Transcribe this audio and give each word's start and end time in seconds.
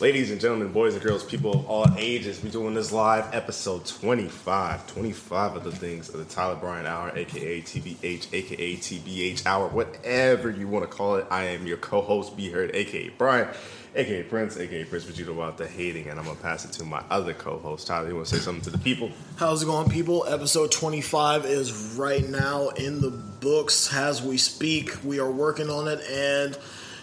Ladies 0.00 0.30
and 0.30 0.40
gentlemen, 0.40 0.70
boys 0.70 0.94
and 0.94 1.02
girls, 1.02 1.24
people 1.24 1.50
of 1.50 1.66
all 1.66 1.86
ages, 1.98 2.40
we're 2.40 2.50
doing 2.50 2.72
this 2.72 2.92
live 2.92 3.34
episode 3.34 3.84
25. 3.84 4.86
25 4.86 5.56
of 5.56 5.64
the 5.64 5.72
things 5.72 6.08
of 6.10 6.20
the 6.20 6.24
Tyler 6.32 6.54
Bryan 6.54 6.86
Hour, 6.86 7.10
aka 7.16 7.60
TBH, 7.60 8.32
aka 8.32 8.76
TBH 8.76 9.44
Hour, 9.44 9.66
whatever 9.66 10.50
you 10.50 10.68
want 10.68 10.88
to 10.88 10.96
call 10.96 11.16
it. 11.16 11.26
I 11.32 11.46
am 11.46 11.66
your 11.66 11.78
co 11.78 12.00
host, 12.00 12.36
Be 12.36 12.48
Heard, 12.48 12.76
aka 12.76 13.08
Brian, 13.18 13.48
aka 13.96 14.22
Prince, 14.22 14.56
aka 14.56 14.84
Prince 14.84 15.04
Vegeta 15.06 15.32
about 15.32 15.58
the 15.58 15.66
hating, 15.66 16.06
and 16.06 16.16
I'm 16.16 16.26
going 16.26 16.36
to 16.36 16.42
pass 16.44 16.64
it 16.64 16.70
to 16.74 16.84
my 16.84 17.02
other 17.10 17.34
co 17.34 17.58
host, 17.58 17.88
Tyler. 17.88 18.06
You 18.06 18.14
want 18.14 18.28
to 18.28 18.36
say 18.36 18.40
something 18.40 18.62
to 18.62 18.70
the 18.70 18.78
people? 18.78 19.10
How's 19.34 19.64
it 19.64 19.66
going, 19.66 19.90
people? 19.90 20.24
Episode 20.28 20.70
25 20.70 21.44
is 21.44 21.72
right 21.98 22.28
now 22.28 22.68
in 22.68 23.00
the 23.00 23.10
books 23.10 23.92
as 23.92 24.22
we 24.22 24.38
speak. 24.38 24.96
We 25.02 25.18
are 25.18 25.30
working 25.30 25.68
on 25.70 25.88
it, 25.88 26.00
and, 26.08 26.56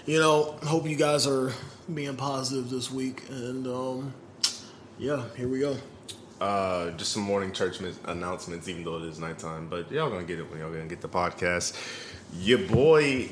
you 0.05 0.17
know, 0.17 0.57
hope 0.63 0.87
you 0.87 0.95
guys 0.95 1.27
are 1.27 1.51
being 1.93 2.15
positive 2.15 2.69
this 2.69 2.91
week. 2.91 3.23
And, 3.29 3.67
um, 3.67 4.13
yeah, 4.97 5.23
here 5.35 5.47
we 5.47 5.59
go. 5.59 5.77
Uh, 6.41 6.91
just 6.91 7.13
some 7.13 7.23
morning 7.23 7.51
church 7.53 7.79
mis- 7.79 7.99
announcements, 8.05 8.67
even 8.67 8.83
though 8.83 8.97
it 8.97 9.03
is 9.03 9.19
nighttime. 9.19 9.67
But 9.69 9.91
y'all 9.91 10.09
gonna 10.09 10.23
get 10.23 10.39
it 10.39 10.49
when 10.49 10.59
y'all 10.59 10.71
gonna 10.71 10.85
get 10.85 11.01
the 11.01 11.07
podcast. 11.09 11.73
Your 12.39 12.59
boy 12.59 13.29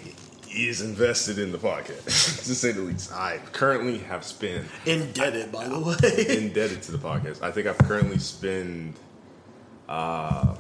is 0.56 0.82
invested 0.82 1.38
in 1.40 1.52
the 1.52 1.58
podcast, 1.58 2.06
to 2.46 2.56
say 2.56 2.72
the 2.72 2.82
least. 2.82 3.12
I 3.12 3.40
currently 3.52 3.98
have 4.00 4.24
spent 4.24 4.68
Indebted, 4.86 5.52
by 5.52 5.68
the 5.68 5.80
way. 5.80 6.38
indebted 6.38 6.82
to 6.84 6.92
the 6.94 6.98
podcast. 6.98 7.42
I 7.42 7.52
think 7.52 7.68
I've 7.68 7.78
currently 7.80 8.20
spent 8.20 8.96
uh, 9.90 10.56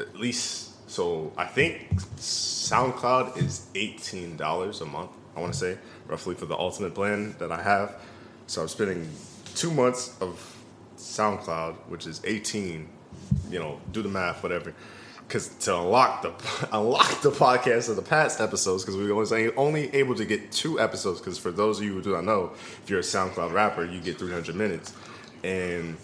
at 0.00 0.16
least 0.16 0.90
so 0.90 1.32
I 1.36 1.44
think 1.46 1.92
SoundCloud 2.16 3.36
is 3.38 3.66
eighteen 3.76 4.36
dollars 4.36 4.80
a 4.80 4.86
month. 4.86 5.10
I 5.36 5.40
want 5.40 5.52
to 5.52 5.58
say 5.58 5.78
roughly 6.06 6.34
for 6.34 6.46
the 6.46 6.56
ultimate 6.56 6.94
plan 6.94 7.34
that 7.38 7.50
I 7.50 7.62
have. 7.62 8.00
So 8.46 8.62
I'm 8.62 8.68
spending 8.68 9.08
two 9.54 9.70
months 9.70 10.16
of 10.20 10.56
SoundCloud, 10.96 11.74
which 11.88 12.06
is 12.06 12.20
eighteen. 12.24 12.88
You 13.50 13.58
know, 13.58 13.80
do 13.92 14.02
the 14.02 14.08
math, 14.08 14.42
whatever. 14.42 14.74
Because 15.26 15.48
to 15.60 15.76
unlock 15.78 16.22
the 16.22 16.68
unlock 16.72 17.22
the 17.22 17.30
podcast 17.30 17.88
of 17.88 17.96
the 17.96 18.02
past 18.02 18.40
episodes, 18.40 18.84
because 18.84 18.96
we 18.96 19.10
were 19.10 19.22
only 19.22 19.54
only 19.54 19.94
able 19.94 20.14
to 20.14 20.24
get 20.24 20.52
two 20.52 20.80
episodes. 20.80 21.20
Because 21.20 21.38
for 21.38 21.50
those 21.50 21.78
of 21.78 21.84
you 21.84 21.94
who 21.94 22.02
do 22.02 22.12
not 22.12 22.24
know, 22.24 22.52
if 22.82 22.90
you're 22.90 23.00
a 23.00 23.02
SoundCloud 23.02 23.52
rapper, 23.52 23.84
you 23.84 24.00
get 24.00 24.18
300 24.18 24.54
minutes, 24.54 24.92
and 25.42 25.96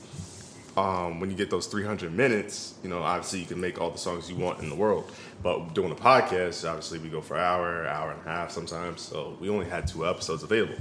um, 0.78 1.18
when 1.20 1.30
you 1.30 1.36
get 1.36 1.50
those 1.50 1.66
300 1.66 2.12
minutes, 2.12 2.74
you 2.82 2.88
know, 2.88 3.02
obviously 3.02 3.40
you 3.40 3.46
can 3.46 3.60
make 3.60 3.80
all 3.80 3.90
the 3.90 3.98
songs 3.98 4.30
you 4.30 4.36
want 4.36 4.60
in 4.60 4.68
the 4.68 4.76
world. 4.76 5.10
But 5.42 5.74
doing 5.74 5.92
a 5.92 5.94
podcast, 5.94 6.68
obviously 6.68 6.98
we 6.98 7.08
go 7.08 7.20
for 7.20 7.36
an 7.36 7.42
hour, 7.42 7.86
hour 7.86 8.10
and 8.12 8.20
a 8.20 8.24
half 8.24 8.50
sometimes. 8.50 9.02
So 9.02 9.36
we 9.40 9.48
only 9.48 9.68
had 9.68 9.86
two 9.86 10.06
episodes 10.06 10.42
available. 10.42 10.76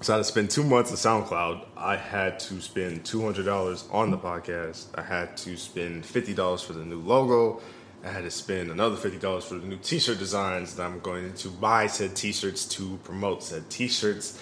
So 0.00 0.12
I 0.12 0.16
had 0.16 0.24
to 0.24 0.30
spend 0.30 0.50
two 0.50 0.62
months 0.62 0.92
of 0.92 0.98
SoundCloud. 0.98 1.66
I 1.76 1.96
had 1.96 2.38
to 2.40 2.60
spend 2.60 3.02
$200 3.02 3.92
on 3.92 4.10
the 4.10 4.18
podcast. 4.18 4.86
I 4.94 5.02
had 5.02 5.36
to 5.38 5.56
spend 5.56 6.04
$50 6.04 6.64
for 6.64 6.72
the 6.72 6.84
new 6.84 7.00
logo. 7.00 7.60
I 8.04 8.10
had 8.10 8.22
to 8.22 8.30
spend 8.30 8.70
another 8.70 8.94
$50 8.94 9.42
for 9.42 9.54
the 9.54 9.66
new 9.66 9.76
t 9.76 9.98
shirt 9.98 10.18
designs 10.18 10.76
that 10.76 10.84
I'm 10.84 11.00
going 11.00 11.32
to 11.32 11.48
buy 11.48 11.88
said 11.88 12.14
t 12.14 12.32
shirts 12.32 12.64
to 12.66 12.96
promote 13.02 13.42
said 13.42 13.68
t 13.70 13.88
shirts, 13.88 14.40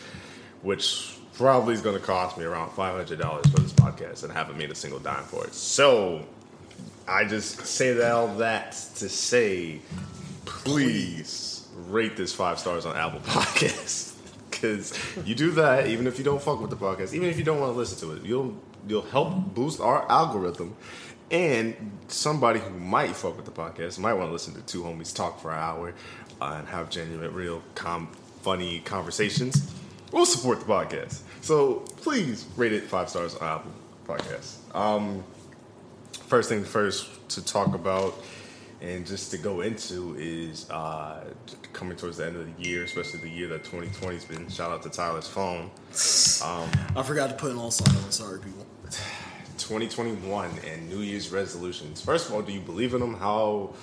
which 0.61 1.17
probably 1.33 1.73
is 1.73 1.81
going 1.81 1.99
to 1.99 2.05
cost 2.05 2.37
me 2.37 2.45
around 2.45 2.71
$500 2.71 3.51
for 3.51 3.61
this 3.61 3.73
podcast 3.73 4.25
and 4.25 4.33
I 4.33 4.35
haven't 4.35 4.59
made 4.59 4.71
a 4.71 4.75
single 4.75 4.99
dime 4.99 5.25
for 5.25 5.45
it. 5.47 5.55
So 5.55 6.27
I 7.09 7.25
just 7.25 7.65
say 7.67 7.93
that 7.95 8.13
all 8.13 8.29
that 8.37 8.73
to 8.97 9.09
say, 9.09 9.81
please 10.45 11.69
rate 11.89 12.17
this 12.17 12.33
five 12.33 12.59
stars 12.59 12.87
on 12.87 12.97
Apple 12.97 13.21
Podcasts. 13.21 14.13
Because 14.49 14.99
you 15.27 15.35
do 15.35 15.51
that, 15.51 15.87
even 15.87 16.07
if 16.07 16.17
you 16.17 16.25
don't 16.25 16.41
fuck 16.41 16.63
with 16.63 16.71
the 16.71 16.77
podcast, 16.77 17.13
even 17.13 17.29
if 17.29 17.37
you 17.37 17.45
don't 17.45 17.61
want 17.61 17.75
to 17.75 17.79
listen 17.79 18.09
to 18.09 18.17
it, 18.17 18.23
you'll 18.25 18.57
you'll 18.89 19.03
help 19.03 19.55
boost 19.55 19.81
our 19.81 20.11
algorithm. 20.11 20.75
And 21.31 21.93
somebody 22.09 22.61
who 22.61 22.71
might 22.71 23.15
fuck 23.15 23.37
with 23.37 23.45
the 23.45 23.51
podcast 23.51 23.99
might 23.99 24.15
want 24.15 24.31
to 24.31 24.33
listen 24.33 24.55
to 24.55 24.63
two 24.63 24.83
homies 24.83 25.15
talk 25.15 25.41
for 25.43 25.53
an 25.53 25.59
hour 25.59 25.93
uh, 26.41 26.55
and 26.59 26.69
have 26.69 26.89
genuine, 26.89 27.35
real, 27.35 27.63
com- 27.75 28.09
funny 28.41 28.81
conversations. 28.81 29.71
We'll 30.11 30.25
support 30.25 30.61
the 30.61 30.67
podcast. 30.67 31.21
So 31.43 31.81
please 31.99 32.47
rate 32.57 32.73
it 32.73 32.85
five 32.85 33.11
stars 33.11 33.35
on 33.35 33.47
Apple 33.47 33.73
Podcasts. 34.07 34.57
Um, 34.75 35.23
first 36.27 36.49
thing 36.49 36.65
first 36.65 37.29
to 37.31 37.45
talk 37.45 37.75
about 37.75 38.15
and 38.81 39.07
just 39.07 39.31
to 39.31 39.39
go 39.39 39.63
into 39.63 40.17
is 40.19 40.69
uh, 40.71 41.25
coming 41.73 41.97
towards 41.97 42.19
the 42.19 42.27
end 42.27 42.37
of 42.37 42.47
the 42.57 42.69
year, 42.69 42.85
especially 42.85 43.21
the 43.21 43.31
year 43.31 43.49
that 43.49 43.65
2020's 43.65 44.25
been. 44.27 44.49
Shout 44.49 44.71
out 44.71 44.83
to 44.83 44.91
Tyler's 44.91 45.27
phone. 45.27 45.71
I 46.95 47.03
forgot 47.03 47.31
to 47.31 47.37
put 47.37 47.53
it 47.53 47.57
on 47.57 47.71
silent. 47.71 48.13
Sorry, 48.13 48.39
people. 48.39 48.67
2021 49.59 50.51
and 50.67 50.89
New 50.91 50.99
Year's 50.99 51.31
resolutions. 51.31 52.03
First 52.03 52.29
of 52.29 52.35
all, 52.35 52.43
do 52.43 52.53
you 52.53 52.61
believe 52.61 52.93
in 52.93 53.01
them? 53.01 53.15
How 53.15 53.75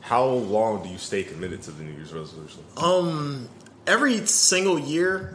how 0.00 0.24
long 0.24 0.82
do 0.82 0.88
you 0.88 0.96
stay 0.96 1.22
committed 1.22 1.62
to 1.62 1.70
the 1.72 1.82
New 1.82 1.92
Year's 1.92 2.12
resolution? 2.12 2.64
Um, 2.76 3.48
every 3.86 4.24
single 4.26 4.78
year 4.78 5.34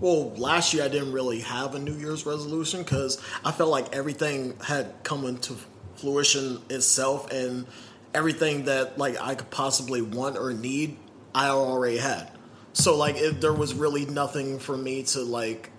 well 0.00 0.30
last 0.36 0.74
year 0.74 0.84
i 0.84 0.88
didn't 0.88 1.12
really 1.12 1.40
have 1.40 1.74
a 1.74 1.78
new 1.78 1.94
year's 1.94 2.26
resolution 2.26 2.82
because 2.82 3.20
i 3.44 3.52
felt 3.52 3.70
like 3.70 3.94
everything 3.94 4.54
had 4.64 4.92
come 5.02 5.24
into 5.24 5.56
fruition 5.96 6.60
itself 6.70 7.30
and 7.30 7.66
everything 8.12 8.64
that 8.64 8.98
like 8.98 9.20
i 9.20 9.34
could 9.34 9.50
possibly 9.50 10.02
want 10.02 10.36
or 10.36 10.52
need 10.52 10.96
i 11.34 11.48
already 11.48 11.98
had. 11.98 12.30
So 12.72 12.96
like 12.96 13.16
there 13.40 13.52
was 13.52 13.74
really 13.74 14.06
nothing 14.06 14.58
for 14.58 14.76
me 14.76 15.02
to 15.04 15.20
like 15.20 15.70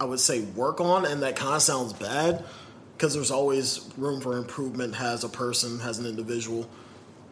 i 0.00 0.04
would 0.04 0.20
say 0.20 0.40
work 0.40 0.80
on 0.80 1.04
and 1.04 1.22
that 1.22 1.36
kind 1.36 1.54
of 1.54 1.62
sounds 1.62 1.92
bad 1.92 2.44
because 2.96 3.14
there's 3.14 3.30
always 3.30 3.88
room 3.96 4.20
for 4.20 4.36
improvement 4.36 5.00
as 5.00 5.24
a 5.24 5.28
person 5.28 5.80
as 5.80 5.98
an 5.98 6.06
individual. 6.06 6.68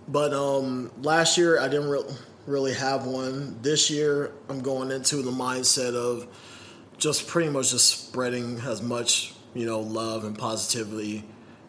But 0.09 0.35
um, 0.35 0.91
last 1.03 1.39
year 1.39 1.61
I 1.61 1.69
didn't 1.69 1.89
re- 1.89 2.03
really 2.51 2.75
have 2.75 3.07
one. 3.07 3.57
This 3.63 3.91
year 3.91 4.33
I'm 4.49 4.61
going 4.61 4.91
into 4.91 5.17
the 5.23 5.31
mindset 5.31 5.95
of 5.95 6.27
just 6.99 7.29
pretty 7.29 7.49
much 7.49 7.71
just 7.71 8.09
spreading 8.09 8.59
as 8.61 8.83
much 8.83 9.35
you 9.55 9.67
know 9.67 9.81
love 9.81 10.25
and 10.25 10.37
positivity 10.37 11.25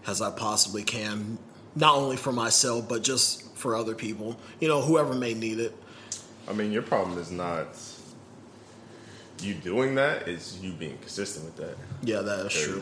as 0.08 0.22
I 0.22 0.32
possibly 0.32 0.84
can, 0.84 1.38
not 1.76 1.96
only 1.96 2.18
for 2.18 2.32
myself 2.32 2.90
but 2.90 3.04
just 3.04 3.56
for 3.56 3.76
other 3.76 3.96
people. 3.96 4.38
You 4.60 4.68
know, 4.68 4.82
whoever 4.82 5.14
may 5.14 5.34
need 5.34 5.60
it. 5.60 5.76
I 6.48 6.54
mean, 6.54 6.72
your 6.72 6.82
problem 6.82 7.18
is 7.20 7.32
not 7.32 7.78
you 9.42 9.54
doing 9.54 9.96
that; 9.96 10.28
it's 10.28 10.60
you 10.60 10.72
being 10.74 10.98
consistent 10.98 11.46
with 11.46 11.58
that. 11.58 11.78
Yeah, 12.04 12.22
that 12.22 12.48
is 12.48 12.54
true. 12.54 12.82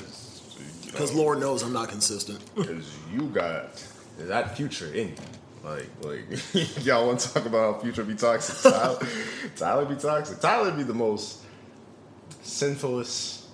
Because 0.86 1.14
Lord 1.14 1.40
knows 1.40 1.62
I'm 1.62 1.74
not 1.74 1.90
consistent. 1.90 2.40
because 2.56 2.90
you 3.14 3.28
got 3.28 3.84
that 4.18 4.58
future 4.58 4.92
in 4.94 5.10
you. 5.10 5.16
Like, 5.64 5.90
like 6.02 6.22
y'all 6.86 7.08
want 7.08 7.20
to 7.20 7.34
talk 7.34 7.46
about 7.46 7.76
how 7.76 7.80
future 7.82 8.04
be 8.04 8.16
toxic? 8.16 8.72
Tyler, 8.72 9.00
Tyler 9.56 9.86
be 9.86 9.96
toxic. 9.96 10.40
Tyler 10.40 10.72
be 10.72 10.84
the 10.84 10.94
most 10.94 11.44
sinfulest 12.44 13.46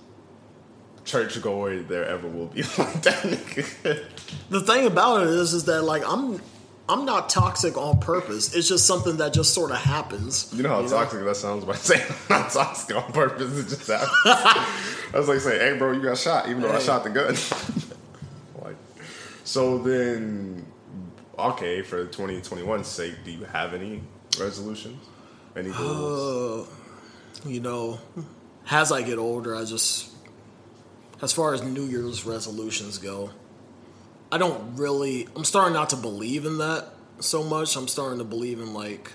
churchgoer 1.03 1.79
there 1.79 2.05
ever 2.05 2.27
will 2.27 2.47
be. 2.47 2.61
Like 2.77 3.01
that 3.03 3.23
nigga. 3.23 4.03
the 4.49 4.61
thing 4.61 4.85
about 4.85 5.23
it 5.23 5.29
is, 5.29 5.53
is 5.53 5.65
that 5.65 5.83
like 5.83 6.03
I'm. 6.05 6.41
I'm 6.87 7.03
not 7.03 7.29
toxic 7.29 7.77
on 7.77 7.97
purpose. 7.97 8.53
It's 8.53 8.69
just 8.69 8.85
something 8.85 9.17
that 9.17 9.33
just 9.33 9.55
sort 9.55 9.71
of 9.71 9.77
happens. 9.77 10.53
You 10.53 10.61
know 10.61 10.69
how 10.69 10.87
toxic 10.87 11.25
that 11.25 11.35
sounds 11.35 11.65
by 11.65 11.73
saying 11.73 12.05
I'm 12.29 12.41
not 12.41 12.51
toxic 12.51 12.95
on 12.95 13.11
purpose. 13.11 13.57
It 13.57 13.75
just 13.75 13.87
happens. 13.87 14.11
I 14.23 15.15
was 15.15 15.27
like 15.27 15.39
saying, 15.39 15.59
"Hey, 15.59 15.79
bro, 15.79 15.93
you 15.93 16.03
got 16.03 16.19
shot," 16.19 16.47
even 16.47 16.61
though 16.61 16.71
I 16.71 16.77
shot 16.77 17.03
the 17.03 17.09
gun. 17.09 17.33
like, 18.63 18.75
so 19.45 19.79
then, 19.79 20.63
okay, 21.37 21.81
for 21.81 22.05
2021's 22.05 22.87
sake, 22.87 23.15
do 23.23 23.31
you 23.31 23.45
have 23.45 23.73
any 23.73 24.01
resolutions? 24.39 25.03
Any 25.55 25.69
uh, 25.69 25.77
goals? 25.77 26.69
you 27.45 27.59
know, 27.59 27.99
as 28.69 28.91
I 28.91 29.01
get 29.01 29.17
older, 29.17 29.55
I 29.55 29.65
just, 29.65 30.11
as 31.21 31.33
far 31.33 31.53
as 31.53 31.63
New 31.63 31.85
Year's 31.85 32.25
resolutions 32.25 32.97
go, 32.97 33.31
I 34.31 34.37
don't 34.37 34.75
really, 34.75 35.27
I'm 35.35 35.43
starting 35.45 35.73
not 35.73 35.89
to 35.89 35.95
believe 35.95 36.45
in 36.45 36.57
that 36.57 36.89
so 37.19 37.43
much. 37.43 37.75
I'm 37.75 37.87
starting 37.87 38.19
to 38.19 38.25
believe 38.25 38.59
in 38.59 38.73
like 38.73 39.11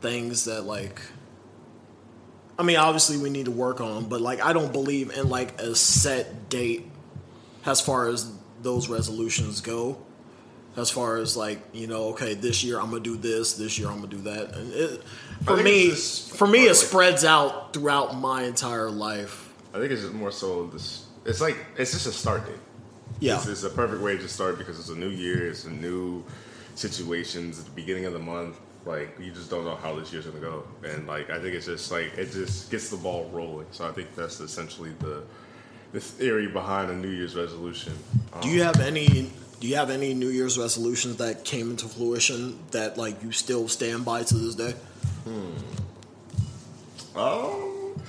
things 0.00 0.44
that 0.44 0.62
like, 0.62 1.00
I 2.58 2.62
mean, 2.62 2.76
obviously 2.76 3.18
we 3.18 3.30
need 3.30 3.46
to 3.46 3.50
work 3.50 3.80
on, 3.80 4.08
but 4.08 4.20
like, 4.20 4.42
I 4.42 4.52
don't 4.52 4.72
believe 4.72 5.10
in 5.10 5.28
like 5.28 5.60
a 5.60 5.74
set 5.74 6.48
date 6.48 6.90
as 7.64 7.80
far 7.80 8.08
as 8.08 8.30
those 8.62 8.88
resolutions 8.88 9.60
go. 9.60 9.98
As 10.76 10.90
far 10.90 11.16
as 11.16 11.36
like 11.36 11.58
you 11.72 11.86
know, 11.86 12.08
okay, 12.10 12.34
this 12.34 12.62
year 12.62 12.78
I'm 12.78 12.90
gonna 12.90 13.00
do 13.00 13.16
this, 13.16 13.54
this 13.54 13.78
year 13.78 13.88
I'm 13.88 13.96
gonna 13.96 14.08
do 14.08 14.22
that, 14.22 14.54
and 14.54 14.72
it, 14.74 15.02
for 15.44 15.56
me, 15.56 15.90
for 15.90 16.46
me, 16.46 16.64
it 16.64 16.68
like- 16.68 16.76
spreads 16.76 17.24
out 17.24 17.72
throughout 17.72 18.14
my 18.16 18.42
entire 18.44 18.90
life. 18.90 19.52
I 19.72 19.78
think 19.78 19.90
it's 19.92 20.02
just 20.02 20.14
more 20.14 20.30
so 20.32 20.66
this. 20.66 21.06
It's 21.24 21.40
like 21.40 21.56
it's 21.78 21.92
just 21.92 22.06
a 22.06 22.12
start 22.12 22.46
date. 22.46 22.56
Yeah, 23.20 23.36
It's, 23.36 23.46
it's 23.46 23.62
a 23.62 23.70
perfect 23.70 24.02
way 24.02 24.18
to 24.18 24.28
start 24.28 24.58
because 24.58 24.78
it's 24.78 24.90
a 24.90 24.94
new 24.94 25.08
year, 25.08 25.48
it's 25.48 25.64
a 25.64 25.70
new 25.70 26.22
situations 26.74 27.58
at 27.58 27.64
the 27.64 27.70
beginning 27.70 28.04
of 28.04 28.12
the 28.12 28.18
month. 28.18 28.58
Like 28.84 29.16
you 29.18 29.32
just 29.32 29.50
don't 29.50 29.64
know 29.64 29.74
how 29.74 29.94
this 29.98 30.12
year's 30.12 30.26
gonna 30.26 30.38
go, 30.40 30.62
and 30.84 31.06
like 31.08 31.28
I 31.30 31.40
think 31.40 31.54
it's 31.54 31.66
just 31.66 31.90
like 31.90 32.16
it 32.16 32.30
just 32.32 32.70
gets 32.70 32.88
the 32.90 32.96
ball 32.96 33.28
rolling. 33.32 33.66
So 33.72 33.88
I 33.88 33.92
think 33.92 34.14
that's 34.14 34.38
essentially 34.40 34.92
the 35.00 35.24
the 35.92 36.00
theory 36.00 36.46
behind 36.46 36.90
a 36.90 36.94
New 36.94 37.08
Year's 37.08 37.34
resolution. 37.34 37.94
Um, 38.32 38.42
Do 38.42 38.48
you 38.48 38.62
have 38.62 38.80
any? 38.80 39.32
Do 39.66 39.70
you 39.70 39.78
have 39.78 39.90
any 39.90 40.14
New 40.14 40.28
Year's 40.28 40.56
resolutions 40.56 41.16
that 41.16 41.44
came 41.44 41.70
into 41.70 41.88
fruition 41.88 42.56
that 42.70 42.96
like 42.96 43.20
you 43.24 43.32
still 43.32 43.66
stand 43.66 44.04
by 44.04 44.22
to 44.22 44.34
this 44.36 44.54
day? 44.54 44.74
Um, 47.16 48.00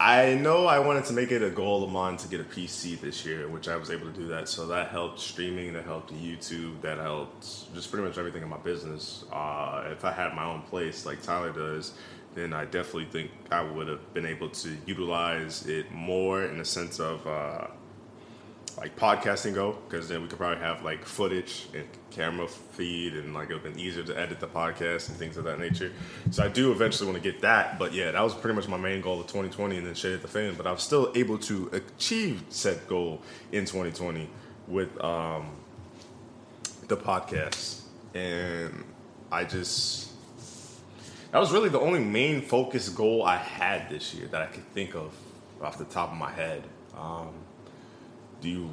I 0.00 0.34
know 0.34 0.66
I 0.66 0.80
wanted 0.80 1.04
to 1.04 1.12
make 1.12 1.30
it 1.30 1.40
a 1.44 1.50
goal 1.50 1.84
of 1.84 1.92
mine 1.92 2.16
to 2.16 2.26
get 2.26 2.40
a 2.40 2.42
PC 2.42 3.00
this 3.00 3.24
year, 3.24 3.46
which 3.46 3.68
I 3.68 3.76
was 3.76 3.92
able 3.92 4.06
to 4.06 4.12
do 4.12 4.26
that. 4.26 4.48
So 4.48 4.66
that 4.66 4.88
helped 4.88 5.20
streaming, 5.20 5.72
that 5.74 5.84
helped 5.84 6.12
YouTube, 6.12 6.80
that 6.80 6.98
helped 6.98 7.72
just 7.72 7.88
pretty 7.92 8.08
much 8.08 8.18
everything 8.18 8.42
in 8.42 8.48
my 8.48 8.58
business. 8.58 9.22
Uh, 9.32 9.84
if 9.92 10.04
I 10.04 10.10
had 10.10 10.34
my 10.34 10.46
own 10.46 10.62
place 10.62 11.06
like 11.06 11.22
Tyler 11.22 11.52
does, 11.52 11.92
then 12.34 12.52
I 12.52 12.64
definitely 12.64 13.04
think 13.04 13.30
I 13.52 13.62
would 13.62 13.86
have 13.86 14.12
been 14.14 14.26
able 14.26 14.48
to 14.48 14.76
utilize 14.84 15.64
it 15.68 15.92
more 15.92 16.42
in 16.42 16.58
the 16.58 16.64
sense 16.64 16.98
of 16.98 17.24
uh, 17.24 17.68
like 18.76 18.96
podcasting 18.96 19.54
go 19.54 19.76
because 19.88 20.08
then 20.08 20.22
we 20.22 20.28
could 20.28 20.38
probably 20.38 20.62
have 20.62 20.82
like 20.82 21.04
footage 21.04 21.68
and 21.74 21.86
camera 22.10 22.48
feed 22.48 23.14
and 23.14 23.34
like 23.34 23.50
it 23.50 23.54
would 23.54 23.62
have 23.62 23.74
been 23.74 23.80
easier 23.80 24.02
to 24.02 24.18
edit 24.18 24.40
the 24.40 24.46
podcast 24.46 25.08
and 25.08 25.16
things 25.16 25.36
of 25.36 25.44
that 25.44 25.58
nature. 25.58 25.92
So 26.30 26.44
I 26.44 26.48
do 26.48 26.72
eventually 26.72 27.10
want 27.10 27.22
to 27.22 27.32
get 27.32 27.42
that, 27.42 27.78
but 27.78 27.92
yeah, 27.92 28.10
that 28.10 28.20
was 28.22 28.34
pretty 28.34 28.54
much 28.54 28.68
my 28.68 28.76
main 28.76 29.00
goal 29.00 29.20
of 29.20 29.26
2020 29.26 29.78
and 29.78 29.86
then 29.86 29.94
shit 29.94 30.12
hit 30.12 30.22
the 30.22 30.28
fan. 30.28 30.54
But 30.56 30.66
I 30.66 30.72
was 30.72 30.82
still 30.82 31.12
able 31.14 31.38
to 31.38 31.70
achieve 31.72 32.42
said 32.48 32.86
goal 32.88 33.22
in 33.52 33.64
2020 33.64 34.28
with 34.68 35.02
um, 35.02 35.50
the 36.88 36.96
podcast, 36.96 37.82
and 38.14 38.84
I 39.30 39.44
just 39.44 40.10
that 41.32 41.38
was 41.38 41.52
really 41.52 41.68
the 41.68 41.80
only 41.80 42.00
main 42.00 42.42
focus 42.42 42.88
goal 42.88 43.22
I 43.22 43.36
had 43.36 43.88
this 43.88 44.14
year 44.14 44.26
that 44.28 44.42
I 44.42 44.46
could 44.46 44.66
think 44.72 44.94
of 44.94 45.14
off 45.62 45.78
the 45.78 45.84
top 45.84 46.10
of 46.10 46.16
my 46.16 46.30
head. 46.30 46.64
Um, 46.96 47.34
do 48.40 48.48
you 48.48 48.70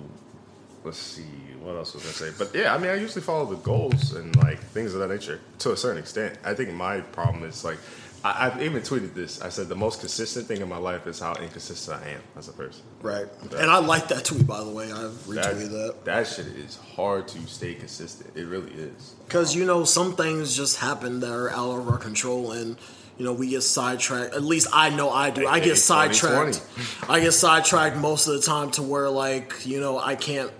let's 0.83 0.97
see 0.97 1.23
what 1.61 1.75
else 1.75 1.93
was 1.93 2.03
I 2.05 2.11
say? 2.11 2.31
But 2.37 2.53
yeah, 2.55 2.73
I 2.73 2.77
mean, 2.77 2.89
I 2.91 2.95
usually 2.95 3.21
follow 3.21 3.45
the 3.45 3.57
goals 3.57 4.13
and 4.13 4.35
like 4.37 4.59
things 4.59 4.93
of 4.93 5.01
that 5.01 5.09
nature 5.09 5.39
to 5.59 5.71
a 5.73 5.77
certain 5.77 5.97
extent. 5.99 6.37
I 6.45 6.53
think 6.53 6.71
my 6.73 7.01
problem 7.01 7.43
is 7.43 7.63
like 7.65 7.77
I, 8.23 8.47
I've 8.47 8.61
even 8.61 8.81
tweeted 8.81 9.13
this. 9.13 9.41
I 9.41 9.49
said 9.49 9.67
the 9.67 9.75
most 9.75 9.99
consistent 9.99 10.47
thing 10.47 10.61
in 10.61 10.69
my 10.69 10.77
life 10.77 11.05
is 11.05 11.19
how 11.19 11.33
inconsistent 11.35 12.01
I 12.01 12.09
am 12.11 12.21
as 12.37 12.47
a 12.47 12.53
person. 12.53 12.83
Right. 13.01 13.27
That- 13.49 13.61
And 13.61 13.69
I 13.69 13.79
like 13.79 14.07
that 14.09 14.23
tweet 14.25 14.47
by 14.47 14.63
the 14.63 14.69
way. 14.71 14.85
I 14.91 15.01
That, 15.01 15.11
retweeted 15.27 15.69
that 15.71 16.05
that 16.05 16.27
shit 16.27 16.47
is 16.47 16.77
hard 16.95 17.27
to 17.29 17.39
stay 17.47 17.73
consistent. 17.75 18.31
It 18.35 18.45
really 18.45 18.71
is. 18.71 19.13
because 19.27 19.55
you 19.55 19.65
know 19.65 19.83
some 19.83 20.15
things 20.15 20.55
just 20.55 20.77
happen 20.77 21.19
that 21.19 21.31
are 21.31 21.49
out 21.51 21.79
of 21.79 21.89
our 21.89 21.97
control 21.97 22.51
and. 22.53 22.77
You 23.17 23.25
know, 23.25 23.33
we 23.33 23.49
get 23.49 23.61
sidetracked. 23.61 24.35
At 24.35 24.43
least 24.43 24.67
I 24.71 24.89
know 24.89 25.09
I 25.09 25.31
do. 25.31 25.47
I 25.47 25.59
get 25.59 25.77
sidetracked. 25.77 26.61
2020. 26.75 27.11
I 27.11 27.19
get 27.19 27.31
sidetracked 27.31 27.97
most 27.97 28.27
of 28.27 28.33
the 28.35 28.41
time 28.41 28.69
to 28.71 28.83
where, 28.83 29.09
like, 29.09 29.65
you 29.65 29.79
know, 29.79 29.97
I 29.97 30.15
can't 30.15 30.51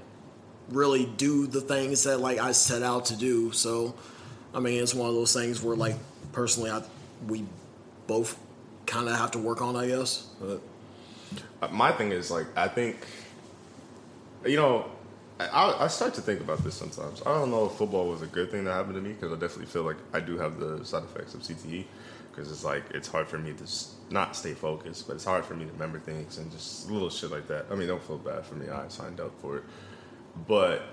really 0.69 1.06
do 1.06 1.48
the 1.48 1.62
things 1.62 2.04
that 2.04 2.19
like 2.19 2.39
I 2.39 2.51
set 2.51 2.81
out 2.81 3.06
to 3.06 3.15
do. 3.15 3.51
So, 3.51 3.95
I 4.56 4.59
mean, 4.59 4.81
it's 4.81 4.94
one 4.94 5.07
of 5.07 5.15
those 5.15 5.33
things 5.33 5.62
where, 5.62 5.75
like, 5.75 5.95
personally, 6.31 6.71
I 6.71 6.81
we 7.27 7.45
both 8.07 8.38
kind 8.88 9.07
of 9.07 9.15
have 9.18 9.31
to 9.31 9.39
work 9.39 9.62
on, 9.62 9.75
I 9.75 9.88
guess. 9.88 10.25
But 10.39 10.62
Uh, 11.62 11.68
my 11.69 11.92
thing 11.92 12.12
is 12.12 12.31
like 12.31 12.45
I 12.56 12.68
think, 12.68 12.95
you 14.45 14.56
know, 14.56 14.86
I, 15.39 15.75
I 15.81 15.88
start 15.88 16.15
to 16.15 16.21
think 16.21 16.42
about 16.42 16.63
this 16.63 16.74
sometimes. 16.74 17.21
I 17.21 17.33
don't 17.33 17.51
know 17.51 17.65
if 17.68 17.74
football 17.74 18.07
was 18.07 18.21
a 18.24 18.27
good 18.27 18.50
thing 18.50 18.63
that 18.63 18.74
happened 18.74 18.95
to 18.95 19.01
me 19.01 19.13
because 19.13 19.31
I 19.31 19.36
definitely 19.36 19.68
feel 19.68 19.83
like 19.83 19.98
I 20.13 20.19
do 20.19 20.38
have 20.39 20.59
the 20.59 20.83
side 20.83 21.04
effects 21.04 21.36
of 21.36 21.42
CTE 21.42 21.86
because 22.38 22.51
it's 22.51 22.63
like 22.63 22.84
it's 22.92 23.07
hard 23.07 23.28
for 23.28 23.39
me 23.39 23.51
to 23.51 23.66
not 24.12 24.36
stay 24.36 24.54
focused, 24.54 25.07
but 25.07 25.16
it's 25.16 25.25
hard 25.25 25.44
for 25.44 25.56
me 25.56 25.66
to 25.66 25.72
remember 25.72 25.98
things 25.98 26.38
and 26.38 26.51
just 26.51 26.89
little 26.92 27.10
shit 27.10 27.31
like 27.31 27.48
that. 27.48 27.66
I 27.72 27.75
mean, 27.75 27.88
don't 27.88 28.04
feel 28.04 28.19
bad 28.19 28.45
for 28.45 28.54
me. 28.54 28.69
I 28.69 28.88
signed 28.89 29.19
up 29.19 29.31
for 29.42 29.57
it, 29.57 29.63
but 30.48 30.84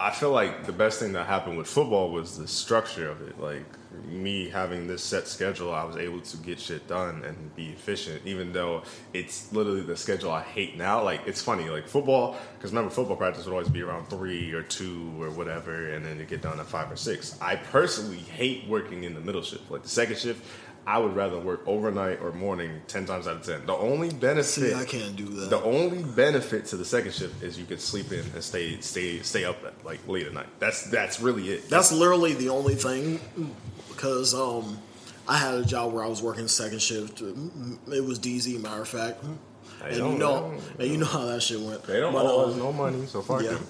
I 0.00 0.12
feel 0.12 0.30
like 0.30 0.64
the 0.64 0.72
best 0.72 1.00
thing 1.00 1.12
that 1.14 1.26
happened 1.26 1.58
with 1.58 1.66
football 1.66 2.10
was 2.10 2.38
the 2.38 2.46
structure 2.46 3.10
of 3.10 3.20
it. 3.26 3.40
Like 3.40 3.64
me 4.06 4.48
having 4.48 4.86
this 4.86 5.02
set 5.02 5.26
schedule, 5.26 5.74
I 5.74 5.82
was 5.82 5.96
able 5.96 6.20
to 6.20 6.36
get 6.36 6.60
shit 6.60 6.86
done 6.86 7.24
and 7.24 7.54
be 7.56 7.70
efficient, 7.70 8.22
even 8.24 8.52
though 8.52 8.82
it's 9.12 9.52
literally 9.52 9.80
the 9.80 9.96
schedule 9.96 10.30
I 10.30 10.42
hate 10.42 10.76
now. 10.76 11.02
Like 11.02 11.22
it's 11.26 11.42
funny, 11.42 11.68
like 11.68 11.88
football, 11.88 12.36
because 12.56 12.70
remember 12.70 12.90
football 12.90 13.16
practice 13.16 13.44
would 13.46 13.52
always 13.52 13.68
be 13.68 13.82
around 13.82 14.06
three 14.08 14.52
or 14.52 14.62
two 14.62 15.20
or 15.20 15.30
whatever, 15.30 15.90
and 15.90 16.04
then 16.04 16.18
you 16.18 16.24
get 16.24 16.42
done 16.42 16.60
at 16.60 16.66
five 16.66 16.92
or 16.92 16.96
six. 16.96 17.36
I 17.40 17.56
personally 17.56 18.18
hate 18.18 18.68
working 18.68 19.02
in 19.02 19.14
the 19.14 19.20
middle 19.20 19.42
shift. 19.42 19.68
Like 19.68 19.82
the 19.82 19.88
second 19.88 20.18
shift, 20.18 20.44
I 20.88 20.96
would 20.96 21.14
rather 21.14 21.38
work 21.38 21.60
overnight 21.66 22.22
or 22.22 22.32
morning 22.32 22.80
ten 22.86 23.04
times 23.04 23.26
out 23.28 23.36
of 23.36 23.42
ten. 23.44 23.66
The 23.66 23.74
only 23.74 24.08
benefit 24.10 24.44
see, 24.46 24.72
I 24.74 24.84
can't 24.86 25.16
do 25.16 25.26
that. 25.26 25.50
the 25.50 25.60
only 25.62 26.02
benefit 26.02 26.64
to 26.66 26.76
the 26.76 26.84
second 26.84 27.12
shift 27.12 27.42
is 27.42 27.58
you 27.58 27.66
can 27.66 27.78
sleep 27.78 28.10
in 28.10 28.20
and 28.34 28.42
stay 28.42 28.80
stay 28.80 29.18
stay 29.20 29.44
up 29.44 29.62
at 29.66 29.84
like 29.84 30.00
late 30.08 30.26
at 30.26 30.32
night. 30.32 30.46
That's 30.58 30.88
that's 30.90 31.20
really 31.20 31.50
it. 31.50 31.68
That's 31.68 31.92
literally 31.92 32.32
the 32.32 32.48
only 32.48 32.74
thing 32.74 33.20
because 33.90 34.32
um, 34.34 34.78
I 35.28 35.36
had 35.36 35.54
a 35.56 35.64
job 35.64 35.92
where 35.92 36.02
I 36.02 36.08
was 36.08 36.22
working 36.22 36.48
second 36.48 36.80
shift. 36.80 37.20
It 37.20 38.02
was 38.04 38.18
DZ, 38.18 38.58
matter 38.62 38.80
of 38.80 38.88
fact. 38.88 39.22
They 39.80 39.88
And 39.88 39.94
you 39.96 40.00
don't- 40.00 40.18
know, 40.18 40.54
and 40.78 40.88
you 40.90 40.96
know 40.96 41.04
how 41.06 41.26
that 41.26 41.42
shit 41.42 41.60
went. 41.60 41.82
they 41.84 42.00
don't 42.00 42.14
But, 42.14 42.24
owe 42.24 42.44
um, 42.44 42.50
us 42.50 42.56
no 42.56 42.72
money, 42.72 43.04
so 43.06 43.20
fuck 43.20 43.42
Yeah, 43.42 43.50
them. 43.52 43.66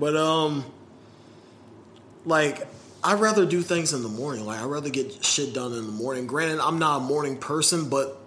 but 0.00 0.16
um, 0.16 0.64
like 2.24 2.66
I'd 3.04 3.18
rather 3.20 3.44
do 3.44 3.62
things 3.62 3.92
in 3.92 4.02
the 4.02 4.08
morning. 4.08 4.46
Like 4.46 4.60
I'd 4.60 4.66
rather 4.66 4.90
get 4.90 5.24
shit 5.24 5.52
done 5.54 5.72
in 5.72 5.86
the 5.86 5.92
morning. 5.92 6.26
Granted, 6.26 6.60
I'm 6.60 6.78
not 6.78 6.98
a 6.98 7.00
morning 7.00 7.36
person, 7.36 7.88
but 7.88 8.18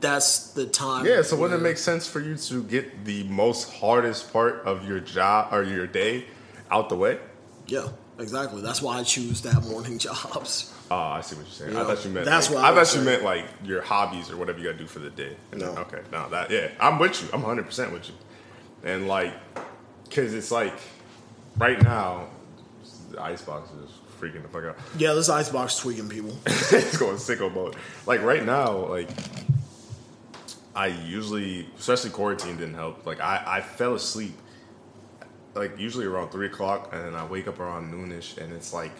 that's 0.00 0.52
the 0.52 0.66
time. 0.66 1.06
Yeah, 1.06 1.22
so 1.22 1.36
wouldn't 1.36 1.60
it 1.60 1.62
make 1.62 1.78
sense 1.78 2.06
for 2.06 2.20
you 2.20 2.36
to 2.36 2.62
get 2.64 3.04
the 3.06 3.24
most 3.24 3.72
hardest 3.72 4.32
part 4.32 4.62
of 4.66 4.86
your 4.86 5.00
job 5.00 5.52
or 5.54 5.62
your 5.62 5.86
day 5.86 6.26
out 6.70 6.90
the 6.90 6.96
way? 6.96 7.18
Yeah, 7.66 7.88
exactly. 8.18 8.60
That's 8.60 8.82
why 8.82 8.98
I 8.98 9.02
choose 9.04 9.40
to 9.42 9.52
have 9.54 9.66
morning 9.70 9.98
jobs. 10.08 10.70
Oh, 10.90 10.96
I 10.96 11.22
see 11.22 11.36
what 11.36 11.46
you're 11.46 11.52
saying. 11.70 11.76
I 11.76 11.84
thought 11.84 12.04
you 12.04 12.10
meant. 12.10 12.26
That's 12.26 12.50
like, 12.50 12.56
what 12.56 12.64
I 12.66 12.78
I 12.78 12.84
thought 12.84 12.94
you 12.94 13.00
meant 13.02 13.22
like 13.24 13.46
your 13.64 13.80
hobbies 13.80 14.30
or 14.30 14.36
whatever 14.36 14.58
you 14.58 14.64
gotta 14.66 14.76
do 14.76 14.86
for 14.86 14.98
the 14.98 15.08
day. 15.08 15.34
And 15.50 15.60
then- 15.62 15.74
No. 15.74 15.80
okay, 15.82 16.00
no, 16.12 16.28
that 16.28 16.50
yeah, 16.50 16.68
I'm 16.78 16.98
with 16.98 17.22
you. 17.22 17.28
I'm 17.32 17.40
100 17.40 17.64
percent 17.64 17.90
with 17.90 18.06
you. 18.08 18.14
And 18.84 19.08
like, 19.08 19.32
cause 20.10 20.34
it's 20.34 20.50
like 20.50 20.74
right 21.56 21.80
now, 21.82 22.26
the 23.14 23.22
icebox 23.22 23.70
is 23.70 23.90
freaking 24.20 24.42
the 24.42 24.48
fuck 24.48 24.64
out. 24.64 24.78
Yeah, 24.98 25.12
this 25.14 25.28
icebox 25.28 25.76
tweaking 25.78 26.08
people. 26.08 26.36
it's 26.46 26.96
going 26.96 27.16
sicko 27.16 27.52
mode. 27.52 27.76
Like 28.06 28.22
right 28.22 28.44
now, 28.44 28.86
like 28.86 29.08
I 30.74 30.88
usually, 30.88 31.68
especially 31.78 32.10
quarantine 32.10 32.56
didn't 32.56 32.74
help. 32.74 33.06
Like 33.06 33.20
I, 33.20 33.42
I 33.46 33.60
fell 33.60 33.94
asleep 33.94 34.34
like 35.54 35.78
usually 35.78 36.06
around 36.06 36.30
three 36.30 36.46
o'clock, 36.46 36.90
and 36.92 37.04
then 37.04 37.14
I 37.14 37.24
wake 37.24 37.46
up 37.46 37.60
around 37.60 37.92
noonish, 37.92 38.38
and 38.38 38.52
it's 38.52 38.72
like 38.72 38.92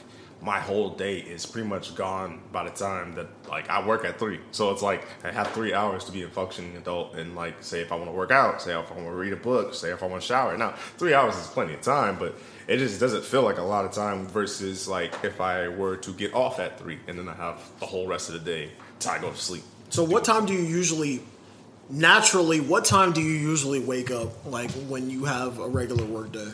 my 0.45 0.61
whole 0.61 0.91
day 0.91 1.21
is 1.21 1.47
pretty 1.47 1.67
much 1.67 1.95
gone 1.95 2.39
by 2.53 2.65
the 2.65 2.71
time 2.71 3.15
that 3.15 3.27
like 3.49 3.71
I 3.71 3.85
work 3.85 4.05
at 4.05 4.19
three. 4.19 4.41
So 4.51 4.71
it's 4.71 4.83
like 4.83 5.07
I 5.25 5.33
have 5.33 5.49
three 5.53 5.73
hours 5.73 6.05
to 6.05 6.13
be 6.13 6.23
a 6.23 6.29
functioning 6.29 6.77
adult, 6.77 7.15
and 7.15 7.35
like 7.35 7.63
say 7.63 7.81
if 7.81 7.91
I 7.91 7.97
want 7.97 8.09
to 8.09 8.13
work 8.13 8.31
out, 8.31 8.61
say 8.61 8.79
if 8.79 8.93
I 8.93 8.95
want 8.95 9.07
to 9.07 9.13
read 9.13 9.33
a 9.33 9.37
book, 9.37 9.73
say 9.75 9.91
if 9.91 10.03
I 10.03 10.07
want 10.07 10.21
to 10.21 10.29
shower. 10.29 10.57
Now 10.59 10.75
three 10.99 11.15
hours 11.15 11.35
is 11.37 11.47
plenty 11.47 11.73
of 11.73 11.81
time, 11.81 12.19
but 12.19 12.37
it 12.69 12.77
just 12.77 13.01
doesn't 13.01 13.25
feel 13.25 13.43
like 13.43 13.57
a 13.57 13.63
lot 13.63 13.87
of 13.87 13.93
time 13.93 14.27
versus 14.27 14.87
like 14.87 15.15
if 15.25 15.41
I 15.41 15.69
were 15.69 15.97
to 15.97 16.13
get 16.13 16.35
off 16.35 16.61
at 16.61 16.79
three, 16.79 16.99
and 17.09 17.19
then 17.19 17.27
I 17.27 17.35
have 17.35 17.63
the 17.81 17.87
whole 17.87 18.07
rest 18.07 18.29
of 18.29 18.35
the 18.35 18.41
day 18.41 18.71
till 18.99 19.13
I 19.13 19.19
go 19.19 19.31
to 19.31 19.37
sleep. 19.37 19.63
So, 19.89 20.05
what 20.05 20.25
time 20.25 20.45
do 20.45 20.53
you 20.53 20.63
usually, 20.63 21.23
naturally, 21.89 22.61
what 22.61 22.85
time 22.85 23.13
do 23.13 23.23
you 23.23 23.33
usually 23.33 23.81
wake 23.81 24.11
up? 24.11 24.45
Like 24.45 24.71
when 24.73 25.09
you 25.09 25.25
have 25.25 25.59
a 25.59 25.69
regular 25.69 26.05
work 26.05 26.33
day? 26.33 26.51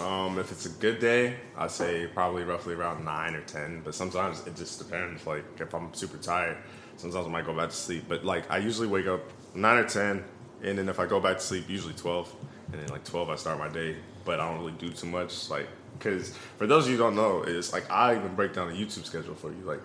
Um, 0.00 0.38
if 0.38 0.50
it's 0.52 0.66
a 0.66 0.70
good 0.70 0.98
day, 0.98 1.36
I 1.56 1.66
say 1.68 2.06
probably 2.06 2.44
roughly 2.44 2.74
around 2.74 3.04
nine 3.04 3.34
or 3.34 3.42
ten. 3.42 3.82
But 3.84 3.94
sometimes 3.94 4.46
it 4.46 4.56
just 4.56 4.78
depends. 4.78 5.26
Like 5.26 5.44
if 5.60 5.74
I'm 5.74 5.92
super 5.94 6.18
tired, 6.18 6.58
sometimes 6.96 7.26
I 7.26 7.30
might 7.30 7.46
go 7.46 7.54
back 7.54 7.70
to 7.70 7.76
sleep. 7.76 8.04
But 8.08 8.24
like 8.24 8.50
I 8.50 8.58
usually 8.58 8.88
wake 8.88 9.06
up 9.06 9.22
nine 9.54 9.78
or 9.78 9.88
ten, 9.88 10.24
and 10.62 10.78
then 10.78 10.88
if 10.88 10.98
I 10.98 11.06
go 11.06 11.20
back 11.20 11.38
to 11.38 11.42
sleep, 11.42 11.68
usually 11.68 11.94
twelve. 11.94 12.34
And 12.72 12.80
then 12.80 12.88
like 12.88 13.04
twelve, 13.04 13.28
I 13.30 13.36
start 13.36 13.58
my 13.58 13.68
day. 13.68 13.96
But 14.24 14.40
I 14.40 14.48
don't 14.48 14.60
really 14.60 14.78
do 14.78 14.90
too 14.90 15.06
much. 15.08 15.50
Like 15.50 15.68
because 15.98 16.36
for 16.56 16.66
those 16.66 16.84
of 16.84 16.90
you 16.90 16.96
who 16.96 17.02
don't 17.02 17.16
know, 17.16 17.42
it's 17.42 17.72
like 17.72 17.90
I 17.90 18.16
even 18.16 18.34
break 18.34 18.54
down 18.54 18.70
a 18.70 18.72
YouTube 18.72 19.04
schedule 19.04 19.34
for 19.34 19.48
you. 19.50 19.62
Like 19.64 19.80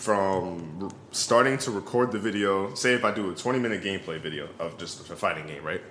from 0.00 0.78
r- 0.80 0.90
starting 1.12 1.58
to 1.58 1.70
record 1.70 2.10
the 2.10 2.18
video. 2.18 2.74
Say 2.74 2.94
if 2.94 3.04
I 3.04 3.12
do 3.12 3.30
a 3.30 3.34
20 3.34 3.58
minute 3.58 3.82
gameplay 3.82 4.18
video 4.20 4.48
of 4.58 4.78
just 4.78 5.08
a 5.10 5.16
fighting 5.16 5.46
game, 5.46 5.62
right? 5.62 5.82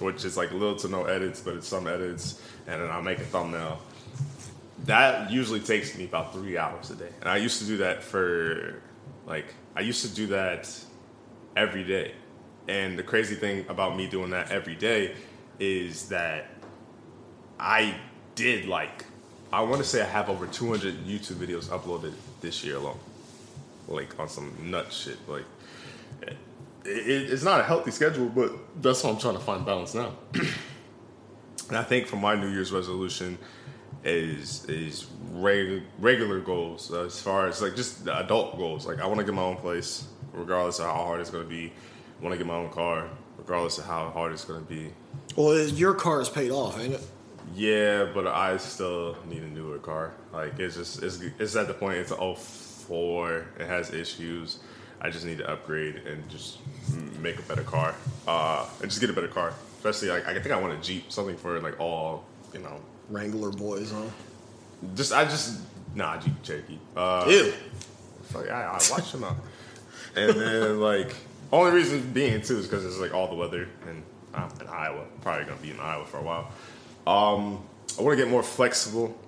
Which 0.00 0.24
is 0.24 0.36
like 0.36 0.50
little 0.50 0.74
to 0.76 0.88
no 0.88 1.04
edits, 1.04 1.40
but 1.40 1.54
it's 1.54 1.68
some 1.68 1.86
edits, 1.86 2.42
and 2.66 2.82
then 2.82 2.90
I'll 2.90 3.02
make 3.02 3.18
a 3.18 3.24
thumbnail. 3.24 3.78
That 4.84 5.30
usually 5.30 5.60
takes 5.60 5.96
me 5.96 6.04
about 6.04 6.32
three 6.32 6.58
hours 6.58 6.90
a 6.90 6.96
day, 6.96 7.10
and 7.20 7.28
I 7.28 7.36
used 7.36 7.58
to 7.60 7.66
do 7.66 7.76
that 7.78 8.02
for 8.02 8.82
like 9.26 9.54
I 9.76 9.80
used 9.80 10.04
to 10.04 10.14
do 10.14 10.26
that 10.28 10.72
every 11.56 11.84
day. 11.84 12.14
And 12.68 12.98
the 12.98 13.02
crazy 13.02 13.34
thing 13.34 13.66
about 13.68 13.96
me 13.96 14.06
doing 14.06 14.30
that 14.30 14.50
every 14.50 14.74
day 14.74 15.14
is 15.58 16.08
that 16.08 16.46
I 17.58 17.94
did 18.34 18.66
like 18.66 19.04
I 19.52 19.60
want 19.60 19.82
to 19.82 19.84
say 19.84 20.00
I 20.00 20.06
have 20.06 20.30
over 20.30 20.46
200 20.46 21.04
YouTube 21.04 21.36
videos 21.36 21.66
uploaded 21.66 22.14
this 22.40 22.64
year 22.64 22.76
alone, 22.76 22.98
like 23.86 24.18
on 24.18 24.28
some 24.28 24.52
nut 24.62 24.90
shit. 24.90 25.18
Like 25.28 25.44
it, 26.22 26.36
it, 26.86 27.30
it's 27.30 27.42
not 27.42 27.60
a 27.60 27.62
healthy 27.62 27.90
schedule, 27.90 28.30
but 28.30 28.50
that's 28.82 29.04
what 29.04 29.12
I'm 29.12 29.18
trying 29.18 29.34
to 29.34 29.40
find 29.40 29.66
balance 29.66 29.94
now. 29.94 30.14
and 31.68 31.76
I 31.76 31.82
think 31.82 32.06
for 32.06 32.16
my 32.16 32.34
New 32.34 32.48
Year's 32.48 32.72
resolution 32.72 33.38
is 34.04 34.64
is 34.66 35.06
reg- 35.32 35.82
regular 35.98 36.40
goals 36.40 36.92
as 36.92 37.20
far 37.20 37.46
as 37.48 37.62
like 37.62 37.76
just 37.76 38.04
the 38.04 38.18
adult 38.18 38.56
goals. 38.56 38.86
Like 38.86 39.00
I 39.00 39.06
want 39.06 39.18
to 39.18 39.24
get 39.24 39.34
my 39.34 39.42
own 39.42 39.56
place, 39.56 40.06
regardless 40.32 40.78
of 40.78 40.86
how 40.86 41.04
hard 41.04 41.20
it's 41.20 41.30
going 41.30 41.44
to 41.44 41.48
be. 41.50 41.72
I 42.20 42.22
want 42.22 42.32
to 42.32 42.38
get 42.38 42.46
my 42.46 42.54
own 42.54 42.70
car, 42.70 43.08
regardless 43.38 43.78
of 43.78 43.84
how 43.84 44.10
hard 44.10 44.32
it's 44.32 44.44
going 44.44 44.64
to 44.64 44.68
be. 44.68 44.92
Well, 45.36 45.56
your 45.58 45.94
car 45.94 46.20
is 46.20 46.28
paid 46.28 46.50
off, 46.50 46.78
ain't 46.78 46.94
it? 46.94 47.02
Yeah, 47.54 48.08
but 48.12 48.26
I 48.26 48.56
still 48.56 49.16
need 49.28 49.42
a 49.42 49.48
newer 49.48 49.78
car. 49.78 50.12
Like 50.32 50.58
it's 50.58 50.76
just 50.76 51.02
it's 51.02 51.20
it's 51.38 51.56
at 51.56 51.66
the 51.68 51.74
point 51.74 51.98
it's 51.98 52.10
a 52.12 52.34
04. 52.34 53.46
It 53.58 53.66
has 53.66 53.92
issues. 53.92 54.58
I 55.00 55.10
just 55.10 55.24
need 55.26 55.38
to 55.38 55.50
upgrade 55.50 55.96
and 56.06 56.28
just 56.28 56.58
make 57.18 57.38
a 57.38 57.42
better 57.42 57.64
car. 57.64 57.94
Uh, 58.26 58.66
and 58.80 58.88
just 58.88 59.00
get 59.00 59.10
a 59.10 59.12
better 59.12 59.28
car. 59.28 59.52
Especially 59.84 60.10
like 60.10 60.28
I 60.28 60.34
think 60.38 60.54
I 60.54 60.60
want 60.60 60.74
a 60.74 60.80
Jeep, 60.80 61.10
something 61.10 61.36
for 61.36 61.58
like 61.60 61.80
all 61.80 62.22
you 62.54 62.60
know. 62.60 62.80
Wrangler 63.08 63.50
boys, 63.50 63.90
huh? 63.90 64.04
Just 64.94 65.12
I 65.12 65.24
just 65.24 65.60
nah 65.96 66.20
Jeep 66.20 66.40
Cherokee. 66.44 66.78
Uh, 66.96 67.26
Ew. 67.28 67.52
Like 68.32 68.48
I, 68.48 68.62
I 68.62 68.80
watch 68.92 69.10
them 69.10 69.24
out. 69.24 69.36
and 70.14 70.38
then 70.38 70.80
like 70.80 71.16
only 71.50 71.72
reason 71.72 72.12
being 72.12 72.40
too 72.42 72.58
is 72.58 72.68
because 72.68 72.84
it's 72.84 73.00
like 73.00 73.12
all 73.12 73.26
the 73.26 73.34
weather 73.34 73.68
and 73.88 74.04
I'm 74.32 74.50
in 74.60 74.68
Iowa. 74.68 75.04
Probably 75.20 75.46
gonna 75.46 75.60
be 75.60 75.72
in 75.72 75.80
Iowa 75.80 76.04
for 76.04 76.18
a 76.18 76.22
while. 76.22 76.52
Um, 77.04 77.64
I 77.98 78.02
want 78.02 78.16
to 78.16 78.24
get 78.24 78.30
more 78.30 78.44
flexible. 78.44 79.18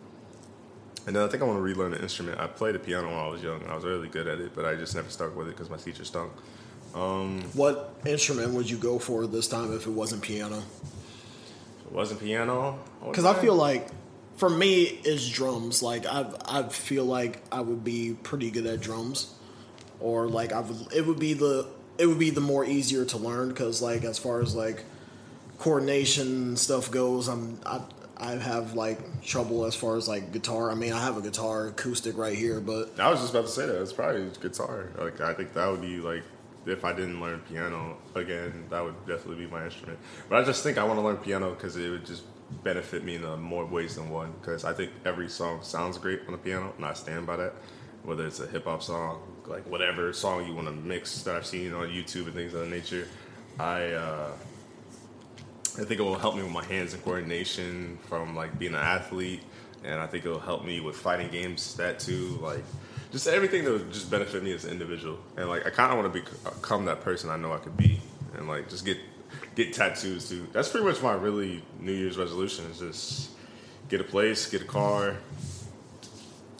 And 1.09 1.17
then 1.17 1.25
I 1.25 1.27
think 1.27 1.43
I 1.43 1.47
want 1.47 1.59
to 1.59 1.63
relearn 1.63 1.95
an 1.95 2.01
instrument. 2.01 2.39
I 2.39 2.47
played 2.47 2.77
the 2.77 2.79
piano 2.79 3.09
when 3.09 3.19
I 3.19 3.27
was 3.27 3.43
young, 3.43 3.61
and 3.61 3.73
I 3.73 3.75
was 3.75 3.85
really 3.85 4.09
good 4.09 4.29
at 4.29 4.39
it, 4.39 4.55
but 4.55 4.65
I 4.65 4.77
just 4.77 4.95
never 4.95 5.11
stuck 5.11 5.37
with 5.37 5.49
it 5.49 5.51
because 5.51 5.69
my 5.69 5.77
teacher 5.79 6.05
stunk. 6.05 6.33
Um, 6.95 7.43
what 7.55 7.95
instrument 8.07 8.53
would 8.55 8.71
you 8.71 8.77
go 8.77 8.99
for 8.99 9.27
this 9.27 9.49
time 9.49 9.75
if 9.75 9.87
it 9.87 9.91
wasn't 9.91 10.23
piano? 10.23 10.63
It 11.87 11.93
wasn't 11.93 12.21
piano. 12.21 12.79
Because 13.05 13.25
I 13.25 13.35
feel 13.35 13.57
like, 13.57 13.89
for 14.37 14.49
me, 14.49 14.83
it's 15.05 15.29
drums. 15.29 15.83
Like 15.83 16.07
I, 16.07 16.27
I 16.47 16.63
feel 16.65 17.05
like 17.05 17.43
I 17.51 17.61
would 17.61 17.83
be 17.85 18.17
pretty 18.23 18.51
good 18.51 18.67
at 18.67 18.81
drums, 18.81 19.35
or 20.01 20.29
like 20.29 20.53
I 20.53 20.61
would. 20.61 20.93
It 20.93 21.07
would 21.07 21.19
be 21.19 21.35
the. 21.35 21.67
It 21.97 22.07
would 22.07 22.19
be 22.19 22.31
the 22.31 22.41
more 22.41 22.65
easier 22.65 23.05
to 23.05 23.19
learn 23.19 23.51
because, 23.51 23.81
like, 23.81 24.03
as 24.03 24.19
far 24.19 24.41
as 24.41 24.57
like 24.57 24.85
coordination 25.59 26.57
stuff 26.57 26.91
goes, 26.91 27.29
I'm 27.29 27.61
I, 27.65 27.81
I 28.17 28.33
have 28.33 28.75
like 28.75 29.23
trouble 29.23 29.65
as 29.65 29.75
far 29.75 29.97
as 29.97 30.09
like 30.09 30.33
guitar. 30.33 30.71
I 30.71 30.75
mean, 30.75 30.93
I 30.93 31.01
have 31.01 31.17
a 31.17 31.21
guitar 31.21 31.69
acoustic 31.69 32.17
right 32.17 32.37
here, 32.37 32.61
but 32.61 32.99
I 32.99 33.11
was 33.11 33.21
just 33.21 33.33
about 33.33 33.47
to 33.47 33.53
say 33.53 33.67
that 33.67 33.81
it's 33.81 33.93
probably 33.93 34.29
guitar. 34.41 34.89
Like 34.99 35.21
I 35.21 35.35
think 35.35 35.55
that 35.55 35.71
would 35.71 35.83
be 35.83 35.99
like 35.99 36.23
if 36.67 36.85
I 36.85 36.93
didn't 36.93 37.21
learn 37.21 37.41
piano 37.41 37.99
again, 38.15 38.65
that 38.71 38.83
would 38.83 38.99
definitely 39.07 39.45
be 39.45 39.51
my 39.51 39.65
instrument. 39.65 39.99
But 40.29 40.43
I 40.43 40.45
just 40.45 40.63
think 40.63 40.79
I 40.79 40.85
want 40.85 40.99
to 40.99 41.05
learn 41.05 41.17
piano 41.19 41.51
because 41.51 41.77
it 41.77 41.91
would 41.91 42.07
just 42.07 42.25
benefit 42.63 43.05
me 43.05 43.17
in 43.17 43.25
uh, 43.25 43.37
more 43.37 43.65
ways 43.65 43.97
than 43.97 44.11
one. 44.11 44.33
Because 44.41 44.65
I 44.65 44.73
think 44.73 44.91
every 45.05 45.29
song 45.29 45.63
sounds 45.63 45.99
great 45.99 46.21
on 46.27 46.33
the 46.33 46.39
piano, 46.39 46.73
and 46.77 46.85
I 46.85 46.95
stand 46.95 47.27
by 47.27 47.37
that. 47.37 47.55
Whether 48.03 48.27
it's 48.27 48.41
a 48.41 48.47
hip 48.47 48.65
hop 48.65 48.83
song, 48.83 49.23
like 49.47 49.67
whatever 49.67 50.13
song 50.13 50.47
you 50.47 50.55
want 50.55 50.69
to 50.69 50.75
mix 50.75 51.23
that 51.23 51.37
I've 51.37 51.47
seen 51.47 51.73
on 51.73 51.89
YouTube 51.89 52.27
and 52.27 52.35
things 52.35 52.55
of 52.55 52.61
that 52.61 52.71
nature, 52.71 53.09
I. 53.59 53.93
Uh, 53.93 54.31
I 55.77 55.83
think 55.83 55.99
it 55.99 56.05
will 56.05 56.19
help 56.19 56.37
me 56.37 56.43
with 56.45 56.53
my 56.53 56.65
hands 56.65 56.95
and 56.95 57.03
coordination 57.03 57.99
from 58.09 58.37
like 58.37 58.57
being 58.61 58.75
an 58.75 58.81
athlete, 58.81 59.43
and 59.83 60.01
I 60.01 60.07
think 60.07 60.25
it'll 60.25 60.39
help 60.39 60.65
me 60.65 60.79
with 60.79 60.95
fighting 60.95 61.31
games 61.31 61.75
that 61.75 61.99
too. 61.99 62.39
Like 62.41 62.63
just 63.15 63.29
everything 63.29 63.63
that 63.63 63.71
would 63.71 63.93
just 63.93 64.11
benefit 64.11 64.43
me 64.43 64.53
as 64.53 64.65
an 64.65 64.73
individual, 64.73 65.17
and 65.37 65.49
like 65.49 65.65
I 65.65 65.71
kind 65.71 65.93
of 65.93 65.99
want 65.99 66.13
to 66.13 66.21
become 66.21 66.87
that 66.87 67.01
person 67.03 67.31
I 67.31 67.37
know 67.37 67.53
I 67.53 67.59
could 67.59 67.77
be, 67.77 68.01
and 68.37 68.49
like 68.49 68.69
just 68.69 68.85
get 68.85 68.99
get 69.55 69.73
tattoos 69.73 70.29
too. 70.29 70.49
That's 70.53 70.69
pretty 70.69 70.85
much 70.85 71.01
my 71.01 71.13
really 71.13 71.63
New 71.79 71.93
Year's 71.93 72.19
resolution 72.19 72.65
is 72.65 72.81
just 72.81 73.31
get 73.89 74.01
a 74.01 74.05
place, 74.05 74.51
get 74.51 74.63
a 74.63 74.65
car, 74.65 75.15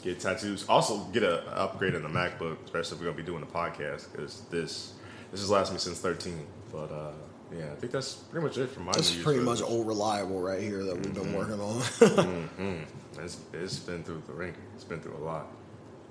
get 0.01 0.21
tattoos. 0.21 0.65
Also 0.69 0.99
get 1.11 1.23
an 1.23 1.41
upgrade 1.47 1.93
in 1.93 2.03
the 2.03 2.07
MacBook, 2.07 2.63
especially 2.63 2.95
if 2.95 3.01
we're 3.01 3.07
gonna 3.07 3.17
be 3.17 3.23
doing 3.23 3.43
a 3.43 3.45
podcast 3.45 4.09
because 4.13 4.39
this 4.49 4.93
this 5.31 5.41
has 5.41 5.49
lasted 5.49 5.73
me 5.73 5.79
since 5.79 5.99
13, 5.99 6.39
but. 6.71 6.89
uh 6.89 7.11
yeah, 7.55 7.71
I 7.71 7.75
think 7.75 7.91
that's 7.91 8.15
pretty 8.15 8.47
much 8.47 8.57
it 8.57 8.71
for 8.71 8.79
my. 8.79 8.91
That's 8.91 9.15
pretty 9.15 9.39
much 9.39 9.61
old 9.61 9.85
reliable 9.85 10.41
right 10.41 10.59
here 10.59 10.83
that 10.83 10.95
we've 10.95 11.13
been 11.13 11.25
mm-hmm. 11.25 11.33
working 11.35 11.61
on. 11.61 11.79
mm-hmm. 11.79 13.19
it's, 13.21 13.37
it's 13.53 13.77
been 13.77 14.03
through 14.03 14.23
the 14.25 14.33
ring. 14.33 14.55
It's 14.73 14.83
been 14.83 14.99
through 14.99 15.15
a 15.15 15.23
lot. 15.23 15.45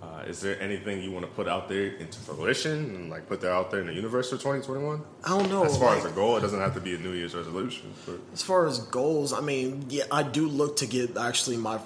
Uh, 0.04 0.22
is 0.26 0.40
there 0.40 0.60
anything 0.60 1.02
you 1.02 1.10
want 1.10 1.24
to 1.24 1.30
put 1.32 1.48
out 1.48 1.68
there 1.68 1.88
into 1.96 2.18
fruition 2.18 2.94
and 2.94 3.10
like 3.10 3.26
put 3.26 3.40
that 3.40 3.52
out 3.52 3.70
there 3.70 3.80
in 3.80 3.86
the 3.86 3.92
universe 3.92 4.28
for 4.30 4.36
2021? 4.36 5.02
I 5.24 5.28
don't 5.28 5.48
know. 5.48 5.64
As 5.64 5.78
far 5.78 5.94
like, 5.94 6.04
as 6.04 6.10
a 6.10 6.14
goal, 6.14 6.36
it 6.36 6.40
doesn't 6.40 6.60
have 6.60 6.74
to 6.74 6.80
be 6.80 6.94
a 6.94 6.98
New 6.98 7.12
Year's 7.12 7.34
resolution. 7.34 7.92
But. 8.04 8.20
As 8.32 8.42
far 8.42 8.66
as 8.66 8.78
goals, 8.78 9.32
I 9.32 9.40
mean, 9.40 9.86
yeah, 9.88 10.04
I 10.10 10.22
do 10.22 10.48
look 10.48 10.76
to 10.76 10.86
get 10.86 11.16
actually 11.16 11.56
my 11.56 11.80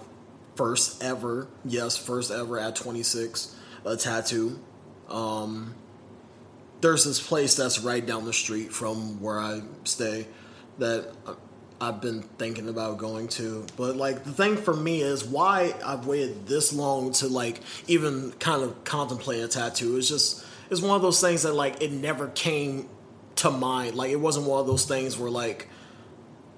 first 0.57 1.03
ever, 1.03 1.49
yes, 1.65 1.97
first 1.97 2.31
ever 2.31 2.59
at 2.59 2.77
26, 2.77 3.55
a 3.85 3.97
tattoo. 3.97 4.59
Um, 5.09 5.75
there's 6.81 7.05
this 7.05 7.25
place 7.25 7.55
that's 7.55 7.79
right 7.79 8.05
down 8.05 8.25
the 8.25 8.33
street 8.33 8.73
from 8.73 9.21
where 9.21 9.39
I 9.39 9.63
stay 9.85 10.27
that 10.79 11.13
I've 11.81 12.01
been 12.01 12.23
thinking 12.23 12.69
about 12.69 12.99
going 12.99 13.29
to. 13.29 13.67
But 13.77 13.97
like 13.97 14.25
the 14.25 14.33
thing 14.33 14.57
for 14.57 14.75
me 14.75 15.03
is 15.03 15.25
why 15.25 15.75
I've 15.85 16.07
waited 16.07 16.47
this 16.47 16.73
long 16.73 17.13
to 17.15 17.29
like 17.29 17.61
even 17.87 18.33
kind 18.33 18.63
of 18.63 18.85
contemplate 18.85 19.43
a 19.43 19.49
tattoo. 19.49 19.97
It's 19.97 20.09
just 20.09 20.45
it's 20.71 20.83
one 20.83 20.97
of 20.97 21.03
those 21.03 21.21
things 21.21 21.43
that 21.43 21.55
like 21.55 21.83
it 21.83 21.93
never 21.93 22.29
came 22.29 22.89
to 23.37 23.51
mind. 23.51 23.95
Like 23.95 24.11
it 24.11 24.21
wasn't 24.21 24.47
one 24.47 24.61
of 24.61 24.67
those 24.67 24.85
things 24.85 25.19
where 25.19 25.31
like 25.31 25.69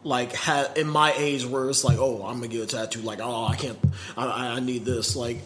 like 0.03 0.33
had 0.33 0.79
in 0.79 0.89
my 0.89 1.12
age 1.12 1.45
where 1.45 1.69
it's 1.69 1.85
like 1.85 1.99
oh 1.99 2.25
I'm 2.25 2.37
gonna 2.37 2.49
get 2.49 2.62
a 2.62 2.67
tattoo 2.67 3.03
like 3.03 3.21
oh 3.21 3.45
I 3.45 3.55
can't 3.55 3.79
I, 4.17 4.57
I 4.57 4.61
need 4.61 4.87
this 4.87 5.15
like 5.15 5.43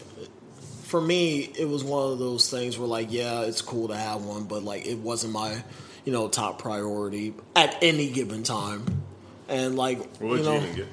for 0.85 1.01
me, 1.01 1.39
it 1.39 1.67
was 1.67 1.83
one 1.83 2.11
of 2.13 2.19
those 2.19 2.49
things 2.49 2.77
where 2.77 2.87
like, 2.87 3.11
yeah, 3.11 3.41
it's 3.41 3.61
cool 3.61 3.87
to 3.89 3.97
have 3.97 4.23
one, 4.23 4.45
but 4.45 4.63
like 4.63 4.85
it 4.85 4.99
wasn't 4.99 5.33
my, 5.33 5.63
you 6.05 6.13
know, 6.13 6.29
top 6.29 6.61
priority 6.61 7.33
at 7.55 7.75
any 7.81 8.09
given 8.11 8.43
time. 8.43 8.85
And 9.47 9.75
like, 9.75 9.99
what 9.99 10.21
would 10.21 10.39
you, 10.39 10.45
know, 10.45 10.53
you 10.55 10.61
even 10.61 10.75
get? 10.75 10.87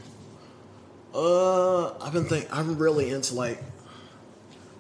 Uh, 1.15 1.99
I've 1.99 2.13
been 2.13 2.25
think 2.25 2.49
I'm 2.55 2.79
really 2.79 3.11
into 3.11 3.35
like, 3.35 3.63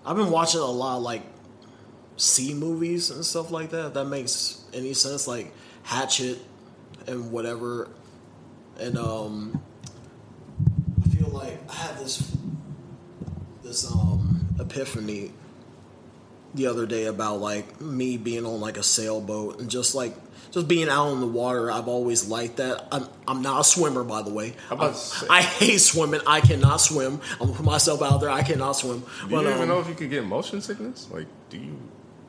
I've 0.04 0.16
been 0.16 0.30
watching 0.30 0.60
a 0.60 0.64
lot 0.64 0.96
of 0.96 1.02
like 1.02 1.22
C 2.16 2.54
movies 2.54 3.10
and 3.10 3.24
stuff 3.24 3.50
like 3.50 3.70
that. 3.70 3.88
If 3.88 3.94
that 3.94 4.04
makes 4.06 4.62
any 4.72 4.94
sense, 4.94 5.26
like 5.26 5.52
Hatchet 5.82 6.38
and 7.06 7.32
whatever. 7.32 7.88
And 8.78 8.96
um, 8.96 9.62
I 11.04 11.08
feel 11.08 11.28
like 11.28 11.58
I 11.70 11.74
have 11.74 11.98
this 11.98 12.36
this 13.62 13.90
um 13.90 14.46
epiphany 14.58 15.32
the 16.54 16.66
other 16.66 16.86
day 16.86 17.06
about 17.06 17.40
like 17.40 17.80
me 17.80 18.16
being 18.16 18.44
on 18.44 18.60
like 18.60 18.76
a 18.76 18.82
sailboat 18.82 19.60
and 19.60 19.70
just 19.70 19.94
like 19.94 20.14
just 20.52 20.68
being 20.68 20.88
out 20.88 21.08
on 21.08 21.20
the 21.20 21.26
water. 21.26 21.70
I've 21.70 21.88
always 21.88 22.28
liked 22.28 22.58
that. 22.58 22.86
I'm 22.92 23.08
I'm 23.26 23.42
not 23.42 23.60
a 23.60 23.64
swimmer, 23.64 24.04
by 24.04 24.22
the 24.22 24.32
way. 24.32 24.54
I, 24.70 24.94
I, 25.28 25.42
hate 25.42 25.78
swimming. 25.78 26.20
I 26.26 26.40
cannot 26.40 26.80
swim. 26.80 27.20
I'm 27.32 27.46
gonna 27.46 27.52
put 27.54 27.66
myself 27.66 28.02
out 28.02 28.20
there. 28.20 28.30
I 28.30 28.42
cannot 28.42 28.72
swim. 28.72 29.00
Do 29.00 29.06
but, 29.30 29.42
you 29.42 29.48
even 29.48 29.62
um, 29.62 29.68
know 29.68 29.80
if 29.80 29.88
you 29.88 29.94
could 29.94 30.10
get 30.10 30.24
motion 30.24 30.60
sickness? 30.60 31.08
Like, 31.10 31.26
do 31.50 31.58
you? 31.58 31.78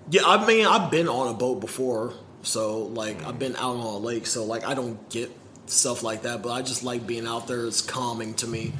Yeah, 0.10 0.22
I 0.25 0.46
mean, 0.46 0.65
I've 0.65 0.89
been 0.89 1.08
on 1.08 1.27
a 1.27 1.34
boat 1.34 1.60
before, 1.60 2.13
so 2.42 2.84
like 2.84 3.20
mm. 3.20 3.27
I've 3.27 3.39
been 3.39 3.56
out 3.58 3.75
on 3.75 3.80
a 3.80 3.98
lake, 3.98 4.25
so 4.25 4.46
like 4.46 4.65
I 4.65 4.74
don't 4.74 5.10
get 5.10 5.30
stuff 5.65 6.01
like 6.01 6.24
that. 6.24 6.42
But 6.42 6.51
I 6.51 6.62
just 6.62 6.84
like 6.84 7.06
being 7.06 7.27
out 7.27 7.48
there. 7.48 7.65
It's 7.65 7.82
calming 7.82 8.34
to 8.36 8.48
me, 8.48 8.74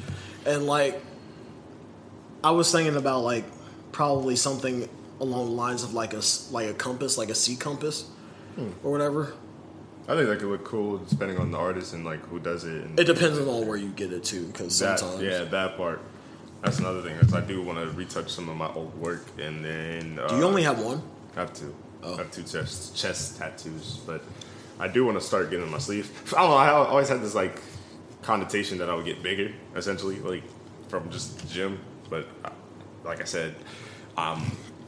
and 0.46 0.66
like 0.66 1.00
I 2.42 2.50
was 2.52 2.72
thinking 2.72 2.96
about 2.96 3.24
like 3.24 3.44
probably 3.92 4.36
something 4.36 4.88
along 5.20 5.46
the 5.46 5.52
lines 5.52 5.82
of 5.82 5.92
like 5.92 6.14
a 6.14 6.22
like 6.50 6.68
a 6.68 6.74
compass, 6.74 7.18
like 7.18 7.28
a 7.28 7.34
sea 7.34 7.56
compass, 7.56 8.08
hmm. 8.54 8.70
or 8.82 8.92
whatever. 8.92 9.32
I 10.06 10.14
think 10.16 10.28
that 10.28 10.38
could 10.38 10.48
look 10.48 10.64
cool, 10.64 10.98
depending 10.98 11.38
on 11.38 11.50
the 11.50 11.58
artist 11.58 11.94
and 11.94 12.04
like 12.04 12.20
who 12.26 12.38
does 12.38 12.64
it. 12.64 12.86
it 12.98 13.04
depends 13.04 13.38
on 13.38 13.66
where 13.66 13.76
you 13.76 13.88
get 13.90 14.12
it 14.12 14.24
too, 14.24 14.46
because 14.46 14.76
sometimes 14.76 15.22
yeah, 15.22 15.44
that 15.44 15.76
part. 15.76 16.00
That's 16.62 16.78
another 16.78 17.02
thing. 17.02 17.14
Is 17.16 17.32
I 17.34 17.40
do 17.40 17.62
want 17.62 17.78
to 17.78 17.90
retouch 17.90 18.30
some 18.30 18.48
of 18.48 18.56
my 18.56 18.68
old 18.72 18.94
work, 18.98 19.26
and 19.38 19.64
then 19.64 20.18
uh, 20.18 20.28
do 20.28 20.36
you 20.36 20.44
only 20.44 20.62
have 20.62 20.80
one? 20.80 21.02
I 21.36 21.40
have 21.40 21.52
two. 21.52 21.74
Oh. 22.02 22.14
I 22.14 22.18
have 22.18 22.30
two 22.30 22.42
chest 22.42 22.96
chest 22.96 23.38
tattoos, 23.38 24.00
but 24.06 24.22
I 24.78 24.88
do 24.88 25.04
want 25.04 25.18
to 25.18 25.24
start 25.24 25.50
getting 25.50 25.70
my 25.70 25.78
sleeve. 25.78 26.10
I 26.36 26.40
don't 26.42 26.50
know. 26.50 26.56
I 26.56 26.68
always 26.70 27.08
had 27.08 27.22
this 27.22 27.34
like 27.34 27.60
connotation 28.22 28.78
that 28.78 28.90
I 28.90 28.94
would 28.94 29.04
get 29.06 29.22
bigger, 29.22 29.52
essentially, 29.74 30.18
like 30.20 30.42
from 30.88 31.10
just 31.10 31.38
the 31.38 31.46
gym 31.48 31.80
but 32.08 32.26
uh, 32.44 32.50
like 33.04 33.20
I 33.20 33.24
said, 33.24 33.54
I'm 34.16 34.40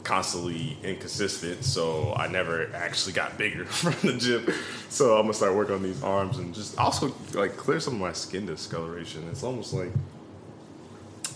constantly 0.07 0.77
inconsistent, 0.83 1.65
so 1.65 2.13
I 2.15 2.27
never 2.29 2.73
actually 2.73 3.11
got 3.11 3.37
bigger 3.37 3.65
from 3.81 3.93
the 4.09 4.17
gym. 4.17 4.47
So 4.89 5.17
I'm 5.17 5.23
gonna 5.23 5.33
start 5.33 5.53
working 5.53 5.75
on 5.75 5.83
these 5.83 6.01
arms 6.01 6.37
and 6.37 6.55
just 6.55 6.77
also 6.79 7.13
like 7.33 7.57
clear 7.57 7.79
some 7.81 7.95
of 7.95 7.99
my 7.99 8.13
skin 8.13 8.45
discoloration. 8.45 9.27
It's 9.29 9.43
almost 9.43 9.73
like 9.73 9.91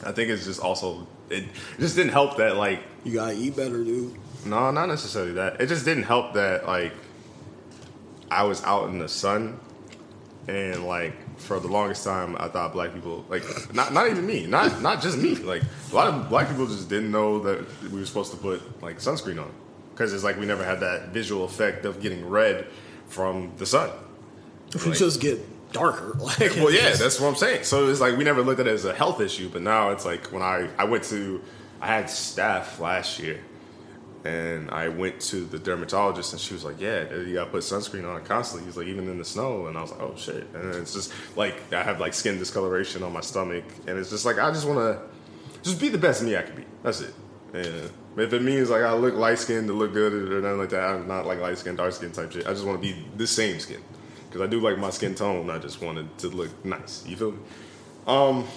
I 0.05 0.13
think 0.13 0.29
it's 0.29 0.45
just 0.45 0.61
also 0.61 1.05
it 1.29 1.43
just 1.79 1.95
didn't 1.97 2.13
help 2.13 2.37
that 2.37 2.55
like 2.55 2.79
You 3.03 3.13
gotta 3.13 3.33
eat 3.33 3.57
better, 3.57 3.83
dude. 3.83 4.15
no, 4.45 4.71
not 4.71 4.87
necessarily 4.87 5.33
that. 5.33 5.59
It 5.59 5.67
just 5.67 5.83
didn't 5.83 6.03
help 6.03 6.33
that 6.35 6.65
like 6.65 6.93
I 8.31 8.43
was 8.43 8.63
out 8.63 8.89
in 8.89 8.99
the 8.99 9.09
sun 9.09 9.59
and 10.47 10.87
like 10.87 11.13
for 11.41 11.59
the 11.59 11.67
longest 11.67 12.03
time 12.03 12.35
I 12.39 12.47
thought 12.47 12.73
black 12.73 12.93
people 12.93 13.25
like 13.29 13.43
not 13.73 13.93
not 13.93 14.07
even 14.09 14.25
me, 14.25 14.45
not 14.45 14.81
not 14.81 15.01
just 15.01 15.17
me. 15.17 15.35
Like 15.35 15.63
a 15.91 15.95
lot 15.95 16.07
of 16.07 16.29
black 16.29 16.47
people 16.49 16.67
just 16.67 16.89
didn't 16.89 17.11
know 17.11 17.39
that 17.39 17.65
we 17.91 17.99
were 17.99 18.05
supposed 18.05 18.31
to 18.31 18.37
put 18.37 18.81
like 18.81 18.99
sunscreen 18.99 19.41
on 19.41 19.51
because 19.91 20.13
it's 20.13 20.23
like 20.23 20.37
we 20.37 20.45
never 20.45 20.63
had 20.63 20.79
that 20.79 21.09
visual 21.09 21.43
effect 21.43 21.85
of 21.85 22.01
getting 22.01 22.27
red 22.27 22.67
from 23.07 23.51
the 23.57 23.65
sun. 23.65 23.89
If 24.73 24.85
we 24.85 24.93
just 24.93 25.19
get 25.19 25.39
darker, 25.73 26.13
like 26.19 26.39
Well, 26.55 26.71
yeah, 26.71 26.93
that's 26.93 27.19
what 27.19 27.27
I'm 27.27 27.35
saying. 27.35 27.63
So 27.65 27.89
it's 27.89 27.99
like 27.99 28.17
we 28.17 28.23
never 28.23 28.41
looked 28.41 28.59
at 28.59 28.67
it 28.67 28.73
as 28.73 28.85
a 28.85 28.93
health 28.93 29.19
issue, 29.21 29.49
but 29.49 29.61
now 29.61 29.89
it's 29.91 30.05
like 30.05 30.27
when 30.31 30.41
I 30.41 30.69
I 30.77 30.85
went 30.85 31.03
to 31.05 31.41
I 31.81 31.87
had 31.87 32.09
staff 32.09 32.79
last 32.79 33.19
year, 33.19 33.39
and 34.23 34.69
I 34.69 34.87
went 34.89 35.19
to 35.21 35.45
the 35.45 35.57
dermatologist, 35.57 36.33
and 36.33 36.41
she 36.41 36.53
was 36.53 36.63
like, 36.63 36.79
"Yeah, 36.79 37.11
you 37.13 37.33
got 37.33 37.45
to 37.45 37.51
put 37.51 37.63
sunscreen 37.63 38.07
on 38.07 38.23
constantly." 38.23 38.67
He's 38.67 38.77
like, 38.77 38.87
"Even 38.87 39.09
in 39.09 39.17
the 39.17 39.25
snow," 39.25 39.67
and 39.67 39.77
I 39.77 39.81
was 39.81 39.91
like, 39.91 40.01
"Oh 40.01 40.13
shit!" 40.15 40.47
And 40.53 40.75
it's 40.75 40.93
just 40.93 41.13
like 41.35 41.73
I 41.73 41.83
have 41.83 41.99
like 41.99 42.13
skin 42.13 42.37
discoloration 42.37 43.03
on 43.03 43.13
my 43.13 43.21
stomach, 43.21 43.63
and 43.87 43.97
it's 43.97 44.09
just 44.09 44.25
like 44.25 44.37
I 44.37 44.51
just 44.51 44.67
want 44.67 44.79
to 44.79 45.01
just 45.63 45.79
be 45.79 45.89
the 45.89 45.97
best 45.97 46.23
me 46.23 46.37
I 46.37 46.43
can 46.43 46.55
be. 46.55 46.65
That's 46.83 47.01
it. 47.01 47.13
And 47.53 47.89
if 48.17 48.33
it 48.33 48.41
means 48.41 48.69
like 48.69 48.83
I 48.83 48.93
look 48.93 49.15
light 49.15 49.39
skinned 49.39 49.67
to 49.67 49.73
look 49.73 49.93
good 49.93 50.13
or 50.13 50.41
nothing 50.41 50.59
like 50.59 50.69
that, 50.69 50.83
I'm 50.83 51.07
not 51.07 51.25
like 51.25 51.39
light 51.39 51.57
skin, 51.57 51.75
dark 51.75 51.93
skin 51.93 52.11
type 52.11 52.31
shit. 52.31 52.45
I 52.45 52.51
just 52.51 52.65
want 52.65 52.81
to 52.81 52.87
be 52.87 53.05
the 53.17 53.27
same 53.27 53.59
skin 53.59 53.81
because 54.27 54.41
I 54.41 54.47
do 54.47 54.59
like 54.59 54.77
my 54.77 54.89
skin 54.89 55.15
tone. 55.15 55.49
I 55.49 55.57
just 55.57 55.81
wanted 55.81 56.17
to 56.19 56.29
look 56.29 56.63
nice. 56.63 57.05
You 57.07 57.17
feel 57.17 57.31
me? 57.31 57.39
Um, 58.07 58.47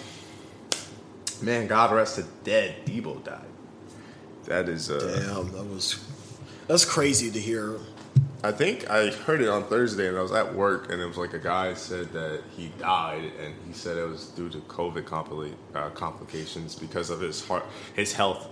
man, 1.42 1.66
God 1.66 1.92
rest 1.94 2.16
the 2.16 2.26
dead. 2.44 2.87
Deebo 2.87 3.25
died. 3.25 3.47
That 4.46 4.68
is, 4.68 4.90
uh, 4.90 4.98
Damn, 5.26 5.52
that 5.52 5.64
was 5.64 6.04
that's 6.66 6.84
crazy 6.84 7.30
to 7.30 7.38
hear. 7.38 7.78
I 8.42 8.52
think 8.52 8.90
I 8.90 9.10
heard 9.10 9.40
it 9.40 9.48
on 9.48 9.64
Thursday, 9.64 10.06
and 10.06 10.18
I 10.18 10.22
was 10.22 10.32
at 10.32 10.54
work, 10.54 10.92
and 10.92 11.00
it 11.00 11.06
was 11.06 11.16
like 11.16 11.32
a 11.32 11.38
guy 11.38 11.72
said 11.72 12.12
that 12.12 12.42
he 12.54 12.68
died, 12.78 13.32
and 13.42 13.54
he 13.66 13.72
said 13.72 13.96
it 13.96 14.06
was 14.06 14.26
due 14.26 14.50
to 14.50 14.58
COVID 14.58 15.04
compli- 15.04 15.54
uh, 15.74 15.88
complications 15.90 16.74
because 16.74 17.08
of 17.08 17.20
his 17.20 17.46
heart, 17.46 17.64
his 17.94 18.12
health. 18.12 18.48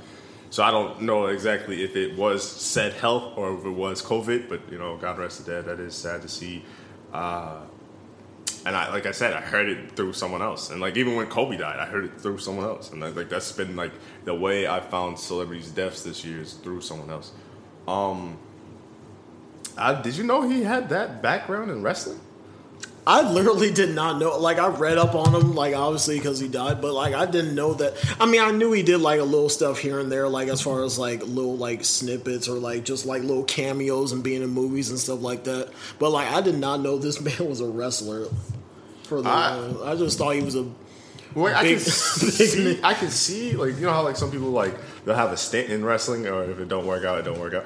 So 0.49 0.63
I 0.63 0.71
don't 0.71 1.03
know 1.03 1.27
exactly 1.27 1.83
if 1.83 1.97
it 1.97 2.17
was 2.17 2.47
said 2.47 2.95
health 2.95 3.37
or 3.37 3.59
if 3.59 3.65
it 3.65 3.71
was 3.71 4.03
COVID, 4.03 4.49
but 4.49 4.61
you 4.71 4.79
know, 4.79 4.97
God 4.97 5.19
rest 5.19 5.45
the 5.45 5.51
dead. 5.51 5.67
That 5.67 5.81
is 5.81 5.95
sad 5.95 6.23
to 6.23 6.29
see. 6.29 6.65
Uh, 7.13 7.61
and 8.65 8.77
I, 8.77 8.91
like 8.91 9.07
I 9.07 9.13
said, 9.13 9.33
I 9.33 9.41
heard 9.41 9.69
it 9.69 9.97
through 9.97 10.13
someone 10.13 10.43
else, 10.43 10.71
and 10.71 10.81
like 10.81 10.97
even 10.97 11.17
when 11.17 11.27
Kobe 11.27 11.57
died, 11.57 11.79
I 11.79 11.87
heard 11.87 12.05
it 12.05 12.21
through 12.21 12.39
someone 12.39 12.67
else, 12.67 12.91
and 12.91 13.01
like 13.01 13.29
that's 13.29 13.53
been 13.53 13.77
like 13.77 13.93
the 14.25 14.35
way 14.35 14.69
I 14.69 14.81
found 14.81 15.19
celebrities' 15.19 15.71
deaths 15.71 16.03
this 16.03 16.25
year 16.25 16.41
is 16.41 16.55
through 16.55 16.81
someone 16.81 17.11
else. 17.11 17.33
Um, 17.89 18.39
I, 19.77 20.01
did 20.01 20.17
you 20.17 20.25
know 20.25 20.49
he 20.49 20.63
had 20.63 20.91
that 20.91 21.23
background 21.23 21.71
in 21.71 21.83
wrestling? 21.83 22.21
I 23.05 23.29
literally 23.29 23.73
did 23.73 23.97
not 23.97 24.21
know. 24.21 24.39
Like 24.39 24.59
I 24.59 24.69
read 24.69 24.97
up 24.97 25.17
on 25.17 25.35
him, 25.35 25.57
like 25.57 25.75
obviously 25.75 26.19
because 26.19 26.39
he 26.39 26.47
died, 26.47 26.81
but 26.81 26.93
like 26.93 27.15
I 27.15 27.27
didn't 27.27 27.57
know 27.57 27.75
that. 27.75 27.95
I 28.21 28.27
mean, 28.27 28.41
I 28.41 28.53
knew 28.53 28.71
he 28.71 28.85
did 28.85 28.99
like 28.99 29.19
a 29.19 29.25
little 29.25 29.49
stuff 29.49 29.79
here 29.79 29.99
and 29.99 30.11
there, 30.11 30.29
like 30.29 30.47
as 30.49 30.61
far 30.61 30.85
as 30.85 31.01
like 31.01 31.21
little 31.23 31.57
like 31.57 31.85
snippets 31.85 32.49
or 32.49 32.55
like 32.55 32.85
just 32.85 33.05
like 33.05 33.23
little 33.23 33.43
cameos 33.43 34.13
and 34.13 34.23
being 34.23 34.43
in 34.43 34.51
movies 34.51 34.91
and 34.91 35.01
stuff 35.01 35.21
like 35.21 35.43
that. 35.45 35.71
But 35.99 36.11
like 36.11 36.31
I 36.31 36.43
did 36.43 36.59
not 36.59 36.81
know 36.81 36.97
this 36.97 37.21
man 37.41 37.49
was 37.49 37.61
a 37.61 37.67
wrestler. 37.67 38.29
For 39.13 39.23
the, 39.23 39.29
I- 39.29 39.93
I 39.93 39.97
just 39.97 40.17
thought 40.19 40.31
he 40.31 40.43
was 40.43 40.55
a 40.57 40.67
I 41.37 41.65
can 41.65 41.79
see, 41.81 42.81
I 42.83 42.95
can 42.95 43.11
see, 43.11 43.57
like 43.57 43.75
you 43.77 43.83
know 43.87 43.93
how 43.93 44.03
like 44.03 44.17
some 44.17 44.31
people 44.31 44.49
like 44.51 44.75
they'll 45.05 45.15
have 45.15 45.33
a 45.33 45.37
stint 45.37 45.71
in 45.71 45.85
wrestling, 45.85 46.27
or 46.27 46.45
if 46.45 46.59
it 46.59 46.69
don't 46.69 46.87
work 46.87 47.05
out, 47.05 47.19
it 47.19 47.23
don't 47.25 47.41
work 47.41 47.55
out. 47.55 47.65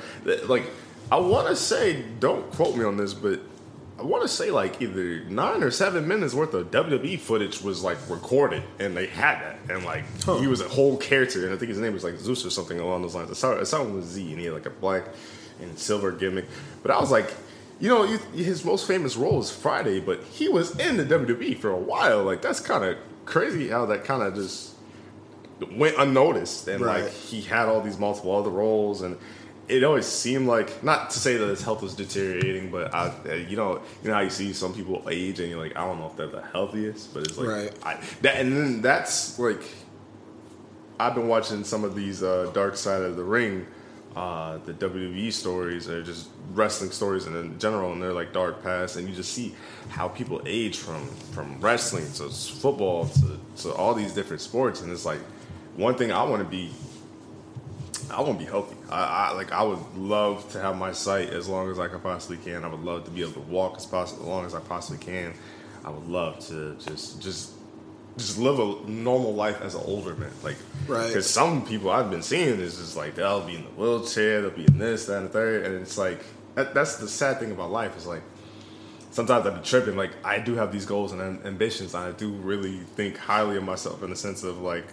Like 0.49 0.65
I 1.11 1.17
want 1.17 1.49
to 1.49 1.57
say, 1.57 2.03
don't 2.21 2.49
quote 2.53 2.77
me 2.77 2.85
on 2.85 2.97
this, 2.97 3.13
but 3.15 3.41
I 3.99 4.03
want 4.03 4.23
to 4.23 4.29
say 4.29 4.51
like 4.51 4.81
either 4.83 5.21
nine 5.25 5.63
or 5.63 5.71
seven 5.71 6.07
minutes 6.07 6.33
worth 6.35 6.53
of 6.55 6.71
WWE 6.71 7.19
footage 7.19 7.61
was 7.63 7.83
like 7.83 7.99
recorded, 8.09 8.63
and 8.79 8.97
they 8.97 9.07
had 9.07 9.41
that, 9.41 9.59
and 9.69 9.85
like 9.85 10.05
Huh. 10.25 10.39
he 10.39 10.47
was 10.47 10.61
a 10.61 10.69
whole 10.69 10.97
character, 10.97 11.45
and 11.45 11.55
I 11.55 11.57
think 11.59 11.69
his 11.71 11.79
name 11.79 11.93
was 11.93 12.05
like 12.05 12.19
Zeus 12.19 12.45
or 12.47 12.51
something 12.51 12.79
along 12.79 13.03
those 13.03 13.15
lines. 13.17 13.31
It 13.31 13.35
started, 13.37 13.63
it 13.63 13.67
started 13.67 13.93
with 13.95 14.05
Z, 14.05 14.31
and 14.31 14.39
he 14.39 14.45
had 14.47 14.55
like 14.55 14.67
a 14.67 14.71
black 14.71 15.05
and 15.61 15.77
silver 15.79 16.13
gimmick. 16.13 16.45
But 16.83 16.91
I 16.93 17.01
was 17.01 17.11
like. 17.11 17.33
You 17.79 17.89
know, 17.91 18.05
his 18.07 18.65
most 18.65 18.87
famous 18.87 19.17
role 19.17 19.39
is 19.41 19.51
Friday, 19.51 20.01
but 20.01 20.23
he 20.25 20.49
was 20.49 20.79
in 20.79 20.97
the 20.97 21.05
WWE 21.05 21.59
for 21.59 21.71
a 21.71 21.77
while. 21.77 22.23
Like 22.25 22.41
that's 22.41 22.61
kind 22.61 22.85
of 22.85 22.97
crazy 23.27 23.69
how 23.69 23.85
that 23.87 24.05
kind 24.05 24.23
of 24.23 24.35
just 24.35 24.75
went 25.73 25.97
unnoticed, 25.99 26.69
and 26.69 26.83
Right. 26.83 27.05
like 27.05 27.13
he 27.13 27.41
had 27.43 27.69
all 27.69 27.81
these 27.83 27.99
multiple 27.99 28.35
other 28.35 28.51
roles, 28.51 29.03
and 29.03 29.17
it 29.69 29.85
always 29.85 30.07
seemed 30.07 30.47
like 30.47 30.83
not 30.85 31.11
to 31.11 31.19
say 31.19 31.37
that 31.37 31.47
his 31.49 31.63
health 31.63 31.83
was 31.83 31.95
deteriorating, 31.95 32.71
but 32.71 32.95
I, 32.95 33.13
uh, 33.29 33.33
you 33.35 33.57
know, 33.57 33.81
you 34.03 34.09
know 34.09 34.15
how 34.15 34.21
you 34.21 34.31
see 34.31 34.53
some 34.53 34.73
people 34.73 35.07
age, 35.11 35.41
and 35.41 35.51
you're 35.51 35.59
like, 35.63 35.77
I 35.77 35.85
don't 35.85 35.99
know 35.99 36.07
if 36.07 36.17
they're 36.17 36.29
the 36.29 36.43
healthiest, 36.43 37.13
but 37.13 37.25
it's 37.25 37.37
like, 37.37 37.49
Right. 37.49 37.73
I, 37.83 38.01
that, 38.23 38.37
and 38.37 38.53
then 38.57 38.81
that's 38.83 39.39
like, 39.39 39.63
I've 41.01 41.15
been 41.15 41.29
watching 41.29 41.65
some 41.65 41.85
of 41.85 41.95
these 41.95 42.23
uh, 42.23 42.51
Dark 42.55 42.77
Side 42.77 43.03
of 43.03 43.17
the 43.17 43.25
Ring, 43.25 43.67
uh, 44.17 44.57
the 44.65 44.73
WWE 44.73 45.31
stories, 45.31 45.91
or 45.91 46.03
just 46.03 46.31
wrestling 46.55 46.91
stories 46.91 47.27
in 47.27 47.59
general, 47.59 47.93
and 47.93 48.03
they're 48.03 48.15
like 48.15 48.33
dark 48.33 48.63
past, 48.63 48.97
and 48.97 49.07
you 49.07 49.15
just 49.15 49.35
see 49.35 49.55
how 49.91 50.09
people 50.09 50.41
age 50.47 50.79
from 50.79 51.07
from 51.33 51.61
wrestling 51.61 52.11
to 52.15 52.31
football 52.31 53.07
to, 53.07 53.39
to 53.59 53.75
all 53.75 53.93
these 53.93 54.15
different 54.15 54.41
sports, 54.41 54.81
and 54.81 54.91
it's 54.91 55.05
like 55.05 55.21
one 55.77 55.97
thing 55.97 56.11
I 56.13 56.23
want 56.25 56.43
to 56.43 56.49
be. 56.49 56.73
I 58.09 58.21
want 58.21 58.39
to 58.39 58.45
be 58.45 58.51
healthy. 58.51 58.77
I, 58.89 59.03
I 59.03 59.33
like. 59.33 59.53
I 59.53 59.63
would 59.63 59.97
love 59.97 60.51
to 60.53 60.61
have 60.61 60.79
my 60.79 60.93
sight 60.93 61.31
as 61.31 61.47
long 61.47 61.71
as 61.71 61.79
I 61.79 61.89
can 61.89 62.01
possibly 62.01 62.39
can. 62.39 62.65
I 62.65 62.69
would 62.69 62.85
love 62.85 63.05
to 63.05 63.11
be 63.11 63.21
able 63.21 63.33
to 63.33 63.41
walk 63.41 63.77
as 63.77 63.85
possible 63.85 64.23
as 64.23 64.29
long 64.29 64.47
as 64.47 64.55
I 64.55 64.61
possibly 64.61 65.05
can. 65.05 65.35
I 65.85 65.91
would 65.91 66.09
love 66.09 66.39
to 66.47 66.75
just 66.77 67.21
just 67.21 67.53
just 68.17 68.39
live 68.39 68.59
a 68.59 68.91
normal 68.91 69.35
life 69.35 69.61
as 69.61 69.75
an 69.75 69.83
older 69.85 70.15
man. 70.15 70.31
Like, 70.43 70.57
Right. 70.87 71.09
Because 71.09 71.29
some 71.29 71.67
people 71.67 71.91
I've 71.91 72.11
been 72.11 72.23
seeing 72.23 72.61
is 72.61 72.77
just 72.77 72.97
like 72.97 73.17
they'll 73.17 73.45
be 73.45 73.57
in 73.57 73.65
the 73.65 73.71
wheelchair, 73.71 74.41
they'll 74.43 74.51
be 74.51 74.65
in 74.67 74.79
this, 74.79 75.07
that, 75.07 75.19
and 75.19 75.27
the 75.27 75.31
third, 75.31 75.67
and 75.67 75.75
it's 75.83 75.99
like 75.99 76.25
that, 76.55 76.75
that's 76.75 76.97
the 76.97 77.09
sad 77.09 77.41
thing 77.41 77.51
about 77.51 77.71
life 77.73 77.97
is 77.97 78.07
like 78.07 78.23
sometimes 79.11 79.47
I'd 79.47 79.57
be 79.57 79.63
tripping. 79.63 79.97
Like 79.97 80.13
I 80.25 80.39
do 80.39 80.55
have 80.55 80.73
these 80.73 80.87
goals 80.87 81.13
and 81.13 81.45
ambitions, 81.45 81.95
and 81.95 82.05
I 82.05 82.13
do 82.13 82.31
really 82.31 82.79
think 82.95 83.17
highly 83.17 83.57
of 83.57 83.65
myself 83.65 84.03
in 84.03 84.11
the 84.11 84.17
sense 84.17 84.45
of 84.45 84.61
like 84.61 84.87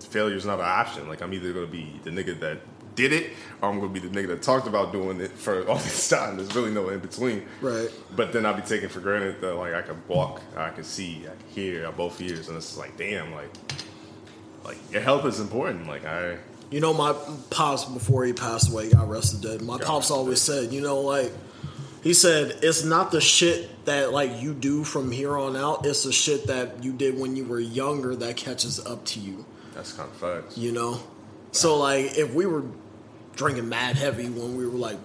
failure 0.00 0.36
is 0.36 0.46
not 0.46 0.60
an 0.60 0.66
option. 0.66 1.08
Like 1.08 1.20
I'm 1.20 1.34
either 1.34 1.52
gonna 1.52 1.66
be 1.66 2.00
the 2.04 2.10
nigga 2.10 2.38
that 2.40 2.60
did 2.98 3.12
it, 3.12 3.30
or 3.62 3.68
I'm 3.70 3.78
gonna 3.78 3.92
be 3.92 4.00
the 4.00 4.08
nigga 4.08 4.26
that 4.28 4.42
talked 4.42 4.66
about 4.66 4.90
doing 4.92 5.20
it 5.20 5.30
for 5.30 5.66
all 5.68 5.76
this 5.88 6.08
time. 6.08 6.36
There's 6.36 6.54
really 6.54 6.72
no 6.72 6.88
in 6.88 6.98
between. 6.98 7.44
Right. 7.60 7.88
But 8.16 8.32
then 8.32 8.44
I'll 8.44 8.54
be 8.54 8.62
taking 8.62 8.88
for 8.88 9.00
granted 9.00 9.40
that 9.40 9.54
like 9.54 9.72
I 9.72 9.82
can 9.82 10.02
walk, 10.08 10.42
I 10.56 10.70
can 10.70 10.84
see, 10.84 11.22
I 11.22 11.30
can 11.36 11.48
hear, 11.48 11.86
I 11.86 11.92
both 11.92 12.20
ears, 12.20 12.48
and 12.48 12.56
it's 12.56 12.76
like 12.76 12.96
damn, 12.96 13.32
like 13.32 13.50
like 14.64 14.76
your 14.92 15.00
health 15.02 15.24
is 15.24 15.38
important. 15.40 15.86
Like 15.86 16.04
I 16.04 16.36
You 16.70 16.80
know, 16.80 16.92
my 16.92 17.14
pops 17.50 17.84
before 17.84 18.24
he 18.24 18.32
passed 18.32 18.70
away, 18.70 18.90
got 18.90 19.06
arrested 19.08 19.40
dead. 19.42 19.62
My 19.62 19.78
pops 19.78 20.10
always 20.10 20.42
said, 20.42 20.72
you 20.72 20.80
know, 20.80 21.00
like 21.00 21.32
he 22.02 22.14
said, 22.14 22.58
it's 22.62 22.84
not 22.84 23.10
the 23.12 23.20
shit 23.20 23.84
that 23.86 24.12
like 24.12 24.40
you 24.42 24.54
do 24.54 24.82
from 24.84 25.10
here 25.12 25.36
on 25.38 25.56
out. 25.56 25.86
It's 25.86 26.02
the 26.02 26.12
shit 26.12 26.46
that 26.48 26.82
you 26.82 26.92
did 26.92 27.18
when 27.18 27.36
you 27.36 27.44
were 27.44 27.60
younger 27.60 28.14
that 28.16 28.36
catches 28.36 28.84
up 28.84 29.04
to 29.06 29.20
you. 29.20 29.44
that's 29.74 29.92
kind 29.92 30.08
of 30.08 30.16
facts. 30.16 30.58
You 30.58 30.72
know, 30.72 31.00
so 31.52 31.78
like 31.78 32.16
if 32.18 32.34
we 32.34 32.44
were 32.46 32.64
drinking 33.38 33.68
mad 33.68 33.96
heavy 33.96 34.28
when 34.28 34.56
we 34.56 34.66
were 34.66 34.76
like 34.76 34.98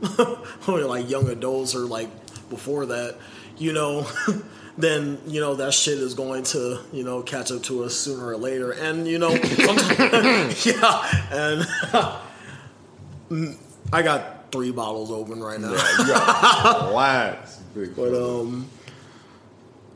when 0.16 0.76
we 0.76 0.82
were 0.82 0.88
like 0.88 1.10
young 1.10 1.28
adults 1.28 1.74
or 1.74 1.80
like 1.80 2.08
before 2.48 2.86
that, 2.86 3.16
you 3.58 3.72
know. 3.72 4.06
Then 4.78 5.18
you 5.26 5.42
know 5.42 5.56
that 5.56 5.74
shit 5.74 5.98
is 5.98 6.14
going 6.14 6.44
to 6.44 6.80
you 6.94 7.04
know 7.04 7.20
catch 7.20 7.52
up 7.52 7.62
to 7.64 7.84
us 7.84 7.94
sooner 7.94 8.26
or 8.26 8.38
later, 8.38 8.72
and 8.72 9.06
you 9.06 9.18
know, 9.18 9.28
yeah, 10.64 11.26
and 11.30 11.66
I 13.92 14.00
got 14.00 14.50
three 14.50 14.70
bottles 14.70 15.10
open 15.10 15.42
right 15.42 15.60
now. 15.60 15.72
Yeah, 15.72 16.88
you 16.88 17.36
big 17.74 17.94
But 17.94 18.14
um, 18.14 18.66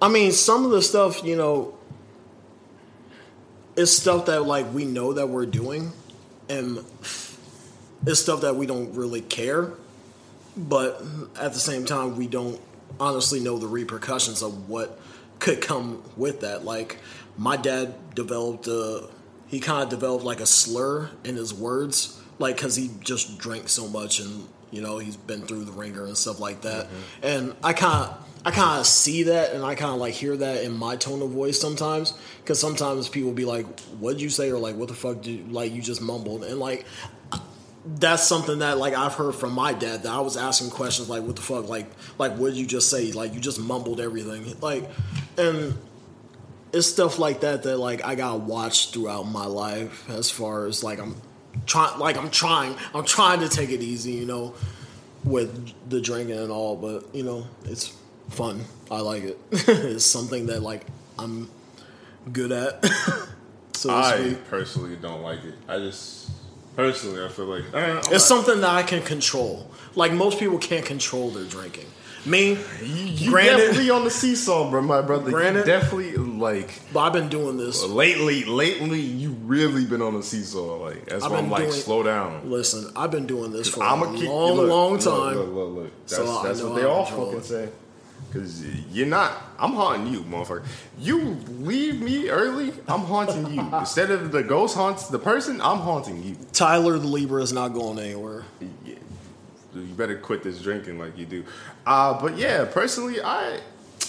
I 0.02 0.08
mean, 0.08 0.32
some 0.32 0.66
of 0.66 0.72
the 0.72 0.82
stuff 0.82 1.24
you 1.24 1.36
know, 1.36 1.74
it's 3.76 3.92
stuff 3.92 4.26
that 4.26 4.42
like 4.42 4.70
we 4.74 4.84
know 4.84 5.14
that 5.14 5.30
we're 5.30 5.46
doing, 5.46 5.90
and 6.50 6.84
it's 8.06 8.20
stuff 8.20 8.40
that 8.42 8.56
we 8.56 8.66
don't 8.66 8.94
really 8.94 9.20
care. 9.20 9.72
But 10.56 11.02
at 11.38 11.52
the 11.52 11.58
same 11.58 11.84
time, 11.84 12.16
we 12.16 12.26
don't 12.26 12.60
honestly 12.98 13.40
know 13.40 13.58
the 13.58 13.66
repercussions 13.66 14.42
of 14.42 14.68
what 14.68 14.98
could 15.38 15.60
come 15.60 16.02
with 16.16 16.40
that. 16.40 16.64
Like 16.64 16.98
my 17.36 17.56
dad 17.56 18.14
developed 18.14 18.66
a, 18.68 19.08
he 19.48 19.60
kind 19.60 19.82
of 19.82 19.90
developed 19.90 20.24
like 20.24 20.40
a 20.40 20.46
slur 20.46 21.10
in 21.24 21.36
his 21.36 21.52
words, 21.52 22.20
like 22.38 22.56
because 22.56 22.76
he 22.76 22.90
just 23.00 23.38
drank 23.38 23.68
so 23.68 23.86
much 23.86 24.20
and 24.20 24.48
you 24.70 24.80
know 24.80 24.98
he's 24.98 25.16
been 25.16 25.42
through 25.42 25.64
the 25.64 25.72
ringer 25.72 26.06
and 26.06 26.16
stuff 26.16 26.40
like 26.40 26.62
that. 26.62 26.86
Mm-hmm. 26.86 27.26
And 27.26 27.54
I 27.62 27.72
kind 27.74 28.08
of 28.08 28.26
I 28.46 28.52
kind 28.52 28.80
of 28.80 28.86
see 28.86 29.24
that 29.24 29.52
and 29.52 29.64
I 29.64 29.74
kind 29.74 29.92
of 29.92 29.98
like 29.98 30.14
hear 30.14 30.36
that 30.36 30.62
in 30.62 30.72
my 30.72 30.96
tone 30.96 31.20
of 31.20 31.30
voice 31.30 31.60
sometimes 31.60 32.14
because 32.42 32.60
sometimes 32.60 33.08
people 33.08 33.32
be 33.32 33.44
like, 33.44 33.66
"What'd 33.98 34.20
you 34.20 34.30
say?" 34.30 34.50
or 34.50 34.58
like, 34.58 34.76
"What 34.76 34.88
the 34.88 34.94
fuck 34.94 35.20
did 35.20 35.30
you, 35.32 35.44
like 35.48 35.72
you 35.72 35.82
just 35.82 36.00
mumbled?" 36.00 36.44
and 36.44 36.58
like 36.58 36.86
that's 37.86 38.26
something 38.26 38.58
that 38.58 38.78
like 38.78 38.94
I've 38.94 39.14
heard 39.14 39.34
from 39.34 39.52
my 39.52 39.72
dad 39.72 40.02
that 40.02 40.12
I 40.12 40.20
was 40.20 40.36
asking 40.36 40.70
questions 40.70 41.08
like, 41.08 41.22
"What 41.22 41.36
the 41.36 41.42
fuck?" 41.42 41.68
like 41.68 41.86
like 42.18 42.32
what 42.32 42.48
did 42.48 42.56
you 42.56 42.66
just 42.66 42.90
say? 42.90 43.12
Like 43.12 43.34
you 43.34 43.40
just 43.40 43.60
mumbled 43.60 44.00
everything, 44.00 44.58
like 44.60 44.90
and 45.38 45.76
it's 46.72 46.88
stuff 46.88 47.18
like 47.18 47.40
that 47.40 47.62
that 47.62 47.78
like 47.78 48.04
I 48.04 48.14
got 48.14 48.40
watched 48.40 48.92
throughout 48.92 49.24
my 49.24 49.46
life 49.46 50.08
as 50.10 50.30
far 50.30 50.66
as 50.66 50.82
like 50.82 50.98
I'm 50.98 51.14
trying 51.64 51.98
like 51.98 52.16
I'm 52.16 52.30
trying 52.30 52.76
I'm 52.94 53.04
trying 53.04 53.40
to 53.40 53.48
take 53.48 53.70
it 53.70 53.80
easy, 53.80 54.12
you 54.12 54.26
know, 54.26 54.54
with 55.24 55.72
the 55.88 56.00
drinking 56.00 56.38
and 56.38 56.50
all, 56.50 56.76
but 56.76 57.14
you 57.14 57.22
know, 57.22 57.46
it's 57.64 57.96
fun. 58.30 58.64
I 58.90 59.00
like 59.00 59.22
it. 59.22 59.38
it's 59.50 60.04
something 60.04 60.46
that 60.46 60.60
like 60.62 60.84
I'm 61.18 61.48
good 62.32 62.52
at. 62.52 62.84
so 63.72 63.90
to 63.90 63.94
I 63.94 64.16
speak. 64.16 64.48
personally 64.48 64.96
don't 64.96 65.22
like 65.22 65.44
it. 65.44 65.54
I 65.68 65.78
just 65.78 66.25
personally 66.76 67.24
I 67.24 67.28
feel 67.28 67.46
like 67.46 67.64
eh, 67.74 67.98
It's 67.98 68.10
not- 68.10 68.20
something 68.20 68.60
that 68.60 68.70
I 68.70 68.82
can 68.82 69.02
control. 69.02 69.70
Like 69.94 70.12
most 70.12 70.38
people 70.38 70.58
can't 70.58 70.84
control 70.84 71.30
their 71.30 71.44
drinking. 71.44 71.86
Me, 72.26 72.58
You 72.82 73.30
granted, 73.30 73.56
definitely 73.68 73.90
on 73.90 74.02
the 74.02 74.10
seesaw, 74.10 74.68
bro, 74.68 74.82
my 74.82 75.00
brother. 75.00 75.30
Granted- 75.30 75.60
you 75.60 75.64
definitely 75.66 76.16
like 76.16 76.80
but 76.92 77.00
I've 77.00 77.12
been 77.12 77.28
doing 77.28 77.56
this. 77.56 77.84
lately. 77.84 78.44
Lately, 78.44 78.98
you 79.00 79.30
really 79.44 79.84
been 79.86 80.02
on 80.02 80.14
the 80.14 80.24
seesaw. 80.24 80.76
Like 80.82 81.06
that's 81.06 81.24
I've 81.24 81.30
why 81.30 81.38
I'm 81.38 81.44
been 81.44 81.50
like, 81.52 81.62
doing- 81.68 81.72
slow 81.72 82.02
down. 82.02 82.50
Listen, 82.50 82.90
I've 82.96 83.12
been 83.12 83.26
doing 83.26 83.52
this 83.52 83.68
for 83.68 83.82
I'm 83.82 84.02
a 84.02 84.06
gonna 84.06 84.18
keep 84.18 84.28
long, 84.28 84.56
look, 84.56 84.68
long 84.68 84.98
time. 84.98 85.36
Look, 85.36 85.52
look, 85.54 85.74
look. 85.76 85.92
That's, 86.08 86.16
So 86.16 86.42
that's 86.42 86.62
what 86.62 86.74
they 86.74 86.84
all 86.84 87.04
fucking 87.04 87.42
say. 87.42 87.68
Cause 88.32 88.64
you're 88.90 89.06
not. 89.06 89.32
I'm 89.58 89.72
haunting 89.72 90.12
you, 90.12 90.20
motherfucker. 90.22 90.64
You 90.98 91.38
leave 91.48 92.00
me 92.00 92.28
early. 92.28 92.72
I'm 92.86 93.00
haunting 93.00 93.54
you. 93.54 93.60
Instead 93.78 94.10
of 94.10 94.32
the 94.32 94.42
ghost 94.42 94.76
haunts 94.76 95.08
the 95.08 95.18
person, 95.18 95.60
I'm 95.60 95.78
haunting 95.78 96.22
you. 96.22 96.36
Tyler 96.52 96.98
the 96.98 97.06
Libra 97.06 97.42
is 97.42 97.52
not 97.52 97.68
going 97.68 97.98
anywhere. 97.98 98.44
Yeah. 98.84 98.94
You 99.74 99.94
better 99.94 100.18
quit 100.18 100.42
this 100.42 100.60
drinking 100.60 100.98
like 100.98 101.16
you 101.16 101.26
do. 101.26 101.44
Uh, 101.86 102.20
but 102.20 102.36
yeah, 102.36 102.64
personally, 102.64 103.22
I 103.22 103.60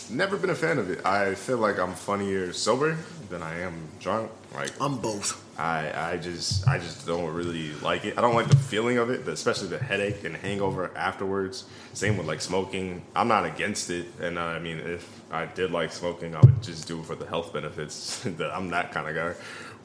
never 0.10 0.38
been 0.38 0.50
a 0.50 0.56
fan 0.56 0.78
of 0.78 0.90
it. 0.90 1.06
I 1.06 1.36
feel 1.36 1.58
like 1.58 1.80
I'm 1.80 1.94
funnier 1.94 2.54
sober 2.54 2.98
than 3.30 3.42
I 3.42 3.60
am 3.60 3.90
drunk. 4.00 4.32
Like 4.54 4.72
I'm 4.82 4.98
both. 4.98 5.44
I, 5.58 6.12
I 6.12 6.18
just 6.18 6.68
I 6.68 6.78
just 6.78 7.08
don't 7.08 7.34
really 7.34 7.72
like 7.76 8.06
it. 8.06 8.18
I 8.18 8.22
don't 8.22 8.36
like 8.36 8.48
the 8.48 8.56
feeling 8.56 9.00
of 9.00 9.10
it, 9.10 9.28
especially 9.28 9.70
the 9.70 9.80
headache 9.80 10.24
and 10.24 10.36
hangover 10.36 10.96
afterwards. 10.96 11.66
Same 11.94 12.16
with 12.16 12.28
like 12.28 12.42
smoking. 12.42 13.02
I'm 13.16 13.28
not 13.28 13.46
against 13.46 13.90
it, 13.90 14.06
and 14.22 14.38
uh, 14.38 14.42
I 14.42 14.60
mean, 14.60 14.78
if 14.78 15.10
I 15.32 15.48
did 15.48 15.72
like 15.72 15.92
smoking, 15.92 16.36
I 16.36 16.42
would 16.42 16.62
just 16.62 16.88
do 16.88 17.00
it 17.00 17.06
for 17.06 17.16
the 17.16 17.26
health 17.26 17.54
benefits. 17.54 18.20
that 18.38 18.56
I'm 18.56 18.70
that 18.70 18.92
kind 18.92 19.08
of 19.08 19.16
guy. 19.16 19.34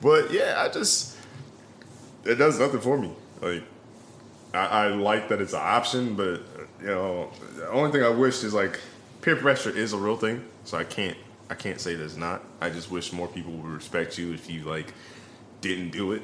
But 0.03 0.31
yeah, 0.31 0.57
I 0.59 0.69
just 0.69 1.17
it 2.25 2.35
does 2.35 2.59
nothing 2.59 2.81
for 2.81 2.99
me. 2.99 3.13
Like 3.41 3.63
I, 4.53 4.67
I 4.67 4.87
like 4.89 5.29
that 5.31 5.41
it's 5.41 5.55
an 5.55 5.61
option, 5.63 6.17
but 6.17 6.43
you 6.81 6.89
know, 6.89 7.31
the 7.57 7.71
only 7.71 7.91
thing 7.91 8.03
I 8.03 8.11
wish 8.11 8.45
is 8.45 8.53
like 8.53 8.79
peer 9.23 9.37
pressure 9.37 9.71
is 9.71 9.95
a 9.95 9.99
real 9.99 10.17
thing. 10.17 10.45
So 10.65 10.77
I 10.77 10.85
can't 10.85 11.17
I 11.49 11.55
can't 11.55 11.81
say 11.81 11.95
that 11.95 12.05
it's 12.05 12.17
not. 12.17 12.43
I 12.61 12.69
just 12.69 12.91
wish 12.91 13.11
more 13.13 13.29
people 13.29 13.53
would 13.53 13.73
respect 13.73 14.19
you 14.19 14.35
if 14.35 14.51
you 14.51 14.65
like 14.65 14.93
didn't 15.63 15.91
do 15.91 16.13
it. 16.13 16.21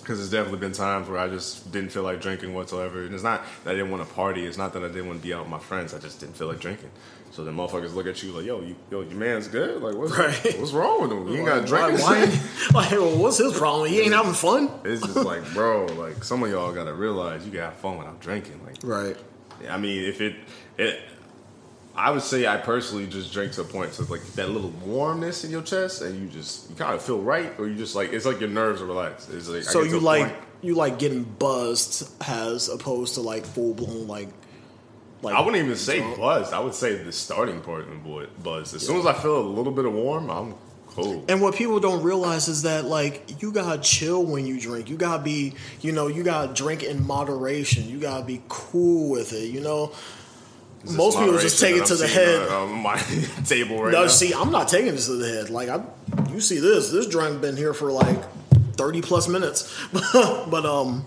Because 0.00 0.18
there's 0.18 0.30
definitely 0.30 0.58
been 0.58 0.72
times 0.72 1.08
where 1.08 1.18
I 1.18 1.28
just 1.28 1.70
didn't 1.70 1.90
feel 1.90 2.02
like 2.02 2.20
drinking 2.20 2.54
whatsoever. 2.54 3.02
And 3.04 3.14
it's 3.14 3.22
not 3.22 3.44
that 3.64 3.70
I 3.70 3.74
didn't 3.74 3.92
want 3.92 4.06
to 4.08 4.12
party. 4.14 4.44
It's 4.46 4.58
not 4.58 4.72
that 4.72 4.82
I 4.82 4.88
didn't 4.88 5.06
want 5.06 5.20
to 5.20 5.26
be 5.26 5.32
out 5.32 5.42
with 5.42 5.50
my 5.50 5.60
friends. 5.60 5.94
I 5.94 5.98
just 6.00 6.18
didn't 6.18 6.36
feel 6.36 6.48
like 6.48 6.58
drinking. 6.58 6.90
So 7.30 7.44
then 7.44 7.54
motherfuckers 7.56 7.94
look 7.94 8.06
at 8.08 8.20
you 8.22 8.32
like, 8.32 8.44
yo, 8.44 8.60
you, 8.62 8.74
yo, 8.90 9.02
your 9.02 9.14
man's 9.14 9.46
good. 9.46 9.80
Like, 9.80 9.94
what's 9.94 10.10
Right. 10.18 10.58
what's 10.58 10.72
wrong 10.72 11.02
with 11.02 11.12
him? 11.12 11.28
You 11.28 11.36
ain't 11.36 11.46
got 11.46 11.70
Why, 11.70 11.90
drinking. 11.96 12.04
why, 12.04 12.40
like, 12.82 12.90
well, 12.90 13.16
what's 13.16 13.38
his 13.38 13.52
problem? 13.56 13.88
He 13.90 14.00
ain't 14.00 14.12
having 14.12 14.34
fun. 14.34 14.70
It's 14.84 15.02
just 15.02 15.16
like, 15.16 15.44
bro, 15.54 15.86
like 15.86 16.24
some 16.24 16.42
of 16.42 16.50
y'all 16.50 16.72
gotta 16.72 16.92
realize 16.92 17.44
you 17.44 17.52
can 17.52 17.60
have 17.60 17.74
fun 17.74 17.96
without 17.98 18.20
drinking. 18.20 18.60
Like, 18.66 18.76
Right. 18.82 19.16
I 19.70 19.78
mean, 19.78 20.02
if 20.02 20.20
it, 20.20 20.34
it, 20.78 21.00
I 21.94 22.10
would 22.10 22.22
say 22.22 22.46
I 22.46 22.56
personally 22.56 23.06
just 23.06 23.32
drink 23.32 23.52
to 23.52 23.60
a 23.60 23.64
point 23.64 23.92
so 23.92 24.02
it's 24.02 24.10
like 24.10 24.22
that 24.34 24.48
little 24.48 24.70
warmness 24.84 25.44
in 25.44 25.50
your 25.50 25.62
chest, 25.62 26.00
and 26.02 26.18
you 26.20 26.28
just 26.28 26.70
you 26.70 26.76
kind 26.76 26.94
of 26.94 27.02
feel 27.02 27.20
right, 27.20 27.52
or 27.58 27.68
you 27.68 27.76
just 27.76 27.94
like 27.94 28.12
it's 28.12 28.24
like 28.24 28.40
your 28.40 28.48
nerves 28.48 28.80
are 28.80 28.86
relaxed. 28.86 29.28
It's 29.30 29.48
like 29.48 29.62
So 29.64 29.82
you 29.82 30.00
like 30.00 30.28
point- 30.28 30.38
you 30.62 30.74
like 30.74 30.98
getting 30.98 31.24
buzzed 31.24 32.08
as 32.26 32.68
opposed 32.68 33.14
to 33.14 33.20
like 33.20 33.44
full 33.44 33.74
blown 33.74 34.06
like 34.06 34.28
like 35.20 35.34
I 35.34 35.40
wouldn't 35.40 35.62
even 35.62 35.76
say 35.76 35.98
drunk. 35.98 36.16
buzz. 36.18 36.52
I 36.52 36.60
would 36.60 36.74
say 36.74 36.96
the 36.96 37.12
starting 37.12 37.60
part 37.60 37.82
of 37.88 38.02
bu- 38.04 38.26
buzz. 38.42 38.72
As 38.74 38.86
soon 38.86 38.98
as 38.98 39.06
I 39.06 39.12
feel 39.12 39.38
a 39.38 39.46
little 39.46 39.72
bit 39.72 39.84
of 39.84 39.92
warm, 39.92 40.30
I'm 40.30 40.54
cool. 40.88 41.24
And 41.28 41.40
what 41.42 41.54
people 41.54 41.78
don't 41.78 42.02
realize 42.02 42.48
is 42.48 42.62
that 42.62 42.86
like 42.86 43.40
you 43.42 43.52
gotta 43.52 43.80
chill 43.80 44.24
when 44.24 44.46
you 44.46 44.58
drink. 44.58 44.88
You 44.88 44.96
gotta 44.96 45.22
be, 45.22 45.54
you 45.80 45.92
know, 45.92 46.06
you 46.06 46.22
gotta 46.22 46.52
drink 46.54 46.82
in 46.82 47.06
moderation. 47.06 47.88
You 47.88 47.98
gotta 48.00 48.24
be 48.24 48.42
cool 48.48 49.10
with 49.10 49.32
it. 49.32 49.50
You 49.50 49.60
know, 49.60 49.92
most 50.90 51.18
people 51.18 51.38
just 51.38 51.60
take 51.60 51.76
it 51.76 51.86
to 51.86 51.94
the 51.94 52.08
head. 52.08 52.48
on, 52.48 52.70
on 52.70 52.82
my 52.82 52.96
table 53.46 53.82
right 53.82 53.92
no, 53.92 54.02
now. 54.02 54.08
see, 54.08 54.34
I'm 54.34 54.50
not 54.50 54.68
taking 54.68 54.92
this 54.92 55.06
to 55.06 55.16
the 55.16 55.28
head. 55.28 55.50
Like 55.50 55.68
I, 55.68 55.82
you 56.30 56.40
see 56.40 56.58
this. 56.58 56.90
This 56.90 57.06
drink 57.06 57.40
been 57.40 57.56
here 57.56 57.74
for 57.74 57.92
like 57.92 58.18
thirty 58.74 59.02
plus 59.02 59.28
minutes. 59.28 59.72
but 60.12 60.66
um, 60.66 61.06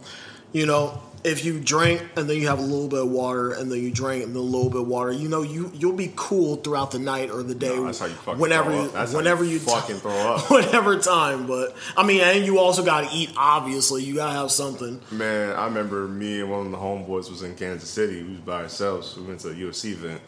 you 0.53 0.65
know, 0.65 1.01
if 1.25 1.43
you 1.43 1.59
drink 1.59 2.03
and 2.15 2.29
then 2.29 2.39
you 2.39 2.47
have 2.47 2.59
a 2.59 2.61
little 2.61 2.88
bit 2.88 2.99
of 2.99 3.09
water 3.09 3.51
and 3.51 3.71
then 3.71 3.81
you 3.81 3.89
drink 3.89 4.23
and 4.23 4.35
then 4.35 4.41
a 4.41 4.45
little 4.45 4.69
bit 4.69 4.81
of 4.81 4.88
water, 4.88 5.11
you 5.11 5.27
know, 5.27 5.41
you 5.41 5.71
you'll 5.73 5.93
be 5.93 6.13
cool 6.15 6.57
throughout 6.57 6.91
the 6.91 6.99
night 6.99 7.31
or 7.31 7.41
the 7.41 7.55
day. 7.55 7.75
No, 7.75 7.85
that's 7.85 7.99
how 7.99 8.05
you 8.05 8.13
fucking 8.13 8.39
whenever 8.39 8.69
throw 8.69 8.81
you, 8.81 8.88
up. 8.88 8.93
That's 8.93 9.13
whenever 9.13 9.43
you 9.43 9.55
you 9.55 9.59
fucking 9.59 9.97
throw 9.97 10.11
up. 10.11 10.51
whatever 10.51 10.99
time. 10.99 11.47
But 11.47 11.75
I 11.97 12.05
mean, 12.05 12.21
and 12.21 12.45
you 12.45 12.59
also 12.59 12.85
got 12.85 13.09
to 13.09 13.15
eat. 13.15 13.31
Obviously, 13.35 14.03
you 14.03 14.15
got 14.15 14.27
to 14.27 14.33
have 14.33 14.51
something. 14.51 15.01
Man, 15.11 15.55
I 15.55 15.65
remember 15.65 16.07
me 16.07 16.41
and 16.41 16.51
one 16.51 16.67
of 16.67 16.71
the 16.71 16.77
homeboys 16.77 17.29
was 17.29 17.41
in 17.41 17.55
Kansas 17.55 17.89
City. 17.89 18.21
We 18.21 18.31
was 18.31 18.41
by 18.41 18.61
ourselves. 18.61 19.17
We 19.17 19.23
went 19.23 19.39
to 19.41 19.49
a 19.49 19.53
UFC 19.53 19.93
event. 19.93 20.21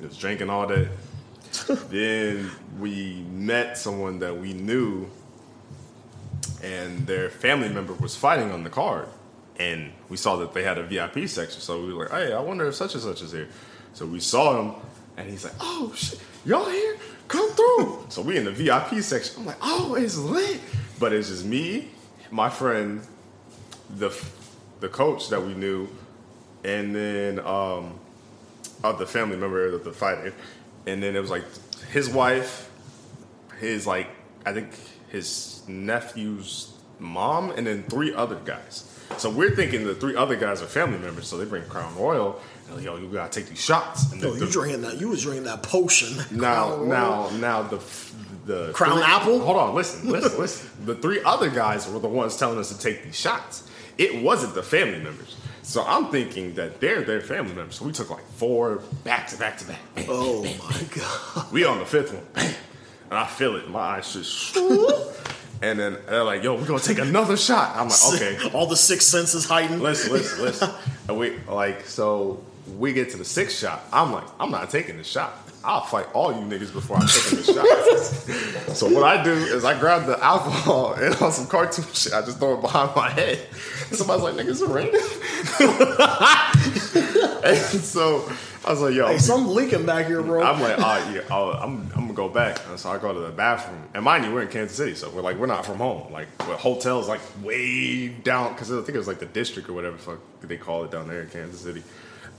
It 0.00 0.06
was 0.06 0.16
drinking 0.16 0.50
all 0.50 0.68
day. 0.68 0.88
then 1.88 2.48
we 2.78 3.24
met 3.32 3.76
someone 3.76 4.20
that 4.20 4.38
we 4.38 4.52
knew, 4.52 5.10
and 6.62 7.06
their 7.06 7.28
family 7.28 7.70
member 7.70 7.94
was 7.94 8.14
fighting 8.14 8.52
on 8.52 8.62
the 8.62 8.70
card. 8.70 9.08
And 9.58 9.92
we 10.08 10.16
saw 10.16 10.36
that 10.36 10.54
they 10.54 10.62
had 10.62 10.78
a 10.78 10.84
VIP 10.84 11.28
section. 11.28 11.60
So 11.60 11.84
we 11.84 11.92
were 11.92 12.04
like, 12.04 12.12
hey, 12.28 12.32
I 12.32 12.40
wonder 12.40 12.66
if 12.66 12.74
such 12.74 12.94
and 12.94 13.02
such 13.02 13.22
is 13.22 13.32
here. 13.32 13.48
So 13.92 14.06
we 14.06 14.20
saw 14.20 14.60
him, 14.60 14.74
and 15.16 15.28
he's 15.28 15.44
like, 15.44 15.54
oh, 15.60 15.92
shit, 15.96 16.20
y'all 16.44 16.68
here? 16.70 16.96
Come 17.26 17.50
through. 17.50 18.06
so 18.08 18.22
we 18.22 18.36
in 18.36 18.44
the 18.44 18.52
VIP 18.52 19.02
section. 19.02 19.40
I'm 19.40 19.46
like, 19.46 19.56
oh, 19.60 19.94
it's 19.94 20.16
lit. 20.16 20.60
But 21.00 21.12
it's 21.12 21.28
just 21.28 21.44
me, 21.44 21.88
my 22.30 22.50
friend, 22.50 23.02
the 23.96 24.10
the 24.80 24.88
coach 24.88 25.28
that 25.30 25.44
we 25.44 25.54
knew, 25.54 25.88
and 26.64 26.94
then 26.94 27.40
um, 27.40 27.98
of 28.84 28.98
the 28.98 29.06
family 29.06 29.36
member 29.36 29.66
of 29.66 29.84
the 29.84 29.92
fighter, 29.92 30.32
and 30.86 31.02
then 31.02 31.16
it 31.16 31.20
was 31.20 31.30
like 31.30 31.44
his 31.90 32.08
wife, 32.08 32.70
his 33.58 33.86
like 33.86 34.08
I 34.44 34.52
think 34.52 34.70
his 35.08 35.62
nephew's 35.68 36.72
mom, 36.98 37.50
and 37.50 37.66
then 37.66 37.84
three 37.84 38.12
other 38.12 38.36
guys. 38.44 38.94
So 39.16 39.30
we're 39.30 39.54
thinking 39.56 39.84
the 39.84 39.94
three 39.94 40.14
other 40.14 40.36
guys 40.36 40.62
are 40.62 40.66
family 40.66 40.98
members, 40.98 41.26
so 41.26 41.36
they 41.38 41.44
bring 41.44 41.64
Crown 41.64 41.96
Royal. 41.96 42.40
And 42.70 42.82
yo, 42.82 42.96
you 42.98 43.08
gotta 43.08 43.32
take 43.40 43.48
these 43.48 43.60
shots. 43.60 44.12
And 44.12 44.20
Yo, 44.20 44.32
the- 44.34 44.44
you 44.46 44.52
drinking 44.52 44.82
that? 44.82 45.00
You 45.00 45.08
was 45.08 45.22
drinking 45.22 45.44
that 45.44 45.62
potion. 45.62 46.16
now, 46.30 46.82
now, 46.84 47.30
now 47.30 47.62
the 47.62 47.80
the 48.44 48.72
Crown 48.72 48.94
three- 48.98 49.02
Apple? 49.04 49.40
Hold 49.40 49.56
on, 49.56 49.74
listen, 49.74 50.08
listen, 50.10 50.38
listen. 50.38 50.70
The 50.86 50.94
three 50.94 51.20
other 51.24 51.50
guys 51.50 51.88
were 51.90 51.98
the 51.98 52.08
ones 52.08 52.36
telling 52.36 52.58
us 52.58 52.68
to 52.74 52.78
take 52.78 53.02
these 53.04 53.18
shots. 53.18 53.68
It 53.98 54.22
wasn't 54.22 54.54
the 54.54 54.62
family 54.62 55.00
members. 55.00 55.36
So 55.62 55.82
I'm 55.84 56.10
thinking 56.10 56.54
that 56.54 56.80
they're 56.80 57.02
their 57.02 57.20
family 57.20 57.52
members. 57.54 57.74
So 57.76 57.84
we 57.84 57.92
took 57.92 58.08
like 58.10 58.24
four 58.36 58.76
back 59.04 59.26
to 59.28 59.36
back 59.36 59.58
to 59.58 59.66
back. 59.66 59.80
Oh 60.08 60.42
my 60.44 60.82
god. 60.94 61.52
We 61.52 61.64
on 61.64 61.78
the 61.78 61.84
fifth 61.84 62.14
one. 62.14 62.24
And 63.10 63.18
I 63.18 63.26
feel 63.26 63.56
it. 63.56 63.68
My 63.68 63.80
eyes 63.80 64.12
just. 64.12 64.56
and 65.62 65.78
then 65.78 65.98
they're 66.06 66.24
like, 66.24 66.42
"Yo, 66.42 66.54
we're 66.54 66.66
gonna 66.66 66.80
take 66.80 66.98
another 66.98 67.36
shot." 67.36 67.76
I'm 67.76 67.88
like, 67.88 68.14
"Okay." 68.14 68.50
All 68.54 68.66
the 68.66 68.76
six 68.76 69.04
senses 69.04 69.44
heightened. 69.46 69.82
listen, 69.82 70.12
listen, 70.12 70.44
listen. 70.44 70.70
And 71.08 71.18
we 71.18 71.38
like 71.48 71.86
so 71.86 72.42
we 72.76 72.92
get 72.92 73.10
to 73.10 73.16
the 73.16 73.24
sixth 73.24 73.58
shot. 73.58 73.82
I'm 73.92 74.12
like, 74.12 74.24
I'm 74.38 74.50
not 74.50 74.70
taking 74.70 74.96
the 74.96 75.04
shot. 75.04 75.34
I'll 75.64 75.80
fight 75.82 76.06
all 76.12 76.32
you 76.32 76.40
niggas 76.42 76.72
before 76.72 76.96
I'm 76.98 77.06
taking 77.08 77.38
the 77.38 78.64
shot. 78.64 78.76
so 78.76 78.88
what 78.88 79.02
I 79.02 79.22
do 79.22 79.32
is 79.32 79.64
I 79.64 79.78
grab 79.78 80.06
the 80.06 80.22
alcohol 80.22 80.94
and 80.94 81.14
on 81.20 81.32
some 81.32 81.46
cartoon 81.46 81.84
shit, 81.92 82.12
I 82.12 82.22
just 82.22 82.38
throw 82.38 82.56
it 82.56 82.60
behind 82.60 82.94
my 82.94 83.10
head. 83.10 83.38
Somebody's 83.90 84.22
like, 84.22 84.34
niggas, 84.34 84.62
it 84.62 84.68
raining. 84.68 84.94
and 87.44 87.56
so 87.56 88.30
I 88.66 88.70
was 88.70 88.80
like, 88.80 88.94
yo, 88.94 89.06
Hey, 89.06 89.18
something 89.18 89.54
leaking 89.54 89.86
back 89.86 90.06
here, 90.06 90.22
bro. 90.22 90.42
I'm 90.42 90.60
like, 90.60 90.76
oh 90.78 91.12
yeah, 91.12 91.20
oh, 91.30 91.52
I'm, 91.52 91.90
I'm 91.94 92.02
gonna 92.02 92.12
go 92.14 92.28
back. 92.28 92.60
And 92.68 92.78
so 92.78 92.90
I 92.90 92.98
go 92.98 93.12
to 93.12 93.20
the 93.20 93.30
bathroom, 93.30 93.82
and 93.94 94.04
mind 94.04 94.24
you, 94.24 94.32
we're 94.32 94.42
in 94.42 94.48
Kansas 94.48 94.76
City, 94.76 94.94
so 94.94 95.10
we're 95.10 95.22
like, 95.22 95.36
we're 95.36 95.46
not 95.46 95.64
from 95.64 95.78
home. 95.78 96.12
Like, 96.12 96.36
the 96.38 96.56
hotel's 96.56 97.08
like 97.08 97.20
way 97.42 98.08
down 98.08 98.52
because 98.52 98.70
I 98.72 98.76
think 98.76 98.90
it 98.90 98.98
was 98.98 99.08
like 99.08 99.20
the 99.20 99.26
district 99.26 99.68
or 99.68 99.72
whatever 99.72 99.96
the 99.96 100.02
fuck 100.02 100.18
they 100.42 100.56
call 100.56 100.84
it 100.84 100.90
down 100.90 101.08
there 101.08 101.22
in 101.22 101.28
Kansas 101.28 101.60
City. 101.60 101.82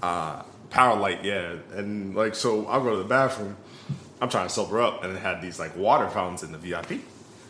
Uh, 0.02 0.44
Power 0.70 1.00
light, 1.00 1.24
yeah. 1.24 1.56
And 1.74 2.16
like, 2.16 2.36
so 2.36 2.68
I'll 2.68 2.84
go 2.84 2.92
to 2.92 2.98
the 2.98 3.10
bathroom. 3.10 3.58
I'm 4.22 4.30
trying 4.30 4.48
to 4.48 4.54
sober 4.54 4.82
up, 4.82 5.04
and 5.04 5.16
it 5.16 5.20
had 5.20 5.42
these 5.42 5.60
like 5.60 5.76
water 5.76 6.08
fountains 6.10 6.44
in 6.44 6.52
the 6.52 6.58
VIP. 6.58 7.02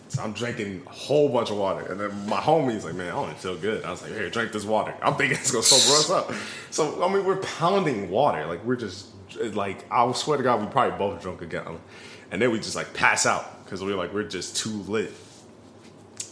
So 0.10 0.24
I'm 0.24 0.34
drinking 0.34 0.82
a 0.88 0.89
whole 0.89 1.30
bunch 1.30 1.52
of 1.52 1.58
water, 1.58 1.86
and 1.86 2.00
then 2.00 2.28
my 2.28 2.39
homie's 2.39 2.84
like, 2.84 2.95
"Man, 2.95 3.10
I 3.10 3.12
don't 3.12 3.38
feel 3.38 3.56
good." 3.56 3.86
I 3.86 3.91
was 3.91 4.02
like, 4.02 4.12
"Here, 4.12 4.28
drink 4.30 4.52
this 4.52 4.65
water." 4.65 4.93
I'm 5.04 5.13
thinking 5.15 5.38
it's 5.38 5.52
gonna 5.52 5.63
sober 5.63 6.00
us 6.00 6.10
up. 6.10 6.34
So 6.72 7.04
I 7.04 7.13
mean, 7.13 7.26
we're 7.26 7.38
pounding 7.38 8.10
water, 8.10 8.45
like 8.48 8.65
we're 8.65 8.76
just 8.76 9.06
like 9.54 9.86
I 9.91 10.12
swear 10.13 10.38
to 10.38 10.43
God, 10.43 10.62
we 10.62 10.67
probably 10.67 10.98
both 10.98 11.22
drunk 11.22 11.43
again, 11.43 11.80
and 12.32 12.41
then 12.41 12.52
we 12.52 12.58
just 12.58 12.76
like 12.76 12.91
pass 12.95 13.28
out 13.28 13.63
because 13.63 13.84
we 13.84 13.93
are 13.93 13.95
like 13.95 14.12
we're 14.12 14.24
just 14.24 14.58
too 14.58 14.82
lit. 14.88 15.12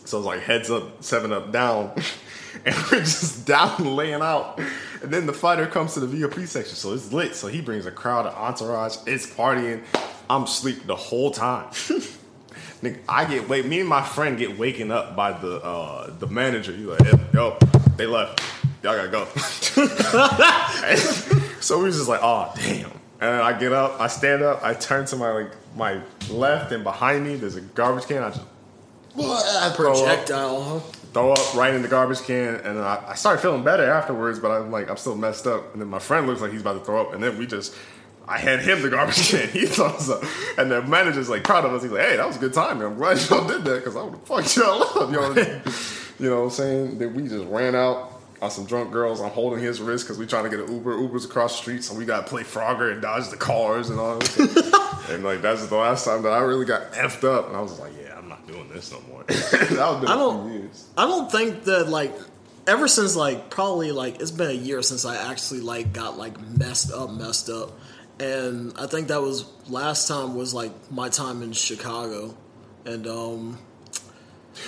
So 0.06 0.18
it's 0.18 0.26
like 0.26 0.40
heads 0.40 0.72
up, 0.72 1.04
seven 1.04 1.32
up, 1.32 1.52
down, 1.52 1.92
and 2.66 2.76
we're 2.92 3.02
just 3.02 3.46
down 3.46 3.96
laying 3.96 4.22
out. 4.22 4.60
And 5.04 5.14
then 5.14 5.28
the 5.28 5.34
fighter 5.34 5.68
comes 5.68 5.94
to 5.94 6.00
the 6.00 6.08
VIP 6.08 6.48
section, 6.48 6.76
so 6.76 6.94
it's 6.94 7.14
lit. 7.14 7.36
So 7.36 7.48
he 7.48 7.62
brings 7.62 7.86
a 7.86 7.92
crowd 7.92 8.26
of 8.26 8.34
entourage. 8.34 8.98
It's 9.06 9.28
partying. 9.28 9.84
I'm 10.30 10.44
asleep 10.44 10.88
the 10.88 10.96
whole 10.96 11.30
time. 11.30 11.70
Nigga, 12.82 13.00
I 13.10 13.26
get 13.26 13.50
wait. 13.50 13.66
Me 13.66 13.80
and 13.80 13.90
my 13.90 14.04
friend 14.04 14.38
get 14.38 14.58
waken 14.58 14.92
up 14.92 15.16
by 15.16 15.32
the 15.32 15.64
uh, 15.64 16.12
the 16.20 16.28
manager. 16.28 16.74
He's 16.74 16.86
like, 16.86 17.02
hey, 17.02 17.20
"Yo, 17.34 17.58
they 17.96 18.06
left. 18.06 18.40
Y'all 18.84 18.96
gotta 18.96 19.10
go." 19.10 19.26
so 21.60 21.80
we 21.80 21.86
was 21.86 21.98
just 21.98 22.08
like, 22.08 22.20
"Oh, 22.22 22.54
damn." 22.56 22.92
And 23.20 23.42
I 23.42 23.58
get 23.58 23.74
up, 23.74 24.00
I 24.00 24.06
stand 24.08 24.44
up, 24.44 24.64
I 24.64 24.76
turn 24.76 25.08
to 25.08 25.16
my 25.16 25.32
like 25.32 25.52
my 25.76 26.02
left, 26.30 26.72
and 26.72 26.84
behind 26.84 27.26
me 27.26 27.36
there's 27.36 27.56
a 27.56 27.62
garbage 27.62 28.06
can. 28.06 28.22
I 28.22 28.30
just 28.30 28.44
throw 29.16 29.32
up, 29.32 29.76
Projectile, 29.76 30.82
throw 31.14 31.34
up 31.34 31.56
right 31.56 31.74
in 31.74 31.82
the 31.82 31.88
garbage 31.88 32.22
can, 32.22 32.58
and 32.58 32.78
I, 32.78 33.04
I 33.08 33.16
started 33.16 33.42
feeling 33.42 33.64
better 33.64 33.90
afterwards. 33.90 34.38
But 34.40 34.52
I'm 34.52 34.72
like, 34.72 34.88
I'm 34.88 34.98
still 34.98 35.16
messed 35.16 35.48
up. 35.48 35.74
And 35.74 35.82
then 35.82 35.90
my 35.90 35.98
friend 35.98 36.28
looks 36.28 36.42
like 36.42 36.52
he's 36.52 36.62
about 36.62 36.74
to 36.74 36.86
throw 36.86 37.02
up, 37.02 37.14
and 37.14 37.24
then 37.24 37.38
we 37.38 37.48
just. 37.48 37.74
I 38.28 38.38
hand 38.40 38.62
him 38.62 38.82
the 38.82 38.90
garbage 38.90 39.30
can. 39.30 39.48
He 39.58 39.66
throws 39.66 40.10
up, 40.10 40.24
and 40.58 40.70
the 40.70 40.82
manager's 40.82 41.30
like 41.30 41.44
proud 41.44 41.66
of 41.66 41.74
us. 41.74 41.84
He's 41.84 41.92
like, 41.92 42.06
"Hey, 42.06 42.18
that 42.18 42.28
was 42.28 42.36
a 42.36 42.40
good 42.40 42.54
time. 42.54 42.80
Man. 42.80 42.88
I'm 42.88 42.98
glad 42.98 43.18
y'all 43.30 43.48
did 43.48 43.64
that 43.64 43.78
because 43.80 43.96
I 43.96 44.04
would 44.04 44.14
have 44.14 44.24
fucked 44.24 44.58
y'all 44.58 44.84
up." 44.84 45.12
Y'all, 45.12 45.38
you 46.20 46.30
know 46.30 46.40
what 46.40 46.44
I'm 46.46 46.50
saying? 46.50 46.98
Then 46.98 47.14
we 47.14 47.28
just 47.28 47.46
ran 47.46 47.76
out 47.76 48.12
on 48.42 48.52
some 48.52 48.66
drunk 48.66 48.92
girls. 48.92 49.22
I'm 49.22 49.30
holding 49.30 49.60
his 49.60 49.80
wrist 49.80 50.06
because 50.06 50.20
we're 50.20 50.26
trying 50.26 50.44
to 50.44 50.50
get 50.50 50.60
an 50.60 50.74
Uber. 50.74 51.00
Uber's 51.00 51.26
across 51.26 51.56
the 51.56 51.62
street, 51.62 51.84
so 51.84 51.96
we 51.96 52.06
got 52.06 52.26
to 52.26 52.30
play 52.30 52.44
Frogger 52.44 52.92
and 52.92 53.02
dodge 53.02 53.30
the 53.30 53.38
cars 53.38 53.90
and 53.90 54.00
all. 54.00 54.20
This. 54.20 54.74
and 55.10 55.24
like 55.24 55.42
that's 55.42 55.66
the 55.68 55.78
last 55.78 56.06
time 56.06 56.24
that 56.24 56.34
I 56.34 56.40
really 56.40 56.66
got 56.66 56.92
effed 56.94 57.24
up, 57.24 57.48
and 57.48 57.56
I 57.56 57.62
was 57.62 57.80
like, 57.80 57.94
"Yeah, 58.02 58.18
I'm 58.18 58.28
not 58.28 58.46
doing 58.46 58.68
this 58.70 58.92
no 58.92 59.00
more." 59.10 59.24
that 59.24 59.70
was 59.72 60.00
been 60.02 60.10
I 60.10 60.16
don't-. 60.16 60.72
I 60.98 61.06
don't 61.06 61.32
think 61.32 61.64
that 61.64 61.88
like 61.88 62.14
ever 62.68 62.88
since 62.88 63.16
like 63.16 63.50
probably 63.50 63.92
like 63.92 64.20
it's 64.20 64.32
been 64.32 64.50
a 64.50 64.54
year 64.54 64.82
since 64.82 65.06
I 65.06 65.32
actually 65.32 65.62
like 65.62 65.94
got 65.94 66.18
like 66.18 66.40
messed 66.58 66.92
up, 66.92 67.10
messed 67.10 67.50
up, 67.50 67.72
and 68.20 68.74
I 68.78 68.88
think 68.88 69.08
that 69.10 69.22
was 69.22 69.46
last 69.70 70.08
time 70.08 70.36
was 70.36 70.54
like 70.54 70.72
my 70.92 71.10
time 71.10 71.42
in 71.44 71.52
Chicago, 71.54 72.36
and 72.86 73.06
um, 73.08 73.58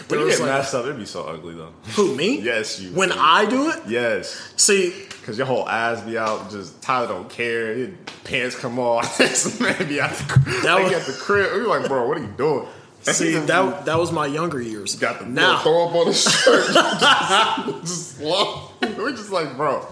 When 0.07 0.19
you 0.19 0.29
get 0.29 0.39
like- 0.39 0.49
messed 0.49 0.73
up, 0.75 0.85
it'd 0.85 0.97
be 0.97 1.05
so 1.05 1.23
ugly 1.23 1.55
though. 1.55 1.73
who 1.95 2.15
me? 2.15 2.39
Yes, 2.41 2.79
you. 2.79 2.91
When 2.91 3.09
do. 3.09 3.15
I 3.17 3.45
do 3.45 3.69
it, 3.71 3.81
yes. 3.88 4.53
see, 4.55 4.93
Cause 5.25 5.38
your 5.38 5.45
whole 5.45 5.67
ass 5.69 6.01
be 6.01 6.17
out, 6.17 6.49
just 6.49 6.81
Tyler 6.81 7.07
don't 7.07 7.29
care. 7.29 7.75
His 7.75 7.89
pants 8.23 8.55
come 8.55 8.79
off. 8.79 9.17
This 9.19 9.59
man 9.59 9.77
be 9.88 9.99
at 9.99 10.12
the, 10.15 10.59
That 10.63 10.81
was- 10.81 10.91
at 10.93 11.05
the 11.05 11.13
crib. 11.13 11.53
We 11.53 11.62
like, 11.67 11.88
bro, 11.88 12.07
what 12.07 12.17
are 12.17 12.21
you 12.21 12.33
doing? 12.38 12.67
see 13.03 13.33
that 13.35 13.85
that 13.85 13.97
was 13.99 14.12
my 14.12 14.25
younger 14.25 14.62
years. 14.62 14.95
got 14.95 15.19
the 15.19 15.25
now. 15.25 15.59
throw 15.62 15.88
up 15.88 15.95
on 15.95 16.07
the 16.07 16.13
shirt. 16.13 16.67
just, 17.85 18.19
just. 18.19 18.21
We're 18.97 19.12
just 19.12 19.31
like, 19.31 19.55
bro, 19.55 19.85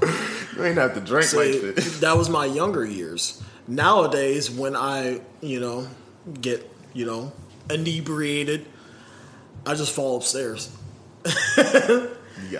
you 0.55 0.65
ain't 0.65 0.77
have 0.77 0.93
to 0.95 0.99
drink 1.01 1.25
See, 1.27 1.37
like 1.37 1.75
this. 1.75 1.99
that 1.99 2.17
was 2.17 2.29
my 2.29 2.45
younger 2.45 2.83
years. 2.85 3.41
Nowadays, 3.67 4.49
when 4.49 4.75
I, 4.75 5.19
you 5.41 5.59
know, 5.59 5.87
get, 6.41 6.69
you 6.93 7.05
know, 7.05 7.31
inebriated, 7.69 8.65
I 9.65 9.75
just 9.75 9.91
fall 9.93 10.17
upstairs. 10.17 10.71
Gotta 11.55 12.09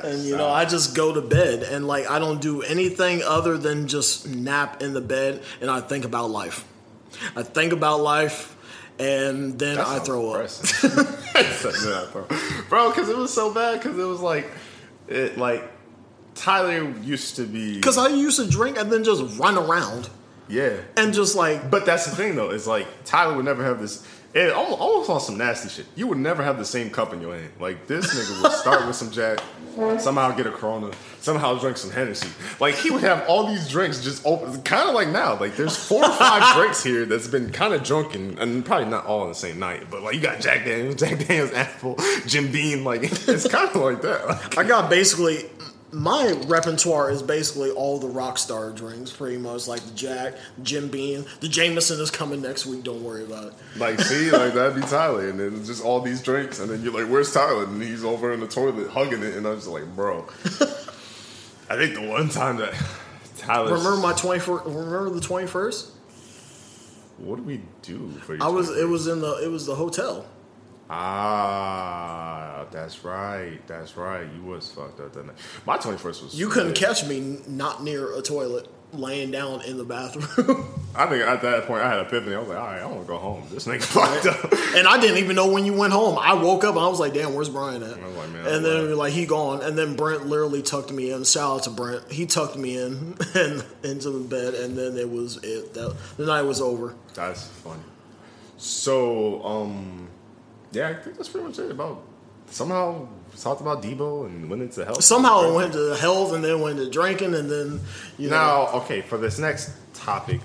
And, 0.04 0.24
you 0.26 0.36
know. 0.36 0.50
I 0.50 0.66
just 0.66 0.96
go 0.96 1.14
to 1.14 1.22
bed 1.22 1.64
and, 1.64 1.88
like, 1.88 2.10
I 2.10 2.20
don't 2.20 2.42
do 2.42 2.62
anything 2.62 3.22
other 3.24 3.58
than 3.58 3.88
just 3.88 4.28
nap 4.28 4.82
in 4.82 4.94
the 4.94 5.02
bed 5.02 5.44
and 5.62 5.70
I 5.72 5.80
think 5.82 6.04
about 6.04 6.30
life. 6.30 6.66
I 7.36 7.44
think 7.44 7.72
about 7.72 8.02
life 8.02 8.56
and 9.00 9.58
then 9.58 9.78
I 9.80 10.00
throw 10.00 10.32
up. 10.32 10.48
depressing. 10.50 11.00
Something 11.54 11.94
I 11.94 12.06
throw- 12.12 12.28
bro, 12.68 12.90
because 12.90 13.08
it 13.10 13.16
was 13.18 13.32
so 13.32 13.54
bad. 13.54 13.82
Because 13.82 13.98
it 13.98 14.04
was 14.04 14.20
like, 14.20 14.50
it 15.08 15.38
like 15.38 15.64
Tyler 16.36 16.90
used 17.02 17.38
to 17.38 17.44
be. 17.44 17.76
Because 17.76 17.98
I 17.98 18.10
used 18.10 18.40
to 18.40 18.50
drink 18.50 18.78
and 18.78 18.92
then 18.92 19.04
just 19.06 19.40
run 19.40 19.58
around 19.58 20.10
yeah, 20.48 20.78
and 20.96 21.14
just, 21.14 21.36
like, 21.36 21.70
But 21.70 21.86
that's 21.86 22.06
the 22.06 22.16
thing, 22.16 22.36
though. 22.36 22.52
It's 22.52 22.68
like 22.68 22.88
Tyler 23.06 23.36
would 23.36 23.46
never 23.46 23.64
have 23.64 23.80
this. 23.80 24.06
It 24.34 24.52
almost, 24.52 24.80
almost 24.80 25.10
on 25.10 25.20
some 25.22 25.38
nasty 25.38 25.70
shit. 25.70 25.86
You 25.96 26.06
would 26.08 26.18
never 26.18 26.44
have 26.44 26.58
the 26.60 26.66
same 26.66 26.90
cup 26.92 27.12
in 27.14 27.22
your 27.22 27.34
hand. 27.34 27.50
Like 27.60 27.88
this 27.88 28.14
nigga 28.14 28.44
would 28.44 28.52
start 28.52 28.86
with 28.86 28.96
some 28.96 29.10
Jack, 29.10 29.40
somehow 30.00 30.32
get 30.32 30.46
a 30.46 30.52
Corona, 30.52 30.92
somehow 31.22 31.58
drink 31.58 31.78
some 31.78 31.90
Hennessy. 31.90 32.30
Like 32.60 32.76
he 32.76 32.92
would 32.92 33.02
have 33.02 33.28
all 33.28 33.48
these 33.48 33.68
drinks 33.68 34.04
just 34.04 34.24
open, 34.28 34.62
kind 34.62 34.90
of 34.90 34.94
like 34.94 35.08
now. 35.08 35.40
Like 35.40 35.56
there's 35.56 35.76
four 35.76 36.04
or 36.04 36.12
five 36.12 36.56
drinks 36.58 36.84
here 36.84 37.06
that's 37.06 37.28
been 37.28 37.52
kind 37.52 37.74
of 37.74 37.84
drunken, 37.84 38.38
and 38.38 38.64
probably 38.64 38.90
not 38.90 39.06
all 39.06 39.22
on 39.22 39.30
the 39.30 39.36
same 39.36 39.58
night. 39.58 39.90
But 39.90 40.04
like 40.04 40.14
you 40.14 40.22
got 40.22 40.40
Jack 40.40 40.66
Daniels, 40.66 40.96
Jack 40.96 41.26
Daniels 41.26 41.54
Apple, 41.54 41.98
Jim 42.28 42.52
Beam. 42.52 42.84
Like 42.84 43.04
it's 43.28 43.48
kind 43.48 43.70
of 43.70 43.76
like 43.78 44.02
that. 44.04 44.28
Like, 44.28 44.58
I 44.58 44.64
got 44.66 44.90
basically 44.90 45.46
my 45.92 46.32
repertoire 46.48 47.10
is 47.10 47.22
basically 47.24 47.72
all 47.72 47.98
the 47.98 48.08
rock 48.08 48.38
star 48.38 48.72
drinks, 48.72 49.12
pretty 49.12 49.38
much 49.38 49.68
like 49.68 49.82
the 49.82 49.94
Jack, 49.94 50.36
Jim 50.62 50.90
Beam, 50.90 51.26
the 51.40 51.48
Jameson 51.48 52.00
is 52.00 52.12
coming 52.12 52.42
next 52.42 52.66
week. 52.66 52.84
Don't 52.84 53.04
worry 53.04 53.24
about 53.24 53.46
it. 53.48 53.54
Like, 53.78 54.00
see, 54.02 54.30
like 54.32 54.54
that'd 54.54 54.76
be 54.76 54.82
Tyler, 54.82 55.30
and 55.30 55.40
then 55.40 55.64
just 55.64 55.84
all 55.84 56.02
these 56.02 56.22
drinks, 56.22 56.60
and 56.60 56.70
then 56.70 56.82
you're 56.82 56.94
like, 56.94 57.12
"Where's 57.12 57.34
Tyler?" 57.34 57.64
And 57.64 57.82
he's 57.82 58.04
over 58.04 58.34
in 58.34 58.40
the 58.40 58.48
toilet 58.48 58.90
hugging 58.90 59.24
it, 59.24 59.36
and 59.36 59.48
I'm 59.48 59.56
just 59.56 59.68
like, 59.68 59.86
"Bro." 59.96 60.28
I 61.70 61.76
think 61.76 61.96
the 61.96 62.08
one 62.08 62.30
time 62.30 62.58
that 62.58 62.74
Tyler, 63.38 63.74
Remember 63.74 63.98
my 63.98 64.14
twenty 64.14 64.40
first? 64.40 64.66
Remember 64.66 65.10
the 65.10 65.22
twenty 65.22 65.48
first? 65.48 65.92
what 67.18 67.38
did 67.38 67.46
we 67.46 67.62
do 67.82 68.12
for 68.22 68.36
you? 68.36 68.42
I 68.42 68.48
was. 68.48 68.70
It 68.70 68.88
was 68.88 69.08
in 69.08 69.22
the. 69.22 69.44
It 69.44 69.50
was 69.50 69.66
the 69.66 69.76
hotel. 69.76 70.26
Ah, 70.90 72.66
that's 72.72 73.04
right, 73.04 73.60
that's 73.68 73.98
right. 73.98 74.28
You 74.36 74.44
was 74.44 74.72
fucked 74.72 75.00
up 75.00 75.14
that 75.14 75.26
night. 75.26 75.36
My 75.66 75.78
21st 75.78 76.24
was 76.24 76.40
You 76.40 76.50
couldn't 76.50 76.74
catch 76.74 77.06
me 77.06 77.40
not 77.48 77.84
near 77.84 78.16
a 78.18 78.22
toilet, 78.22 78.68
laying 78.94 79.32
down 79.32 79.62
in 79.64 79.78
the 79.78 79.84
bathroom, 79.84 80.66
I 80.96 81.06
think 81.06 81.24
at 81.24 81.42
that 81.44 81.68
point 81.68 81.84
I 81.84 81.90
had 81.90 82.00
an 82.00 82.06
epiphany. 82.08 82.36
I 82.36 82.40
was 82.40 82.48
like, 82.48 82.58
"All 82.58 82.66
right, 82.66 82.82
I 82.82 82.86
want 82.86 83.02
to 83.02 83.08
go 83.08 83.18
home." 83.18 83.44
This 83.52 83.68
nigga 83.68 83.84
fucked 83.84 84.26
up. 84.26 84.52
and 84.76 84.88
I 84.88 85.00
didn't 85.00 85.18
even 85.18 85.36
know 85.36 85.52
when 85.52 85.64
you 85.66 85.74
went 85.74 85.94
home. 85.94 86.18
I 86.18 86.34
woke 86.34 86.64
up 86.64 86.76
and 86.76 86.84
I 86.84 86.88
was 86.88 87.00
like, 87.00 87.14
"Damn, 87.14 87.36
where's 87.36 87.50
Brian 87.50 87.84
at?" 87.84 87.98
I 87.98 88.08
was 88.08 88.16
like, 88.16 88.30
"Man, 88.30 88.48
and 88.48 88.66
then 88.66 88.86
left." 88.86 88.98
like 88.98 89.14
he 89.14 89.26
gone, 89.28 89.62
and 89.62 89.78
then 89.78 89.96
Brent 89.96 90.26
literally 90.26 90.64
tucked 90.64 90.92
me 90.92 91.12
in. 91.12 91.24
Shout 91.24 91.58
out 91.58 91.64
to 91.64 91.70
Brent. 91.70 92.12
He 92.12 92.26
tucked 92.26 92.58
me 92.58 92.78
in 92.78 93.16
and 93.36 93.64
into 93.84 94.10
the 94.10 94.28
bed, 94.28 94.56
and 94.56 94.76
then 94.76 94.98
it 94.98 95.10
was 95.10 95.38
it. 95.44 95.76
That 95.76 95.96
the 96.18 96.26
night 96.26 96.44
was 96.44 96.62
over. 96.62 96.96
That's 97.14 97.46
funny. 97.46 97.84
So, 98.58 99.44
um, 99.46 100.08
yeah, 100.72 100.90
I 100.90 100.94
think 100.96 101.18
that's 101.18 101.30
pretty 101.30 101.48
much 101.48 101.60
it. 101.60 101.72
About 101.72 102.04
somehow 102.48 103.08
talked 103.38 103.62
about 103.62 103.82
Deebo 103.84 104.26
and 104.26 104.50
went 104.50 104.62
into 104.62 104.86
health. 104.86 105.04
Somehow 105.04 105.50
it 105.50 105.54
went 105.54 105.74
to 105.74 105.96
health, 105.96 106.34
and 106.34 106.44
then 106.44 106.62
went 106.62 106.78
to 106.78 106.90
drinking, 106.90 107.34
and 107.36 107.50
then 107.50 107.80
you 108.18 108.30
know. 108.30 108.36
Now, 108.36 108.68
okay, 108.82 109.02
for 109.02 109.18
this 109.18 109.40
next 109.40 109.72
topic, 109.94 110.42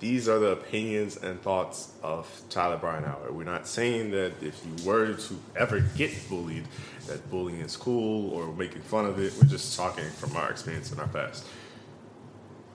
these 0.00 0.28
are 0.28 0.38
the 0.40 0.48
opinions 0.48 1.16
and 1.16 1.40
thoughts 1.42 1.92
of 2.02 2.28
Tyler 2.50 2.76
Breinauer. 2.76 3.30
We're 3.30 3.44
not 3.44 3.68
saying 3.68 4.10
that 4.10 4.32
if 4.42 4.60
you 4.66 4.84
were 4.84 5.14
to 5.14 5.40
ever 5.56 5.80
get 5.96 6.12
bullied, 6.28 6.66
that 7.06 7.30
bullying 7.30 7.60
is 7.60 7.76
cool 7.76 8.30
or 8.30 8.52
making 8.52 8.82
fun 8.82 9.06
of 9.06 9.20
it. 9.20 9.32
We're 9.40 9.48
just 9.48 9.76
talking 9.76 10.10
from 10.10 10.36
our 10.36 10.50
experience 10.50 10.92
in 10.92 10.98
our 10.98 11.06
past. 11.06 11.46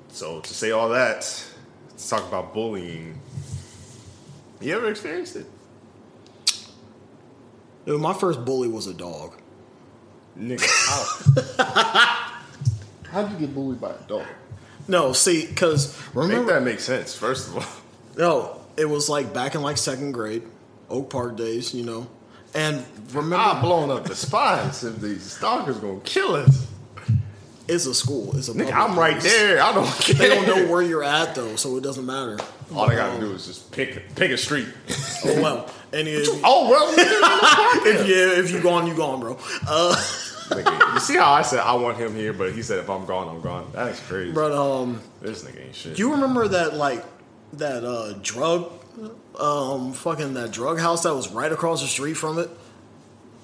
So 0.07 0.39
to 0.39 0.53
say 0.53 0.71
all 0.71 0.87
that, 0.89 1.17
let's 1.89 2.09
talk 2.09 2.25
about 2.27 2.53
bullying. 2.53 3.19
You 4.61 4.77
ever 4.77 4.89
experienced 4.89 5.35
it? 5.35 5.45
Dude, 7.87 8.01
my 8.01 8.13
first 8.13 8.43
bully 8.43 8.67
was 8.67 8.85
a 8.87 8.93
dog. 8.93 9.33
Nigga, 10.37 10.61
how? 11.57 12.33
How'd 13.11 13.31
you 13.31 13.37
get 13.37 13.55
bullied 13.55 13.79
by 13.79 13.91
a 13.91 14.07
dog? 14.09 14.25
No, 14.89 15.13
see, 15.13 15.47
because 15.47 15.97
Make 16.07 16.15
remember, 16.15 16.53
that 16.53 16.63
makes 16.63 16.83
sense, 16.83 17.15
first 17.15 17.47
of 17.47 17.57
all. 17.57 17.65
no, 18.17 18.61
it 18.75 18.89
was 18.89 19.07
like 19.07 19.33
back 19.33 19.55
in 19.55 19.61
like 19.61 19.77
second 19.77 20.11
grade, 20.11 20.43
Oak 20.89 21.09
Park 21.09 21.37
days, 21.37 21.73
you 21.73 21.85
know. 21.85 22.07
And 22.53 22.83
remember, 23.13 23.37
I'm 23.37 23.61
blowing 23.61 23.89
up 23.89 24.03
the 24.03 24.15
spots 24.15 24.83
if 24.83 24.97
these 24.97 25.23
stalkers 25.23 25.77
gonna 25.77 26.01
kill 26.01 26.35
us. 26.35 26.67
it's 27.69 27.85
a 27.85 27.95
school. 27.95 28.35
It's 28.35 28.49
a. 28.49 28.53
Nigga, 28.53 28.73
I'm 28.73 28.99
right 28.99 29.19
there. 29.21 29.61
I 29.61 29.73
don't 29.73 29.87
care. 29.87 30.15
They 30.17 30.27
don't 30.27 30.45
know 30.45 30.69
where 30.69 30.81
you're 30.81 31.05
at 31.05 31.35
though, 31.35 31.55
so 31.55 31.77
it 31.77 31.83
doesn't 31.83 32.05
matter. 32.05 32.37
All 32.75 32.89
they 32.89 32.95
gotta 32.95 33.13
um, 33.13 33.19
do 33.21 33.31
is 33.31 33.47
just 33.47 33.71
pick 33.71 34.13
pick 34.15 34.31
a 34.31 34.37
street. 34.37 34.67
Oh 35.23 35.41
well, 35.41 35.71
and 35.93 36.07
if, 36.07 36.27
oh 36.43 36.69
well, 36.69 36.93
if 37.85 38.07
you 38.07 38.31
if 38.43 38.51
you 38.51 38.61
gone, 38.61 38.87
you 38.87 38.95
gone, 38.95 39.19
bro. 39.19 39.37
Uh, 39.67 39.95
nigga, 40.49 40.93
you 40.93 40.99
see 40.99 41.15
how 41.15 41.31
I 41.31 41.41
said 41.41 41.59
I 41.59 41.75
want 41.75 41.97
him 41.97 42.15
here, 42.15 42.33
but 42.33 42.53
he 42.53 42.61
said 42.61 42.79
if 42.79 42.89
I'm 42.89 43.05
gone, 43.05 43.27
I'm 43.29 43.41
gone. 43.41 43.69
That's 43.73 43.99
crazy. 44.01 44.31
But 44.31 44.51
um, 44.51 45.01
This 45.21 45.43
nigga 45.43 45.65
ain't 45.65 45.75
shit. 45.75 45.95
Do 45.95 46.01
you 46.01 46.11
remember 46.11 46.47
that 46.49 46.75
like 46.75 47.03
that 47.53 47.83
uh 47.85 48.13
drug, 48.21 48.71
um, 49.39 49.93
fucking 49.93 50.33
that 50.33 50.51
drug 50.51 50.79
house 50.79 51.03
that 51.03 51.13
was 51.15 51.31
right 51.31 51.51
across 51.51 51.81
the 51.81 51.87
street 51.87 52.15
from 52.15 52.39
it, 52.39 52.49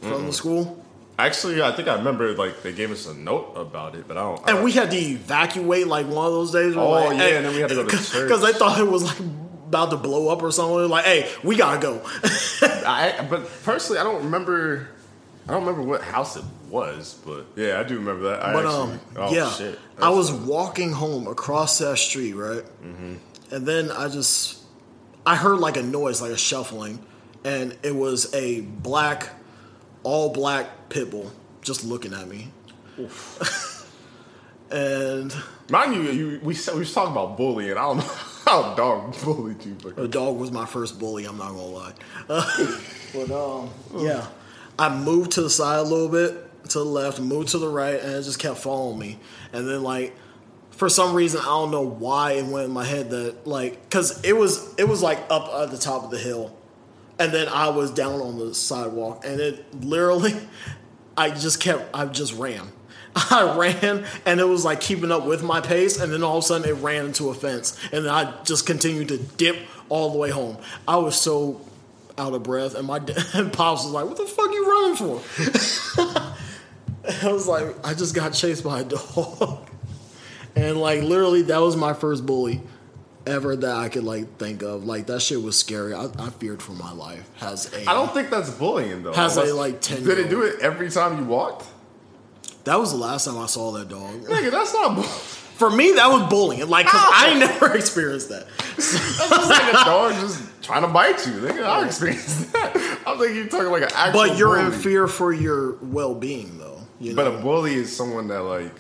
from 0.02 0.26
the 0.26 0.34
school, 0.34 0.80
Actually, 1.20 1.62
I 1.62 1.72
think 1.74 1.88
I 1.88 1.94
remember 1.96 2.34
like 2.34 2.64
they 2.64 2.74
gave 2.74 2.90
us 2.90 3.06
a 3.08 3.14
note 3.14 3.54
about 3.56 3.94
it, 3.96 4.08
but 4.08 4.18
I 4.18 4.22
don't. 4.22 4.50
and 4.50 4.64
we 4.64 4.72
had 4.72 4.90
to 4.90 4.98
evacuate 4.98 5.86
like 5.88 6.08
one 6.08 6.26
of 6.26 6.34
those 6.34 6.52
days. 6.52 6.74
Oh, 6.76 7.12
yeah, 7.12 7.38
and 7.38 7.46
then 7.46 7.54
we 7.54 7.62
had 7.62 7.70
to 7.70 7.76
go 7.76 7.84
to 7.88 7.90
church. 7.98 8.24
because 8.28 8.42
they 8.42 8.52
thought 8.52 8.80
it 8.80 8.88
was 8.90 9.04
like 9.04 9.20
about 9.74 9.90
to 9.92 9.98
blow 9.98 10.30
up 10.30 10.44
or 10.44 10.52
something. 10.52 10.90
Like, 10.90 11.06
hey, 11.06 11.32
we 11.44 11.56
gotta 11.56 11.82
go. 11.82 12.02
I, 12.62 13.26
but 13.30 13.50
personally, 13.64 14.00
I 14.00 14.04
don't 14.04 14.26
remember. 14.26 14.90
I 15.48 15.52
don't 15.52 15.66
remember 15.66 15.82
what 15.82 16.02
house 16.02 16.38
it 16.38 16.44
was, 16.70 17.20
but 17.26 17.48
yeah, 17.56 17.80
I 17.80 17.84
do 17.84 17.98
remember 17.98 18.30
that. 18.30 18.46
I 18.46 18.54
But 18.54 18.66
actually, 18.66 18.94
um, 18.94 19.00
oh, 19.18 19.34
yeah, 19.34 19.52
shit. 19.52 19.80
I 20.02 20.10
was 20.10 20.32
walking 20.32 20.92
home 20.92 21.28
across 21.28 21.80
that 21.80 21.98
street, 21.98 22.34
right, 22.34 22.64
mm-hmm. 22.84 23.16
and 23.52 23.66
then 23.66 23.92
I 23.92 24.08
just 24.08 24.62
I 25.26 25.36
heard 25.36 25.60
like 25.60 25.76
a 25.76 25.84
noise, 25.84 26.22
like 26.22 26.32
a 26.32 26.38
shuffling, 26.38 27.04
and 27.44 27.78
it 27.84 27.96
was 27.96 28.34
a 28.34 28.62
black, 28.62 29.30
all 30.04 30.32
black 30.32 30.90
pit 30.90 31.12
bull 31.12 31.32
just 31.62 31.84
looking 31.84 32.14
at 32.14 32.28
me, 32.28 32.52
and 34.72 35.36
Mind 35.70 35.96
you, 35.96 36.02
you 36.04 36.28
we 36.44 36.54
we 36.74 36.80
was 36.80 36.94
talking 36.94 37.12
about 37.12 37.38
bullying. 37.38 37.72
I 37.72 37.82
don't 37.82 37.98
know 37.98 38.12
how 38.48 38.74
dog 38.76 39.16
bullied 39.24 39.64
you, 39.66 39.76
but 39.82 39.96
the 39.96 40.08
dog 40.08 40.38
was 40.38 40.52
my 40.52 40.66
first 40.66 41.00
bully. 41.00 41.26
I'm 41.26 41.38
not 41.38 41.50
gonna 41.50 41.62
lie, 41.64 41.94
but 42.28 43.32
um, 43.32 43.70
yeah, 43.98 44.28
I 44.78 44.96
moved 44.96 45.32
to 45.34 45.42
the 45.42 45.50
side 45.50 45.80
a 45.80 45.84
little 45.84 46.10
bit 46.10 46.70
to 46.70 46.80
the 46.80 46.86
left, 46.86 47.20
moved 47.20 47.50
to 47.50 47.58
the 47.58 47.68
right, 47.68 48.00
and 48.00 48.14
it 48.14 48.24
just 48.24 48.40
kept 48.40 48.58
following 48.58 49.00
me, 49.00 49.20
and 49.52 49.68
then 49.68 49.84
like. 49.84 50.16
for 50.72 50.90
some 50.90 51.14
reason 51.14 51.40
I 51.40 51.46
don't 51.46 51.70
know 51.72 51.86
why 51.86 52.34
it 52.34 52.46
went 52.46 52.66
in 52.66 52.72
my 52.72 52.84
head 52.84 53.12
that 53.12 53.46
like 53.46 53.82
because 53.84 54.24
it 54.24 54.34
was 54.34 54.74
it 54.78 54.86
was 54.86 55.04
like 55.04 55.20
up 55.30 55.48
at 55.62 55.70
the 55.72 55.78
top 55.78 56.04
of 56.04 56.10
the 56.10 56.18
hill, 56.18 56.52
and 57.20 57.32
then 57.32 57.48
I 57.48 57.70
was 57.70 57.92
down 57.92 58.20
on 58.22 58.40
the 58.40 58.56
sidewalk, 58.56 59.24
and 59.26 59.40
it 59.40 59.84
literally 59.84 60.34
I 61.18 61.30
just 61.30 61.60
kept 61.62 61.96
I 61.96 62.06
just 62.08 62.34
ran. 62.34 62.72
I 63.16 63.56
ran 63.58 64.06
and 64.26 64.40
it 64.40 64.46
was 64.46 64.66
like 64.66 64.82
keeping 64.82 65.12
up 65.12 65.26
with 65.26 65.44
my 65.44 65.62
pace, 65.62 66.00
and 66.00 66.12
then 66.12 66.24
all 66.24 66.38
of 66.38 66.44
a 66.44 66.48
sudden 66.48 66.70
it 66.70 66.74
ran 66.74 67.06
into 67.06 67.30
a 67.30 67.34
fence, 67.34 67.78
and 67.92 68.06
then 68.06 68.14
I 68.14 68.34
just 68.44 68.66
continued 68.66 69.10
to 69.10 69.18
dip 69.18 69.58
all 69.90 70.12
the 70.12 70.18
way 70.18 70.30
home. 70.30 70.58
I 70.88 70.98
was 70.98 71.16
so 71.16 71.62
out 72.18 72.34
of 72.34 72.44
breath, 72.44 72.76
and 72.76 72.88
my 72.88 72.98
and 73.34 73.52
pops 73.54 73.84
was 73.84 73.92
like, 73.92 74.06
"What 74.06 74.18
the 74.18 74.26
fuck 74.26 74.52
you 74.52 74.70
running 74.70 74.96
for?" 74.96 76.34
I 77.28 77.32
was 77.32 77.48
like, 77.48 77.76
"I 77.86 77.94
just 77.94 78.16
got 78.16 78.34
chased 78.34 78.64
by 78.64 78.82
a 78.82 78.84
dog." 78.84 79.70
And 80.56 80.78
like 80.78 81.02
literally, 81.02 81.44
that 81.44 81.60
was 81.60 81.76
my 81.76 81.94
first 81.94 82.26
bully 82.26 82.62
ever 83.26 83.56
that 83.56 83.76
I 83.76 83.90
could 83.90 84.04
like 84.04 84.38
think 84.38 84.62
of. 84.62 84.86
Like 84.86 85.08
that 85.08 85.22
shit 85.22 85.42
was 85.42 85.58
scary. 85.58 85.94
I, 85.94 86.08
I 86.20 86.30
feared 86.30 86.62
for 86.62 86.74
my 86.74 86.92
life. 86.92 87.30
Has 87.38 87.74
a 87.74 87.90
I 87.90 87.94
don't 87.94 88.14
think 88.14 88.30
that's 88.30 88.50
bullying 88.52 89.04
though. 89.04 89.14
Has 89.14 89.38
a, 89.38 89.54
like, 89.54 89.82
10 89.82 90.04
Did 90.04 90.20
it 90.20 90.30
do 90.30 90.44
it 90.44 90.60
every 90.62 90.90
time 90.90 91.18
you 91.18 91.26
walked? 91.26 91.68
That 92.66 92.80
was 92.80 92.92
the 92.92 92.98
last 92.98 93.26
time 93.26 93.38
I 93.38 93.46
saw 93.48 93.72
that 93.74 93.90
dog. 93.90 94.22
Nigga, 94.24 94.52
that's 94.52 94.74
not. 94.74 94.96
bull- 94.96 95.04
For 95.54 95.70
me, 95.70 95.92
that 95.94 96.08
was 96.08 96.24
bullying. 96.30 96.68
Like, 96.68 96.88
cause 96.88 97.00
I 97.14 97.38
never 97.38 97.74
experienced 97.78 98.30
that. 98.30 98.48
That's 98.58 98.92
just 98.94 99.50
like 99.50 99.70
a 99.70 99.86
dog 99.86 100.14
just 100.14 100.42
trying 100.64 100.82
to 100.82 100.88
bite 100.88 101.26
you. 101.28 101.34
Nigga, 101.34 101.64
I 101.64 101.86
experienced 101.86 102.52
that. 102.54 102.76
I'm 103.06 103.20
thinking 103.20 103.36
you're 103.38 103.48
talking 103.48 103.70
like 103.72 103.84
an 103.84 103.90
actual. 103.94 104.28
But 104.28 104.38
you're 104.38 104.60
in 104.60 104.72
fear 104.72 105.08
for 105.08 105.32
your 105.32 105.74
well 105.84 106.16
being, 106.16 106.58
though. 106.58 106.80
You 107.00 107.14
know? 107.14 107.24
But 107.24 107.36
a 107.40 107.42
bully 107.42 107.76
is 107.76 107.96
someone 107.96 108.28
that 108.30 108.42
like. 108.42 108.72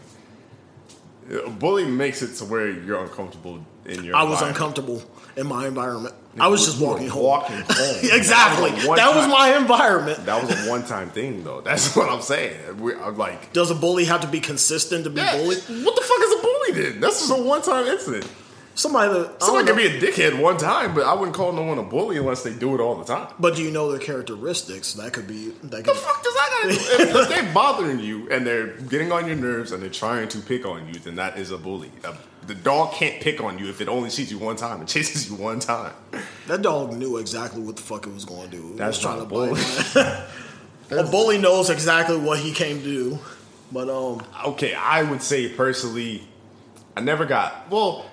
A 1.46 1.50
bully 1.50 1.86
makes 1.86 2.22
it 2.22 2.34
to 2.38 2.46
where 2.46 2.69
you're 2.69 3.02
uncomfortable 3.02 3.63
in 3.86 4.04
your. 4.04 4.15
I 4.15 4.24
was 4.24 4.41
uncomfortable 4.41 5.02
in 5.38 5.48
my 5.48 5.67
environment. 5.67 6.15
I 6.39 6.48
was 6.48 6.65
just 6.65 6.82
walking 6.82 7.08
home. 7.08 7.24
Walking 7.24 7.58
home. 7.69 7.96
exactly. 8.02 8.72
That 8.72 8.88
was 8.89 8.98
That 8.98 9.15
was 9.15 9.28
my 9.28 9.56
environment. 9.58 10.26
That 10.26 10.41
was 10.43 10.65
a 10.65 10.69
one-time 10.69 11.10
thing, 11.12 11.43
though. 11.43 11.62
That's 11.62 11.96
what 11.96 12.10
I'm 12.10 12.22
saying. 12.22 12.78
We, 12.80 12.96
I'm 12.96 13.17
like, 13.17 13.54
Does 13.54 13.69
a 13.72 13.76
bully 13.76 14.06
have 14.06 14.22
to 14.22 14.28
be 14.28 14.39
consistent 14.39 15.04
to 15.04 15.10
be 15.10 15.22
yeah, 15.22 15.38
bullied? 15.38 15.60
what 15.86 15.96
the 15.96 16.02
fuck 16.02 16.22
is 16.22 16.34
a 16.34 16.41
bully 16.41 16.84
then? 16.91 17.00
That's 17.02 17.19
just 17.28 17.32
a 17.39 17.41
one-time 17.41 17.86
incident. 17.88 18.28
Somebody 18.75 19.13
that 19.13 19.39
don't 19.39 19.65
can 19.65 19.75
be 19.75 19.86
a 19.86 19.99
dickhead 19.99 20.39
one 20.41 20.57
time, 20.57 20.95
but 20.95 21.05
I 21.05 21.13
wouldn't 21.13 21.36
call 21.36 21.51
no 21.51 21.62
one 21.62 21.77
a 21.77 21.83
bully 21.83 22.17
unless 22.17 22.43
they 22.43 22.53
do 22.53 22.73
it 22.73 22.81
all 22.81 22.95
the 22.95 23.03
time. 23.03 23.31
But 23.39 23.55
do 23.55 23.62
you 23.62 23.69
know 23.69 23.91
their 23.91 23.99
characteristics? 23.99 24.93
That 24.93 25.13
could 25.13 25.27
be. 25.27 25.49
That 25.63 25.86
The 25.86 25.93
fuck 25.93 26.23
does 26.23 26.33
that 26.33 26.49
gotta 26.51 26.73
do? 26.73 26.79
If, 27.03 27.15
if 27.15 27.29
they're 27.29 27.53
bothering 27.53 27.99
you 27.99 28.29
and 28.29 28.47
they're 28.47 28.67
getting 28.77 29.12
on 29.12 29.27
your 29.27 29.36
nerves 29.36 29.71
and 29.71 29.83
they're 29.83 29.89
trying 29.89 30.27
to 30.29 30.39
pick 30.39 30.65
on 30.65 30.88
you, 30.88 30.95
then 30.95 31.15
that 31.17 31.38
is 31.38 31.51
a 31.51 31.57
bully. 31.57 31.91
Uh, 32.03 32.15
the 32.47 32.55
dog 32.55 32.93
can't 32.93 33.21
pick 33.21 33.41
on 33.43 33.59
you 33.59 33.69
if 33.69 33.79
it 33.79 33.88
only 33.88 34.09
sees 34.09 34.31
you 34.31 34.39
one 34.39 34.55
time 34.55 34.79
and 34.79 34.89
chases 34.95 35.29
you 35.29 35.36
one 35.36 35.59
time. 35.59 35.93
That 36.47 36.62
dog 36.62 36.93
knew 36.93 37.17
exactly 37.17 37.62
what 37.62 37.75
the 37.75 37.81
fuck 37.83 38.07
it 38.07 38.13
was 38.13 38.25
going 38.25 38.49
to 38.49 38.57
do. 38.57 38.71
It 38.73 38.77
That's 38.77 38.97
was 38.97 39.05
not 39.05 39.19
a 39.19 39.25
bully. 39.25 39.62
a 40.91 41.03
bully 41.12 41.38
knows 41.38 41.69
exactly 41.69 42.17
what 42.17 42.39
he 42.39 42.53
came 42.53 42.79
to 42.79 42.83
do. 42.83 43.19
But 43.71 43.89
um, 43.89 44.23
Okay, 44.45 44.73
I 44.73 45.03
would 45.03 45.21
say 45.21 45.49
personally, 45.49 46.27
I 46.95 47.01
never 47.01 47.25
got 47.25 47.69
well. 47.69 48.05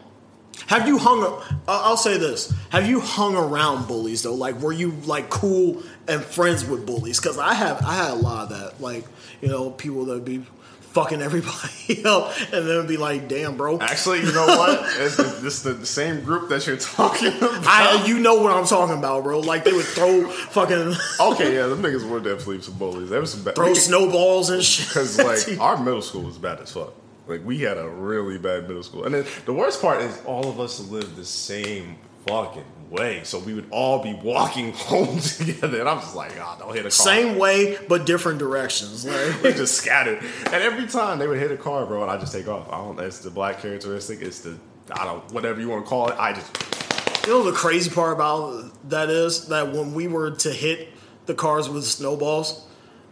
Have 0.66 0.86
you 0.86 0.98
hung? 0.98 1.22
I- 1.66 1.82
I'll 1.84 1.96
say 1.96 2.16
this: 2.18 2.52
Have 2.70 2.86
you 2.88 3.00
hung 3.00 3.34
around 3.36 3.86
bullies 3.88 4.22
though? 4.22 4.34
Like, 4.34 4.60
were 4.60 4.72
you 4.72 4.92
like 5.04 5.30
cool 5.30 5.82
and 6.08 6.22
friends 6.22 6.64
with 6.64 6.86
bullies? 6.86 7.18
Because 7.20 7.38
I 7.38 7.54
have, 7.54 7.82
I 7.84 7.94
had 7.94 8.10
a 8.12 8.14
lot 8.14 8.50
of 8.52 8.58
that. 8.58 8.80
Like, 8.80 9.04
you 9.40 9.48
know, 9.48 9.70
people 9.70 10.04
that 10.06 10.24
be 10.24 10.44
fucking 10.92 11.22
everybody 11.28 12.04
up, 12.04 12.32
and 12.52 12.68
then 12.68 12.86
be 12.86 12.96
like, 12.96 13.28
"Damn, 13.28 13.56
bro." 13.56 13.78
Actually, 13.80 14.20
you 14.20 14.32
know 14.32 14.46
what? 14.46 14.80
It's 15.00 15.16
the, 15.16 15.22
this 15.22 15.62
the 15.62 15.86
same 15.86 16.22
group 16.22 16.48
that 16.50 16.66
you're 16.66 16.76
talking 16.96 17.28
about. 17.28 17.64
I, 17.66 18.04
you 18.06 18.18
know 18.18 18.34
what 18.42 18.52
I'm 18.52 18.66
talking 18.66 18.98
about, 18.98 19.22
bro. 19.24 19.40
Like 19.40 19.64
they 19.64 19.72
would 19.72 19.86
throw 19.86 20.28
fucking 20.28 20.94
okay, 21.20 21.54
yeah, 21.54 21.66
them 21.66 21.82
niggas 21.82 22.08
were 22.08 22.20
definitely 22.20 22.60
some 22.60 22.74
bullies. 22.74 23.08
There 23.08 23.20
was 23.20 23.32
some 23.32 23.44
bad. 23.44 23.54
throw 23.56 23.72
snowballs 23.74 24.50
and 24.50 24.62
shit. 24.62 24.88
Because 24.88 25.18
like 25.18 25.58
our 25.60 25.82
middle 25.82 26.02
school 26.02 26.22
was 26.22 26.38
bad 26.38 26.60
as 26.60 26.72
fuck. 26.72 26.92
Like 27.30 27.44
we 27.44 27.60
had 27.60 27.78
a 27.78 27.88
really 27.88 28.38
bad 28.38 28.66
middle 28.66 28.82
school, 28.82 29.04
and 29.04 29.14
then 29.14 29.24
the 29.46 29.52
worst 29.52 29.80
part 29.80 30.02
is 30.02 30.20
all 30.24 30.48
of 30.48 30.60
us 30.60 30.80
lived 30.80 31.16
the 31.16 31.24
same 31.24 31.96
fucking 32.26 32.64
way. 32.90 33.22
So 33.24 33.38
we 33.38 33.54
would 33.54 33.66
all 33.70 34.02
be 34.02 34.12
walking 34.14 34.72
home 34.74 35.20
together, 35.20 35.80
and 35.80 35.88
I'm 35.88 36.00
just 36.00 36.16
like, 36.16 36.32
ah, 36.40 36.56
don't 36.58 36.74
hit 36.74 36.80
a 36.80 36.82
car. 36.82 36.90
Same 36.90 37.38
way, 37.38 37.78
but 37.88 38.04
different 38.04 38.38
directions. 38.38 39.06
Like, 39.06 39.42
we 39.42 39.52
just 39.52 39.74
scattered, 39.76 40.18
and 40.46 40.54
every 40.54 40.86
time 40.86 41.18
they 41.18 41.26
would 41.26 41.38
hit 41.38 41.50
a 41.50 41.56
car, 41.56 41.86
bro, 41.86 42.02
and 42.02 42.10
I 42.10 42.18
just 42.18 42.32
take 42.32 42.48
off. 42.48 42.68
I 42.70 42.78
don't. 42.78 42.98
It's 43.00 43.20
the 43.20 43.30
black 43.30 43.60
characteristic. 43.60 44.20
It's 44.20 44.40
the 44.40 44.58
I 44.92 45.04
don't 45.04 45.32
whatever 45.32 45.60
you 45.60 45.68
want 45.68 45.84
to 45.84 45.88
call 45.88 46.08
it. 46.08 46.16
I 46.18 46.32
just 46.32 47.26
You 47.26 47.32
know 47.32 47.42
the 47.44 47.52
crazy 47.52 47.90
part 47.90 48.12
about 48.12 48.88
that 48.90 49.08
is 49.08 49.46
that 49.48 49.72
when 49.72 49.94
we 49.94 50.08
were 50.08 50.32
to 50.32 50.52
hit 50.52 50.88
the 51.26 51.34
cars 51.34 51.68
with 51.68 51.84
snowballs, 51.84 52.66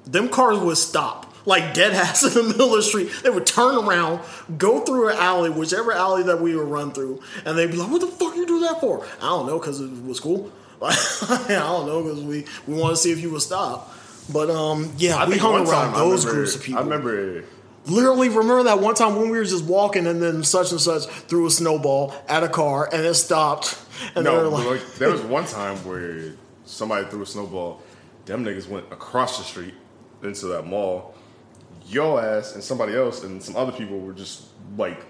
them 0.04 0.28
cars 0.28 0.59
would 0.59 0.76
stop. 0.76 1.28
Like 1.48 1.72
dead 1.72 1.94
ass 1.94 2.22
in 2.28 2.34
the 2.34 2.42
middle 2.42 2.66
of 2.68 2.76
the 2.76 2.82
street. 2.82 3.11
They 3.22 3.30
would 3.30 3.46
turn 3.46 3.74
around, 3.88 4.20
go 4.58 4.80
through 4.80 5.08
an 5.08 5.16
alley, 5.16 5.48
whichever 5.48 5.92
alley 5.92 6.22
that 6.24 6.40
we 6.42 6.54
would 6.54 6.68
run 6.68 6.92
through, 6.92 7.22
and 7.46 7.56
they'd 7.56 7.70
be 7.70 7.78
like, 7.78 7.90
What 7.90 8.02
the 8.02 8.06
fuck 8.06 8.37
you 8.37 8.46
do 8.46 8.61
that 8.61 8.80
for? 8.80 9.04
I 9.18 9.28
don't 9.30 9.46
know, 9.46 9.58
because 9.58 9.80
it 9.80 9.90
was 10.04 10.20
cool. 10.20 10.52
I 10.82 11.46
don't 11.48 11.87
know, 11.87 12.02
because 12.02 12.22
we, 12.22 12.44
we 12.66 12.78
want 12.80 12.94
to 12.94 13.00
see 13.00 13.11
if 13.12 13.20
you 13.20 13.30
would 13.30 13.40
stop. 13.42 13.92
But 14.30 14.50
um, 14.50 14.92
yeah, 14.98 15.16
I 15.16 15.26
we 15.26 15.38
hung 15.38 15.66
around 15.66 15.94
those 15.94 16.26
remember- 16.26 16.42
groups 16.42 16.54
of 16.56 16.62
people. 16.62 16.80
I 16.80 16.84
remember. 16.84 17.44
Literally, 17.87 18.28
remember 18.28 18.64
that 18.64 18.80
one 18.80 18.94
time 18.94 19.16
when 19.16 19.30
we 19.30 19.38
were 19.38 19.44
just 19.46 19.64
walking 19.64 20.06
and 20.06 20.20
then 20.22 20.44
such 20.44 20.72
and 20.72 20.80
such 20.80 21.06
threw 21.06 21.46
a 21.46 21.50
snowball 21.50 22.14
at 22.28 22.42
a 22.44 22.48
car 22.48 22.87
and 22.92 23.06
it 23.06 23.14
stopped. 23.14 23.78
And 24.14 24.26
No, 24.26 24.50
like, 24.50 24.66
like, 24.66 24.94
there 24.96 25.11
was 25.11 25.22
one 25.38 25.46
time 25.46 25.76
where 25.87 26.32
somebody 26.66 27.06
threw 27.08 27.22
a 27.22 27.26
snowball. 27.26 27.80
Them 28.26 28.44
niggas 28.44 28.68
went 28.68 28.92
across 28.92 29.38
the 29.38 29.44
street 29.44 29.72
into 30.22 30.48
that 30.48 30.66
mall. 30.66 31.14
Yo 31.88 32.18
ass 32.18 32.55
and 32.55 32.62
somebody 32.62 32.94
else 32.94 33.24
and 33.24 33.42
some 33.42 33.57
other 33.57 33.72
people 33.72 33.98
were 33.98 34.12
just 34.12 34.44
like 34.77 35.05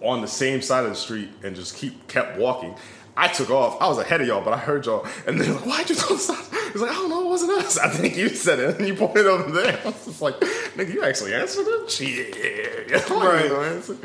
on 0.00 0.20
the 0.20 0.28
same 0.28 0.60
side 0.62 0.84
of 0.84 0.90
the 0.90 0.96
street 0.96 1.28
and 1.42 1.54
just 1.56 1.76
keep 1.76 2.06
kept 2.08 2.38
walking. 2.38 2.74
I 3.16 3.28
took 3.28 3.50
off. 3.50 3.80
I 3.80 3.88
was 3.88 3.98
ahead 3.98 4.20
of 4.22 4.26
y'all, 4.26 4.42
but 4.42 4.54
I 4.54 4.56
heard 4.58 4.86
y'all, 4.86 5.06
and 5.26 5.38
they're 5.38 5.52
like, 5.52 5.66
"Why'd 5.66 5.90
you 5.90 5.96
don't 5.96 6.18
stop?" 6.20 6.38
It's 6.52 6.80
like, 6.80 6.90
"I 6.90 6.94
don't 6.94 7.10
know, 7.10 7.26
it 7.26 7.28
wasn't 7.28 7.52
us." 7.58 7.76
I 7.78 7.88
think 7.90 8.16
you 8.16 8.30
said 8.30 8.58
it, 8.58 8.78
and 8.78 8.88
you 8.88 8.94
pointed 8.94 9.26
over 9.26 9.50
there. 9.52 9.78
I 9.84 9.84
was 9.84 10.04
just 10.06 10.22
like, 10.22 10.40
"Nigga, 10.40 10.94
you 10.94 11.04
actually 11.04 11.34
answered 11.34 11.66
it?" 11.68 12.88
Yeah. 12.88 13.12
Right. 13.12 13.42
Because 13.42 13.90
um, 13.90 13.96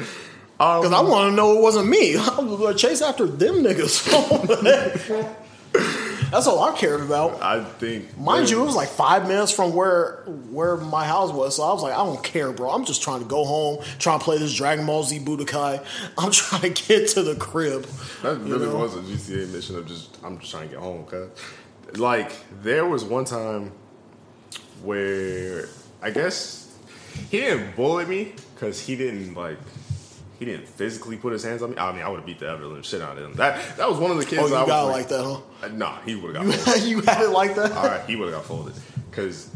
Because 0.81 0.93
I 0.93 1.01
want 1.01 1.31
to 1.31 1.35
know 1.35 1.57
it 1.57 1.61
wasn't 1.61 1.87
me. 1.87 2.17
I'm 2.17 2.47
going 2.47 2.73
to 2.73 2.77
chase 2.77 3.01
after 3.01 3.25
them 3.25 3.63
niggas. 3.63 4.03
That's 6.31 6.45
all 6.45 6.61
I 6.61 6.77
cared 6.77 6.99
about. 6.99 7.41
I 7.41 7.63
think, 7.63 8.17
Mind 8.17 8.49
you, 8.49 8.61
it 8.61 8.65
was 8.65 8.75
like 8.75 8.89
five 8.89 9.27
minutes 9.27 9.51
from 9.51 9.73
where 9.73 10.23
where 10.51 10.75
my 10.75 11.05
house 11.05 11.31
was, 11.31 11.55
so 11.55 11.63
I 11.63 11.71
was 11.71 11.83
like, 11.83 11.93
I 11.93 11.97
don't 11.97 12.21
care, 12.21 12.51
bro. 12.51 12.69
I'm 12.69 12.83
just 12.83 13.01
trying 13.01 13.19
to 13.19 13.25
go 13.25 13.45
home, 13.45 13.81
trying 13.97 14.19
to 14.19 14.25
play 14.25 14.37
this 14.37 14.53
Dragon 14.53 14.85
Ball 14.85 15.03
Z 15.03 15.19
Budokai. 15.19 15.83
I'm 16.17 16.31
trying 16.31 16.73
to 16.73 16.87
get 16.87 17.07
to 17.09 17.23
the 17.23 17.35
crib. 17.35 17.83
That 18.23 18.39
really 18.39 18.65
know? 18.65 18.77
was 18.77 18.95
a 18.95 18.99
GTA 18.99 19.51
mission 19.53 19.77
of 19.77 19.87
just 19.87 20.17
I'm 20.23 20.37
just 20.39 20.51
trying 20.51 20.67
to 20.67 20.75
get 20.75 20.83
home, 20.83 21.05
cause 21.05 21.29
like 21.95 22.33
there 22.61 22.85
was 22.85 23.05
one 23.05 23.23
time 23.23 23.71
where 24.83 25.69
I 26.01 26.11
guess 26.11 26.77
he 27.29 27.39
didn't 27.39 27.75
bully 27.75 28.05
me 28.05 28.33
because 28.53 28.79
he 28.79 28.95
didn't 28.95 29.33
like 29.33 29.57
he 30.39 30.45
didn't 30.45 30.67
physically 30.67 31.17
put 31.17 31.33
his 31.33 31.43
hands 31.43 31.61
on 31.63 31.71
me. 31.71 31.77
I 31.77 31.91
mean, 31.91 32.01
I 32.03 32.09
would 32.09 32.17
have 32.17 32.25
beat 32.25 32.39
the 32.39 32.47
ever 32.49 32.65
living 32.65 32.83
shit 32.83 33.01
out 33.01 33.17
of 33.17 33.23
him. 33.23 33.33
That 33.35 33.77
that 33.77 33.89
was 33.89 33.97
one 33.99 34.11
of 34.11 34.17
the 34.17 34.25
kids. 34.25 34.41
Oh, 34.43 34.47
you 34.47 34.55
I 34.55 34.59
was 34.61 34.67
got 34.69 34.83
it 34.83 34.85
like, 34.87 34.93
like 34.93 35.07
that, 35.09 35.23
huh? 35.23 35.39
Uh, 35.63 35.67
Nah, 35.69 35.99
he 36.01 36.15
would 36.15 36.35
have 36.35 36.45
got 36.45 36.55
folded. 36.55 36.83
you 36.89 37.01
had 37.01 37.21
it 37.23 37.29
like 37.29 37.55
that? 37.55 37.71
All 37.73 37.85
right, 37.85 38.05
he 38.07 38.15
would 38.15 38.25
have 38.31 38.35
got 38.37 38.45
folded 38.45 38.73
because 39.09 39.49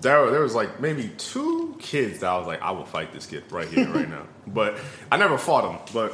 there 0.00 0.30
there 0.30 0.40
was 0.40 0.54
like 0.54 0.80
maybe 0.80 1.10
two 1.18 1.76
kids 1.78 2.20
that 2.20 2.28
I 2.30 2.38
was 2.38 2.46
like, 2.46 2.60
I 2.62 2.70
will 2.72 2.84
fight 2.84 3.12
this 3.12 3.26
kid 3.26 3.44
right 3.50 3.68
here, 3.68 3.88
right 3.88 4.08
now. 4.08 4.22
But 4.48 4.78
I 5.10 5.16
never 5.16 5.36
fought 5.38 5.70
him. 5.70 5.78
But 5.92 6.12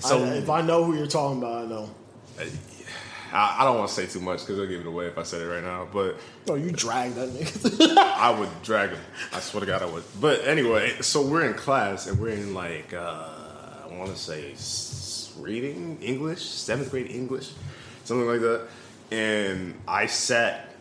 so 0.00 0.24
I- 0.24 0.28
if 0.34 0.48
I 0.50 0.60
know 0.62 0.84
who 0.84 0.96
you're 0.96 1.06
talking 1.06 1.38
about, 1.38 1.64
I 1.64 1.66
know. 1.66 1.90
I, 3.32 3.58
I 3.60 3.64
don't 3.64 3.78
want 3.78 3.88
to 3.88 3.94
say 3.94 4.06
too 4.06 4.20
much 4.20 4.40
because 4.40 4.58
I'll 4.58 4.66
give 4.66 4.80
it 4.80 4.86
away 4.86 5.06
if 5.06 5.18
I 5.18 5.22
said 5.22 5.42
it 5.42 5.46
right 5.46 5.62
now. 5.62 5.86
But 5.92 6.16
Oh, 6.48 6.54
you 6.54 6.70
drag 6.70 7.14
that 7.14 7.28
nigga. 7.30 7.96
I 7.98 8.30
would 8.30 8.48
drag 8.62 8.90
him. 8.90 9.00
I 9.32 9.40
swear 9.40 9.60
to 9.60 9.66
God, 9.66 9.82
I 9.82 9.86
would. 9.86 10.04
But 10.20 10.46
anyway, 10.46 10.94
so 11.00 11.26
we're 11.26 11.44
in 11.44 11.54
class 11.54 12.06
and 12.06 12.18
we're 12.18 12.30
in 12.30 12.54
like 12.54 12.92
uh, 12.92 13.28
I 13.84 13.88
want 13.90 14.10
to 14.10 14.18
say 14.18 14.54
reading 15.38 15.98
English, 16.00 16.42
seventh 16.42 16.90
grade 16.90 17.10
English, 17.10 17.52
something 18.04 18.26
like 18.26 18.40
that. 18.40 18.68
And 19.10 19.74
I 19.86 20.06
sat 20.06 20.74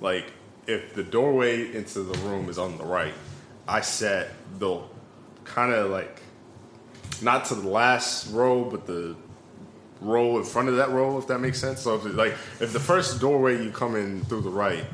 like 0.00 0.32
if 0.66 0.94
the 0.94 1.02
doorway 1.02 1.74
into 1.74 2.02
the 2.02 2.18
room 2.20 2.48
is 2.48 2.58
on 2.58 2.78
the 2.78 2.84
right, 2.84 3.14
I 3.66 3.80
sat 3.80 4.28
the 4.58 4.80
kind 5.44 5.72
of 5.72 5.90
like 5.90 6.22
not 7.20 7.46
to 7.46 7.54
the 7.54 7.68
last 7.68 8.32
row, 8.32 8.64
but 8.64 8.86
the 8.86 9.16
row 10.02 10.38
in 10.38 10.44
front 10.44 10.68
of 10.68 10.76
that 10.76 10.90
row, 10.90 11.18
if 11.18 11.26
that 11.28 11.38
makes 11.38 11.58
sense. 11.58 11.80
So 11.80 11.94
if 11.94 12.04
like 12.04 12.32
if 12.60 12.72
the 12.72 12.80
first 12.80 13.20
doorway 13.20 13.62
you 13.62 13.70
come 13.70 13.96
in 13.96 14.24
through 14.24 14.42
the 14.42 14.50
right, 14.50 14.84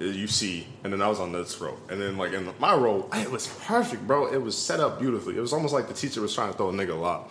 uh, 0.00 0.04
you 0.04 0.26
see, 0.26 0.66
and 0.82 0.92
then 0.92 1.02
I 1.02 1.08
was 1.08 1.20
on 1.20 1.32
this 1.32 1.60
row, 1.60 1.76
and 1.88 2.00
then 2.00 2.16
like 2.16 2.32
in 2.32 2.48
my 2.58 2.74
row, 2.74 3.08
it 3.12 3.30
was 3.30 3.46
perfect, 3.64 4.06
bro. 4.06 4.32
It 4.32 4.42
was 4.42 4.56
set 4.56 4.80
up 4.80 4.98
beautifully. 4.98 5.36
It 5.36 5.40
was 5.40 5.52
almost 5.52 5.74
like 5.74 5.88
the 5.88 5.94
teacher 5.94 6.20
was 6.20 6.34
trying 6.34 6.50
to 6.50 6.56
throw 6.56 6.70
a 6.70 6.72
nigga 6.72 6.90
a 6.90 6.94
lot. 6.94 7.30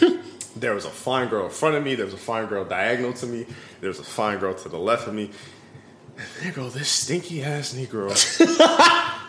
there 0.56 0.74
was 0.74 0.84
a 0.84 0.90
fine 0.90 1.28
girl 1.28 1.46
in 1.46 1.50
front 1.50 1.76
of 1.76 1.84
me. 1.84 1.94
There 1.94 2.04
was 2.04 2.14
a 2.14 2.18
fine 2.18 2.46
girl 2.46 2.64
diagonal 2.64 3.12
to 3.14 3.26
me. 3.26 3.46
There 3.80 3.88
was 3.88 3.98
a 3.98 4.04
fine 4.04 4.38
girl 4.38 4.54
to 4.54 4.68
the 4.68 4.78
left 4.78 5.06
of 5.06 5.14
me. 5.14 5.30
And 6.16 6.26
there 6.40 6.52
go 6.52 6.68
this 6.68 6.88
stinky 6.88 7.44
ass 7.44 7.74
Negro 7.74 8.10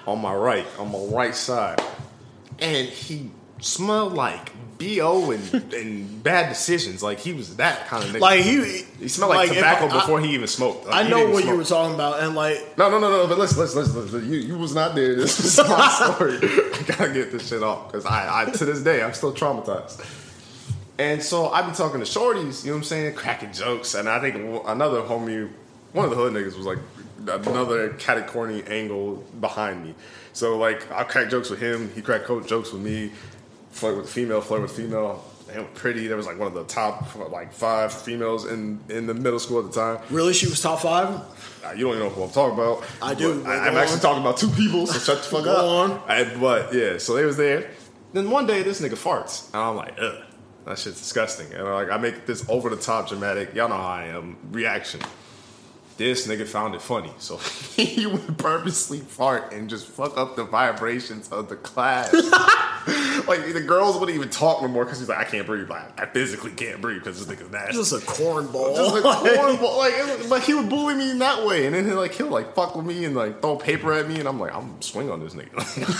on 0.07 0.19
my 0.19 0.33
right, 0.33 0.65
on 0.79 0.91
my 0.91 0.99
right 1.15 1.35
side. 1.35 1.79
And 2.57 2.87
he 2.87 3.31
smelled 3.59 4.13
like 4.13 4.51
BO 4.77 5.31
and, 5.31 5.73
and 5.73 6.23
bad 6.23 6.49
decisions. 6.49 7.03
Like 7.03 7.19
he 7.19 7.33
was 7.33 7.57
that 7.57 7.87
kind 7.87 8.03
of 8.03 8.11
nigga. 8.11 8.19
like 8.21 8.41
he, 8.41 8.83
he 8.99 9.07
smelled 9.09 9.35
like, 9.35 9.49
if 9.49 9.55
tobacco 9.55 9.87
I- 9.87 9.99
before 10.01 10.21
he 10.21 10.33
even 10.33 10.47
smoked. 10.47 10.87
Like, 10.87 11.05
I, 11.05 11.09
know 11.09 11.29
what 11.29 11.43
you 11.45 11.55
were 11.55 11.65
talking 11.65 11.95
about, 11.95 12.21
and 12.21 12.35
like 12.35 12.77
No, 12.77 12.89
no, 12.89 12.99
no, 12.99 13.09
no. 13.09 13.27
But 13.27 13.37
listen, 13.37 13.59
listen, 13.59 13.81
listen. 13.81 14.01
listen. 14.03 14.31
You, 14.31 14.39
you 14.39 14.57
was 14.57 14.73
not 14.73 14.95
there. 14.95 15.15
This 15.19 15.39
is 15.39 15.57
my 15.67 15.89
story. 16.13 16.37
I 16.37 16.83
gotta 16.87 17.13
get 17.13 17.31
this 17.31 17.49
shit 17.49 17.61
off 17.61 17.91
because 17.91 18.05
I, 18.05 18.43
I, 18.43 18.45
to 18.45 18.65
this 18.65 18.81
day, 18.81 19.03
I'm 19.03 19.13
still 19.13 19.33
traumatized. 19.33 20.05
And 20.97 21.23
so 21.23 21.49
I 21.49 21.61
be 21.61 21.73
talking 21.73 22.01
to 22.01 22.05
shorties, 22.05 22.63
you 22.65 22.71
know 22.71 22.75
what 22.75 22.79
I'm 22.79 22.83
saying, 22.83 23.15
cracking 23.15 23.53
jokes, 23.53 23.95
and 23.95 24.09
I 24.09 24.19
think 24.19 24.35
another 24.67 25.01
homie, 25.01 25.49
one 25.93 26.03
of 26.03 26.11
the 26.11 26.17
hood 26.17 26.33
niggas 26.33 26.57
was 26.57 26.65
like 26.65 26.79
another 27.25 27.89
catty 27.93 28.63
angle 28.67 29.23
behind 29.39 29.83
me. 29.83 29.95
So 30.33 30.57
like 30.57 30.91
I 30.91 31.03
crack 31.03 31.29
jokes 31.29 31.49
with 31.49 31.59
him, 31.61 31.89
he 31.95 32.01
cracked 32.01 32.27
jokes 32.27 32.73
with 32.73 32.81
me, 32.81 33.11
flirt 33.71 33.97
with 33.97 34.09
female, 34.09 34.41
flirt 34.41 34.61
with 34.61 34.71
female. 34.71 35.23
They 35.47 35.57
were 35.57 35.65
pretty. 35.65 36.07
There 36.07 36.17
was 36.17 36.27
like 36.27 36.37
one 36.37 36.47
of 36.47 36.53
the 36.53 36.63
top 36.65 37.15
like 37.31 37.51
five 37.53 37.91
females 37.91 38.45
in 38.45 38.79
in 38.89 39.07
the 39.07 39.13
middle 39.13 39.39
school 39.39 39.59
at 39.59 39.71
the 39.71 39.79
time. 39.79 40.03
really, 40.11 40.33
she 40.33 40.47
was 40.47 40.61
top 40.61 40.81
five. 40.81 41.09
Uh, 41.09 41.71
you 41.71 41.85
don't 41.85 41.95
even 41.95 41.99
know 41.99 42.09
who 42.09 42.23
I'm 42.23 42.29
talking 42.29 42.53
about. 42.53 42.85
I 43.01 43.13
do, 43.15 43.43
I, 43.45 43.67
am 43.67 43.75
actually 43.75 43.99
talking 43.99 44.21
about 44.21 44.37
two 44.37 44.49
people, 44.49 44.87
so 44.87 44.99
shut 44.99 45.23
the 45.23 45.29
fuck 45.29 45.43
Go 45.43 45.51
up. 45.51 45.91
on. 45.91 46.09
I, 46.09 46.23
but 46.39 46.73
yeah, 46.73 46.97
so 46.97 47.15
they 47.15 47.25
was 47.25 47.35
there. 47.35 47.69
Then 48.13 48.29
one 48.29 48.47
day 48.47 48.63
this 48.63 48.79
nigga 48.79 48.91
farts, 48.91 49.47
and 49.53 49.61
I'm 49.61 49.75
like, 49.75 49.95
ugh, 49.99 50.23
that 50.65 50.77
shit's 50.79 50.99
disgusting. 50.99 51.51
And 51.53 51.67
i 51.67 51.73
like 51.73 51.89
I 51.89 51.97
make 51.97 52.25
this 52.25 52.47
over 52.47 52.69
the 52.69 52.77
top 52.77 53.09
dramatic, 53.09 53.53
y'all 53.55 53.69
know 53.69 53.75
how 53.75 53.87
I 53.87 54.05
am, 54.05 54.37
reaction. 54.51 55.01
This 55.99 56.25
nigga 56.27 56.47
found 56.47 56.75
it 56.75 56.81
funny, 56.81 57.11
so 57.17 57.35
he 57.75 58.07
would 58.07 58.37
purposely 58.37 59.01
fart 59.01 59.51
and 59.51 59.69
just 59.69 59.85
fuck 59.85 60.17
up 60.17 60.37
the 60.37 60.45
vibrations 60.45 61.27
of 61.27 61.49
the 61.49 61.57
class. 61.57 62.13
like 63.27 63.51
the 63.51 63.61
girls 63.67 63.99
wouldn't 63.99 64.15
even 64.15 64.29
talk 64.29 64.61
no 64.61 64.69
more 64.69 64.85
because 64.85 64.99
he's 64.99 65.09
like, 65.09 65.17
I 65.17 65.25
can't 65.25 65.45
breathe. 65.45 65.69
Like 65.69 65.99
I 65.99 66.05
physically 66.05 66.51
can't 66.51 66.79
breathe 66.79 66.99
because 67.03 67.25
this 67.27 67.37
nigga's 67.37 67.51
nasty. 67.51 67.73
Just 67.73 67.91
a 67.91 67.97
cornball. 67.97 68.77
Just 68.77 68.93
like 69.03 69.03
cornball. 69.03 69.77
like, 69.77 70.19
was- 70.19 70.29
but 70.29 70.41
he 70.41 70.53
would 70.53 70.69
bully 70.69 70.95
me 70.95 71.11
in 71.11 71.19
that 71.19 71.45
way, 71.45 71.65
and 71.65 71.75
then 71.75 71.83
he 71.83 71.91
like 71.91 72.13
he'll 72.13 72.27
like 72.27 72.55
fuck 72.55 72.77
with 72.77 72.85
me 72.85 73.03
and 73.03 73.13
like 73.13 73.41
throw 73.41 73.57
paper 73.57 73.91
at 73.91 74.07
me, 74.07 74.19
and 74.21 74.27
I'm 74.29 74.39
like, 74.39 74.55
I'm 74.55 74.81
swing 74.81 75.11
on 75.11 75.19
this 75.19 75.33
nigga. 75.33 75.51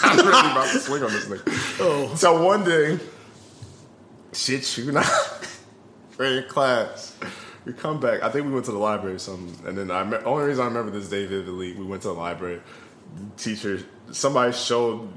I'm 0.06 0.16
really 0.18 0.30
about 0.52 0.72
to 0.72 0.80
swing 0.80 1.04
on 1.04 1.12
this 1.12 1.26
nigga. 1.26 1.78
Oh. 1.82 2.16
So 2.16 2.42
one 2.42 2.64
day, 2.64 3.00
shit 4.32 4.78
you 4.78 4.94
not, 4.94 5.06
we're 6.18 6.44
in 6.44 6.48
class. 6.48 7.18
We 7.66 7.74
come 7.74 8.00
back. 8.00 8.24
I 8.24 8.30
think 8.30 8.46
we 8.46 8.52
went 8.52 8.66
to 8.66 8.72
the 8.72 8.78
library 8.78 9.16
or 9.16 9.20
something, 9.20 9.68
and 9.68 9.78
then 9.78 9.92
I 9.92 10.04
me- 10.04 10.18
only 10.26 10.46
reason 10.46 10.64
I 10.64 10.68
remember 10.68 10.92
this 10.92 11.10
day 11.10 11.26
vividly, 11.26 11.74
we 11.74 11.86
went 11.86 12.02
to 12.04 12.10
the 12.10 12.14
library. 12.14 12.62
Teacher, 13.38 13.84
somebody 14.12 14.54
showed 14.54 15.10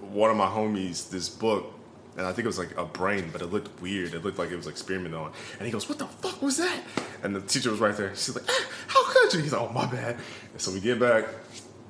one 0.00 0.30
of 0.30 0.36
my 0.36 0.46
homies 0.46 1.10
this 1.10 1.28
book 1.28 1.74
and 2.18 2.26
I 2.26 2.32
think 2.32 2.44
it 2.44 2.48
was 2.48 2.58
like 2.58 2.76
a 2.76 2.84
brain, 2.84 3.30
but 3.32 3.42
it 3.42 3.46
looked 3.46 3.80
weird. 3.80 4.12
It 4.12 4.24
looked 4.24 4.40
like 4.40 4.50
it 4.50 4.56
was 4.56 4.66
experimented 4.66 5.16
on. 5.16 5.32
And 5.58 5.66
he 5.66 5.70
goes, 5.70 5.88
"What 5.88 5.98
the 5.98 6.06
fuck 6.06 6.42
was 6.42 6.56
that?" 6.56 6.82
And 7.22 7.34
the 7.34 7.40
teacher 7.40 7.70
was 7.70 7.78
right 7.78 7.96
there. 7.96 8.10
She's 8.16 8.34
like, 8.34 8.44
"Ah, 8.48 8.66
"How 8.88 9.04
could 9.04 9.34
you?" 9.34 9.40
He's 9.40 9.52
like, 9.52 9.62
"Oh 9.62 9.72
my 9.72 9.86
bad." 9.86 10.16
And 10.52 10.60
so 10.60 10.72
we 10.72 10.80
get 10.80 10.98
back. 10.98 11.26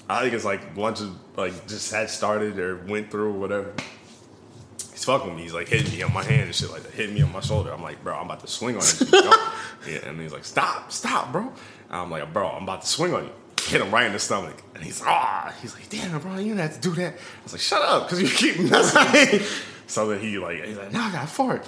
I 0.08 0.20
think 0.20 0.34
it's 0.34 0.44
like 0.44 0.76
lunch 0.76 1.00
like 1.36 1.66
just 1.66 1.90
had 1.92 2.10
started 2.10 2.58
or 2.58 2.76
went 2.76 3.10
through 3.10 3.28
or 3.28 3.38
whatever. 3.38 3.72
He's 4.98 5.04
fucking 5.04 5.28
with 5.28 5.36
me. 5.36 5.44
He's 5.44 5.54
like 5.54 5.68
hitting 5.68 5.92
me 5.96 6.02
on 6.02 6.12
my 6.12 6.24
hand 6.24 6.46
and 6.46 6.54
shit 6.54 6.72
like 6.72 6.82
that, 6.82 6.92
hitting 6.92 7.14
me 7.14 7.22
on 7.22 7.30
my 7.30 7.38
shoulder. 7.38 7.72
I'm 7.72 7.84
like, 7.84 8.02
bro, 8.02 8.16
I'm 8.16 8.24
about 8.24 8.40
to 8.40 8.48
swing 8.48 8.74
on 8.76 8.82
you. 8.82 9.32
Yeah, 9.86 10.08
and 10.08 10.20
he's 10.20 10.32
like, 10.32 10.44
stop, 10.44 10.90
stop, 10.90 11.30
bro. 11.30 11.42
And 11.42 11.52
I'm 11.88 12.10
like, 12.10 12.32
bro, 12.32 12.48
I'm 12.48 12.64
about 12.64 12.82
to 12.82 12.88
swing 12.88 13.14
on 13.14 13.26
you. 13.26 13.30
Hit 13.62 13.80
him 13.80 13.92
right 13.92 14.06
in 14.06 14.12
the 14.12 14.18
stomach. 14.18 14.60
And 14.74 14.82
he's 14.82 15.00
like, 15.00 15.08
ah. 15.08 15.54
He's 15.62 15.72
like, 15.72 15.88
damn, 15.88 16.18
bro, 16.18 16.34
you 16.38 16.48
didn't 16.48 16.58
have 16.58 16.74
to 16.74 16.80
do 16.80 16.96
that. 16.96 17.14
I 17.14 17.42
was 17.44 17.52
like, 17.52 17.60
shut 17.60 17.80
up, 17.80 18.08
because 18.08 18.20
you 18.20 18.28
keep 18.28 18.58
messing. 18.68 19.40
So 19.86 20.08
then 20.08 20.20
he 20.20 20.36
like, 20.36 20.64
he's 20.64 20.76
like, 20.76 20.92
no, 20.92 21.00
I 21.00 21.12
got 21.12 21.28
fart. 21.30 21.66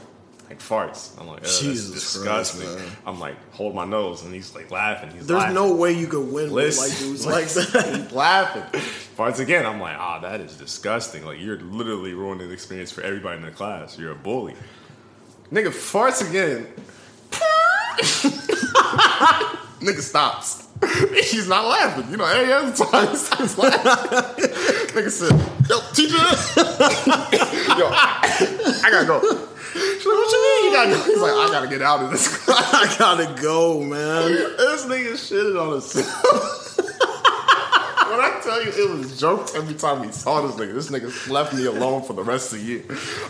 Like 0.51 0.59
farts. 0.59 1.18
I'm 1.20 1.28
like, 1.28 1.36
"Ugh, 1.38 1.42
that's 1.44 1.61
Jesus 1.61 1.90
Christ, 2.16 2.55
disgusting. 2.55 2.74
man. 2.74 2.96
I'm 3.07 3.20
like, 3.20 3.36
hold 3.53 3.72
my 3.74 3.84
nose, 3.84 4.24
and 4.24 4.34
he's 4.34 4.53
like 4.53 4.68
laughing. 4.72 5.11
He's 5.12 5.24
There's 5.28 5.38
laughing. 5.38 5.55
no 5.55 5.72
way 5.76 5.92
you 5.92 6.09
could 6.09 6.24
win 6.30 6.51
with 6.51 6.76
Listen, 6.76 6.88
like 6.90 6.98
dudes 6.98 7.24
like 7.24 7.48
that. 7.72 7.96
He's 8.03 8.12
laughing. 8.12 8.80
Farts 9.16 9.38
again. 9.38 9.64
I'm 9.64 9.78
like, 9.80 9.96
ah, 9.96 10.18
that 10.18 10.40
is 10.40 10.57
disgusting. 10.57 11.24
Like 11.24 11.38
you're 11.40 11.61
literally 11.61 12.14
ruining 12.14 12.48
the 12.48 12.53
experience 12.53 12.90
for 12.90 13.03
everybody 13.03 13.36
in 13.38 13.44
the 13.44 13.53
class. 13.53 13.96
You're 13.96 14.11
a 14.11 14.16
bully. 14.16 14.57
Nigga 15.53 15.68
farts 15.68 16.28
again. 16.28 16.66
Nigga 19.80 20.01
stops. 20.01 20.66
He's 21.30 21.48
not 21.48 21.66
laughing. 21.66 22.10
You 22.10 22.16
know, 22.16 22.24
every 22.24 22.52
other 22.52 22.72
time 22.72 23.08
he 23.08 23.16
starts 23.16 23.58
laughing. 23.58 24.48
Nigga 24.94 25.10
said, 25.10 25.32
yo, 25.68 25.80
teacher. 25.92 26.16
yo, 27.78 27.86
I 27.90 28.88
gotta 28.90 29.06
go. 29.06 29.20
She's 29.72 30.06
like, 30.06 30.16
what 30.16 30.32
you 30.32 30.42
mean 30.42 30.64
you 30.64 30.72
gotta 30.72 30.90
go? 30.90 31.02
He's 31.04 31.20
like, 31.20 31.32
I 31.32 31.48
gotta 31.52 31.68
get 31.68 31.82
out 31.82 32.02
of 32.02 32.10
this 32.10 32.28
class. 32.44 32.74
I 32.74 32.96
gotta 32.98 33.40
go, 33.42 33.80
man. 33.80 34.32
This 34.32 34.86
nigga 34.86 35.12
shitted 35.12 35.60
on 35.60 35.72
himself. 35.72 36.78
when 38.10 38.20
I 38.20 38.40
tell 38.42 38.64
you 38.64 38.70
it 38.70 38.98
was 38.98 39.20
jokes 39.20 39.54
every 39.54 39.74
time 39.74 40.00
we 40.00 40.10
saw 40.12 40.40
this 40.46 40.56
nigga, 40.56 40.72
this 40.74 40.90
nigga 40.90 41.30
left 41.30 41.52
me 41.52 41.66
alone 41.66 42.02
for 42.02 42.14
the 42.14 42.22
rest 42.22 42.52
of 42.52 42.58
the 42.58 42.64
year. 42.64 42.82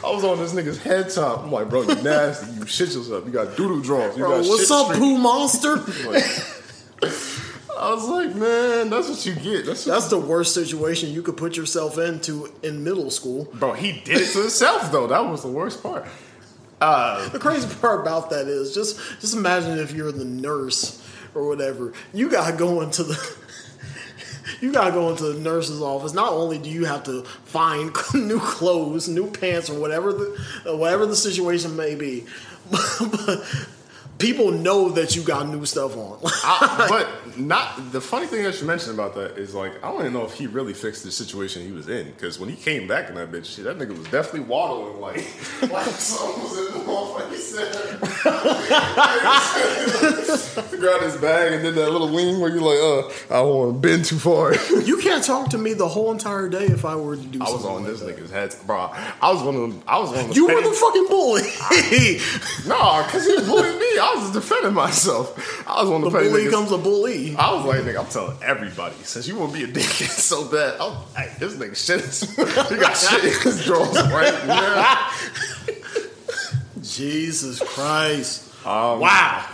I 0.04 0.10
was 0.10 0.22
on 0.24 0.38
this 0.38 0.54
nigga's 0.54 0.78
head 0.78 1.10
top. 1.10 1.42
I'm 1.42 1.50
like, 1.50 1.68
bro, 1.68 1.82
you 1.82 1.94
nasty. 1.96 2.52
You 2.52 2.64
shit 2.66 2.94
yourself. 2.94 3.26
You 3.26 3.32
got 3.32 3.56
doodle 3.56 3.80
draws. 3.80 4.16
You 4.16 4.22
Bro, 4.24 4.42
got 4.42 4.48
what's 4.48 4.70
up, 4.70 4.92
poo 4.96 5.18
monster? 5.18 5.82
I 7.02 7.94
was 7.94 8.06
like, 8.08 8.34
man, 8.34 8.90
that's 8.90 9.08
what 9.08 9.24
you 9.24 9.34
get. 9.34 9.64
That's 9.64 9.84
That's 9.84 10.08
the 10.08 10.18
worst 10.18 10.52
situation 10.54 11.10
you 11.12 11.22
could 11.22 11.36
put 11.36 11.56
yourself 11.56 11.96
into 11.98 12.52
in 12.62 12.84
middle 12.84 13.10
school. 13.10 13.44
Bro, 13.54 13.74
he 13.74 13.92
did 13.92 14.20
it 14.22 14.32
to 14.32 14.40
himself 14.42 14.92
though. 14.92 15.06
That 15.06 15.20
was 15.20 15.42
the 15.42 15.48
worst 15.48 15.82
part. 15.82 16.06
Uh, 16.80 17.28
The 17.30 17.38
crazy 17.38 17.68
part 17.80 18.00
about 18.00 18.30
that 18.30 18.48
is 18.48 18.74
just 18.74 18.98
just 19.20 19.34
imagine 19.34 19.78
if 19.78 19.92
you're 19.92 20.12
the 20.12 20.24
nurse 20.24 21.02
or 21.34 21.46
whatever. 21.46 21.92
You 22.12 22.28
gotta 22.30 22.56
go 22.56 22.80
into 22.82 23.02
the 23.02 23.36
you 24.60 24.72
gotta 24.72 24.90
go 24.92 25.08
into 25.10 25.24
the 25.24 25.40
nurse's 25.40 25.80
office. 25.80 26.12
Not 26.12 26.32
only 26.32 26.58
do 26.58 26.68
you 26.68 26.84
have 26.84 27.04
to 27.04 27.22
find 27.44 27.92
new 28.14 28.40
clothes, 28.40 29.08
new 29.08 29.30
pants, 29.30 29.70
or 29.70 29.78
whatever 29.80 30.12
the 30.12 30.76
whatever 30.76 31.06
the 31.06 31.16
situation 31.16 31.76
may 31.76 31.94
be, 31.94 32.26
but 32.70 33.42
people 34.20 34.50
know 34.52 34.90
that 34.90 35.16
you 35.16 35.22
got 35.22 35.48
new 35.48 35.64
stuff 35.66 35.96
on. 35.96 36.18
I, 36.24 36.86
but 36.88 37.38
not 37.38 37.92
the 37.92 38.00
funny 38.00 38.26
thing 38.26 38.44
that 38.44 38.60
you 38.60 38.66
mentioned 38.66 38.94
about 38.94 39.14
that 39.14 39.38
is 39.38 39.54
like 39.54 39.82
I 39.82 39.90
don't 39.90 40.00
even 40.00 40.12
know 40.12 40.24
if 40.24 40.34
he 40.34 40.46
really 40.46 40.74
fixed 40.74 41.04
the 41.04 41.10
situation 41.10 41.64
he 41.64 41.72
was 41.72 41.88
in 41.88 42.10
because 42.10 42.38
when 42.38 42.48
he 42.48 42.56
came 42.56 42.86
back 42.86 43.08
in 43.08 43.14
that 43.16 43.32
bitch, 43.32 43.56
that 43.64 43.78
nigga 43.78 43.96
was 43.96 44.06
definitely 44.08 44.40
waddling 44.40 45.00
like 45.00 45.16
like 45.70 45.86
something 45.86 46.42
was 46.42 46.58
in 46.58 46.64
the 46.66 46.84
motherfucker. 46.84 47.30
He 47.30 47.40
said, 50.36 50.70
grabbed 50.80 51.04
his 51.04 51.16
bag 51.16 51.52
and 51.52 51.62
did 51.62 51.74
that 51.74 51.90
little 51.90 52.08
lean 52.08 52.40
where 52.40 52.50
you're 52.50 52.60
like, 52.60 53.10
uh, 53.30 53.34
I 53.34 53.40
want 53.42 53.74
to 53.74 53.78
bend 53.80 54.04
too 54.04 54.18
far. 54.18 54.54
you 54.84 54.98
can't 54.98 55.24
talk 55.24 55.50
to 55.50 55.58
me 55.58 55.72
the 55.72 55.88
whole 55.88 56.10
entire 56.12 56.48
day 56.48 56.66
if 56.66 56.84
I 56.84 56.96
were 56.96 57.16
to 57.16 57.22
do. 57.22 57.40
I 57.40 57.50
was 57.50 57.64
on 57.64 57.82
like 57.82 57.92
this 57.92 58.00
that. 58.00 58.16
nigga's 58.16 58.30
head, 58.30 58.54
bro. 58.66 58.90
I 59.22 59.32
was 59.32 59.42
one 59.42 59.54
of 59.54 59.60
them. 59.62 59.82
I 59.86 59.98
was 59.98 60.10
one 60.10 60.20
of 60.20 60.28
the. 60.28 60.34
You 60.34 60.46
were 60.46 60.62
the 60.62 60.72
fucking 60.72 61.06
bully. 61.08 61.42
no, 62.68 63.02
because 63.04 63.26
he 63.26 63.34
was 63.34 63.46
bullying 63.46 63.78
me. 63.78 63.98
I 63.98 64.12
was 64.16 64.30
just 64.30 64.34
defending 64.34 64.74
myself. 64.74 65.66
I 65.68 65.82
was 65.82 65.90
one 65.90 66.00
the 66.02 66.06
of 66.08 66.12
the 66.12 66.18
petty 66.18 66.30
bully 66.30 66.44
niggas. 66.44 66.50
comes 66.50 66.72
a 66.72 66.78
bully. 66.78 67.36
I 67.36 67.52
was 67.54 67.64
like, 67.66 67.80
nigga, 67.82 68.00
I'm 68.00 68.06
telling 68.06 68.36
everybody. 68.42 68.94
Since 69.02 69.28
you 69.28 69.36
want 69.38 69.52
to 69.52 69.58
be 69.58 69.64
a 69.64 69.68
dickhead 69.72 70.08
so 70.08 70.48
bad, 70.50 70.80
I'm, 70.80 70.96
hey, 71.16 71.32
this 71.38 71.54
nigga 71.54 71.76
shit 71.76 72.00
is, 72.00 72.20
he 72.68 72.76
got 72.76 72.96
shit 72.96 73.24
in 73.24 73.40
his 73.42 73.64
drawers 73.64 73.96
right 74.12 74.46
now. 74.46 75.10
Jesus 76.82 77.60
Christ! 77.60 78.48
Um, 78.66 79.00
wow. 79.00 79.46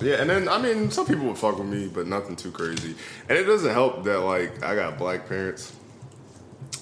Yeah, 0.00 0.16
and 0.16 0.28
then, 0.28 0.48
I 0.48 0.58
mean, 0.58 0.90
some 0.90 1.06
people 1.06 1.26
would 1.26 1.38
fuck 1.38 1.58
with 1.58 1.68
me, 1.68 1.88
but 1.88 2.06
nothing 2.06 2.36
too 2.36 2.50
crazy. 2.50 2.94
And 3.28 3.38
it 3.38 3.44
doesn't 3.44 3.72
help 3.72 4.04
that, 4.04 4.20
like, 4.20 4.62
I 4.62 4.74
got 4.74 4.98
black 4.98 5.28
parents. 5.28 5.72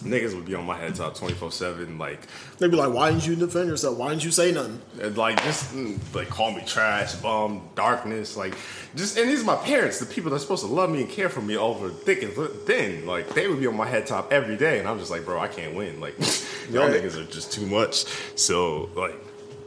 Niggas 0.02 0.34
would 0.34 0.44
be 0.44 0.54
on 0.54 0.66
my 0.66 0.76
head 0.76 0.94
top 0.94 1.14
24 1.14 1.50
7. 1.50 1.96
Like, 1.98 2.26
They'd 2.58 2.70
be 2.70 2.76
like, 2.76 2.92
"Why 2.92 3.10
didn't 3.10 3.26
you 3.26 3.34
defend 3.36 3.68
yourself? 3.68 3.98
Why 3.98 4.10
didn't 4.10 4.24
you 4.24 4.30
say 4.30 4.52
nothing?" 4.52 4.80
And, 5.00 5.16
like 5.16 5.42
just 5.42 5.74
mm, 5.74 5.98
like 6.14 6.28
call 6.28 6.52
me 6.52 6.62
trash, 6.64 7.14
bum, 7.16 7.68
darkness, 7.74 8.36
like 8.36 8.54
just 8.94 9.18
and 9.18 9.28
these 9.28 9.42
are 9.42 9.46
my 9.46 9.56
parents, 9.56 9.98
the 9.98 10.06
people 10.06 10.30
that's 10.30 10.42
supposed 10.42 10.64
to 10.64 10.70
love 10.70 10.90
me 10.90 11.02
and 11.02 11.10
care 11.10 11.28
for 11.28 11.40
me 11.40 11.56
over 11.56 11.90
thick 11.90 12.22
and 12.22 12.32
thin. 12.32 13.06
Like 13.06 13.34
they 13.34 13.48
would 13.48 13.60
be 13.60 13.66
on 13.66 13.76
my 13.76 13.88
head 13.88 14.06
top 14.06 14.32
every 14.32 14.56
day, 14.56 14.78
and 14.78 14.88
I'm 14.88 14.98
just 14.98 15.10
like, 15.10 15.24
bro, 15.24 15.40
I 15.40 15.48
can't 15.48 15.74
win. 15.74 16.00
Like 16.00 16.16
y'all 16.70 16.88
niggas 16.88 17.16
are 17.16 17.30
just 17.30 17.52
too 17.52 17.66
much. 17.66 18.04
So 18.36 18.90
like 18.94 19.16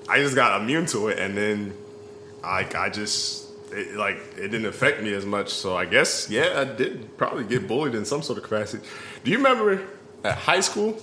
I 0.07 0.19
just 0.19 0.35
got 0.35 0.61
immune 0.61 0.85
to 0.87 1.09
it, 1.09 1.19
and 1.19 1.35
then 1.35 1.73
I 2.43 2.67
I 2.75 2.89
just 2.89 3.47
it, 3.71 3.95
like 3.95 4.17
it 4.37 4.49
didn't 4.49 4.65
affect 4.65 5.01
me 5.01 5.13
as 5.13 5.25
much. 5.25 5.49
So 5.49 5.75
I 5.75 5.85
guess 5.85 6.29
yeah, 6.29 6.53
I 6.59 6.63
did 6.65 7.17
probably 7.17 7.43
get 7.43 7.67
bullied 7.67 7.95
in 7.95 8.05
some 8.05 8.21
sort 8.21 8.37
of 8.37 8.43
capacity. 8.43 8.87
Do 9.23 9.31
you 9.31 9.37
remember 9.37 9.81
at 10.23 10.37
high 10.37 10.61
school? 10.61 10.99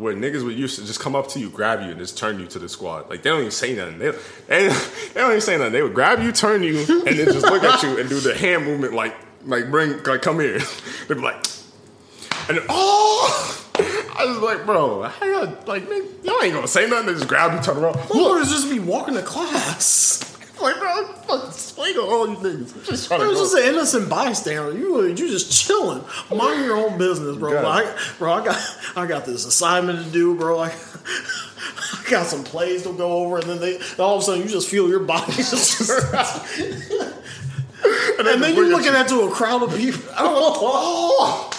where 0.00 0.14
niggas 0.14 0.42
would 0.42 0.56
used 0.56 0.78
to 0.78 0.86
just 0.86 0.98
come 0.98 1.14
up 1.14 1.28
to 1.28 1.38
you, 1.38 1.50
grab 1.50 1.82
you, 1.82 1.88
and 1.88 1.98
just 1.98 2.16
turn 2.16 2.40
you 2.40 2.46
to 2.46 2.58
the 2.58 2.70
squad. 2.70 3.10
Like 3.10 3.22
they 3.22 3.28
don't 3.28 3.40
even 3.40 3.50
say 3.50 3.76
nothing. 3.76 3.98
They, 3.98 4.10
they, 4.46 4.68
they 5.14 5.20
don't 5.20 5.30
even 5.30 5.40
say 5.42 5.58
nothing. 5.58 5.74
They 5.74 5.82
would 5.82 5.94
grab 5.94 6.22
you, 6.22 6.32
turn 6.32 6.62
you, 6.62 6.78
and 6.78 7.18
then 7.18 7.26
just 7.26 7.42
look 7.42 7.62
at 7.62 7.82
you 7.82 7.98
and 7.98 8.08
do 8.08 8.18
the 8.18 8.34
hand 8.34 8.64
movement, 8.64 8.94
like 8.94 9.14
like 9.44 9.70
bring 9.70 10.02
like 10.02 10.22
come 10.22 10.40
here. 10.40 10.58
They'd 11.08 11.14
be 11.14 11.20
like, 11.20 11.46
and 12.48 12.58
then, 12.58 12.66
oh, 12.70 13.66
I 14.18 14.24
was 14.24 14.38
like, 14.38 14.64
bro, 14.64 15.02
how 15.02 15.26
y'all 15.26 15.58
like 15.66 15.86
nigga, 15.86 16.24
y'all 16.24 16.42
ain't 16.42 16.54
gonna 16.54 16.66
say 16.66 16.88
nothing. 16.88 17.06
They 17.06 17.12
just 17.12 17.28
grab 17.28 17.52
you, 17.52 17.60
turn 17.60 17.76
around. 17.76 17.96
Look, 18.10 18.48
just 18.48 18.70
be 18.70 18.78
walking 18.78 19.14
to 19.14 19.22
class. 19.22 20.38
Like 20.62 20.78
bro, 20.78 20.88
I 20.88 21.04
fucking 21.26 21.50
swing 21.52 21.96
on 21.96 22.08
all 22.08 22.28
you 22.28 22.36
niggas. 22.36 22.76
I'm 22.76 22.82
just 22.84 23.08
trying 23.08 23.20
I 23.22 23.26
was 23.28 23.38
just 23.38 23.54
an 23.54 23.64
innocent 23.64 24.08
bystander. 24.08 24.76
You 24.76 24.92
were- 24.94 25.08
you 25.08 25.14
just 25.14 25.50
chilling, 25.66 26.02
mind 26.34 26.64
your 26.64 26.76
own 26.76 26.98
business, 26.98 27.36
bro. 27.36 27.52
Got. 27.52 27.64
I, 27.64 27.98
bro, 28.18 28.32
I 28.32 28.44
got 28.44 28.76
I 28.96 29.06
got 29.06 29.24
this 29.24 29.44
assignment 29.44 30.04
to 30.04 30.10
do, 30.10 30.34
bro. 30.34 30.60
I, 30.60 30.68
I 31.92 32.10
got 32.10 32.26
some 32.26 32.44
plays 32.44 32.82
to 32.84 32.92
go 32.92 33.12
over, 33.24 33.38
and 33.38 33.48
then 33.48 33.60
they 33.60 33.78
all 33.98 34.16
of 34.16 34.22
a 34.22 34.24
sudden 34.24 34.42
you 34.42 34.48
just 34.48 34.68
feel 34.68 34.88
your 34.88 35.00
body, 35.00 35.32
just, 35.36 35.90
and 38.18 38.26
then 38.26 38.38
bring 38.40 38.54
you're 38.56 38.68
looking 38.68 38.92
to- 38.92 38.98
at 38.98 39.08
to 39.08 39.20
a 39.22 39.30
crowd 39.30 39.62
of 39.62 39.74
people, 39.76 40.02
oh, 40.18 41.49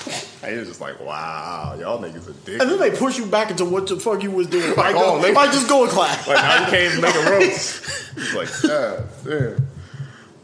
And 0.43 0.55
it's 0.57 0.67
just 0.69 0.81
like, 0.81 0.99
wow, 0.99 1.75
y'all 1.79 2.01
niggas 2.01 2.27
are 2.27 2.33
dick. 2.45 2.59
and 2.61 2.69
then 2.69 2.79
they 2.79 2.89
push 2.91 3.17
you 3.19 3.25
back 3.27 3.51
into 3.51 3.63
what 3.65 3.85
the 3.87 3.97
fuck 3.99 4.23
you 4.23 4.31
was 4.31 4.47
doing. 4.47 4.73
Like, 4.77 4.95
uh, 4.95 4.99
oh, 4.99 5.17
go, 5.17 5.21
they- 5.21 5.33
like 5.33 5.51
just 5.51 5.69
go 5.69 5.83
in 5.83 5.89
class. 5.91 6.27
Like 6.27 6.37
now 6.37 6.65
you 6.65 6.71
can't 6.71 7.01
make 7.01 7.15
a 7.15 7.29
roast. 7.31 7.85
It's 8.17 8.33
like, 8.33 8.49
God 8.63 9.07
damn. 9.23 9.55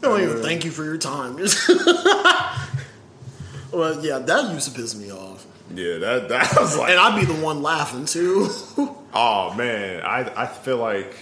They 0.00 0.08
don't 0.08 0.20
even 0.22 0.38
uh, 0.38 0.42
thank 0.42 0.64
you 0.64 0.70
for 0.70 0.84
your 0.84 0.96
time. 0.96 1.36
well, 3.72 4.02
yeah, 4.04 4.18
that 4.18 4.52
used 4.54 4.72
to 4.72 4.80
piss 4.80 4.94
me 4.94 5.12
off. 5.12 5.44
Yeah, 5.74 5.98
that 5.98 6.28
that 6.30 6.56
was 6.58 6.78
like 6.78 6.90
And 6.90 6.98
I'd 6.98 7.18
be 7.20 7.26
the 7.26 7.34
one 7.44 7.62
laughing 7.62 8.06
too. 8.06 8.48
Oh 9.12 9.52
man, 9.54 10.02
I 10.02 10.44
I 10.44 10.46
feel 10.46 10.78
like 10.78 11.14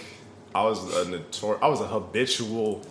I 0.55 0.63
was 0.63 0.81
a 0.95 1.03
notor- 1.05 1.59
I 1.61 1.67
was 1.67 1.81
a 1.81 1.87
habitual 1.87 2.81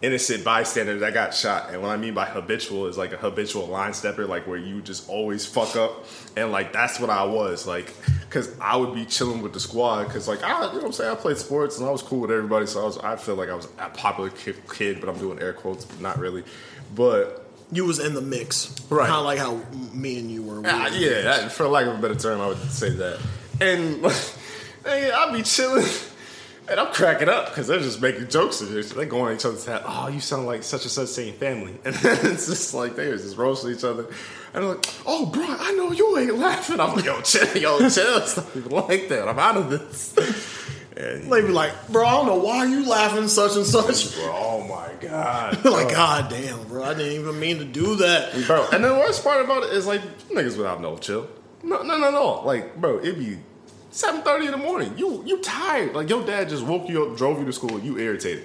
innocent 0.00 0.44
bystander 0.44 0.98
that 1.00 1.14
got 1.14 1.34
shot. 1.34 1.70
And 1.70 1.82
what 1.82 1.90
I 1.90 1.96
mean 1.96 2.14
by 2.14 2.24
habitual 2.24 2.86
is 2.86 2.96
like 2.96 3.12
a 3.12 3.16
habitual 3.16 3.66
line 3.66 3.92
stepper, 3.92 4.26
like 4.26 4.46
where 4.46 4.58
you 4.58 4.80
just 4.80 5.08
always 5.08 5.44
fuck 5.44 5.76
up. 5.76 6.06
And 6.36 6.52
like 6.52 6.72
that's 6.72 7.00
what 7.00 7.10
I 7.10 7.24
was 7.24 7.66
like, 7.66 7.94
because 8.28 8.56
I 8.60 8.76
would 8.76 8.94
be 8.94 9.04
chilling 9.04 9.42
with 9.42 9.52
the 9.52 9.60
squad. 9.60 10.04
Because 10.04 10.28
like 10.28 10.42
I, 10.42 10.66
you 10.66 10.72
know 10.72 10.74
what 10.74 10.84
I'm 10.84 10.92
saying, 10.92 11.10
I 11.10 11.14
played 11.14 11.38
sports 11.38 11.78
and 11.78 11.88
I 11.88 11.90
was 11.90 12.02
cool 12.02 12.20
with 12.20 12.30
everybody. 12.30 12.66
So 12.66 12.80
I 12.80 12.84
was 12.84 12.98
I 12.98 13.16
feel 13.16 13.34
like 13.34 13.48
I 13.48 13.54
was 13.54 13.66
a 13.78 13.88
popular 13.90 14.30
kid, 14.30 15.00
but 15.00 15.08
I'm 15.08 15.18
doing 15.18 15.40
air 15.40 15.52
quotes, 15.52 15.84
but 15.84 16.00
not 16.00 16.18
really. 16.18 16.44
But 16.94 17.44
you 17.70 17.84
was 17.84 17.98
in 17.98 18.14
the 18.14 18.22
mix, 18.22 18.74
Right. 18.88 19.08
Kind 19.08 19.18
of 19.18 19.24
like 19.24 19.38
how 19.38 19.60
me 19.92 20.18
and 20.18 20.30
you 20.30 20.42
were. 20.42 20.60
We 20.60 20.68
ah, 20.68 20.80
were 20.80 20.86
in 20.86 20.92
the 20.94 20.98
yeah, 20.98 21.22
that, 21.22 21.52
for 21.52 21.68
lack 21.68 21.86
of 21.86 21.98
a 21.98 22.00
better 22.00 22.14
term, 22.14 22.40
I 22.40 22.48
would 22.48 22.58
say 22.70 22.90
that. 22.90 23.20
And 23.60 24.06
hey, 24.84 25.10
I'll 25.10 25.32
be 25.32 25.42
chilling, 25.42 25.84
and 26.70 26.78
I'm 26.80 26.92
cracking 26.92 27.28
up 27.28 27.46
because 27.48 27.66
they're 27.66 27.80
just 27.80 28.00
making 28.00 28.28
jokes 28.28 28.60
of 28.60 28.70
this. 28.70 28.90
They 28.92 29.06
go 29.06 29.20
on 29.22 29.34
each 29.34 29.44
other's 29.44 29.64
head. 29.64 29.82
Oh, 29.84 30.08
you 30.08 30.20
sound 30.20 30.46
like 30.46 30.62
such 30.62 30.82
and 30.82 30.90
such 30.90 31.08
saying 31.08 31.34
family, 31.34 31.74
and 31.84 31.94
then 31.96 32.18
it's 32.32 32.46
just 32.46 32.74
like 32.74 32.96
they 32.96 33.08
was 33.08 33.22
just 33.22 33.36
roasting 33.36 33.72
each 33.72 33.84
other. 33.84 34.04
And 34.54 34.64
they're 34.64 34.74
like, 34.74 34.86
"Oh, 35.06 35.26
bro, 35.26 35.44
I 35.46 35.72
know 35.72 35.92
you 35.92 36.16
ain't 36.18 36.38
laughing." 36.38 36.80
I'm 36.80 36.94
like, 36.96 37.04
"Yo, 37.04 37.20
chill, 37.22 37.46
yo, 37.56 37.78
chill. 37.88 38.18
It's 38.18 38.36
not 38.36 38.46
even 38.56 38.70
like 38.72 39.08
that. 39.08 39.28
I'm 39.28 39.38
out 39.38 39.56
of 39.56 39.70
this." 39.70 40.14
And 40.96 41.30
They 41.32 41.42
be 41.42 41.48
like, 41.48 41.72
bro, 41.90 42.04
I 42.04 42.10
don't 42.10 42.26
know 42.26 42.38
why 42.38 42.64
you 42.64 42.84
laughing 42.84 43.28
such 43.28 43.54
and 43.54 43.64
such. 43.64 44.16
bro, 44.16 44.32
oh 44.34 44.64
my 44.66 44.92
god, 45.00 45.64
like, 45.64 45.90
god 45.90 46.28
damn, 46.28 46.64
bro, 46.66 46.82
I 46.82 46.94
didn't 46.94 47.12
even 47.20 47.38
mean 47.38 47.58
to 47.58 47.64
do 47.64 47.94
that. 47.96 48.32
bro. 48.48 48.66
And 48.72 48.82
the 48.82 48.92
worst 48.94 49.22
part 49.22 49.44
about 49.44 49.62
it 49.62 49.70
is 49.74 49.86
like 49.86 50.00
niggas 50.28 50.56
without 50.56 50.80
no 50.80 50.96
chill. 50.98 51.28
No, 51.62 51.82
no, 51.82 51.98
no, 51.98 52.10
no. 52.10 52.42
Like, 52.44 52.76
bro, 52.80 52.98
it 52.98 53.16
be 53.16 53.38
seven 53.90 54.22
thirty 54.22 54.46
in 54.46 54.52
the 54.52 54.56
morning. 54.58 54.92
You 54.96 55.22
you 55.24 55.40
tired? 55.40 55.94
Like 55.94 56.08
your 56.08 56.24
dad 56.24 56.48
just 56.48 56.64
woke 56.64 56.88
you 56.88 57.04
up, 57.04 57.16
drove 57.16 57.38
you 57.38 57.44
to 57.46 57.52
school. 57.52 57.78
You 57.78 57.98
irritated. 57.98 58.44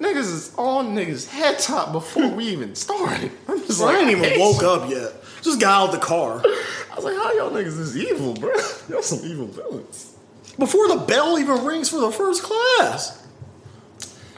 Niggas 0.00 0.16
is 0.16 0.54
on 0.56 0.94
niggas 0.94 1.28
head 1.28 1.58
top 1.58 1.92
before 1.92 2.28
we 2.28 2.44
even 2.48 2.74
started. 2.74 3.32
I'm 3.48 3.58
just 3.66 3.80
Bro, 3.80 3.88
I 3.88 3.98
ain't 3.98 4.10
even 4.10 4.38
woke 4.38 4.62
up 4.62 4.88
yet. 4.88 5.12
Just 5.42 5.60
got 5.60 5.88
out 5.88 5.92
the 5.92 5.98
car 5.98 6.42
I 6.44 6.94
was 6.96 7.04
like, 7.04 7.16
how 7.16 7.32
y'all 7.32 7.50
niggas 7.50 7.78
is 7.78 7.96
evil, 7.96 8.34
bro? 8.34 8.50
Y'all 8.88 9.02
some 9.02 9.20
evil 9.24 9.46
villains. 9.46 10.16
before 10.58 10.88
the 10.88 10.96
bell 10.96 11.38
even 11.38 11.64
rings 11.64 11.88
for 11.88 12.00
the 12.00 12.10
first 12.10 12.42
class. 12.42 13.24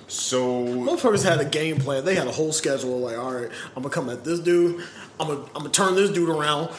So 0.09 0.65
Motherfuckers 0.67 1.25
had 1.25 1.41
a 1.41 1.45
game 1.45 1.79
plan. 1.79 2.05
They 2.05 2.15
had 2.17 2.27
a 2.27 2.33
whole 2.33 2.53
schedule. 2.53 2.99
Like, 2.99 3.17
all 3.17 3.33
right, 3.33 3.51
I'm 3.77 3.83
gonna 3.83 3.95
come 3.95 4.11
at 4.11 4.25
this 4.25 4.41
dude. 4.41 4.85
I'm 5.19 5.29
gonna 5.29 5.41
I'm 5.55 5.63
gonna 5.63 5.71
turn 5.71 5.95
this 5.95 6.11
dude 6.11 6.29
around. 6.29 6.71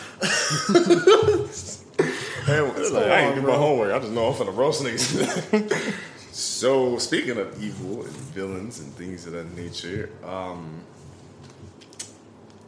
Man, 2.47 2.73
it's 2.75 2.91
like, 2.91 3.05
I 3.05 3.21
ain't 3.21 3.35
do 3.35 3.41
my 3.41 3.55
homework. 3.55 3.93
I 3.93 3.99
just 3.99 4.11
know 4.11 4.27
I'm 4.27 4.33
finna 4.33 4.55
roast 4.55 4.83
niggas. 4.83 5.93
so, 6.31 6.97
speaking 6.97 7.37
of 7.37 7.61
evil 7.61 8.03
and 8.03 8.11
villains 8.11 8.79
and 8.79 8.91
things 8.93 9.27
of 9.27 9.33
that 9.33 9.55
nature, 9.55 10.09
um, 10.25 10.81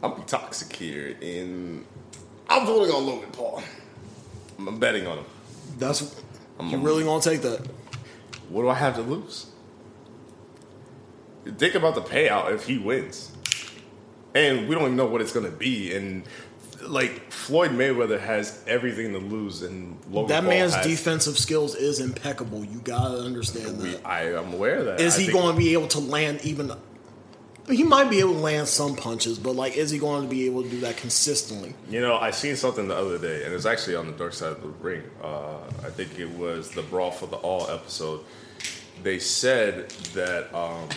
I'm 0.02 0.22
toxic 0.24 0.74
here, 0.76 1.16
and 1.22 1.84
I'm 2.48 2.66
voting 2.66 2.94
on 2.94 3.06
Logan 3.06 3.30
Paul. 3.32 3.62
I'm 4.58 4.78
betting 4.78 5.06
on 5.06 5.18
him. 5.18 5.24
That's 5.78 6.14
you 6.62 6.78
really 6.78 7.02
gonna 7.02 7.20
take 7.20 7.42
that? 7.42 7.66
What 8.48 8.62
do 8.62 8.68
I 8.68 8.74
have 8.74 8.94
to 8.96 9.02
lose? 9.02 9.46
Think 11.58 11.74
about 11.74 11.94
the 11.94 12.00
payout 12.00 12.54
if 12.54 12.66
he 12.66 12.78
wins, 12.78 13.32
and 14.34 14.68
we 14.68 14.74
don't 14.74 14.84
even 14.84 14.96
know 14.96 15.06
what 15.06 15.20
it's 15.20 15.32
gonna 15.32 15.50
be. 15.50 15.94
And 15.94 16.24
like 16.88 17.30
Floyd 17.32 17.70
Mayweather 17.72 18.20
has 18.20 18.62
everything 18.66 19.12
to 19.12 19.18
lose, 19.18 19.62
and 19.62 19.98
Logan 20.10 20.28
That 20.28 20.40
Paul 20.40 20.50
man's 20.50 20.74
has- 20.74 20.86
defensive 20.86 21.38
skills 21.38 21.74
is 21.74 22.00
impeccable. 22.00 22.64
You 22.64 22.80
gotta 22.80 23.18
understand 23.18 23.80
We, 23.82 23.90
that. 23.92 24.06
I 24.06 24.34
am 24.34 24.52
aware 24.54 24.76
of 24.78 24.84
that. 24.86 25.00
Is 25.00 25.16
I 25.16 25.18
he 25.20 25.24
think- 25.26 25.38
going 25.38 25.54
to 25.54 25.58
be 25.58 25.72
able 25.72 25.88
to 25.88 25.98
land 26.00 26.40
even? 26.44 26.72
He 27.70 27.82
might 27.82 28.10
be 28.10 28.20
able 28.20 28.34
to 28.34 28.40
land 28.40 28.68
some 28.68 28.94
punches, 28.94 29.38
but 29.38 29.56
like, 29.56 29.74
is 29.74 29.90
he 29.90 29.98
going 29.98 30.22
to 30.24 30.28
be 30.28 30.44
able 30.44 30.62
to 30.64 30.68
do 30.68 30.80
that 30.80 30.98
consistently? 30.98 31.72
You 31.88 32.02
know, 32.02 32.16
I 32.16 32.30
seen 32.30 32.56
something 32.56 32.88
the 32.88 32.94
other 32.96 33.16
day, 33.18 33.42
and 33.44 33.52
it 33.52 33.56
was 33.56 33.64
actually 33.64 33.96
on 33.96 34.06
the 34.06 34.12
dark 34.12 34.34
side 34.34 34.52
of 34.52 34.60
the 34.60 34.68
ring. 34.68 35.02
Uh, 35.22 35.56
I 35.82 35.88
think 35.88 36.18
it 36.18 36.28
was 36.28 36.70
the 36.72 36.82
Brawl 36.82 37.10
for 37.10 37.26
the 37.26 37.36
All 37.36 37.70
episode. 37.70 38.20
They 39.02 39.18
said 39.18 39.88
that 40.12 40.54
um, 40.54 40.88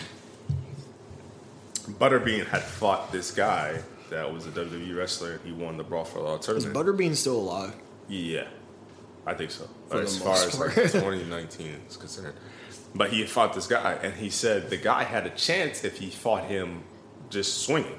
Butterbean 1.98 2.46
had 2.46 2.62
fought 2.62 3.12
this 3.12 3.30
guy 3.30 3.80
that 4.10 4.32
was 4.32 4.46
a 4.46 4.50
WWE 4.50 4.96
wrestler, 4.96 5.32
and 5.32 5.40
he 5.44 5.52
won 5.52 5.76
the 5.76 5.84
Brawl 5.84 6.04
for 6.04 6.20
All 6.20 6.36
Is 6.36 6.46
tournament. 6.46 6.74
Butterbean 6.74 7.14
still 7.14 7.36
alive? 7.36 7.74
yeah, 8.08 8.46
I 9.26 9.34
think 9.34 9.50
so. 9.50 9.68
For 9.88 9.98
the 9.98 10.02
as 10.04 10.18
far 10.18 10.34
most 10.34 10.46
as 10.54 10.58
like 10.60 10.74
part. 10.74 10.86
2019 10.92 11.80
is 11.88 11.96
concerned. 11.96 12.34
But 12.94 13.10
he 13.10 13.24
fought 13.24 13.52
this 13.54 13.66
guy, 13.66 13.94
and 14.02 14.14
he 14.14 14.30
said 14.30 14.70
the 14.70 14.76
guy 14.78 15.04
had 15.04 15.26
a 15.26 15.30
chance 15.30 15.84
if 15.84 15.98
he 15.98 16.10
fought 16.10 16.44
him 16.44 16.82
just 17.28 17.58
swinging. 17.62 17.98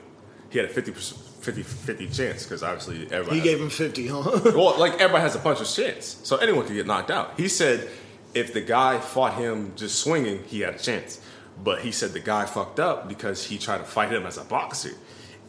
He 0.50 0.58
had 0.58 0.68
a 0.68 0.74
50 0.74 0.92
50, 0.94 1.64
50 1.64 2.08
chance 2.10 2.44
because 2.44 2.64
obviously 2.64 3.04
everybody. 3.12 3.40
He 3.40 3.40
has- 3.40 3.44
gave 3.44 3.62
him 3.62 3.70
50, 3.70 4.08
huh? 4.08 4.42
well, 4.56 4.78
like 4.80 4.94
everybody 4.94 5.22
has 5.22 5.36
a 5.36 5.40
puncher's 5.40 5.76
chance, 5.76 6.20
so 6.24 6.38
anyone 6.38 6.66
could 6.66 6.76
get 6.76 6.88
knocked 6.88 7.12
out. 7.12 7.34
He 7.38 7.48
said 7.48 7.88
if 8.34 8.54
the 8.54 8.62
guy 8.62 9.00
fought 9.00 9.36
him 9.36 9.74
just 9.76 10.00
swinging, 10.00 10.44
he 10.46 10.62
had 10.62 10.76
a 10.76 10.80
chance. 10.80 11.22
But 11.64 11.82
he 11.82 11.92
said 11.92 12.14
the 12.14 12.20
guy 12.20 12.46
fucked 12.46 12.80
up 12.80 13.08
because 13.10 13.44
he 13.46 13.58
tried 13.58 13.80
to 13.80 13.84
fight 13.84 14.12
him 14.12 14.26
as 14.26 14.38
a 14.38 14.44
boxer, 14.46 14.92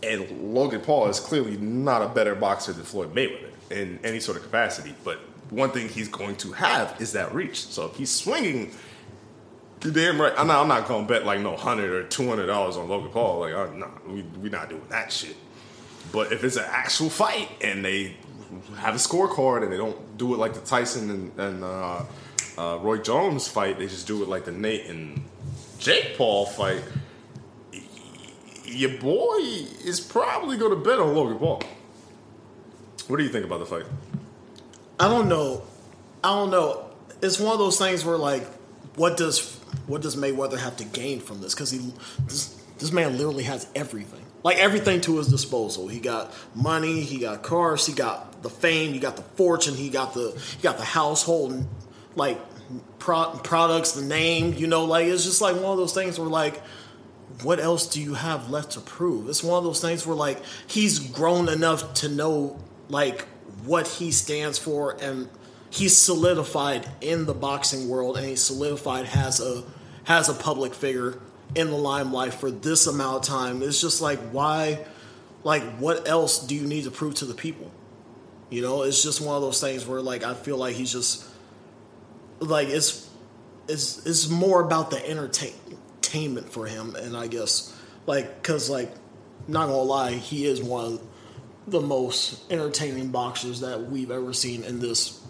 and 0.02 0.54
Logan 0.54 0.80
Paul 0.80 1.08
is 1.08 1.20
clearly 1.20 1.56
not 1.56 2.02
a 2.02 2.08
better 2.08 2.34
boxer 2.34 2.72
than 2.72 2.84
Floyd 2.84 3.14
Mayweather 3.14 3.50
in 3.70 3.98
any 4.04 4.20
sort 4.20 4.36
of 4.36 4.42
capacity. 4.42 4.94
But 5.04 5.18
one 5.50 5.70
thing 5.70 5.88
he's 5.88 6.08
going 6.08 6.36
to 6.36 6.52
have 6.52 7.00
is 7.00 7.12
that 7.12 7.34
reach. 7.34 7.66
So 7.66 7.86
if 7.86 7.96
he's 7.96 8.10
swinging. 8.10 8.72
Damn 9.80 10.20
right. 10.20 10.34
I'm 10.36 10.46
not. 10.46 10.60
I'm 10.60 10.68
not 10.68 10.86
gonna 10.86 11.06
bet 11.06 11.24
like 11.24 11.40
no 11.40 11.56
hundred 11.56 11.90
or 11.92 12.04
two 12.04 12.28
hundred 12.28 12.46
dollars 12.46 12.76
on 12.76 12.86
Logan 12.86 13.10
Paul. 13.10 13.40
Like, 13.40 13.54
uh, 13.54 13.72
nah, 13.74 13.88
we 14.06 14.20
we 14.22 14.50
not 14.50 14.68
doing 14.68 14.84
that 14.90 15.10
shit. 15.10 15.34
But 16.12 16.32
if 16.32 16.44
it's 16.44 16.56
an 16.56 16.66
actual 16.66 17.08
fight 17.08 17.48
and 17.62 17.82
they 17.82 18.16
have 18.76 18.94
a 18.94 18.98
scorecard 18.98 19.62
and 19.62 19.72
they 19.72 19.78
don't 19.78 20.18
do 20.18 20.34
it 20.34 20.36
like 20.36 20.52
the 20.52 20.60
Tyson 20.60 21.10
and, 21.10 21.38
and 21.40 21.64
uh, 21.64 22.04
uh, 22.58 22.78
Roy 22.82 22.98
Jones 22.98 23.48
fight, 23.48 23.78
they 23.78 23.86
just 23.86 24.06
do 24.06 24.22
it 24.22 24.28
like 24.28 24.44
the 24.44 24.52
Nate 24.52 24.86
and 24.86 25.22
Jake 25.78 26.16
Paul 26.18 26.44
fight. 26.44 26.82
Your 28.70 28.98
boy 28.98 29.38
is 29.84 30.00
probably 30.00 30.56
going 30.56 30.70
to 30.70 30.76
bet 30.76 30.98
on 30.98 31.14
Logan 31.14 31.38
Paul. 31.38 31.62
What 33.08 33.16
do 33.16 33.24
you 33.24 33.30
think 33.30 33.44
about 33.44 33.58
the 33.58 33.66
fight? 33.66 33.84
I 34.98 35.08
don't 35.08 35.28
know. 35.28 35.62
I 36.22 36.34
don't 36.34 36.50
know. 36.50 36.90
It's 37.22 37.40
one 37.40 37.52
of 37.52 37.58
those 37.58 37.78
things 37.78 38.04
where 38.04 38.16
like, 38.16 38.46
what 38.96 39.16
does 39.16 39.56
what 39.86 40.02
does 40.02 40.16
Mayweather 40.16 40.58
have 40.58 40.76
to 40.78 40.84
gain 40.84 41.20
from 41.20 41.40
this? 41.40 41.54
Because 41.54 41.70
he 41.70 41.92
this 42.26 42.54
this 42.78 42.92
man 42.92 43.16
literally 43.16 43.44
has 43.44 43.66
everything, 43.74 44.24
like 44.42 44.58
everything 44.58 45.00
to 45.02 45.18
his 45.18 45.28
disposal. 45.28 45.88
He 45.88 46.00
got 46.00 46.32
money, 46.54 47.00
he 47.00 47.18
got 47.18 47.42
cars, 47.42 47.86
he 47.86 47.92
got 47.92 48.42
the 48.42 48.50
fame, 48.50 48.92
he 48.92 48.98
got 48.98 49.16
the 49.16 49.22
fortune, 49.22 49.74
he 49.74 49.90
got 49.90 50.14
the 50.14 50.40
he 50.56 50.62
got 50.62 50.78
the 50.78 50.84
household 50.84 51.66
like 52.14 52.38
pro- 52.98 53.32
products, 53.42 53.92
the 53.92 54.02
name. 54.02 54.54
You 54.54 54.66
know, 54.66 54.84
like 54.84 55.06
it's 55.06 55.24
just 55.24 55.40
like 55.40 55.56
one 55.56 55.72
of 55.72 55.78
those 55.78 55.94
things 55.94 56.18
where 56.18 56.28
like 56.28 56.62
what 57.42 57.60
else 57.60 57.86
do 57.86 58.00
you 58.00 58.14
have 58.14 58.50
left 58.50 58.72
to 58.72 58.80
prove? 58.80 59.28
It's 59.28 59.42
one 59.42 59.58
of 59.58 59.64
those 59.64 59.80
things 59.80 60.06
where 60.06 60.16
like 60.16 60.42
he's 60.66 60.98
grown 60.98 61.48
enough 61.48 61.94
to 61.94 62.08
know 62.08 62.58
like 62.88 63.26
what 63.64 63.86
he 63.86 64.10
stands 64.10 64.58
for 64.58 64.96
and 65.00 65.28
he's 65.70 65.96
solidified 65.96 66.88
in 67.00 67.26
the 67.26 67.34
boxing 67.34 67.88
world 67.88 68.16
and 68.16 68.26
he's 68.26 68.42
solidified 68.42 69.06
has 69.06 69.40
a 69.40 69.62
has 70.04 70.28
a 70.28 70.34
public 70.34 70.74
figure 70.74 71.20
in 71.54 71.68
the 71.68 71.76
limelight 71.76 72.34
for 72.34 72.50
this 72.50 72.86
amount 72.86 73.16
of 73.16 73.22
time. 73.22 73.62
It's 73.62 73.80
just 73.80 74.00
like 74.00 74.18
why 74.30 74.84
like 75.44 75.62
what 75.78 76.08
else 76.08 76.44
do 76.46 76.54
you 76.54 76.66
need 76.66 76.84
to 76.84 76.90
prove 76.90 77.14
to 77.16 77.24
the 77.24 77.34
people? 77.34 77.70
You 78.50 78.62
know, 78.62 78.82
it's 78.82 79.02
just 79.02 79.20
one 79.20 79.36
of 79.36 79.42
those 79.42 79.60
things 79.60 79.86
where 79.86 80.00
like 80.00 80.24
I 80.24 80.34
feel 80.34 80.56
like 80.56 80.74
he's 80.74 80.92
just 80.92 81.26
like 82.40 82.68
it's 82.68 83.08
it's 83.68 84.04
it's 84.06 84.28
more 84.28 84.62
about 84.62 84.90
the 84.90 85.08
entertain, 85.08 85.54
entertainment 86.10 86.52
for 86.52 86.66
him, 86.66 86.94
and 86.96 87.16
I 87.16 87.26
guess 87.26 87.74
like 88.06 88.42
because 88.42 88.68
like 88.70 88.90
not 89.48 89.66
gonna 89.66 89.78
lie, 89.82 90.12
he 90.12 90.46
is 90.46 90.62
one 90.62 90.84
of 90.94 91.00
the 91.68 91.80
most 91.80 92.50
entertaining 92.50 93.08
boxers 93.10 93.60
that 93.60 93.80
we've 93.90 94.10
ever 94.10 94.32
seen 94.32 94.64
in 94.64 94.80
this 94.80 95.20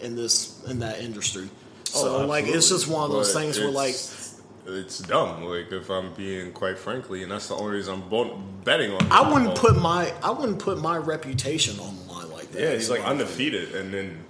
in 0.00 0.16
this 0.16 0.62
in 0.68 0.78
that 0.80 1.00
industry. 1.00 1.48
Oh, 1.94 2.02
so 2.02 2.16
Oh, 2.22 2.26
like 2.26 2.46
it's 2.46 2.68
just 2.68 2.88
one 2.88 3.04
of 3.04 3.10
those 3.10 3.32
But 3.32 3.40
things 3.40 3.58
where 3.58 3.70
like 3.70 3.90
it's- 3.90 4.98
dumb. 5.08 5.44
Like 5.44 5.72
if 5.72 5.90
I'm 5.90 6.12
being 6.14 6.52
quite 6.52 6.78
frankly, 6.78 7.22
and 7.24 7.32
that's 7.32 7.48
the 7.48 7.54
only 7.56 7.72
reason 7.76 7.94
I'm 7.94 8.08
bo- 8.08 8.36
betting 8.64 8.92
on. 8.92 9.10
I 9.10 9.28
wouldn't 9.28 9.56
Paul. 9.56 9.72
put 9.72 9.76
my 9.82 10.12
I 10.22 10.30
wouldn't 10.30 10.58
put 10.60 10.78
my 10.80 10.96
reputation 10.96 11.78
on 11.80 11.96
the 12.06 12.12
line 12.12 12.30
like 12.30 12.52
that. 12.52 12.60
Yeah, 12.62 12.72
he's 12.74 12.88
like 12.90 13.02
undefeated, 13.02 13.74
and 13.74 13.92
then 13.92 14.24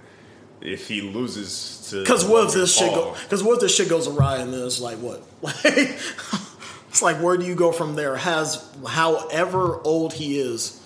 if 0.63 0.87
he 0.87 1.01
loses 1.01 1.87
to 1.91 2.01
Because 2.01 2.25
what 2.25 2.47
if 2.47 2.53
this 2.53 2.75
shit 2.75 2.89
Paul, 2.91 3.11
go? 3.13 3.17
Because 3.23 3.43
what 3.43 3.55
if 3.55 3.59
this 3.61 3.75
shit 3.75 3.89
goes 3.89 4.07
awry 4.07 4.37
and 4.37 4.51
then 4.53 4.65
it's 4.65 4.79
like 4.81 4.97
what? 4.97 5.21
Like 5.41 5.97
it's 6.89 7.01
like 7.01 7.17
where 7.17 7.37
do 7.37 7.45
you 7.45 7.55
go 7.55 7.71
from 7.71 7.95
there? 7.95 8.15
Has 8.15 8.63
however 8.87 9.79
old 9.83 10.13
he 10.13 10.39
is, 10.39 10.79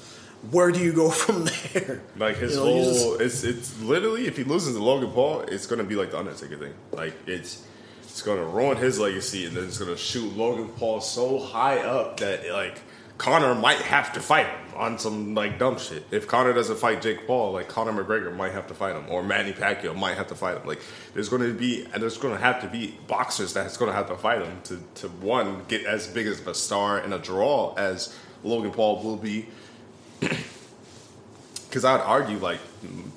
where 0.51 0.71
do 0.71 0.79
you 0.79 0.93
go 0.93 1.09
from 1.23 1.45
there? 1.73 2.01
Like 2.17 2.37
his 2.37 2.53
You 2.55 2.57
know, 2.59 2.65
whole, 2.65 2.83
just- 3.17 3.21
it's 3.21 3.43
it's 3.43 3.81
literally 3.81 4.25
if 4.27 4.37
he 4.37 4.43
loses 4.43 4.75
to 4.75 4.83
Logan 4.83 5.11
Paul, 5.11 5.41
it's 5.41 5.67
gonna 5.67 5.83
be 5.83 5.95
like 5.95 6.11
the 6.11 6.19
Undertaker 6.19 6.55
thing. 6.57 6.73
Like 6.91 7.13
it's 7.27 7.65
it's 8.03 8.21
gonna 8.21 8.45
ruin 8.45 8.77
his 8.77 8.99
legacy, 8.99 9.45
and 9.45 9.55
then 9.55 9.65
it's 9.65 9.77
gonna 9.77 9.97
shoot 9.97 10.35
Logan 10.35 10.69
Paul 10.69 11.01
so 11.01 11.39
high 11.39 11.79
up 11.79 12.19
that 12.21 12.49
like 12.51 12.79
Conor 13.17 13.55
might 13.55 13.79
have 13.79 14.13
to 14.13 14.19
fight 14.19 14.45
him 14.45 14.75
on 14.75 14.99
some 14.99 15.33
like 15.33 15.57
dumb 15.57 15.79
shit. 15.79 16.05
If 16.11 16.27
Conor 16.27 16.53
doesn't 16.53 16.77
fight 16.77 17.01
Jake 17.01 17.25
Paul, 17.25 17.53
like 17.53 17.67
Conor 17.67 18.03
McGregor 18.03 18.35
might 18.35 18.51
have 18.51 18.67
to 18.67 18.73
fight 18.73 18.95
him, 18.95 19.05
or 19.09 19.23
Manny 19.23 19.53
Pacquiao 19.53 19.95
might 19.95 20.17
have 20.17 20.27
to 20.27 20.35
fight 20.35 20.57
him. 20.57 20.67
Like 20.67 20.81
there's 21.13 21.29
gonna 21.29 21.51
be 21.53 21.85
and 21.93 22.01
there's 22.01 22.17
gonna 22.17 22.37
have 22.37 22.61
to 22.61 22.67
be 22.67 22.97
boxers 23.07 23.53
that's 23.53 23.77
gonna 23.77 23.93
have 23.93 24.07
to 24.09 24.17
fight 24.17 24.43
him 24.43 24.61
to 24.65 24.79
to 24.95 25.07
one 25.07 25.63
get 25.67 25.85
as 25.85 26.07
big 26.07 26.27
as 26.27 26.45
a 26.45 26.53
star 26.53 26.99
and 26.99 27.13
a 27.13 27.19
draw 27.19 27.73
as 27.75 28.15
Logan 28.43 28.71
Paul 28.71 29.01
will 29.03 29.17
be 29.17 29.47
because 30.19 31.83
I'd 31.83 32.01
argue 32.01 32.37
like 32.37 32.59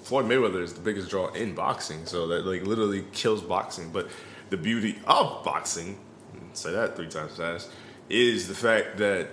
Floyd 0.03 0.24
Mayweather 0.24 0.62
is 0.62 0.72
the 0.72 0.80
biggest 0.80 1.11
draw 1.11 1.28
in 1.28 1.55
boxing, 1.55 2.07
so 2.07 2.26
that 2.28 2.46
like 2.46 2.62
literally 2.62 3.05
kills 3.12 3.42
boxing. 3.42 3.90
But 3.90 4.09
the 4.48 4.57
beauty 4.57 4.98
of 5.07 5.44
boxing, 5.44 5.98
say 6.55 6.72
that 6.72 6.96
three 6.96 7.09
times 7.09 7.36
fast, 7.36 7.70
is 8.09 8.48
the 8.48 8.55
fact 8.55 8.96
that 8.96 9.28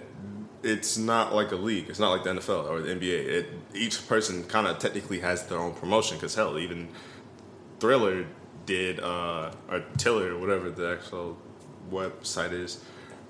it's 0.68 0.97
not 0.97 1.34
like 1.34 1.51
a 1.51 1.55
league. 1.55 1.89
It's 1.89 1.99
not 1.99 2.11
like 2.11 2.24
the 2.24 2.32
NFL 2.32 2.70
or 2.70 2.82
the 2.82 2.93
NBA. 2.93 3.26
It, 3.26 3.45
each 3.74 4.07
person 4.07 4.43
kind 4.43 4.68
of 4.68 4.80
technically 4.80 5.20
has 5.20 5.45
their 5.47 5.59
own 5.59 5.74
promotion. 5.74 6.18
Because 6.18 6.36
hell, 6.36 6.59
even 6.59 6.89
Thriller 7.80 8.26
did, 8.65 8.99
uh, 8.99 9.51
or 9.70 9.84
Tiller, 9.97 10.36
or 10.36 10.39
whatever 10.39 10.70
the 10.70 10.91
actual 10.91 11.38
website 11.89 12.51
is 12.51 12.84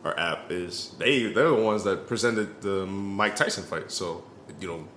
or 0.03 0.19
app 0.19 0.51
is. 0.51 0.95
They 0.97 1.31
they're 1.31 1.49
the 1.49 1.55
ones 1.55 1.83
that 1.83 2.07
presented 2.07 2.61
the 2.61 2.85
Mike 2.85 3.35
Tyson 3.35 3.63
fight. 3.63 3.91
So 3.91 4.23
you 4.59 4.67
know, 4.67 4.87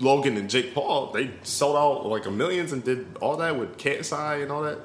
Logan 0.00 0.36
and 0.36 0.48
Jake 0.48 0.74
Paul, 0.74 1.12
they 1.12 1.30
sold 1.42 1.76
out 1.76 2.06
like 2.06 2.26
a 2.26 2.30
millions 2.30 2.72
and 2.72 2.82
did 2.82 3.06
all 3.20 3.36
that 3.36 3.58
with 3.58 3.76
KSI 3.78 4.42
and 4.42 4.52
all 4.52 4.62
that. 4.62 4.78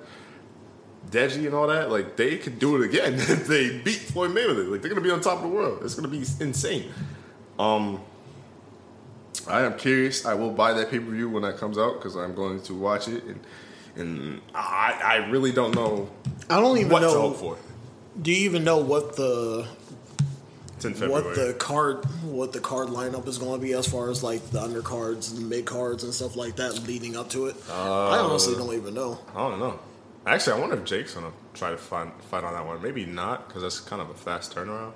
Deji 1.09 1.45
and 1.45 1.53
all 1.53 1.67
that, 1.67 1.89
like 1.89 2.15
they 2.15 2.37
could 2.37 2.59
do 2.59 2.81
it 2.81 2.85
again 2.85 3.13
if 3.17 3.47
they 3.47 3.79
beat 3.79 3.97
Floyd 3.99 4.31
Mayweather. 4.31 4.69
Like 4.71 4.81
they're 4.81 4.89
gonna 4.89 5.01
be 5.01 5.11
on 5.11 5.21
top 5.21 5.37
of 5.37 5.43
the 5.43 5.49
world. 5.49 5.79
It's 5.83 5.95
gonna 5.95 6.07
be 6.07 6.23
insane. 6.39 6.91
Um, 7.59 8.01
I 9.47 9.61
am 9.61 9.77
curious. 9.77 10.25
I 10.25 10.33
will 10.35 10.51
buy 10.51 10.73
that 10.73 10.89
pay 10.91 10.99
per 10.99 11.09
view 11.11 11.29
when 11.29 11.43
that 11.43 11.57
comes 11.57 11.77
out 11.77 11.95
because 11.95 12.15
I'm 12.15 12.35
going 12.35 12.61
to 12.63 12.73
watch 12.75 13.07
it, 13.07 13.23
and 13.23 13.39
and 13.95 14.41
I 14.53 14.99
I 15.03 15.15
really 15.29 15.51
don't 15.51 15.75
know 15.75 16.09
I 16.49 16.59
don't 16.59 16.77
even 16.77 16.91
what 16.91 16.99
to 16.99 17.07
know. 17.07 17.21
hope 17.21 17.37
for. 17.37 17.57
Do 18.21 18.31
you 18.31 18.45
even 18.45 18.63
know 18.63 18.77
what 18.77 19.15
the 19.15 19.65
It's 20.75 20.85
in 20.85 20.93
February. 20.93 21.23
what 21.23 21.35
the 21.35 21.53
card 21.55 22.05
what 22.23 22.51
the 22.53 22.59
card 22.59 22.89
lineup 22.89 23.27
is 23.27 23.37
going 23.37 23.59
to 23.59 23.65
be 23.65 23.73
as 23.73 23.87
far 23.87 24.09
as 24.09 24.21
like 24.21 24.49
the 24.51 24.59
undercards 24.59 25.31
and 25.31 25.39
the 25.39 25.45
mid 25.45 25.65
cards 25.65 26.03
and 26.03 26.13
stuff 26.13 26.35
like 26.35 26.55
that 26.57 26.87
leading 26.87 27.15
up 27.17 27.29
to 27.29 27.47
it? 27.47 27.55
I 27.69 28.19
honestly 28.19 28.55
don't 28.55 28.73
even 28.75 28.93
know. 28.93 29.19
I 29.35 29.49
don't 29.49 29.59
know. 29.59 29.79
Actually, 30.25 30.53
I 30.53 30.59
wonder 30.59 30.77
if 30.77 30.83
Jake's 30.85 31.13
gonna 31.15 31.31
try 31.53 31.71
to 31.71 31.77
find, 31.77 32.11
fight 32.29 32.43
on 32.43 32.53
that 32.53 32.65
one. 32.65 32.81
Maybe 32.81 33.05
not, 33.05 33.47
because 33.47 33.63
that's 33.63 33.79
kind 33.79 34.01
of 34.01 34.09
a 34.09 34.13
fast 34.13 34.55
turnaround. 34.55 34.93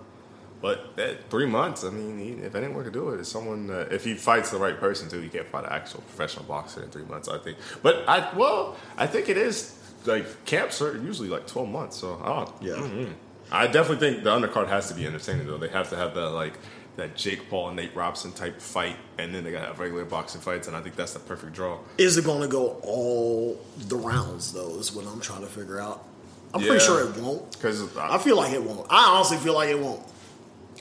But 0.62 0.94
eh, 0.98 1.16
three 1.30 1.46
months. 1.46 1.84
I 1.84 1.90
mean, 1.90 2.18
he, 2.18 2.44
if 2.44 2.56
anyone 2.56 2.84
could 2.84 2.94
do 2.94 3.10
it, 3.10 3.20
it's 3.20 3.30
someone. 3.30 3.68
That, 3.68 3.92
if 3.92 4.04
he 4.04 4.14
fights 4.16 4.52
the 4.52 4.58
right 4.58 4.80
person 4.80 5.10
too, 5.10 5.22
he 5.22 5.30
can't 5.30 5.48
fight 5.48 5.66
an 5.66 5.72
actual 5.72 6.02
professional 6.02 6.46
boxer 6.46 6.84
in 6.84 6.90
three 6.90 7.04
months. 7.06 7.28
I 7.28 7.38
think. 7.40 7.58
But 7.82 8.08
I 8.08 8.36
well, 8.36 8.76
I 8.98 9.08
think 9.08 9.30
it 9.30 9.38
is 9.38 9.78
like 10.06 10.46
camps 10.46 10.82
are 10.82 10.98
usually 10.98 11.30
like 11.30 11.46
twelve 11.48 11.70
months. 11.70 11.98
So 11.98 12.20
I 12.24 12.28
don't. 12.28 12.62
Yeah. 12.62 12.74
mhm. 12.76 13.14
I 13.52 13.68
definitely 13.68 14.10
think 14.10 14.24
the 14.24 14.32
undercard 14.32 14.68
has 14.70 14.88
to 14.88 14.96
be 14.96 15.06
entertaining 15.06 15.46
though. 15.46 15.58
They 15.58 15.68
have 15.68 15.90
to 15.90 15.96
have 15.96 16.16
that 16.16 16.30
like 16.30 16.54
that 16.96 17.16
Jake 17.16 17.50
Paul 17.50 17.68
and 17.70 17.76
Nate 17.78 17.96
Robinson 17.96 18.32
type 18.32 18.62
fight, 18.62 18.96
and 19.18 19.34
then 19.36 19.43
they 19.43 19.52
gotta 19.52 19.68
have 19.68 19.80
regular 19.80 20.06
boxing 20.06 20.41
fights, 20.41 20.68
and 20.68 20.76
I 20.78 20.82
think 20.82 20.96
that's 20.96 21.14
the 21.14 21.20
perfect 21.20 21.54
draw. 21.54 21.80
Is 21.98 22.18
it 22.18 22.24
going 22.26 22.41
to 22.41 22.48
go 22.48 22.80
all 22.84 23.60
the 23.88 23.98
rounds 23.98 24.54
though? 24.54 24.78
Is 24.80 24.93
what 24.93 25.06
I'm 25.06 25.20
trying 25.20 25.41
to 25.41 25.48
figure 25.48 25.80
out. 25.80 26.06
I'm 26.54 26.62
Yeah. 26.62 26.68
pretty 26.70 26.86
sure 26.86 27.02
it 27.02 27.18
won't. 27.18 27.52
Because 27.52 27.96
I 27.98 28.18
feel 28.18 28.38
like 28.38 28.54
it 28.54 28.64
won't. 28.64 28.88
I 28.89 29.16
honestly 29.16 29.38
feel 29.38 29.56
like 29.56 29.70
it 29.70 29.80
won't. 29.80 30.02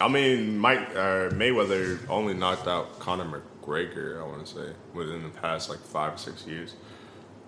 I 0.00 0.08
mean, 0.08 0.56
Mike 0.58 0.90
uh, 0.90 1.30
Mayweather 1.30 1.98
only 2.08 2.34
knocked 2.34 2.66
out 2.68 2.98
Conor 3.00 3.42
McGregor. 3.62 4.20
I 4.20 4.24
want 4.24 4.46
to 4.46 4.52
say 4.54 4.72
within 4.92 5.22
the 5.24 5.28
past 5.30 5.68
like 5.68 5.78
five 5.80 6.14
or 6.14 6.18
six 6.18 6.46
years, 6.46 6.74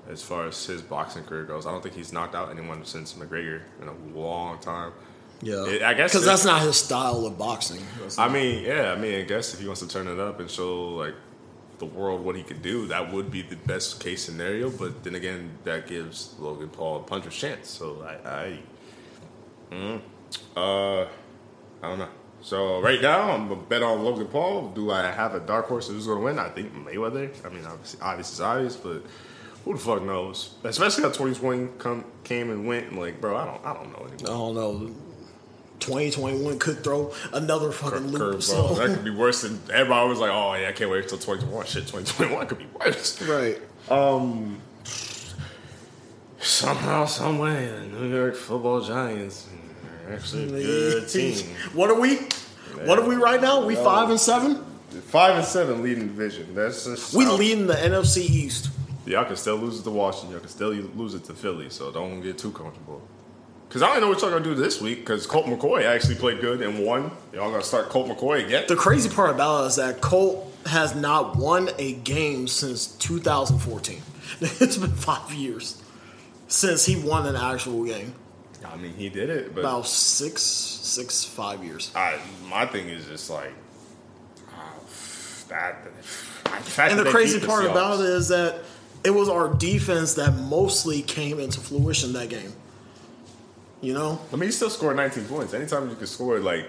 as 0.09 0.23
far 0.23 0.47
as 0.47 0.65
his 0.67 0.83
boxing 0.83 1.23
career 1.25 1.45
goes. 1.45 1.67
I 1.67 1.71
don't 1.71 1.83
think 1.83 1.95
he's 1.95 2.13
knocked 2.13 2.35
out 2.35 2.51
anyone 2.51 2.85
since 2.85 3.15
McGregor 3.15 3.63
in 3.81 3.89
a 3.89 3.95
long 4.19 4.59
time. 4.59 4.93
Yeah, 5.43 5.67
It- 5.67 5.83
I 5.83 5.95
guess 5.95 6.13
because 6.13 6.25
that's 6.27 6.45
not 6.45 6.63
his 6.63 6.77
style 6.77 7.27
of 7.27 7.37
boxing. 7.39 7.83
I 8.19 8.29
mean, 8.29 8.63
yeah, 8.65 8.93
I 8.93 8.97
mean, 8.97 9.15
I 9.21 9.23
guess 9.23 9.53
if 9.55 9.61
he 9.61 9.67
wants 9.67 9.81
to 9.81 9.89
turn 9.89 10.09
it 10.09 10.19
up 10.19 10.41
and 10.41 10.51
show 10.51 10.89
like 10.91 11.15
the 11.79 11.85
world 11.85 12.23
what 12.25 12.37
he 12.37 12.43
could 12.43 12.63
do, 12.63 12.87
that 12.87 13.13
would 13.13 13.31
be 13.31 13.43
the 13.43 13.57
best 13.57 14.01
case 14.01 14.25
scenario. 14.25 14.71
But 14.71 15.05
then 15.05 15.15
again, 15.15 15.51
that 15.65 15.87
gives 15.87 16.35
Logan 16.39 16.71
Paul 16.71 16.97
a 16.97 17.01
puncher's 17.01 17.37
chance. 17.37 17.69
So 17.69 18.03
I, 18.03 18.29
I, 18.29 18.59
mm, 19.71 20.01
uh, 20.57 21.03
I 21.83 21.89
don't 21.89 21.99
know. 21.99 22.09
So 22.41 22.81
right 22.81 23.01
now, 23.03 23.33
I'm 23.33 23.49
gonna 23.49 23.61
bet 23.61 23.83
on 23.83 24.05
Logan 24.05 24.29
Paul. 24.29 24.69
Do 24.75 24.91
I 24.91 25.03
have 25.11 25.35
a 25.35 25.41
dark 25.41 25.67
horse 25.67 25.89
who's 25.89 26.07
going 26.07 26.19
to 26.19 26.25
win? 26.25 26.39
I 26.39 26.49
think 26.49 26.73
Mayweather. 26.75 27.31
I 27.45 27.49
mean, 27.51 27.65
obviously, 27.67 28.01
obvious 28.01 28.33
is 28.33 28.41
obvious, 28.41 28.77
but 28.77 29.03
who 29.65 29.73
the 29.75 29.79
fuck 29.79 30.03
knows? 30.03 30.55
Especially 30.65 31.03
how 31.03 31.09
2020 31.11 31.69
come, 31.79 32.05
came 32.25 32.51
and 32.51 32.67
went. 32.67 32.89
And 32.89 32.99
like, 33.01 33.21
bro, 33.21 33.37
I 33.37 33.45
don't, 33.47 33.65
I 33.67 33.73
don't 33.75 33.91
know 33.93 34.07
anymore. 34.07 34.17
I 34.21 34.25
don't 34.27 34.55
know. 34.55 34.95
2021 35.87 36.59
could 36.59 36.83
throw 36.83 37.13
another 37.33 37.71
fucking 37.71 38.09
loop. 38.09 38.43
So. 38.43 38.75
That 38.75 38.95
could 38.95 39.05
be 39.05 39.11
worse 39.11 39.43
than 39.43 39.61
everybody 39.73 40.09
was 40.09 40.19
like, 40.19 40.31
oh 40.31 40.55
yeah, 40.55 40.69
I 40.69 40.73
can't 40.73 40.91
wait 40.91 41.05
until 41.05 41.19
2021. 41.19 41.67
Shit, 41.67 41.87
2021 41.87 42.47
could 42.49 42.59
be 42.59 42.67
worse. 42.79 43.23
right. 43.23 43.59
Um. 43.89 44.61
Somehow, 46.39 47.07
some 47.07 47.39
way, 47.39 47.67
the 47.67 48.01
New 48.01 48.15
York 48.15 48.37
Football 48.37 48.81
Giants 48.81 49.49
are 50.07 50.13
actually 50.13 50.45
a 50.45 50.49
good 50.67 51.09
team. 51.09 51.45
What 51.73 51.91
are 51.91 51.99
we? 51.99 52.19
What 52.85 52.99
are 52.99 53.09
we 53.09 53.17
right 53.17 53.41
now? 53.41 53.65
We 53.65 53.75
five 53.75 54.11
and 54.11 54.21
seven. 54.21 54.63
Five 55.07 55.37
and 55.37 55.45
seven 55.45 55.83
leading 55.83 56.09
division. 56.09 56.55
That's 56.55 56.85
just 56.85 57.15
We 57.15 57.27
lead 57.27 57.59
in 57.59 57.67
the 57.67 57.75
NFC 57.75 58.19
East. 58.19 58.71
Y'all 59.07 59.25
can 59.25 59.37
still 59.37 59.57
lose 59.57 59.81
it 59.81 59.85
to 59.85 59.91
Washington. 59.91 60.33
Y'all 60.33 60.41
can 60.41 60.49
still 60.49 60.71
lose 60.71 61.15
it 61.15 61.25
to 61.25 61.35
Philly. 61.35 61.71
So 61.71 61.91
don't 61.91 62.21
get 62.21 62.39
too 62.39 62.51
comfortable. 62.51 63.03
Because 63.69 63.83
I 63.83 63.89
don't 63.89 64.01
know 64.01 64.09
what 64.09 64.21
y'all 64.21 64.31
gonna 64.31 64.45
do 64.45 64.55
this 64.55 64.81
week. 64.81 65.01
Because 65.01 65.27
Colt 65.27 65.47
McCoy 65.47 65.85
actually 65.85 66.15
played 66.17 66.41
good 66.41 66.63
and 66.63 66.85
won. 66.85 67.11
Y'all 67.33 67.51
gonna 67.51 67.63
start 67.63 67.89
Colt 67.89 68.09
McCoy 68.09 68.45
again? 68.45 68.65
The 68.69 68.77
crazy 68.77 69.09
part 69.09 69.31
about 69.31 69.65
it 69.65 69.67
is 69.69 69.77
that 69.77 70.01
Colt 70.01 70.53
has 70.67 70.95
not 70.95 71.37
won 71.37 71.71
a 71.79 71.93
game 71.95 72.49
since 72.49 72.87
2014. 72.87 74.03
It's 74.41 74.77
been 74.77 74.91
five 74.91 75.33
years 75.33 75.81
since 76.49 76.85
he 76.85 76.97
won 76.97 77.27
an 77.27 77.37
actual 77.37 77.85
game. 77.85 78.15
I 78.65 78.77
mean, 78.77 78.95
he 78.95 79.09
did 79.09 79.31
it, 79.31 79.55
but 79.55 79.61
About 79.61 79.87
six, 79.87 80.43
six, 80.43 81.25
five 81.25 81.65
years. 81.65 81.93
I, 81.95 82.19
my 82.49 82.67
thing 82.67 82.89
is 82.89 83.07
just 83.07 83.31
like 83.31 83.53
uh, 84.53 84.61
that. 85.49 85.85
the 86.45 86.83
And 86.83 86.99
the 86.99 87.11
crazy 87.11 87.39
beat 87.39 87.43
the 87.43 87.47
part 87.47 87.65
about 87.67 88.01
it 88.01 88.07
is 88.07 88.29
that 88.29 88.61
it 89.05 89.11
was 89.11 89.29
our 89.29 89.49
defense 89.55 90.15
that 90.15 90.35
mostly 90.35 91.03
came 91.03 91.39
into 91.39 91.61
fruition 91.61 92.13
that 92.15 92.29
game. 92.29 92.53
You 93.87 93.95
know? 93.95 94.21
I 94.33 94.37
mean, 94.37 94.49
he 94.49 94.51
still 94.51 94.69
scored 94.69 94.97
19 94.97 95.27
points. 95.27 95.55
Anytime 95.55 95.89
you 95.89 95.95
can 95.95 96.09
score 96.09 96.41
like, 96.41 96.67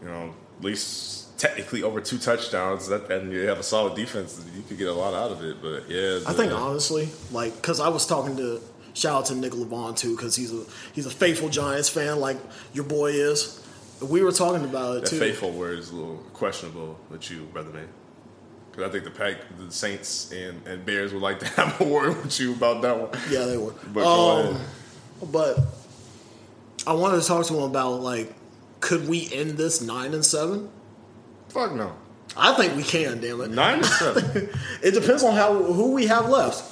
you 0.00 0.08
know, 0.08 0.32
at 0.58 0.64
least 0.64 1.38
technically 1.38 1.82
over 1.82 2.00
two 2.00 2.16
touchdowns, 2.16 2.88
that 2.88 3.10
and 3.12 3.30
you 3.30 3.40
have 3.40 3.58
a 3.58 3.62
solid 3.62 3.94
defense, 3.94 4.42
you 4.56 4.62
could 4.62 4.78
get 4.78 4.88
a 4.88 4.92
lot 4.94 5.12
out 5.12 5.32
of 5.32 5.44
it. 5.44 5.60
But 5.60 5.90
yeah, 5.90 6.20
I 6.26 6.32
think 6.32 6.50
honestly, 6.50 7.10
like, 7.30 7.54
because 7.56 7.78
I 7.78 7.88
was 7.88 8.06
talking 8.06 8.38
to 8.38 8.62
shout 8.94 9.14
out 9.16 9.26
to 9.26 9.34
Nick 9.34 9.52
Levon 9.52 9.98
too, 9.98 10.16
because 10.16 10.34
he's 10.34 10.50
a 10.54 10.64
he's 10.94 11.04
a 11.04 11.10
faithful 11.10 11.50
Giants 11.50 11.90
fan, 11.90 12.20
like 12.20 12.38
your 12.72 12.84
boy 12.84 13.10
is. 13.10 13.60
We 14.00 14.22
were 14.22 14.32
talking 14.32 14.64
about 14.64 14.96
it 14.96 15.00
that 15.02 15.10
too. 15.10 15.18
faithful 15.18 15.50
word 15.52 15.78
is 15.78 15.90
a 15.90 15.94
little 15.94 16.16
questionable 16.32 16.98
with 17.10 17.30
you, 17.30 17.42
brother 17.52 17.70
man. 17.70 17.88
Because 18.70 18.88
I 18.88 18.92
think 18.92 19.04
the 19.04 19.10
pack, 19.10 19.36
the 19.58 19.70
Saints 19.70 20.32
and, 20.32 20.66
and 20.66 20.86
Bears 20.86 21.12
would 21.12 21.22
like 21.22 21.38
to 21.40 21.46
have 21.48 21.78
a 21.82 21.84
word 21.84 22.16
with 22.22 22.40
you 22.40 22.54
about 22.54 22.80
that 22.80 22.98
one. 22.98 23.10
Yeah, 23.30 23.44
they 23.44 23.58
were. 23.58 23.74
But 23.92 24.06
Um, 24.06 24.60
but 25.30 25.58
I 26.86 26.92
wanted 26.92 27.20
to 27.22 27.26
talk 27.26 27.46
to 27.46 27.54
him 27.56 27.62
about 27.62 28.00
like, 28.02 28.32
could 28.80 29.08
we 29.08 29.28
end 29.32 29.52
this 29.52 29.80
nine 29.80 30.12
and 30.14 30.24
seven? 30.24 30.68
Fuck 31.48 31.74
no. 31.74 31.94
I 32.36 32.52
think 32.54 32.74
we 32.76 32.82
can. 32.82 33.20
Damn 33.20 33.40
it! 33.42 33.50
Nine 33.50 33.78
to 33.78 33.84
seven. 33.84 34.48
It 34.82 34.90
depends 34.92 35.22
on 35.22 35.34
how 35.34 35.54
who 35.62 35.92
we 35.92 36.06
have 36.06 36.28
left. 36.28 36.62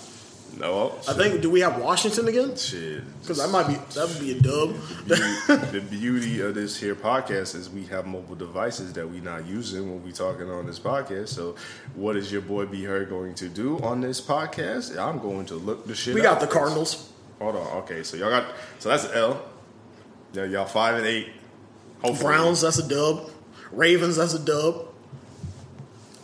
no. 0.59 0.67
Oh, 0.73 0.99
I 1.09 1.13
think. 1.13 1.41
Do 1.41 1.51
we 1.51 1.61
have 1.61 1.79
Washington 1.81 2.27
again? 2.27 2.57
Shit. 2.57 3.05
Because 3.21 3.39
that 3.39 3.49
might 3.51 3.69
be 3.69 3.75
that 3.95 4.09
would 4.09 4.19
be 4.19 4.33
a 4.33 4.41
dub. 4.41 4.75
beauty, 5.07 5.79
the 5.79 5.81
beauty 5.89 6.41
of 6.41 6.55
this 6.57 6.77
here 6.79 6.97
podcast 6.97 7.55
is 7.55 7.71
we 7.71 7.85
have 7.87 8.07
mobile 8.07 8.35
devices 8.35 8.93
that 8.95 9.09
we 9.09 9.21
not 9.21 9.47
using 9.47 9.89
when 9.89 10.03
we 10.03 10.11
talking 10.11 10.51
on 10.51 10.67
this 10.67 10.81
podcast. 10.81 11.29
So, 11.29 11.55
what 11.95 12.17
is 12.17 12.33
your 12.33 12.43
boy 12.43 12.67
B 12.67 12.83
Her 12.85 13.05
going 13.05 13.35
to 13.37 13.49
do 13.49 13.79
on 13.81 14.01
this 14.01 14.21
podcast? 14.21 14.99
I'm 14.99 15.21
going 15.21 15.47
to 15.47 15.55
look 15.55 15.87
the 15.87 15.95
shit. 15.95 16.15
We 16.15 16.23
got 16.23 16.41
the 16.41 16.49
Cardinals. 16.49 17.09
Hold 17.39 17.55
on. 17.57 17.67
Okay, 17.83 18.03
so 18.03 18.17
y'all 18.17 18.31
got 18.31 18.47
so 18.81 18.89
that's 18.89 19.05
L. 19.15 19.43
Yeah, 20.33 20.45
y'all 20.45 20.65
five 20.67 20.97
and 20.97 21.07
eight. 21.07 21.29
Hopefully. 22.03 22.25
Browns. 22.35 22.61
That's 22.63 22.79
a 22.79 22.89
dub. 22.89 23.31
Ravens. 23.71 24.17
That's 24.17 24.35
a 24.35 24.39
dub. 24.39 24.89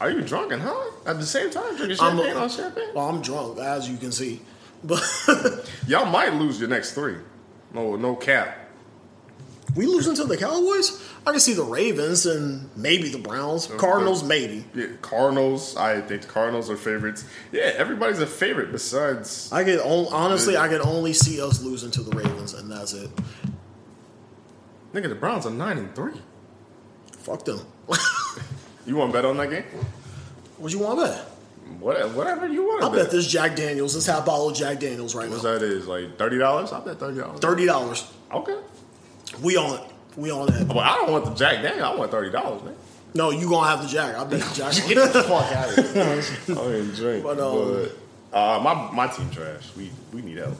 Are 0.00 0.10
you 0.10 0.20
drunk 0.22 0.52
and 0.52 0.62
high 0.62 0.90
at 1.06 1.18
the 1.18 1.26
same 1.26 1.50
time 1.50 1.76
drinking 1.76 1.98
I'm 2.00 2.18
a- 2.18 2.22
champagne 2.22 2.42
on 2.42 2.48
champagne? 2.48 2.88
Well, 2.94 3.08
I'm 3.08 3.20
drunk, 3.20 3.58
as 3.58 3.88
you 3.88 3.96
can 3.96 4.12
see. 4.12 4.40
But 4.84 5.02
Y'all 5.88 6.06
might 6.06 6.34
lose 6.34 6.60
your 6.60 6.68
next 6.68 6.92
three. 6.92 7.16
No, 7.74 7.96
no 7.96 8.14
cap. 8.14 8.56
we 9.74 9.86
losing 9.86 10.14
to 10.14 10.24
the 10.24 10.36
Cowboys. 10.36 11.02
I 11.26 11.32
can 11.32 11.40
see 11.40 11.52
the 11.52 11.64
Ravens 11.64 12.26
and 12.26 12.70
maybe 12.76 13.08
the 13.08 13.18
Browns. 13.18 13.68
Uh, 13.68 13.74
Cardinals, 13.76 14.22
maybe. 14.22 14.64
Yeah, 14.74 14.86
Cardinals. 15.02 15.76
I 15.76 16.00
think 16.00 16.22
the 16.22 16.28
Cardinals 16.28 16.70
are 16.70 16.76
favorites. 16.76 17.24
Yeah, 17.50 17.72
everybody's 17.76 18.20
a 18.20 18.26
favorite 18.26 18.70
besides 18.70 19.52
I 19.52 19.64
could 19.64 19.80
on, 19.80 20.06
honestly, 20.12 20.56
I 20.56 20.68
could 20.68 20.80
only 20.80 21.12
see 21.12 21.42
us 21.42 21.60
losing 21.60 21.90
to 21.90 22.02
the 22.02 22.16
Ravens, 22.16 22.54
and 22.54 22.70
that's 22.70 22.92
it. 22.94 23.10
Nigga. 24.92 25.08
The 25.08 25.14
Browns 25.14 25.46
are 25.46 25.50
nine 25.50 25.78
and 25.78 25.94
three. 25.94 26.20
Fuck 27.18 27.44
them. 27.44 27.60
You 28.88 28.96
want 28.96 29.12
to 29.12 29.18
bet 29.18 29.26
on 29.26 29.36
that 29.36 29.50
game? 29.50 29.64
what 30.56 30.72
you 30.72 30.78
want 30.78 30.98
to 30.98 31.06
bet? 31.06 31.24
What, 31.78 32.14
whatever 32.14 32.48
you 32.48 32.64
want. 32.64 32.82
I'll 32.82 32.90
bet 32.90 33.10
this 33.10 33.26
Jack 33.26 33.54
Daniels. 33.54 33.92
This 33.92 34.06
half 34.06 34.24
bottle 34.24 34.48
of 34.48 34.56
Jack 34.56 34.80
Daniels 34.80 35.14
right 35.14 35.28
What's 35.28 35.42
now. 35.44 35.50
What's 35.50 35.60
that 35.60 35.70
is 35.70 35.86
like 35.86 36.16
thirty 36.16 36.38
dollars. 36.38 36.72
I'll 36.72 36.80
bet 36.80 36.98
thirty 36.98 37.18
dollars. 37.20 37.38
Thirty 37.38 37.66
dollars. 37.66 38.10
Okay. 38.32 38.56
We 39.42 39.58
on 39.58 39.78
it. 39.78 39.84
We 40.16 40.30
on 40.30 40.46
that. 40.46 40.68
Well, 40.68 40.80
I 40.80 40.94
don't 40.96 41.12
want 41.12 41.26
the 41.26 41.34
Jack 41.34 41.62
Daniel. 41.62 41.84
I 41.84 41.94
want 41.96 42.10
thirty 42.10 42.30
dollars, 42.30 42.62
man. 42.62 42.74
No, 43.12 43.28
you 43.28 43.46
gonna 43.46 43.68
have 43.68 43.82
the 43.82 43.88
Jack. 43.88 44.16
I 44.16 44.24
bet 44.24 44.40
the 44.40 44.54
Jack. 44.54 44.72
Get 44.88 45.12
the 45.12 45.22
fuck 45.22 45.52
out 45.52 45.78
of 45.78 45.92
here. 45.92 46.56
I 46.58 46.68
mean, 46.68 46.90
drink. 46.94 47.22
But, 47.24 47.36
But, 47.36 47.42
um, 47.42 47.90
uh, 48.32 48.60
my 48.62 48.90
my 48.92 49.06
team 49.08 49.30
trash. 49.30 49.68
We 49.76 49.90
we 50.14 50.22
need 50.22 50.38
help. 50.38 50.56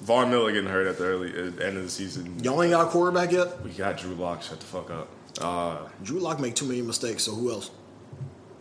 Von 0.00 0.30
Miller 0.30 0.50
getting 0.52 0.70
hurt 0.70 0.86
at 0.86 0.98
the 0.98 1.04
early 1.04 1.30
the 1.30 1.66
end 1.66 1.76
of 1.76 1.82
the 1.84 1.90
season. 1.90 2.42
Y'all 2.42 2.62
ain't 2.62 2.72
got 2.72 2.86
a 2.86 2.90
quarterback 2.90 3.32
yet. 3.32 3.62
We 3.62 3.70
got 3.70 3.98
Drew 3.98 4.14
Lock. 4.14 4.42
Shut 4.42 4.58
the 4.60 4.66
fuck 4.66 4.90
up. 4.90 5.08
Uh, 5.40 5.88
Drew 6.02 6.18
Lock 6.20 6.40
make 6.40 6.54
too 6.54 6.64
many 6.66 6.82
mistakes. 6.82 7.24
So 7.24 7.32
who 7.32 7.50
else? 7.50 7.70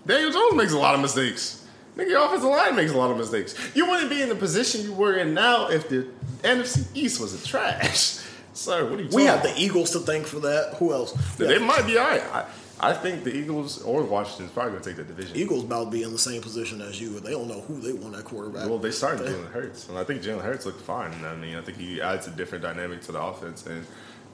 Daniel 0.06 0.32
Jones 0.32 0.56
makes 0.56 0.74
a 0.74 0.78
lot 0.78 0.96
of 0.96 1.02
mistakes. 1.02 1.66
Nigga, 1.96 2.10
your 2.10 2.26
offensive 2.26 2.50
line 2.50 2.76
makes 2.76 2.92
a 2.92 2.98
lot 2.98 3.12
of 3.12 3.18
mistakes. 3.18 3.56
You 3.76 3.88
wouldn't 3.90 4.10
be 4.10 4.22
in 4.22 4.30
the 4.30 4.36
position 4.36 4.84
you 4.84 4.94
were 4.94 5.18
in 5.18 5.34
now 5.34 5.70
if 5.70 5.90
the 5.90 6.08
NFC 6.44 6.88
East 6.94 7.20
was 7.20 7.34
a 7.42 7.46
trash. 7.48 8.20
Sir, 8.54 8.84
what 8.90 9.00
are 9.00 9.04
you 9.04 9.10
talking 9.10 9.16
We 9.16 9.24
have 9.26 9.40
about? 9.42 9.56
the 9.56 9.62
Eagles 9.62 9.92
to 9.92 10.00
thank 10.00 10.26
for 10.26 10.40
that. 10.42 10.76
Who 10.80 10.92
else? 10.94 11.12
They 11.38 11.60
might 11.60 11.86
be 11.86 11.98
all 11.98 12.08
right. 12.08 12.22
I, 12.34 12.46
I 12.82 12.94
think 12.94 13.24
the 13.24 13.36
Eagles 13.36 13.82
or 13.82 14.04
Washington's 14.04 14.52
probably 14.52 14.72
going 14.72 14.84
to 14.84 14.90
take 14.90 14.98
the 14.98 15.04
division. 15.04 15.36
Eagles 15.36 15.64
about 15.66 15.86
to 15.86 15.90
be 15.92 16.04
in 16.04 16.12
the 16.12 16.18
same 16.18 16.42
position 16.42 16.82
as 16.82 17.00
you. 17.00 17.20
They 17.20 17.32
don't 17.32 17.48
know 17.48 17.62
who 17.62 17.80
they 17.80 17.92
want 17.94 18.16
at 18.16 18.24
quarterback. 18.24 18.68
Well, 18.70 18.78
they 18.78 18.92
started 18.92 19.28
Jalen 19.28 19.52
Hurts, 19.52 19.90
and 19.90 19.98
I 19.98 20.04
think 20.04 20.22
Jalen 20.22 20.42
Hurts 20.42 20.66
looked 20.66 20.82
fine. 20.82 21.12
I 21.26 21.36
mean, 21.36 21.56
I 21.56 21.62
think 21.62 21.78
he 21.78 22.02
adds 22.02 22.28
a 22.28 22.32
different 22.32 22.64
dynamic 22.64 23.02
to 23.02 23.12
the 23.12 23.22
offense, 23.22 23.66
and 23.66 23.86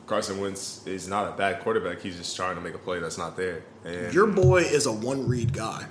Carson 0.06 0.40
Wentz 0.40 0.86
is 0.86 1.08
not 1.08 1.34
a 1.34 1.36
bad 1.36 1.62
quarterback. 1.62 2.02
He's 2.02 2.18
just 2.18 2.36
trying 2.36 2.56
to 2.56 2.62
make 2.62 2.76
a 2.76 2.78
play 2.78 3.00
that's 3.00 3.18
not 3.18 3.36
there. 3.36 3.64
And 3.84 4.14
Your 4.14 4.28
boy 4.28 4.62
is 4.62 4.86
a 4.86 4.92
one 4.92 5.28
read 5.28 5.52
guy. 5.52 5.86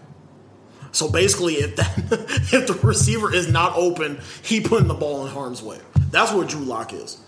So 0.93 1.11
basically, 1.11 1.55
if 1.55 1.75
that 1.75 1.93
if 2.53 2.69
the 2.69 2.75
receiver 2.87 3.35
is 3.35 3.51
not 3.51 3.75
open, 3.75 4.21
he 4.43 4.61
putting 4.61 4.87
the 4.87 4.95
ball 4.95 5.27
in 5.27 5.33
harm's 5.33 5.61
way. 5.61 5.81
That's 6.13 6.33
what 6.33 6.49
Drew 6.49 6.61
Lock 6.61 6.93
is. 6.93 7.19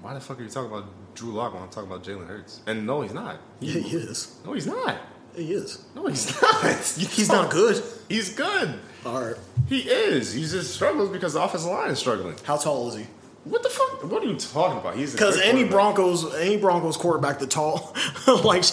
why 0.00 0.14
the 0.14 0.20
fuck 0.20 0.40
are 0.40 0.42
you 0.42 0.48
talking 0.48 0.70
about 0.70 0.86
Drew 1.14 1.32
Lock 1.32 1.54
when 1.54 1.62
I'm 1.62 1.68
talking 1.68 1.90
about 1.90 2.04
Jalen 2.04 2.26
Hurts? 2.26 2.60
And 2.66 2.86
no, 2.86 3.00
he's 3.02 3.12
not. 3.14 3.38
Yeah, 3.60 3.80
he 3.80 3.96
is. 3.96 4.36
No, 4.44 4.52
he's 4.52 4.66
not. 4.66 4.96
He 5.36 5.52
is. 5.52 5.84
No, 5.96 6.06
he's 6.06 6.40
not. 6.40 6.64
He's 6.96 7.28
not 7.28 7.50
good. 7.50 7.82
He's 8.08 8.32
good. 8.34 8.78
All 9.04 9.20
right. 9.20 9.34
He 9.68 9.80
is. 9.80 10.32
He 10.32 10.42
just 10.42 10.72
struggles 10.74 11.08
because 11.10 11.32
the 11.32 11.42
offensive 11.42 11.70
line 11.70 11.90
is 11.90 11.98
struggling. 11.98 12.36
How 12.44 12.56
tall 12.56 12.88
is 12.88 12.94
he? 12.96 13.06
What 13.42 13.62
the 13.64 13.68
fuck? 13.68 14.04
What 14.04 14.22
are 14.22 14.26
you 14.26 14.36
talking 14.36 14.78
about? 14.78 14.94
He's 14.96 15.10
Because 15.12 15.40
any. 15.40 15.64
Broncos, 15.64 16.32
any 16.36 16.56
Broncos 16.56 16.96
quarterback, 16.96 17.40
the 17.40 17.48
tall, 17.48 17.94
like 18.28 18.64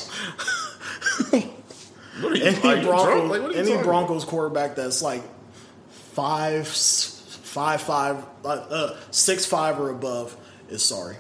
What 1.32 2.34
are 2.34 2.36
you, 2.36 2.44
any 2.44 2.58
are? 2.80 2.84
Broncos, 2.84 3.30
Like, 3.32 3.42
what 3.42 3.56
are 3.56 3.58
any 3.58 3.84
Broncos 3.84 4.26
quarterback 4.26 4.76
that's 4.76 5.02
like 5.02 5.24
five, 5.90 6.68
five, 6.68 7.82
five, 7.82 8.26
uh, 8.46 8.48
uh, 8.50 8.98
six, 9.10 9.46
five 9.48 9.80
or 9.80 9.90
above 9.90 10.38
is 10.70 10.84
sorry. 10.84 11.16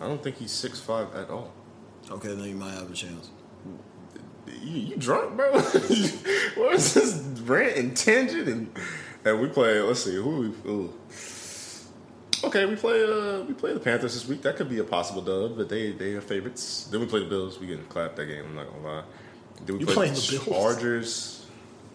I 0.00 0.06
don't 0.06 0.22
think 0.22 0.36
he's 0.36 0.52
six 0.52 0.80
five 0.80 1.14
at 1.14 1.30
all. 1.30 1.52
Okay, 2.10 2.28
then 2.28 2.44
you 2.44 2.54
might 2.54 2.72
have 2.72 2.90
a 2.90 2.94
chance. 2.94 3.30
You, 4.46 4.78
you 4.80 4.96
drunk, 4.96 5.36
bro? 5.36 5.52
what 5.52 6.74
is 6.74 6.94
this 6.94 7.14
rant 7.40 7.76
and 7.76 7.96
tangent? 7.96 8.48
And 8.48 8.70
and 9.24 9.40
we 9.40 9.48
play. 9.48 9.80
Let's 9.80 10.04
see 10.04 10.14
who 10.14 10.52
we. 10.64 10.70
Ooh. 10.70 10.92
Okay, 12.44 12.64
we 12.66 12.76
play. 12.76 13.02
Uh, 13.02 13.42
we 13.42 13.52
play 13.52 13.72
the 13.74 13.80
Panthers 13.80 14.14
this 14.14 14.26
week. 14.26 14.42
That 14.42 14.56
could 14.56 14.68
be 14.68 14.78
a 14.78 14.84
possible 14.84 15.22
dub, 15.22 15.56
but 15.56 15.68
they 15.68 15.92
they 15.92 16.14
are 16.14 16.20
favorites. 16.20 16.88
Then 16.90 17.00
we 17.00 17.06
play 17.06 17.20
the 17.20 17.26
Bills. 17.26 17.58
We 17.58 17.66
getting 17.66 17.84
clapped 17.86 18.16
that 18.16 18.26
game. 18.26 18.44
I'm 18.44 18.54
not 18.54 18.68
gonna 18.70 18.86
lie. 18.86 19.02
Then 19.66 19.74
we 19.74 19.80
You 19.80 19.86
play 19.86 19.94
playing 19.94 20.14
the 20.14 20.20
the 20.20 20.44
Bills? 20.44 20.46
Chargers. 20.46 21.46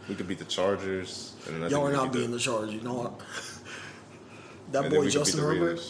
We 0.10 0.16
could 0.16 0.28
beat 0.28 0.40
the 0.40 0.46
Chargers. 0.46 1.34
And 1.48 1.56
then 1.56 1.64
I 1.64 1.68
Y'all 1.70 1.88
are 1.88 1.94
not 1.94 2.12
beating 2.12 2.32
the 2.32 2.40
Chargers. 2.40 2.74
You 2.74 2.82
know 2.82 2.94
what? 2.94 3.22
That 4.74 4.90
boy 4.90 4.90
we 4.90 4.96
could 4.98 5.04
beat 5.06 5.14
Justin 5.14 5.40
the 5.40 5.46
Herbert. 5.46 5.82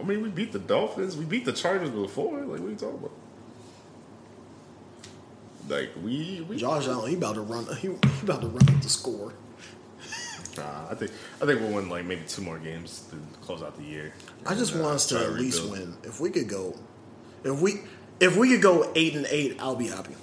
I 0.00 0.04
mean, 0.04 0.22
we 0.22 0.28
beat 0.28 0.52
the 0.52 0.58
Dolphins. 0.58 1.16
We 1.16 1.24
beat 1.24 1.44
the 1.44 1.52
Chargers 1.52 1.90
before. 1.90 2.38
Like, 2.40 2.60
what 2.60 2.66
are 2.68 2.70
you 2.70 2.76
talking 2.76 2.98
about? 2.98 3.10
Like, 5.68 5.90
we, 6.02 6.44
we 6.48 6.56
Josh 6.56 6.86
Allen, 6.86 7.10
he 7.10 7.16
about 7.16 7.34
to 7.34 7.42
run. 7.42 7.66
He, 7.76 7.88
he 7.88 7.94
about 8.22 8.40
to 8.42 8.48
run 8.48 8.68
up 8.74 8.82
the 8.82 8.88
score. 8.88 9.32
Nah, 10.56 10.88
I 10.90 10.94
think 10.94 11.12
I 11.40 11.46
think 11.46 11.60
we'll 11.60 11.72
win 11.72 11.88
like 11.88 12.04
maybe 12.04 12.22
two 12.26 12.42
more 12.42 12.58
games 12.58 13.04
to 13.10 13.16
close 13.46 13.62
out 13.62 13.76
the 13.76 13.84
year. 13.84 14.12
I 14.44 14.54
just 14.54 14.72
And, 14.72 14.80
uh, 14.80 14.84
want 14.86 14.96
us 14.96 15.06
to 15.08 15.18
at 15.18 15.34
least 15.34 15.62
rebuild. 15.62 15.78
win. 15.80 15.96
If 16.02 16.20
we 16.20 16.30
could 16.30 16.48
go, 16.48 16.74
if 17.44 17.60
we 17.60 17.82
if 18.18 18.36
we 18.36 18.48
could 18.50 18.62
go 18.62 18.90
eight 18.96 19.14
and 19.14 19.26
eight, 19.30 19.56
I'll 19.60 19.76
be 19.76 19.86
happy. 19.86 20.14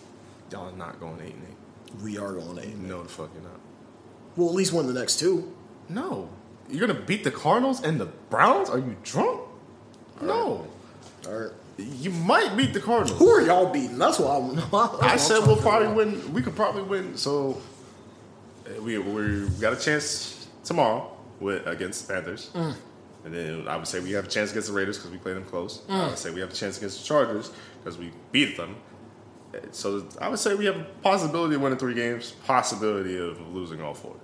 Y'all 0.52 0.68
are 0.74 0.76
not 0.78 1.00
going 1.00 1.22
eight 1.22 1.36
and 1.36 1.44
eight. 1.48 2.02
We 2.04 2.18
are 2.18 2.34
going 2.34 2.60
eight. 2.60 2.76
No, 2.76 3.04
the 3.04 3.08
fuck 3.10 3.30
you're 3.34 3.44
not. 3.44 3.60
We'll 4.36 4.50
at 4.50 4.56
least 4.56 4.74
win 4.74 4.88
the 4.88 4.94
next 5.00 5.20
two. 5.20 5.56
No, 5.88 6.28
you're 6.70 6.86
gonna 6.86 7.00
beat 7.00 7.24
the 7.24 7.32
Cardinals 7.32 7.82
and 7.82 7.98
the 8.02 8.08
Browns. 8.30 8.70
Are 8.70 8.80
you 8.80 8.98
drunk? 9.04 9.42
No, 10.22 10.66
All 11.28 11.34
right. 11.34 11.52
you 11.78 12.10
might 12.12 12.56
beat 12.56 12.74
the 12.74 12.80
Cardinals. 12.80 13.18
Who 13.20 13.28
are 13.30 13.42
y'all 13.42 13.72
beating? 13.72 13.98
That's 13.98 14.18
what 14.20 14.30
I'm. 14.32 14.56
That's 14.56 14.72
what 14.72 15.04
I 15.04 15.14
I'm 15.14 15.18
said 15.20 15.40
we'll 15.46 15.58
probably 15.58 15.90
win. 15.90 16.34
We 16.34 16.42
could 16.42 16.56
probably 16.56 16.84
win. 16.84 17.18
So 17.18 17.62
uh, 18.68 18.82
we 18.82 18.98
we 18.98 19.48
got 19.60 19.74
a 19.74 19.80
chance 19.80 20.48
tomorrow 20.64 21.12
with 21.40 21.66
against 21.68 22.08
the 22.08 22.14
Panthers, 22.14 22.50
Mm. 22.54 22.76
and 23.26 23.34
then 23.34 23.68
I 23.68 23.76
would 23.76 23.88
say 23.88 24.00
we 24.00 24.12
have 24.14 24.26
a 24.26 24.30
chance 24.30 24.52
against 24.52 24.70
the 24.70 24.74
Raiders 24.74 24.98
because 24.98 25.12
we 25.12 25.18
play 25.18 25.34
them 25.34 25.44
close. 25.46 25.82
Mm. 25.90 25.94
I 25.94 26.08
would 26.08 26.18
say 26.18 26.32
we 26.32 26.40
have 26.40 26.50
a 26.52 26.56
chance 26.56 26.78
against 26.78 27.00
the 27.02 27.06
Chargers 27.06 27.52
because 27.84 27.98
we 27.98 28.12
beat 28.32 28.56
them. 28.58 28.76
Uh, 29.54 29.58
So 29.72 30.08
I 30.22 30.30
would 30.30 30.40
say 30.40 30.56
we 30.56 30.66
have 30.66 30.78
a 30.78 30.86
possibility 31.04 31.56
of 31.56 31.62
winning 31.62 31.78
three 31.78 31.94
games, 31.94 32.32
possibility 32.48 33.18
of 33.18 33.40
losing 33.54 33.82
all 33.82 33.94
four. 33.94 34.16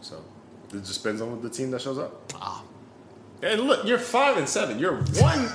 So 0.00 0.22
it 0.72 0.84
just 0.84 1.02
depends 1.02 1.20
on 1.20 1.42
the 1.42 1.50
team 1.50 1.70
that 1.72 1.80
shows 1.82 1.98
up. 1.98 2.32
Ah. 2.36 2.62
And 3.44 3.62
look, 3.62 3.84
you're 3.86 3.98
five 3.98 4.36
and 4.36 4.48
seven. 4.48 4.78
You're 4.78 4.96
one 5.20 5.48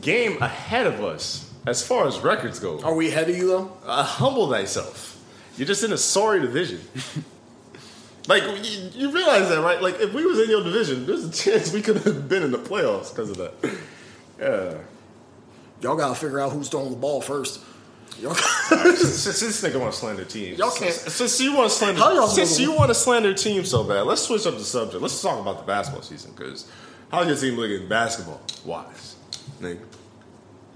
game 0.00 0.40
ahead 0.40 0.86
of 0.86 1.02
us 1.02 1.50
as 1.66 1.84
far 1.86 2.06
as 2.06 2.18
records 2.20 2.58
go. 2.58 2.80
Are 2.82 2.94
we 2.94 3.08
ahead 3.08 3.28
of 3.28 3.36
you 3.36 3.48
though? 3.48 3.72
Uh, 3.84 4.02
humble 4.04 4.50
thyself. 4.50 5.20
You're 5.56 5.66
just 5.66 5.84
in 5.84 5.92
a 5.92 5.98
sorry 5.98 6.40
division. 6.40 6.80
like 8.28 8.42
you, 8.42 8.90
you 8.94 9.10
realize 9.12 9.48
that, 9.48 9.60
right? 9.62 9.82
Like 9.82 10.00
if 10.00 10.14
we 10.14 10.24
was 10.24 10.38
in 10.40 10.48
your 10.50 10.62
division, 10.62 11.04
there's 11.06 11.24
a 11.24 11.32
chance 11.32 11.72
we 11.72 11.82
could 11.82 11.98
have 11.98 12.28
been 12.28 12.42
in 12.42 12.52
the 12.52 12.58
playoffs 12.58 13.10
because 13.14 13.30
of 13.30 13.36
that. 13.38 13.54
Yeah. 14.38 14.74
Y'all 15.82 15.96
gotta 15.96 16.14
figure 16.14 16.40
out 16.40 16.52
who's 16.52 16.68
throwing 16.68 16.90
the 16.90 16.96
ball 16.96 17.20
first. 17.20 17.60
Y'all 18.20 18.34
since, 18.34 19.00
since 19.08 19.40
this 19.40 19.62
nigga 19.62 19.80
want 19.80 19.92
to 19.92 19.98
slander 19.98 20.24
teams, 20.24 20.58
Y'all 20.58 20.70
can't- 20.70 20.92
Since, 20.92 21.14
since 21.14 21.40
you 21.40 21.56
want 21.56 21.70
to 21.70 21.76
slander, 21.76 22.26
since 22.28 22.60
you 22.60 22.72
want 22.72 22.90
to 22.90 22.94
slander 22.94 23.34
teams 23.34 23.70
so 23.70 23.82
bad, 23.82 24.02
let's 24.02 24.22
switch 24.22 24.46
up 24.46 24.54
the 24.54 24.64
subject. 24.64 25.02
Let's 25.02 25.20
talk 25.20 25.40
about 25.40 25.58
the 25.58 25.64
basketball 25.64 26.02
season 26.02 26.32
because 26.36 26.70
how's 27.12 27.26
your 27.28 27.36
team 27.36 27.58
looking 27.58 27.88
basketball 27.88 28.40
wise, 28.64 29.16
nigga? 29.60 29.80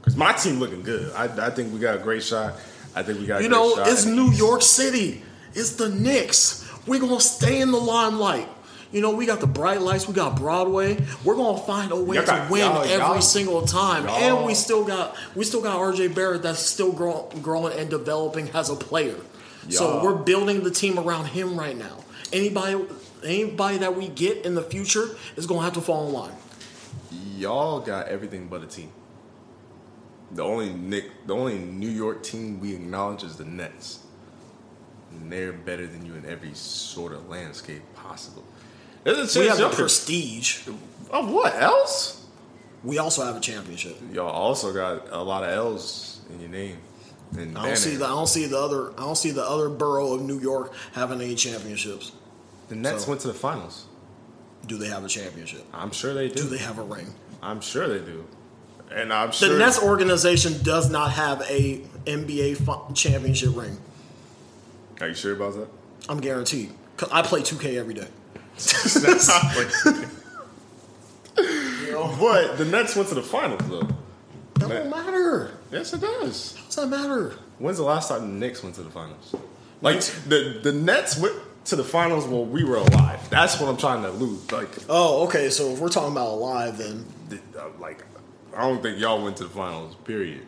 Because 0.00 0.16
my 0.16 0.32
team 0.32 0.60
looking 0.60 0.82
good. 0.82 1.12
I, 1.14 1.24
I 1.46 1.50
think 1.50 1.72
we 1.72 1.80
got 1.80 1.96
a 1.96 1.98
great 1.98 2.22
shot. 2.22 2.54
I 2.94 3.02
think 3.02 3.18
we 3.20 3.26
got. 3.26 3.40
A 3.40 3.42
You 3.42 3.48
know, 3.48 3.74
shot. 3.74 3.88
it's 3.88 4.04
New 4.04 4.30
York 4.32 4.62
City. 4.62 5.22
It's 5.54 5.72
the 5.76 5.88
Knicks. 5.88 6.62
We're 6.86 7.00
gonna 7.00 7.20
stay 7.20 7.60
in 7.60 7.72
the 7.72 7.78
limelight. 7.80 8.48
You 8.92 9.00
know, 9.00 9.10
we 9.10 9.26
got 9.26 9.40
the 9.40 9.48
bright 9.48 9.80
lights. 9.82 10.06
We 10.06 10.14
got 10.14 10.36
Broadway. 10.36 11.04
We're 11.24 11.34
gonna 11.34 11.58
find 11.58 11.90
a 11.90 11.96
way 11.96 12.16
Y'all 12.16 12.24
to 12.26 12.46
win 12.48 12.60
y'all- 12.60 12.82
every 12.82 12.96
y'all- 12.98 13.20
single 13.20 13.62
time. 13.62 14.04
y'all- 14.04 14.14
And 14.38 14.46
we 14.46 14.54
still 14.54 14.84
got 14.84 15.16
we 15.34 15.44
still 15.44 15.60
got 15.60 15.78
RJ 15.80 16.14
Barrett 16.14 16.42
that's 16.42 16.60
still 16.60 16.92
grow, 16.92 17.28
growing 17.42 17.76
and 17.78 17.90
developing 17.90 18.48
as 18.54 18.70
a 18.70 18.76
player. 18.76 19.16
So 19.68 20.00
we're 20.04 20.14
building 20.14 20.62
the 20.62 20.70
team 20.70 20.96
around 20.98 21.24
him 21.26 21.58
right 21.58 21.76
now. 21.76 22.04
Anybody 22.32 22.76
anybody 23.24 23.78
that 23.78 23.96
we 23.96 24.08
get 24.08 24.44
in 24.44 24.54
the 24.54 24.62
future 24.62 25.16
is 25.36 25.46
gonna 25.46 25.62
have 25.62 25.74
to 25.74 25.80
fall 25.80 26.06
in 26.08 26.12
line. 26.12 26.32
y'all 27.36 27.80
got 27.80 28.08
everything 28.08 28.48
but 28.48 28.62
a 28.62 28.66
team. 28.66 28.90
The 30.32 30.42
only 30.42 30.70
Knick, 30.70 31.26
the 31.26 31.34
only 31.34 31.58
New 31.58 31.88
York 31.88 32.22
team 32.22 32.60
we 32.60 32.74
acknowledge 32.74 33.22
is 33.22 33.36
the 33.36 33.44
Nets, 33.44 34.00
and 35.12 35.30
they're 35.30 35.52
better 35.52 35.86
than 35.86 36.04
you 36.04 36.14
in 36.14 36.26
every 36.26 36.52
sort 36.54 37.12
of 37.12 37.28
landscape 37.28 37.82
possible. 37.94 38.44
There's 39.04 39.36
a 39.36 39.40
We 39.40 39.46
have 39.46 39.58
the 39.58 39.68
prestige. 39.68 40.66
of 41.10 41.30
what 41.30 41.54
else? 41.54 42.24
We 42.82 42.98
also 42.98 43.24
have 43.24 43.36
a 43.36 43.40
championship. 43.40 43.96
Y'all 44.12 44.28
also 44.28 44.72
got 44.72 45.08
a 45.10 45.22
lot 45.22 45.44
of 45.44 45.50
L's 45.50 46.20
in 46.30 46.40
your 46.40 46.50
name. 46.50 46.78
I 47.36 47.44
don't 47.44 47.76
see 47.76 47.96
the 47.96 48.04
I 48.04 48.10
don't 48.10 48.28
see 48.28 48.46
the 48.46 48.58
other 48.58 48.92
I 48.92 49.02
don't 49.04 49.16
see 49.16 49.30
the 49.32 49.44
other 49.44 49.68
borough 49.68 50.14
of 50.14 50.22
New 50.22 50.38
York 50.38 50.72
having 50.92 51.20
any 51.20 51.34
championships. 51.34 52.12
The 52.68 52.74
Nets 52.76 53.04
so- 53.04 53.10
went 53.10 53.20
to 53.22 53.28
the 53.28 53.34
finals. 53.34 53.86
Do 54.66 54.76
they 54.78 54.88
have 54.88 55.04
a 55.04 55.08
championship? 55.08 55.64
I'm 55.72 55.92
sure 55.92 56.12
they 56.12 56.28
do. 56.28 56.42
Do 56.42 56.48
they 56.48 56.58
have 56.58 56.78
a 56.78 56.82
ring? 56.82 57.14
I'm 57.42 57.60
sure 57.60 57.86
they 57.86 58.04
do. 58.04 58.26
And 58.90 59.12
I'm 59.12 59.30
sure 59.30 59.48
The 59.50 59.58
Nets 59.58 59.80
organization 59.80 60.60
does 60.62 60.90
not 60.90 61.12
have 61.12 61.42
a 61.42 61.82
NBA 62.06 62.94
championship 62.94 63.50
ring. 63.54 63.78
Are 65.00 65.08
you 65.08 65.14
sure 65.14 65.34
about 65.34 65.54
that? 65.54 65.68
I'm 66.08 66.18
guaranteed. 66.20 66.72
'Cause 66.96 67.08
I 67.12 67.22
play 67.22 67.42
2K 67.42 67.76
every 67.78 67.94
day. 67.94 68.08
That's 68.56 69.28
not 69.28 69.56
like- 69.56 70.08
But 72.18 72.56
the 72.58 72.64
Nets 72.64 72.96
went 72.96 73.08
to 73.10 73.14
the 73.14 73.22
finals 73.22 73.60
though. 73.68 73.88
That 74.54 74.68
don't 74.68 74.90
matter. 74.90 75.50
Yes, 75.70 75.92
it 75.92 76.00
does. 76.00 76.54
How 76.56 76.64
does 76.64 76.76
that 76.76 76.86
matter? 76.88 77.34
When's 77.58 77.76
the 77.76 77.82
last 77.84 78.08
time 78.08 78.20
the 78.22 78.26
Knicks 78.46 78.62
went 78.62 78.74
to 78.76 78.82
the 78.82 78.90
finals? 78.90 79.34
Like 79.82 80.00
the 80.28 80.60
the 80.62 80.72
Nets 80.72 81.16
went 81.18 81.34
to 81.66 81.76
the 81.76 81.84
finals 81.84 82.26
while 82.26 82.44
we 82.44 82.64
were 82.64 82.76
alive. 82.76 83.28
That's 83.30 83.60
what 83.60 83.68
I'm 83.68 83.76
trying 83.76 84.02
to 84.02 84.10
lose. 84.10 84.50
Like, 84.52 84.68
Oh, 84.88 85.24
okay. 85.26 85.50
So 85.50 85.70
if 85.72 85.80
we're 85.80 85.88
talking 85.88 86.12
about 86.12 86.28
alive, 86.28 86.78
then 86.78 87.04
uh, 87.58 87.68
like 87.80 88.04
I 88.56 88.62
don't 88.62 88.82
think 88.82 88.98
y'all 88.98 89.22
went 89.22 89.36
to 89.38 89.44
the 89.44 89.50
finals. 89.50 89.94
Period. 90.04 90.46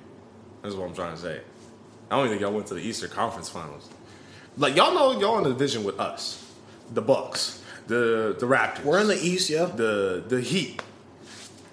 That's 0.62 0.74
what 0.74 0.88
I'm 0.88 0.94
trying 0.94 1.14
to 1.14 1.20
say. 1.20 1.40
I 2.10 2.16
don't 2.16 2.28
think 2.28 2.40
y'all 2.40 2.52
went 2.52 2.66
to 2.68 2.74
the 2.74 2.80
Eastern 2.80 3.10
Conference 3.10 3.48
Finals. 3.48 3.88
Like 4.56 4.76
y'all 4.76 4.94
know 4.94 5.18
y'all 5.20 5.38
in 5.38 5.44
the 5.44 5.50
division 5.50 5.84
with 5.84 6.00
us, 6.00 6.44
the 6.92 7.02
Bucks, 7.02 7.62
the 7.86 8.34
the 8.38 8.46
Raptors. 8.46 8.84
we're 8.84 9.00
in 9.00 9.08
the 9.08 9.18
East, 9.18 9.50
yeah. 9.50 9.66
the 9.66 10.24
the 10.26 10.40
Heat. 10.40 10.82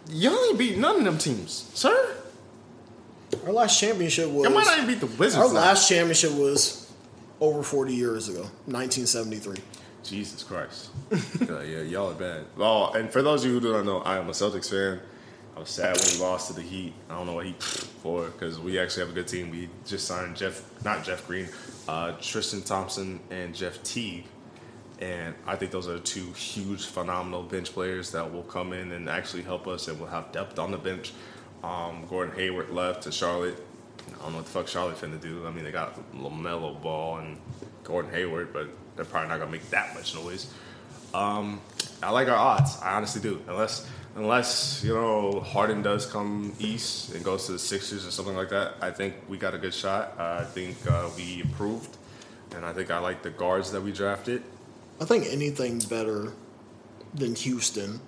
Y'all 0.09 0.37
ain't 0.49 0.57
beat 0.59 0.77
none 0.77 0.97
of 0.97 1.03
them 1.03 1.17
teams, 1.17 1.69
sir. 1.73 2.15
Our 3.45 3.53
last 3.53 3.79
championship 3.79 4.29
was 4.29 4.43
Y'all 4.43 4.53
might 4.53 4.65
not 4.65 4.77
even 4.77 4.87
beat 4.87 4.99
the 4.99 5.07
Wizards. 5.17 5.35
our 5.43 5.47
last 5.47 5.89
championship 5.89 6.31
was 6.33 6.84
over 7.39 7.63
40 7.63 7.93
years 7.93 8.29
ago, 8.29 8.41
1973. 8.65 9.57
Jesus 10.03 10.43
Christ. 10.43 10.91
yeah, 11.11 11.61
yeah, 11.63 11.81
y'all 11.81 12.11
are 12.11 12.13
bad. 12.13 12.45
Well, 12.55 12.93
and 12.93 13.11
for 13.11 13.21
those 13.21 13.43
of 13.43 13.49
you 13.49 13.59
who 13.59 13.61
do 13.61 13.73
not 13.73 13.85
know, 13.85 13.99
I 13.99 14.17
am 14.17 14.29
a 14.29 14.31
Celtics 14.31 14.69
fan. 14.69 14.99
I 15.55 15.59
was 15.59 15.69
sad 15.69 15.97
when 15.97 16.13
we 16.13 16.19
lost 16.19 16.47
to 16.47 16.53
the 16.53 16.61
Heat. 16.61 16.93
I 17.09 17.15
don't 17.15 17.25
know 17.25 17.33
what 17.33 17.45
Heat 17.45 17.61
for 17.63 18.25
because 18.29 18.59
we 18.59 18.77
actually 18.77 19.01
have 19.01 19.09
a 19.09 19.13
good 19.13 19.27
team. 19.27 19.49
We 19.49 19.69
just 19.85 20.05
signed 20.05 20.35
Jeff, 20.35 20.63
not 20.83 21.03
Jeff 21.03 21.25
Green, 21.27 21.47
uh, 21.87 22.13
Tristan 22.21 22.61
Thompson 22.61 23.19
and 23.31 23.55
Jeff 23.55 23.81
Teague. 23.83 24.25
And 24.99 25.33
I 25.45 25.55
think 25.55 25.71
those 25.71 25.87
are 25.87 25.99
two 25.99 26.31
huge, 26.33 26.85
phenomenal 26.85 27.43
bench 27.43 27.73
players 27.73 28.11
that 28.11 28.31
will 28.31 28.43
come 28.43 28.73
in 28.73 28.91
and 28.91 29.09
actually 29.09 29.43
help 29.43 29.67
us 29.67 29.87
and 29.87 29.99
will 29.99 30.07
have 30.07 30.31
depth 30.31 30.59
on 30.59 30.71
the 30.71 30.77
bench. 30.77 31.13
Um, 31.63 32.05
Gordon 32.09 32.35
Hayward 32.35 32.69
left 32.69 33.03
to 33.03 33.11
Charlotte. 33.11 33.64
I 34.07 34.21
don't 34.21 34.31
know 34.31 34.37
what 34.37 34.45
the 34.45 34.51
fuck 34.51 34.67
Charlotte 34.67 34.97
finna 34.97 35.19
do. 35.19 35.45
I 35.45 35.51
mean, 35.51 35.63
they 35.63 35.71
got 35.71 35.99
LaMelo 36.13 36.81
Ball 36.81 37.19
and 37.19 37.37
Gordon 37.83 38.11
Hayward, 38.11 38.53
but 38.53 38.69
they're 38.95 39.05
probably 39.05 39.29
not 39.29 39.39
gonna 39.39 39.51
make 39.51 39.69
that 39.69 39.93
much 39.93 40.15
noise. 40.15 40.51
Um, 41.13 41.61
I 42.03 42.11
like 42.11 42.27
our 42.27 42.35
odds. 42.35 42.77
I 42.81 42.95
honestly 42.95 43.21
do. 43.21 43.41
Unless, 43.47 43.87
unless 44.15 44.83
you 44.83 44.93
know 44.93 45.39
Harden 45.39 45.81
does 45.81 46.05
come 46.05 46.53
east 46.59 47.13
and 47.13 47.23
goes 47.23 47.45
to 47.45 47.53
the 47.53 47.59
Sixers 47.59 48.05
or 48.05 48.11
something 48.11 48.35
like 48.35 48.49
that, 48.49 48.75
I 48.81 48.91
think 48.91 49.15
we 49.29 49.37
got 49.37 49.53
a 49.53 49.57
good 49.57 49.73
shot. 49.73 50.15
Uh, 50.17 50.39
I 50.41 50.43
think 50.43 50.75
uh, 50.89 51.09
we 51.15 51.41
improved, 51.41 51.95
and 52.55 52.65
I 52.65 52.73
think 52.73 52.91
I 52.91 52.99
like 52.99 53.23
the 53.23 53.29
guards 53.29 53.71
that 53.71 53.81
we 53.81 53.91
drafted. 53.91 54.43
I 54.99 55.05
think 55.05 55.25
anything 55.29 55.79
better 55.79 56.33
than 57.13 57.35
Houston 57.35 58.01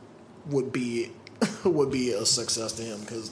would 0.47 0.71
be 0.71 1.11
would 1.63 1.91
be 1.91 2.11
a 2.11 2.25
success 2.25 2.73
to 2.73 2.83
him 2.83 2.99
because 3.01 3.31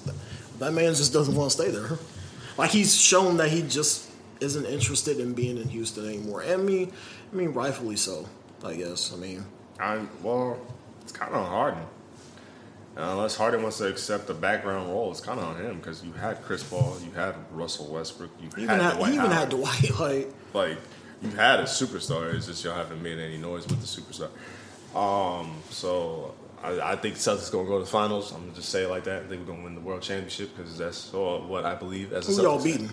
that 0.59 0.74
man 0.74 0.93
just 0.93 1.11
doesn't 1.11 1.36
want 1.36 1.51
to 1.51 1.57
stay 1.57 1.72
there. 1.72 1.97
Like 2.58 2.72
he's 2.72 2.95
shown 2.95 3.38
that 3.38 3.49
he 3.49 3.62
just 3.62 4.10
isn't 4.39 4.66
interested 4.66 5.20
in 5.20 5.34
being 5.34 5.58
in 5.58 5.68
Houston 5.70 6.08
anymore. 6.08 6.41
And 6.41 6.53
I 6.53 6.58
mean, 6.58 6.91
I 7.32 7.36
mean, 7.36 7.51
rightfully 7.53 7.95
so. 7.95 8.28
I 8.64 8.76
guess. 8.76 9.14
I 9.14 9.18
mean, 9.18 9.45
I'm 9.80 10.10
well. 10.24 10.60
It's 11.01 11.12
kind 11.12 11.34
of 11.34 11.41
on 11.41 11.47
Harden. 11.47 11.84
Uh, 12.97 13.12
unless 13.12 13.36
Harden 13.36 13.62
wants 13.62 13.78
to 13.80 13.88
accept 13.88 14.26
the 14.26 14.34
background 14.34 14.89
role, 14.89 15.12
it's 15.12 15.20
kind 15.20 15.38
of 15.39 15.45
on 15.45 15.58
him 15.58 15.78
because 15.78 16.03
you 16.03 16.14
had 16.14 16.41
Chris 16.43 16.64
Paul, 16.64 16.97
you 17.03 17.12
had 17.12 17.36
Russell 17.51 17.88
Westbrook, 17.93 18.32
you 18.41 18.47
even 18.58 18.70
had 18.70 18.82
had, 18.82 18.97
Dwight 18.97 19.14
even 19.14 19.26
Howard. 19.26 19.38
had 19.38 19.49
Dwight. 19.49 19.91
Like, 19.99 20.30
like 20.53 20.78
you 21.22 21.30
had 21.32 21.60
a 21.60 21.64
superstar. 21.64 22.34
It's 22.34 22.47
just 22.47 22.64
y'all 22.64 22.74
haven't 22.74 23.03
made 23.03 23.20
any 23.20 23.38
noise 23.38 23.68
with 23.68 23.82
the 23.82 23.86
superstar. 23.86 24.30
Um, 24.97 25.58
so 25.70 26.34
I, 26.66 26.93
I 26.93 26.95
think 26.95 27.16
Celtics 27.16 27.51
gonna 27.51 27.68
go 27.68 27.80
to 27.80 27.86
the 27.86 27.89
finals. 27.89 28.32
I'm 28.34 28.41
gonna 28.41 28.53
just 28.53 28.70
say 28.70 28.84
it 28.84 28.89
like 28.89 29.03
that. 29.05 29.24
I 29.24 29.28
think 29.28 29.41
we're 29.41 29.53
gonna 29.53 29.63
win 29.63 29.76
the 29.76 29.82
world 29.82 30.01
championship 30.01 30.55
because 30.55 30.78
that's 30.78 31.13
all 31.13 31.41
what 31.47 31.66
I 31.66 31.76
believe 31.76 32.13
as 32.13 32.28
a 32.28 32.32
who 32.32 32.38
Celtics 32.38 32.43
y'all 32.43 32.63
beating? 32.63 32.89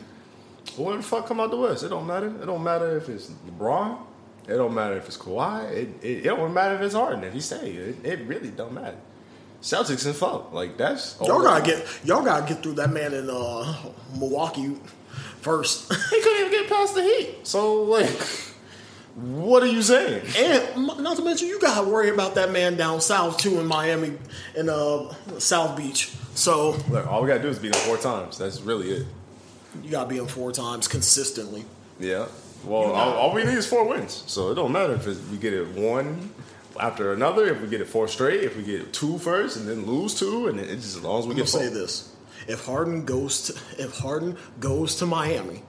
Whoever 0.76 0.96
the 0.98 1.02
fuck 1.02 1.26
come 1.26 1.40
out 1.40 1.50
the 1.50 1.56
West, 1.56 1.82
it 1.82 1.88
don't 1.88 2.06
matter. 2.06 2.28
It 2.28 2.46
don't 2.46 2.62
matter 2.62 2.96
if 2.96 3.08
it's 3.08 3.30
LeBron. 3.48 3.98
It 4.48 4.56
don't 4.56 4.74
matter 4.74 4.96
if 4.96 5.06
it's 5.06 5.16
Kawhi. 5.16 5.70
It, 5.70 5.88
it, 6.02 6.18
it 6.18 6.24
don't 6.24 6.52
matter 6.52 6.74
if 6.74 6.80
it's 6.82 6.94
Harden. 6.94 7.22
If 7.24 7.32
he 7.32 7.40
stay, 7.40 7.70
it, 7.70 8.04
it 8.04 8.20
really 8.26 8.50
don't 8.50 8.72
matter. 8.72 8.96
Celtics 9.60 10.04
and 10.06 10.14
fuck 10.16 10.52
like 10.52 10.76
that's 10.76 11.16
Y'all 11.20 11.40
gotta 11.40 11.64
get 11.64 11.86
y'all 12.04 12.24
gotta 12.24 12.52
get 12.52 12.62
through 12.62 12.74
that 12.74 12.90
man 12.90 13.14
in 13.14 13.30
uh, 13.30 13.76
Milwaukee 14.18 14.76
first. 15.40 15.92
He 16.10 16.20
couldn't 16.20 16.46
even 16.46 16.52
get 16.52 16.68
past 16.68 16.94
the 16.96 17.02
Heat. 17.02 17.46
So 17.46 17.82
like, 17.82 18.10
what 19.14 19.62
are 19.62 19.66
you 19.66 19.82
saying? 19.82 20.22
And 20.36 20.86
not 20.86 21.16
to 21.16 21.22
mention, 21.24 21.48
you 21.48 21.60
gotta 21.60 21.86
worry 21.88 22.08
about 22.10 22.34
that 22.36 22.50
man 22.50 22.76
down 22.76 23.00
south 23.00 23.38
too 23.38 23.60
in 23.60 23.66
Miami, 23.66 24.12
in 24.56 24.68
uh, 24.68 25.12
South 25.38 25.76
Beach. 25.76 26.10
So 26.34 26.70
Look, 26.88 27.06
all 27.06 27.22
we 27.22 27.28
gotta 27.28 27.42
do 27.42 27.48
is 27.48 27.58
beat 27.58 27.72
them 27.72 27.80
four 27.82 27.98
times. 27.98 28.38
That's 28.38 28.60
really 28.62 28.90
it. 28.90 29.06
you 29.82 29.90
gotta 29.90 30.08
be 30.08 30.18
in 30.18 30.26
four 30.26 30.50
times 30.52 30.88
consistently. 30.88 31.64
Yeah. 32.00 32.26
Well, 32.64 32.92
all, 32.92 33.12
all 33.14 33.34
we 33.34 33.42
need 33.44 33.54
is 33.58 33.66
four 33.66 33.86
wins. 33.86 34.22
So 34.28 34.50
it 34.52 34.54
don't 34.54 34.72
matter 34.72 34.94
if 34.94 35.06
it's, 35.06 35.20
we 35.30 35.36
get 35.36 35.52
it 35.52 35.66
one 35.68 36.30
after 36.80 37.12
another, 37.12 37.46
if 37.46 37.60
we 37.60 37.68
get 37.68 37.80
it 37.80 37.88
four 37.88 38.08
straight, 38.08 38.42
if 38.44 38.56
we 38.56 38.62
get 38.62 38.92
two 38.94 39.18
first 39.18 39.56
and 39.58 39.68
then 39.68 39.84
lose 39.84 40.14
two, 40.14 40.46
and 40.48 40.58
it, 40.60 40.70
it's 40.70 40.84
just 40.84 40.96
as 40.98 41.02
long 41.02 41.18
as 41.18 41.26
we 41.26 41.32
I'm 41.32 41.36
get 41.38 41.52
gonna 41.52 41.64
four. 41.64 41.74
say 41.74 41.80
this: 41.80 42.14
if 42.48 42.64
Harden 42.64 43.04
goes 43.04 43.42
to 43.42 43.82
if 43.82 43.98
Harden 43.98 44.36
goes 44.60 44.94
to 44.96 45.06
Miami, 45.06 45.62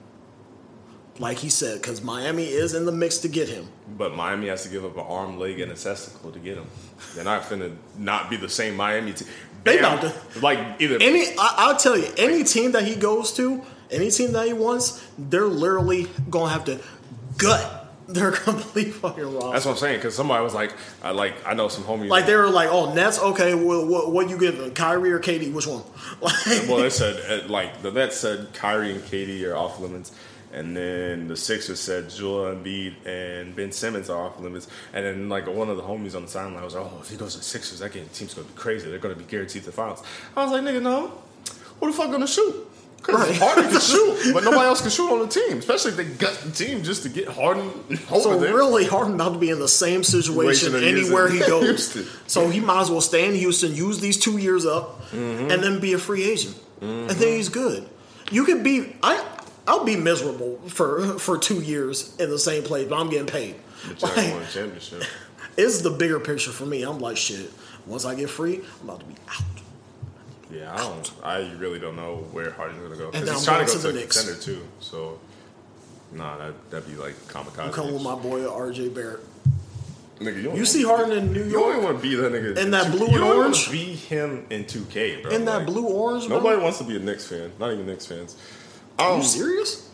like 1.18 1.38
he 1.38 1.48
said, 1.48 1.80
because 1.80 2.02
Miami 2.02 2.44
is 2.46 2.74
in 2.74 2.86
the 2.86 2.92
mix 2.92 3.18
to 3.18 3.28
get 3.28 3.48
him. 3.48 3.68
But 3.96 4.16
Miami 4.16 4.48
has 4.48 4.64
to 4.64 4.68
give 4.68 4.84
up 4.84 4.94
an 4.96 5.04
arm, 5.06 5.38
leg, 5.38 5.60
and 5.60 5.70
a 5.70 5.76
testicle 5.76 6.32
to 6.32 6.38
get 6.38 6.56
him. 6.56 6.66
They're 7.14 7.24
not 7.24 7.42
finna 7.42 7.74
not 7.98 8.30
be 8.30 8.36
the 8.36 8.48
same 8.48 8.74
Miami 8.76 9.12
team. 9.12 9.28
They 9.62 9.78
about 9.78 10.00
to- 10.02 10.40
like 10.40 10.58
either 10.80 10.98
Any, 11.00 11.26
I, 11.38 11.54
I'll 11.58 11.76
tell 11.76 11.96
you, 11.96 12.08
any 12.18 12.44
team 12.44 12.72
that 12.72 12.84
he 12.84 12.96
goes 12.96 13.32
to, 13.34 13.62
any 13.90 14.10
team 14.10 14.32
that 14.32 14.46
he 14.46 14.52
wants, 14.52 15.04
they're 15.16 15.46
literally 15.46 16.08
gonna 16.28 16.50
have 16.50 16.64
to 16.66 16.80
gut 17.38 17.80
their 18.08 18.32
complete 18.48 18.92
fucking 18.92 19.24
roster. 19.24 19.52
That's 19.52 19.64
what 19.64 19.72
I'm 19.72 19.78
saying. 19.78 19.98
Because 19.98 20.14
somebody 20.14 20.42
was 20.44 20.52
like, 20.52 20.74
I 21.02 21.12
like 21.12 21.34
I 21.46 21.54
know 21.54 21.68
some 21.68 21.84
homies. 21.84 22.08
Like 22.08 22.26
they 22.26 22.36
were 22.36 22.48
like, 22.50 22.68
"Oh, 22.70 22.92
Nets, 22.92 23.18
okay. 23.18 23.54
Well, 23.54 23.86
what, 23.86 24.12
what 24.12 24.28
you 24.28 24.38
giving, 24.38 24.72
Kyrie 24.74 25.12
or 25.12 25.20
KD? 25.20 25.52
Which 25.52 25.66
one?" 25.66 25.82
Like, 26.20 26.68
well, 26.68 26.78
they 26.78 26.90
said 26.90 27.44
uh, 27.44 27.48
like 27.48 27.82
the 27.82 27.90
Nets 27.90 28.16
said 28.18 28.52
Kyrie 28.52 28.92
and 28.92 29.00
KD 29.02 29.44
are 29.48 29.56
off 29.56 29.80
limits, 29.80 30.12
and 30.54 30.76
then 30.76 31.28
the 31.28 31.36
Sixers 31.36 31.80
said 31.80 32.08
Joel 32.10 32.54
Embiid 32.54 32.94
and 33.06 33.54
Ben 33.56 33.72
Simmons 33.72 34.08
are 34.08 34.26
off 34.26 34.40
limits, 34.40 34.68
and 34.92 35.04
then 35.04 35.28
like 35.28 35.46
one 35.46 35.68
of 35.68 35.76
the 35.76 35.82
homies 35.82 36.14
on 36.14 36.22
the 36.22 36.28
sideline 36.30 36.62
was, 36.64 36.74
like, 36.74 36.84
"Oh, 36.84 36.98
if 37.02 37.10
he 37.10 37.16
goes 37.16 37.32
to 37.32 37.38
the 37.38 37.44
Sixers, 37.44 37.80
that 37.80 37.92
game 37.92 38.08
team's 38.14 38.34
gonna 38.34 38.46
be 38.48 38.54
crazy. 38.54 38.88
They're 38.88 38.98
gonna 38.98 39.14
be 39.14 39.24
guaranteed 39.24 39.64
the 39.64 39.72
finals." 39.72 40.02
I 40.36 40.44
was 40.44 40.52
like, 40.52 40.62
"Nigga, 40.62 40.80
no. 40.82 41.12
Who 41.80 41.90
the 41.90 41.96
fuck 41.96 42.10
gonna 42.10 42.26
shoot?" 42.26 42.68
Because 42.96 43.28
Right. 43.28 43.36
Harden 43.38 43.70
can 43.70 43.80
shoot, 43.80 44.16
but 44.32 44.44
nobody 44.44 44.62
else 44.64 44.80
can 44.80 44.88
shoot 44.90 45.10
on 45.12 45.18
the 45.18 45.26
team, 45.26 45.58
especially 45.58 45.90
if 45.90 45.96
they 45.98 46.04
gut 46.04 46.40
the 46.42 46.50
team 46.52 46.82
just 46.82 47.02
to 47.02 47.10
get 47.10 47.28
Harden 47.28 47.70
over 48.10 48.22
so 48.22 48.38
there. 48.38 48.54
really, 48.54 48.86
Harden 48.86 49.16
about 49.16 49.34
to 49.34 49.38
be 49.38 49.50
in 49.50 49.58
the 49.58 49.68
same 49.68 50.02
situation 50.02 50.70
Situation 50.70 50.72
that 50.72 50.82
he 50.82 50.88
is 50.88 51.06
anywhere 51.08 51.28
he 51.28 51.38
goes. 51.46 51.64
Houston. 51.92 52.06
So 52.26 52.48
he 52.48 52.60
might 52.60 52.80
as 52.80 52.90
well 52.90 53.02
stay 53.02 53.28
in 53.28 53.34
Houston, 53.34 53.74
use 53.74 54.00
these 54.00 54.16
two 54.18 54.38
years 54.38 54.64
up, 54.64 55.02
Mm-hmm. 55.10 55.50
and 55.50 55.62
then 55.62 55.80
be 55.80 55.92
a 55.92 55.98
free 55.98 56.24
agent, 56.24 56.56
and 56.80 57.10
then 57.10 57.36
he's 57.36 57.50
good. 57.50 57.86
You 58.30 58.44
could 58.46 58.62
be 58.64 58.96
I. 59.02 59.22
I'll 59.66 59.84
be 59.84 59.96
miserable 59.96 60.58
for 60.68 61.18
for 61.18 61.38
two 61.38 61.60
years 61.60 62.14
in 62.18 62.30
the 62.30 62.38
same 62.38 62.62
place, 62.62 62.86
but 62.88 62.96
I'm 63.00 63.08
getting 63.10 63.26
paid. 63.26 63.56
Like, 64.00 64.16
won 64.32 64.42
championship. 64.50 65.02
it's 65.56 65.80
the 65.82 65.90
bigger 65.90 66.20
picture 66.20 66.50
for 66.50 66.66
me. 66.66 66.82
I'm 66.82 66.98
like, 66.98 67.16
shit. 67.16 67.50
Once 67.86 68.04
I 68.04 68.14
get 68.14 68.30
free, 68.30 68.62
I'm 68.82 68.88
about 68.88 69.00
to 69.00 69.06
be 69.06 69.14
out. 69.28 69.42
Yeah, 70.50 70.72
I 70.72 70.78
don't. 70.78 71.12
I 71.22 71.52
really 71.58 71.78
don't 71.78 71.96
know 71.96 72.26
where 72.32 72.50
Harden's 72.52 72.82
gonna 72.82 72.96
go 72.96 73.10
because 73.10 73.28
he's 73.28 73.38
I'm 73.38 73.44
trying 73.44 73.66
to 73.66 73.72
go 73.72 73.78
to 73.78 73.86
to 73.86 73.92
the 73.92 73.98
Knicks. 73.98 74.16
contender 74.20 74.40
too. 74.42 74.62
So, 74.80 75.18
nah, 76.12 76.36
that 76.38 76.70
that'd 76.70 76.88
be 76.88 76.96
like 76.96 77.14
kamikaze. 77.28 77.58
I'm 77.66 77.72
coming 77.72 77.94
with 77.94 78.02
my 78.02 78.14
boy 78.14 78.46
R.J. 78.48 78.88
Barrett. 78.90 79.20
nigga. 80.20 80.42
You, 80.42 80.54
You 80.54 80.64
see 80.64 80.82
Harden 80.84 81.12
in 81.18 81.32
New 81.32 81.40
York. 81.44 81.50
You 81.50 81.72
don't 81.74 81.82
want 81.84 81.96
to 81.96 82.02
be 82.02 82.14
that 82.14 82.32
nigga 82.32 82.56
In 82.56 82.70
that 82.70 82.86
2K. 82.86 82.90
blue 82.92 83.06
and 83.08 83.20
orange? 83.24 83.70
Be 83.70 83.84
him 83.94 84.46
in 84.50 84.64
2K, 84.64 85.22
bro. 85.22 85.30
in 85.32 85.44
that 85.46 85.58
Like, 85.58 85.66
blue 85.66 85.86
orange. 85.86 86.28
bro? 86.28 86.36
Nobody 86.38 86.62
wants 86.62 86.78
to 86.78 86.84
be 86.84 86.96
a 86.96 87.00
Knicks 87.00 87.26
fan. 87.28 87.50
Not 87.58 87.72
even 87.72 87.86
Knicks 87.86 88.06
fans. 88.06 88.36
Are 88.98 89.12
Um, 89.12 89.18
you 89.18 89.24
serious? 89.24 89.88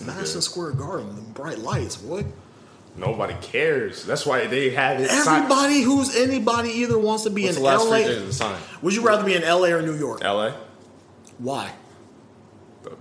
I'm 0.00 0.06
Madison. 0.06 0.42
Square 0.42 0.72
Garden, 0.72 1.14
the 1.14 1.22
bright 1.22 1.58
lights, 1.58 1.96
boy. 1.96 2.24
Nobody 2.96 3.34
cares. 3.40 4.04
That's 4.04 4.24
why 4.24 4.46
they 4.46 4.70
have 4.70 5.00
it. 5.00 5.10
signed. 5.10 5.44
Everybody 5.46 5.82
who's 5.82 6.14
anybody 6.16 6.70
either 6.70 6.98
wants 6.98 7.24
to 7.24 7.30
be 7.30 7.44
What's 7.44 7.56
in 7.56 7.62
the 7.62 7.68
last 7.68 7.82
free 7.88 7.90
LA. 7.90 7.96
agent 8.10 8.26
to 8.26 8.32
sign? 8.32 8.60
Would 8.82 8.94
you 8.94 9.02
rather 9.04 9.24
be 9.24 9.34
in 9.34 9.42
LA 9.42 9.68
or 9.68 9.82
New 9.82 9.96
York? 9.96 10.22
LA. 10.22 10.52
Why? 11.38 11.72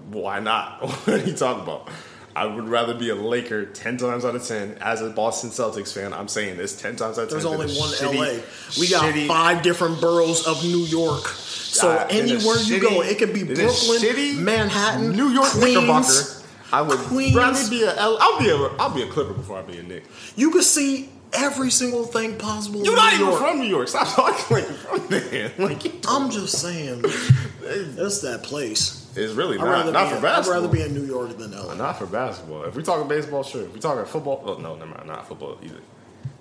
Why 0.10 0.40
not? 0.40 0.82
what 1.06 1.08
are 1.08 1.18
you 1.26 1.34
talking 1.34 1.64
about? 1.64 1.90
I 2.36 2.46
would 2.48 2.68
rather 2.68 2.94
be 2.96 3.10
a 3.10 3.16
Laker 3.16 3.66
ten 3.66 3.98
times 3.98 4.26
out 4.26 4.36
of 4.36 4.44
ten. 4.46 4.76
As 4.82 5.02
a 5.02 5.10
Boston 5.10 5.50
Celtics 5.52 5.94
fan, 5.94 6.14
I'm 6.14 6.28
saying 6.28 6.58
this 6.58 6.76
ten 6.80 6.96
times 6.96 7.18
out 7.20 7.24
of 7.24 7.30
ten. 7.30 7.38
There's 7.38 7.46
only 7.46 7.68
one 7.78 7.90
shitty- 7.90 8.16
LA. 8.38 8.44
We 8.80 8.88
got 8.90 9.14
shitty- 9.14 9.28
five 9.28 9.62
different 9.62 10.02
boroughs 10.02 10.48
of 10.48 10.64
New 10.64 10.80
York. 10.86 11.26
So 11.28 11.90
uh, 11.92 12.08
anywhere 12.10 12.58
you 12.58 12.78
shitty- 12.78 12.82
go, 12.82 13.02
it 13.02 13.18
could 13.20 13.34
be 13.34 13.44
Brooklyn, 13.44 13.68
shitty 14.02 14.38
Manhattan, 14.38 15.12
New 15.12 15.30
York 15.30 15.48
Queens. 15.50 15.76
Knickerbocker. 15.76 16.40
I 16.72 16.82
would 16.82 16.98
Queens. 17.00 17.36
rather 17.36 17.70
be 17.70 17.84
a 17.84 17.96
L. 17.96 18.18
I'll 18.20 18.40
be 18.40 18.50
a. 18.50 18.56
I'll 18.80 18.90
be 18.94 19.04
a 19.04 19.08
Clipper 19.08 19.34
before 19.34 19.60
I 19.60 19.62
be 19.62 19.78
a 19.78 19.84
Knick. 19.84 20.04
You 20.36 20.50
could 20.50 20.64
see 20.64 21.10
every 21.34 21.70
single 21.70 22.04
thing 22.04 22.38
possible. 22.40 22.84
You're 22.84 22.94
in 22.94 22.98
not 22.98 23.14
even 23.14 23.28
York. 23.28 23.40
from 23.40 23.60
New 23.60 23.68
York. 23.68 23.88
Stop 23.90 24.08
talking 24.08 24.56
like 24.58 24.66
you're 24.66 24.74
from 24.74 25.08
there. 25.08 25.52
Like 25.60 25.94
I'm 26.08 26.32
just 26.32 26.60
saying, 26.60 27.02
it's 27.62 28.22
that 28.22 28.42
place. 28.42 29.03
It's 29.16 29.34
really 29.34 29.58
I'd 29.58 29.66
not. 29.66 29.94
Not 29.94 30.10
for 30.10 30.18
in, 30.18 30.26
I'd 30.26 30.48
rather 30.48 30.68
be 30.68 30.82
in 30.82 30.94
New 30.94 31.06
York 31.06 31.38
than 31.38 31.52
LA. 31.52 31.74
Not 31.76 31.98
for 32.00 32.06
basketball. 32.06 32.64
If 32.64 32.76
we're 32.76 32.82
talking 32.82 33.08
baseball, 33.08 33.44
sure. 33.44 33.64
If 33.64 33.74
we're 33.74 33.80
talking 33.80 34.06
football, 34.06 34.44
oh 34.46 34.58
no, 34.58 34.76
never 34.76 34.92
mind. 34.92 35.08
Not 35.08 35.28
football 35.28 35.58
either. 35.62 35.80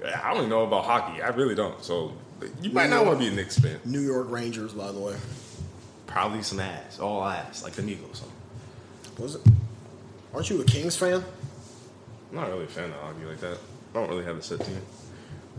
I 0.05 0.29
don't 0.31 0.39
even 0.39 0.51
know 0.51 0.65
about 0.65 0.85
hockey. 0.85 1.23
I 1.23 1.29
really 1.29 1.55
don't. 1.55 1.83
So 1.83 2.13
you 2.61 2.71
might 2.71 2.91
not 2.91 3.07
want 3.07 3.19
to 3.19 3.25
be 3.25 3.31
a 3.31 3.35
Knicks 3.35 3.59
fan. 3.59 3.79
New 3.85 4.01
York 4.01 4.31
Rangers, 4.31 4.73
by 4.73 4.91
the 4.91 4.99
way. 4.99 5.17
Probably 6.07 6.43
some 6.43 6.61
ass, 6.61 6.99
all 6.99 7.25
ass, 7.25 7.63
like 7.63 7.73
the 7.75 7.89
Eagles. 7.89 8.23
Was 9.19 9.37
it? 9.37 9.43
Aren't 10.35 10.51
you 10.51 10.61
a 10.61 10.65
Kings 10.65 10.97
fan? 10.97 11.25
I'm 12.31 12.37
not 12.37 12.49
really 12.49 12.65
a 12.65 12.69
fan 12.69 12.91
of 12.91 12.97
hockey 12.97 13.25
like 13.25 13.41
that. 13.41 13.59
I 13.95 13.95
don't 13.95 14.09
really 14.09 14.25
have 14.25 14.37
a 14.37 14.43
set 14.43 14.61
team. 14.61 14.81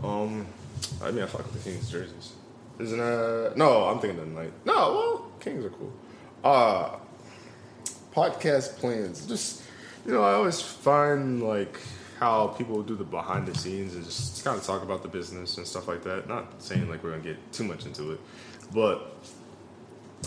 Um, 0.02 0.46
I 1.02 1.10
mean, 1.10 1.22
I 1.22 1.26
fuck 1.26 1.44
with 1.44 1.64
the 1.64 1.70
Kings 1.70 1.90
jerseys. 1.90 2.32
Isn't 2.78 2.98
uh 3.00 3.52
no? 3.56 3.84
I'm 3.84 4.00
thinking 4.00 4.18
of 4.18 4.26
the 4.34 4.40
night. 4.40 4.52
No, 4.64 4.74
well, 4.74 5.32
Kings 5.40 5.64
are 5.64 5.70
cool. 5.70 5.92
Uh, 6.42 6.96
podcast 8.14 8.76
plans. 8.78 9.26
Just 9.26 9.62
you 10.06 10.12
know, 10.12 10.22
I 10.22 10.34
always 10.34 10.60
find 10.60 11.42
like 11.42 11.80
how 12.20 12.48
people 12.48 12.82
do 12.82 12.94
the 12.94 13.04
behind 13.04 13.46
the 13.46 13.58
scenes 13.58 13.94
and 13.94 14.04
just 14.04 14.44
kind 14.44 14.56
of 14.56 14.64
talk 14.64 14.82
about 14.82 15.02
the 15.02 15.08
business 15.08 15.56
and 15.56 15.66
stuff 15.66 15.88
like 15.88 16.02
that. 16.04 16.28
Not 16.28 16.62
saying 16.62 16.88
like 16.88 17.02
we're 17.02 17.10
gonna 17.10 17.22
get 17.22 17.52
too 17.52 17.64
much 17.64 17.86
into 17.86 18.12
it, 18.12 18.20
but 18.72 19.16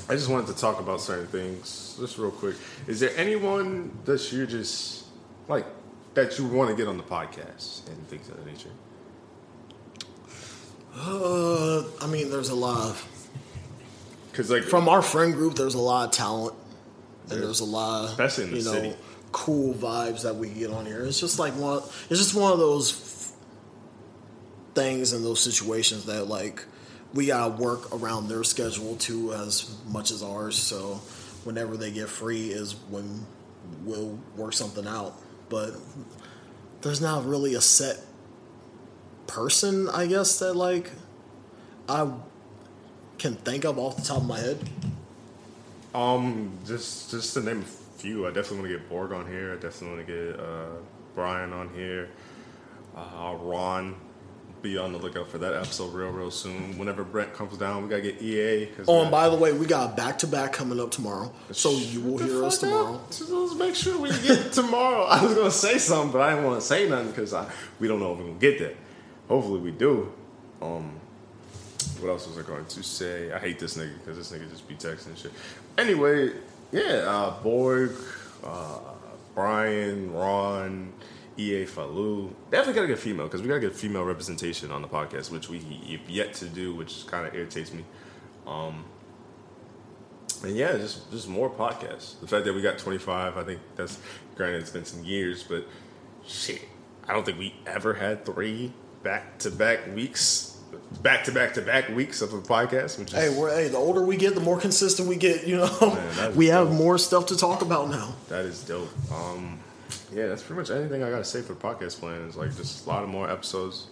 I 0.10 0.14
just 0.14 0.30
wanted 0.30 0.48
to 0.48 0.60
talk 0.60 0.80
about 0.80 1.02
certain 1.02 1.28
things 1.28 1.96
just 2.00 2.18
real 2.18 2.32
quick. 2.32 2.56
Is 2.88 3.00
there 3.00 3.12
anyone 3.18 3.98
that 4.06 4.32
you're 4.32 4.46
just 4.46 5.06
like 5.48 5.66
that 6.14 6.38
you 6.38 6.46
want 6.48 6.70
to 6.70 6.76
get 6.76 6.88
on 6.88 6.98
the 6.98 7.04
podcast 7.04 7.88
and 7.88 8.08
things 8.08 8.28
of 8.30 8.38
that 8.38 8.46
nature? 8.46 8.70
Uh, 10.96 11.84
I 12.02 12.08
mean, 12.08 12.32
there's 12.32 12.50
a 12.50 12.56
lot 12.56 12.90
of 12.90 13.30
Because 14.32 14.50
like 14.50 14.64
from 14.64 14.90
our 14.90 15.02
friend 15.02 15.34
group. 15.34 15.56
There's 15.56 15.76
a 15.76 15.80
lot 15.80 16.06
of 16.06 16.12
talent, 16.12 16.56
and 17.30 17.42
there's 17.44 17.60
a 17.60 17.66
lot, 17.66 18.06
of, 18.06 18.10
Especially 18.12 18.44
in 18.46 18.52
the 18.52 18.58
you 18.58 18.64
know, 18.64 18.72
city. 18.72 18.96
cool 19.32 19.74
vibes 19.74 20.24
that 20.24 20.36
we 20.36 20.50
get 20.50 20.70
on 20.72 20.86
here. 20.86 21.04
It's 21.06 21.20
just 21.20 21.40
like 21.40 21.54
one. 21.54 21.82
It's 22.10 22.20
just 22.20 22.34
one 22.36 22.52
of 22.54 22.60
those 22.60 22.92
f- 22.92 24.76
things 24.76 25.14
and 25.14 25.26
those 25.26 25.40
situations 25.40 26.06
that 26.06 26.26
like 26.28 26.64
we 27.14 27.28
gotta 27.28 27.52
work 27.62 27.94
around 27.96 28.28
their 28.28 28.44
schedule 28.44 28.96
too 28.98 29.34
as 29.34 29.76
much 29.88 30.12
as 30.12 30.22
ours. 30.24 30.58
So 30.58 30.96
whenever 31.44 31.78
they 31.78 31.92
get 31.92 32.10
free 32.10 32.50
is 32.50 32.74
when 32.90 33.26
we'll 33.84 34.20
work 34.36 34.54
something 34.54 34.86
out. 34.88 35.14
But 35.50 35.72
there's 36.82 37.02
not 37.02 37.26
really 37.26 37.56
a 37.56 37.62
set 37.62 37.98
person, 39.26 39.90
I 39.90 40.06
guess, 40.08 40.40
that 40.40 40.54
like 40.56 40.92
I 41.90 42.12
can 43.18 43.36
think 43.36 43.66
of 43.66 43.80
off 43.80 43.96
the 43.98 44.04
top 44.04 44.18
of 44.18 44.26
my 44.28 44.40
head. 44.40 44.58
Um, 45.98 46.52
just 46.64 47.10
just 47.10 47.34
to 47.34 47.42
name 47.42 47.62
a 47.62 48.00
few, 48.00 48.28
I 48.28 48.30
definitely 48.30 48.60
want 48.60 48.72
to 48.72 48.78
get 48.78 48.90
Borg 48.90 49.12
on 49.14 49.26
here. 49.26 49.54
I 49.54 49.56
definitely 49.56 49.96
want 49.96 50.08
to 50.08 50.14
get 50.14 50.40
uh, 50.40 50.68
Brian 51.16 51.52
on 51.52 51.70
here. 51.74 52.10
Uh, 52.96 53.36
Ron, 53.40 53.96
be 54.62 54.78
on 54.78 54.92
the 54.92 55.00
lookout 55.00 55.28
for 55.28 55.40
that 55.40 55.56
episode 55.56 55.96
real 55.96 56.10
real 56.12 56.30
soon. 56.30 56.78
Whenever 56.78 57.04
Brett 57.04 57.34
comes 57.34 57.58
down, 57.58 57.82
we 57.82 57.90
gotta 57.90 58.04
get 58.04 58.22
EA. 58.22 58.70
Oh, 58.88 59.02
and 59.02 59.10
by 59.10 59.28
the 59.28 59.36
way, 59.36 59.54
we 59.54 59.66
got 59.66 59.98
back 59.98 60.20
to 60.20 60.28
back 60.28 60.54
coming 60.54 60.80
up 60.80 60.92
tomorrow, 60.92 61.34
so 61.52 61.72
you 61.72 62.02
will 62.02 62.20
hear 62.20 62.46
us 62.46 62.60
tomorrow. 62.60 62.96
up. 62.98 63.10
Just 63.10 63.32
let's 63.32 63.56
make 63.56 63.74
sure 63.74 63.98
we 63.98 64.10
get 64.22 64.54
tomorrow. 64.54 65.04
I 65.10 65.24
was 65.24 65.34
gonna 65.34 65.50
say 65.50 65.80
something, 65.80 66.12
but 66.12 66.22
I 66.22 66.30
didn't 66.36 66.46
want 66.46 66.62
to 66.62 66.66
say 66.68 66.88
nothing 66.88 67.10
because 67.10 67.34
we 67.80 67.88
don't 67.88 68.00
know 68.00 68.14
if 68.14 68.20
we're 68.20 68.26
gonna 68.26 68.38
get 68.38 68.60
there. 68.60 68.76
Hopefully, 69.28 69.62
we 69.62 69.72
do. 69.72 70.14
Um, 70.62 71.00
what 72.00 72.10
else 72.10 72.28
was 72.28 72.38
I 72.38 72.42
going 72.42 72.66
to 72.66 72.84
say? 72.84 73.32
I 73.32 73.40
hate 73.40 73.60
this 73.60 73.78
nigga 73.78 73.94
because 74.00 74.18
this 74.18 74.32
nigga 74.32 74.50
just 74.50 74.68
be 74.68 74.76
texting 74.76 75.18
shit. 75.18 75.32
Anyway, 75.78 76.32
Yeah, 76.72 77.04
uh, 77.08 77.42
Borg, 77.42 77.92
uh, 78.44 78.80
Brian, 79.34 80.14
Ron, 80.14 80.92
EA 81.38 81.66
Falu. 81.66 82.34
Definitely 82.52 82.74
gotta 82.74 82.88
get 82.88 83.00
female 83.00 83.26
because 83.26 83.42
we 83.42 83.48
gotta 83.48 83.60
get 83.60 83.76
female 83.76 84.04
representation 84.04 84.72
on 84.72 84.82
the 84.82 84.88
podcast, 84.88 85.32
which 85.32 85.50
we 85.50 85.60
have 85.92 86.10
yet 86.10 86.34
to 86.36 86.46
do, 86.46 86.74
which 86.76 87.06
kind 87.08 87.28
of 87.28 87.36
irritates 87.36 87.72
me. 87.72 87.86
Um, 88.46 88.86
and 90.44 90.56
yeah, 90.56 90.74
just 90.78 91.10
just 91.12 91.28
more 91.30 91.50
podcasts. 91.50 92.20
The 92.20 92.28
fact 92.28 92.46
that 92.46 92.54
we 92.54 92.62
got 92.62 92.78
25, 92.78 93.38
I 93.38 93.44
think 93.44 93.60
that's 93.76 94.00
granted 94.36 94.62
it's 94.62 94.70
been 94.70 94.86
some 94.86 95.04
years, 95.04 95.44
but 95.44 95.68
shit, 96.26 96.62
I 97.08 97.14
don't 97.14 97.26
think 97.26 97.38
we 97.40 97.56
ever 97.66 97.94
had 97.94 98.26
three 98.26 98.74
back 99.04 99.40
to 99.40 99.52
back 99.52 99.94
weeks, 99.96 100.57
back 101.02 101.24
to 101.26 101.32
back 101.32 101.54
to 101.56 101.62
back 101.62 101.90
weeks 101.90 102.22
of 102.22 102.34
a 102.34 102.40
podcast. 102.40 102.98
Which 103.00 103.14
is, 103.14 103.14
Hey, 103.14 103.30
we're, 103.30 103.50
hey, 103.54 103.68
the 103.68 103.78
older 103.78 104.04
we 104.04 104.18
get, 104.18 104.36
the 104.36 104.42
more 104.42 104.60
consistent 104.60 105.08
we 105.08 105.16
get. 105.16 105.46
You 105.48 105.58
know, 105.58 105.80
Man, 106.18 106.36
we 106.36 106.48
have 106.48 106.68
dope. 106.70 106.78
more 106.78 106.98
stuff 106.98 107.28
to 107.28 107.38
talk 107.38 107.62
about 107.62 107.90
now. 107.90 108.14
That 108.30 108.46
is 108.46 108.64
dope. 108.64 108.90
Um, 109.12 109.60
yeah, 110.14 110.28
that's 110.28 110.42
pretty 110.44 110.60
much 110.62 110.72
anything 110.72 111.04
I 111.04 111.10
gotta 111.10 111.24
say 111.26 111.42
for 111.42 111.54
the 111.54 111.60
podcast 111.60 112.00
plan. 112.00 112.22
Is 112.22 112.36
like 112.36 112.56
just 112.56 112.86
a 112.86 112.90
lot 112.90 113.04
of 113.04 113.10
more 113.10 113.30
episodes, 113.30 113.88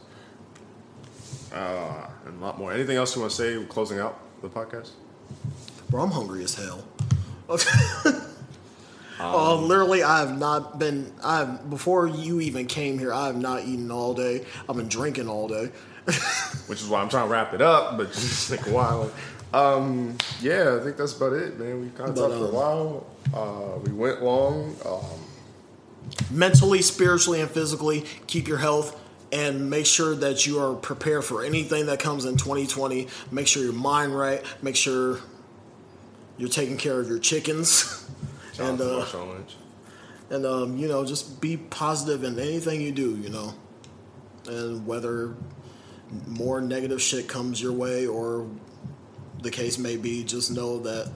uh, 1.53 2.07
and 2.25 2.41
a 2.41 2.43
lot 2.43 2.57
more. 2.57 2.71
Anything 2.73 2.97
else 2.97 3.15
you 3.15 3.21
want 3.21 3.31
to 3.33 3.37
say 3.37 3.65
closing 3.67 3.99
out 3.99 4.19
the 4.41 4.49
podcast? 4.49 4.91
Bro, 5.89 6.03
I'm 6.03 6.11
hungry 6.11 6.43
as 6.43 6.55
hell. 6.55 6.83
uh, 9.19 9.55
literally, 9.61 10.03
I 10.03 10.19
have 10.19 10.37
not 10.37 10.79
been. 10.79 11.11
I 11.23 11.39
have 11.39 11.69
before 11.69 12.07
you 12.07 12.39
even 12.41 12.65
came 12.67 12.97
here. 12.99 13.13
I 13.13 13.27
have 13.27 13.37
not 13.37 13.63
eaten 13.63 13.91
all 13.91 14.13
day. 14.13 14.45
I've 14.69 14.75
been 14.75 14.87
drinking 14.89 15.27
all 15.29 15.47
day. 15.47 15.69
Which 16.67 16.81
is 16.81 16.87
why 16.87 17.01
I'm 17.01 17.09
trying 17.09 17.27
to 17.27 17.31
wrap 17.31 17.53
it 17.53 17.61
up, 17.61 17.97
but 17.97 18.07
just 18.13 18.49
take 18.49 18.65
a 18.67 18.71
while. 18.71 19.11
Um, 19.53 20.17
yeah, 20.41 20.77
I 20.79 20.83
think 20.83 20.97
that's 20.97 21.15
about 21.15 21.33
it, 21.33 21.59
man. 21.59 21.81
We 21.81 21.89
kind 21.89 22.09
of 22.09 22.15
talked 22.15 22.33
for 22.33 22.45
a 22.45 22.51
while. 22.51 23.07
Uh, 23.33 23.79
we 23.79 23.91
went 23.91 24.21
long. 24.21 24.75
Um, 24.85 25.25
mentally, 26.31 26.81
spiritually, 26.81 27.41
and 27.41 27.49
physically. 27.49 28.05
Keep 28.27 28.47
your 28.47 28.57
health 28.57 28.99
and 29.31 29.69
make 29.69 29.85
sure 29.85 30.15
that 30.15 30.45
you 30.45 30.59
are 30.59 30.75
prepared 30.75 31.23
for 31.23 31.43
anything 31.43 31.87
that 31.87 31.99
comes 31.99 32.25
in 32.25 32.37
2020. 32.37 33.07
Make 33.31 33.47
sure 33.47 33.63
your 33.63 33.73
mind 33.73 34.17
right. 34.17 34.43
Make 34.61 34.75
sure 34.75 35.19
you're 36.37 36.49
taking 36.49 36.77
care 36.77 36.99
of 36.99 37.07
your 37.07 37.19
chickens. 37.19 38.09
and 38.59 38.79
uh, 38.79 39.05
and 40.29 40.45
um, 40.45 40.77
you 40.77 40.87
know, 40.87 41.05
just 41.05 41.41
be 41.41 41.57
positive 41.57 42.23
in 42.23 42.39
anything 42.39 42.81
you 42.81 42.91
do. 42.91 43.15
You 43.17 43.29
know, 43.29 43.53
and 44.47 44.85
whether 44.85 45.35
more 46.27 46.61
negative 46.61 47.01
shit 47.01 47.27
comes 47.27 47.61
your 47.61 47.73
way 47.73 48.07
or 48.07 48.47
the 49.41 49.51
case 49.51 49.77
may 49.77 49.97
be, 49.97 50.23
just 50.23 50.51
know 50.51 50.79
that 50.79 51.11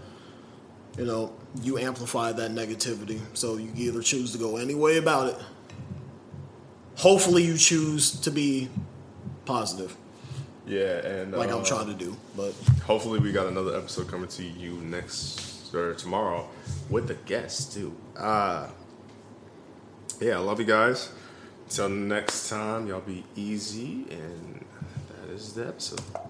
you 0.97 1.05
know 1.05 1.33
you 1.61 1.77
amplify 1.77 2.31
that 2.31 2.51
negativity. 2.51 3.19
So 3.33 3.57
you 3.57 3.71
either 3.75 4.01
choose 4.01 4.31
to 4.33 4.37
go 4.37 4.57
any 4.57 4.75
way 4.75 4.97
about 4.97 5.33
it. 5.33 5.41
Hopefully, 6.95 7.43
you 7.43 7.57
choose 7.57 8.11
to 8.21 8.31
be 8.31 8.69
positive, 9.45 9.95
Yeah, 10.67 11.05
and 11.05 11.31
like 11.31 11.49
I'm 11.49 11.61
uh, 11.61 11.65
trying 11.65 11.87
to 11.87 11.93
do. 11.93 12.15
But 12.35 12.53
Hopefully, 12.85 13.19
we 13.19 13.31
got 13.31 13.47
another 13.47 13.75
episode 13.75 14.07
coming 14.09 14.27
to 14.29 14.43
you 14.43 14.73
next 14.73 15.73
or 15.73 15.93
tomorrow 15.93 16.47
with 16.89 17.07
the 17.07 17.13
guests 17.13 17.73
too. 17.73 17.95
Uh 18.17 18.67
yeah, 20.19 20.35
I 20.35 20.39
love 20.39 20.59
you 20.59 20.65
guys. 20.65 21.11
Till 21.69 21.87
next 21.87 22.49
time, 22.49 22.87
y'all 22.87 22.99
be 22.99 23.23
easy, 23.35 24.05
and 24.09 24.48
is 25.29 25.53
the 25.53 25.67
episode. 25.67 26.28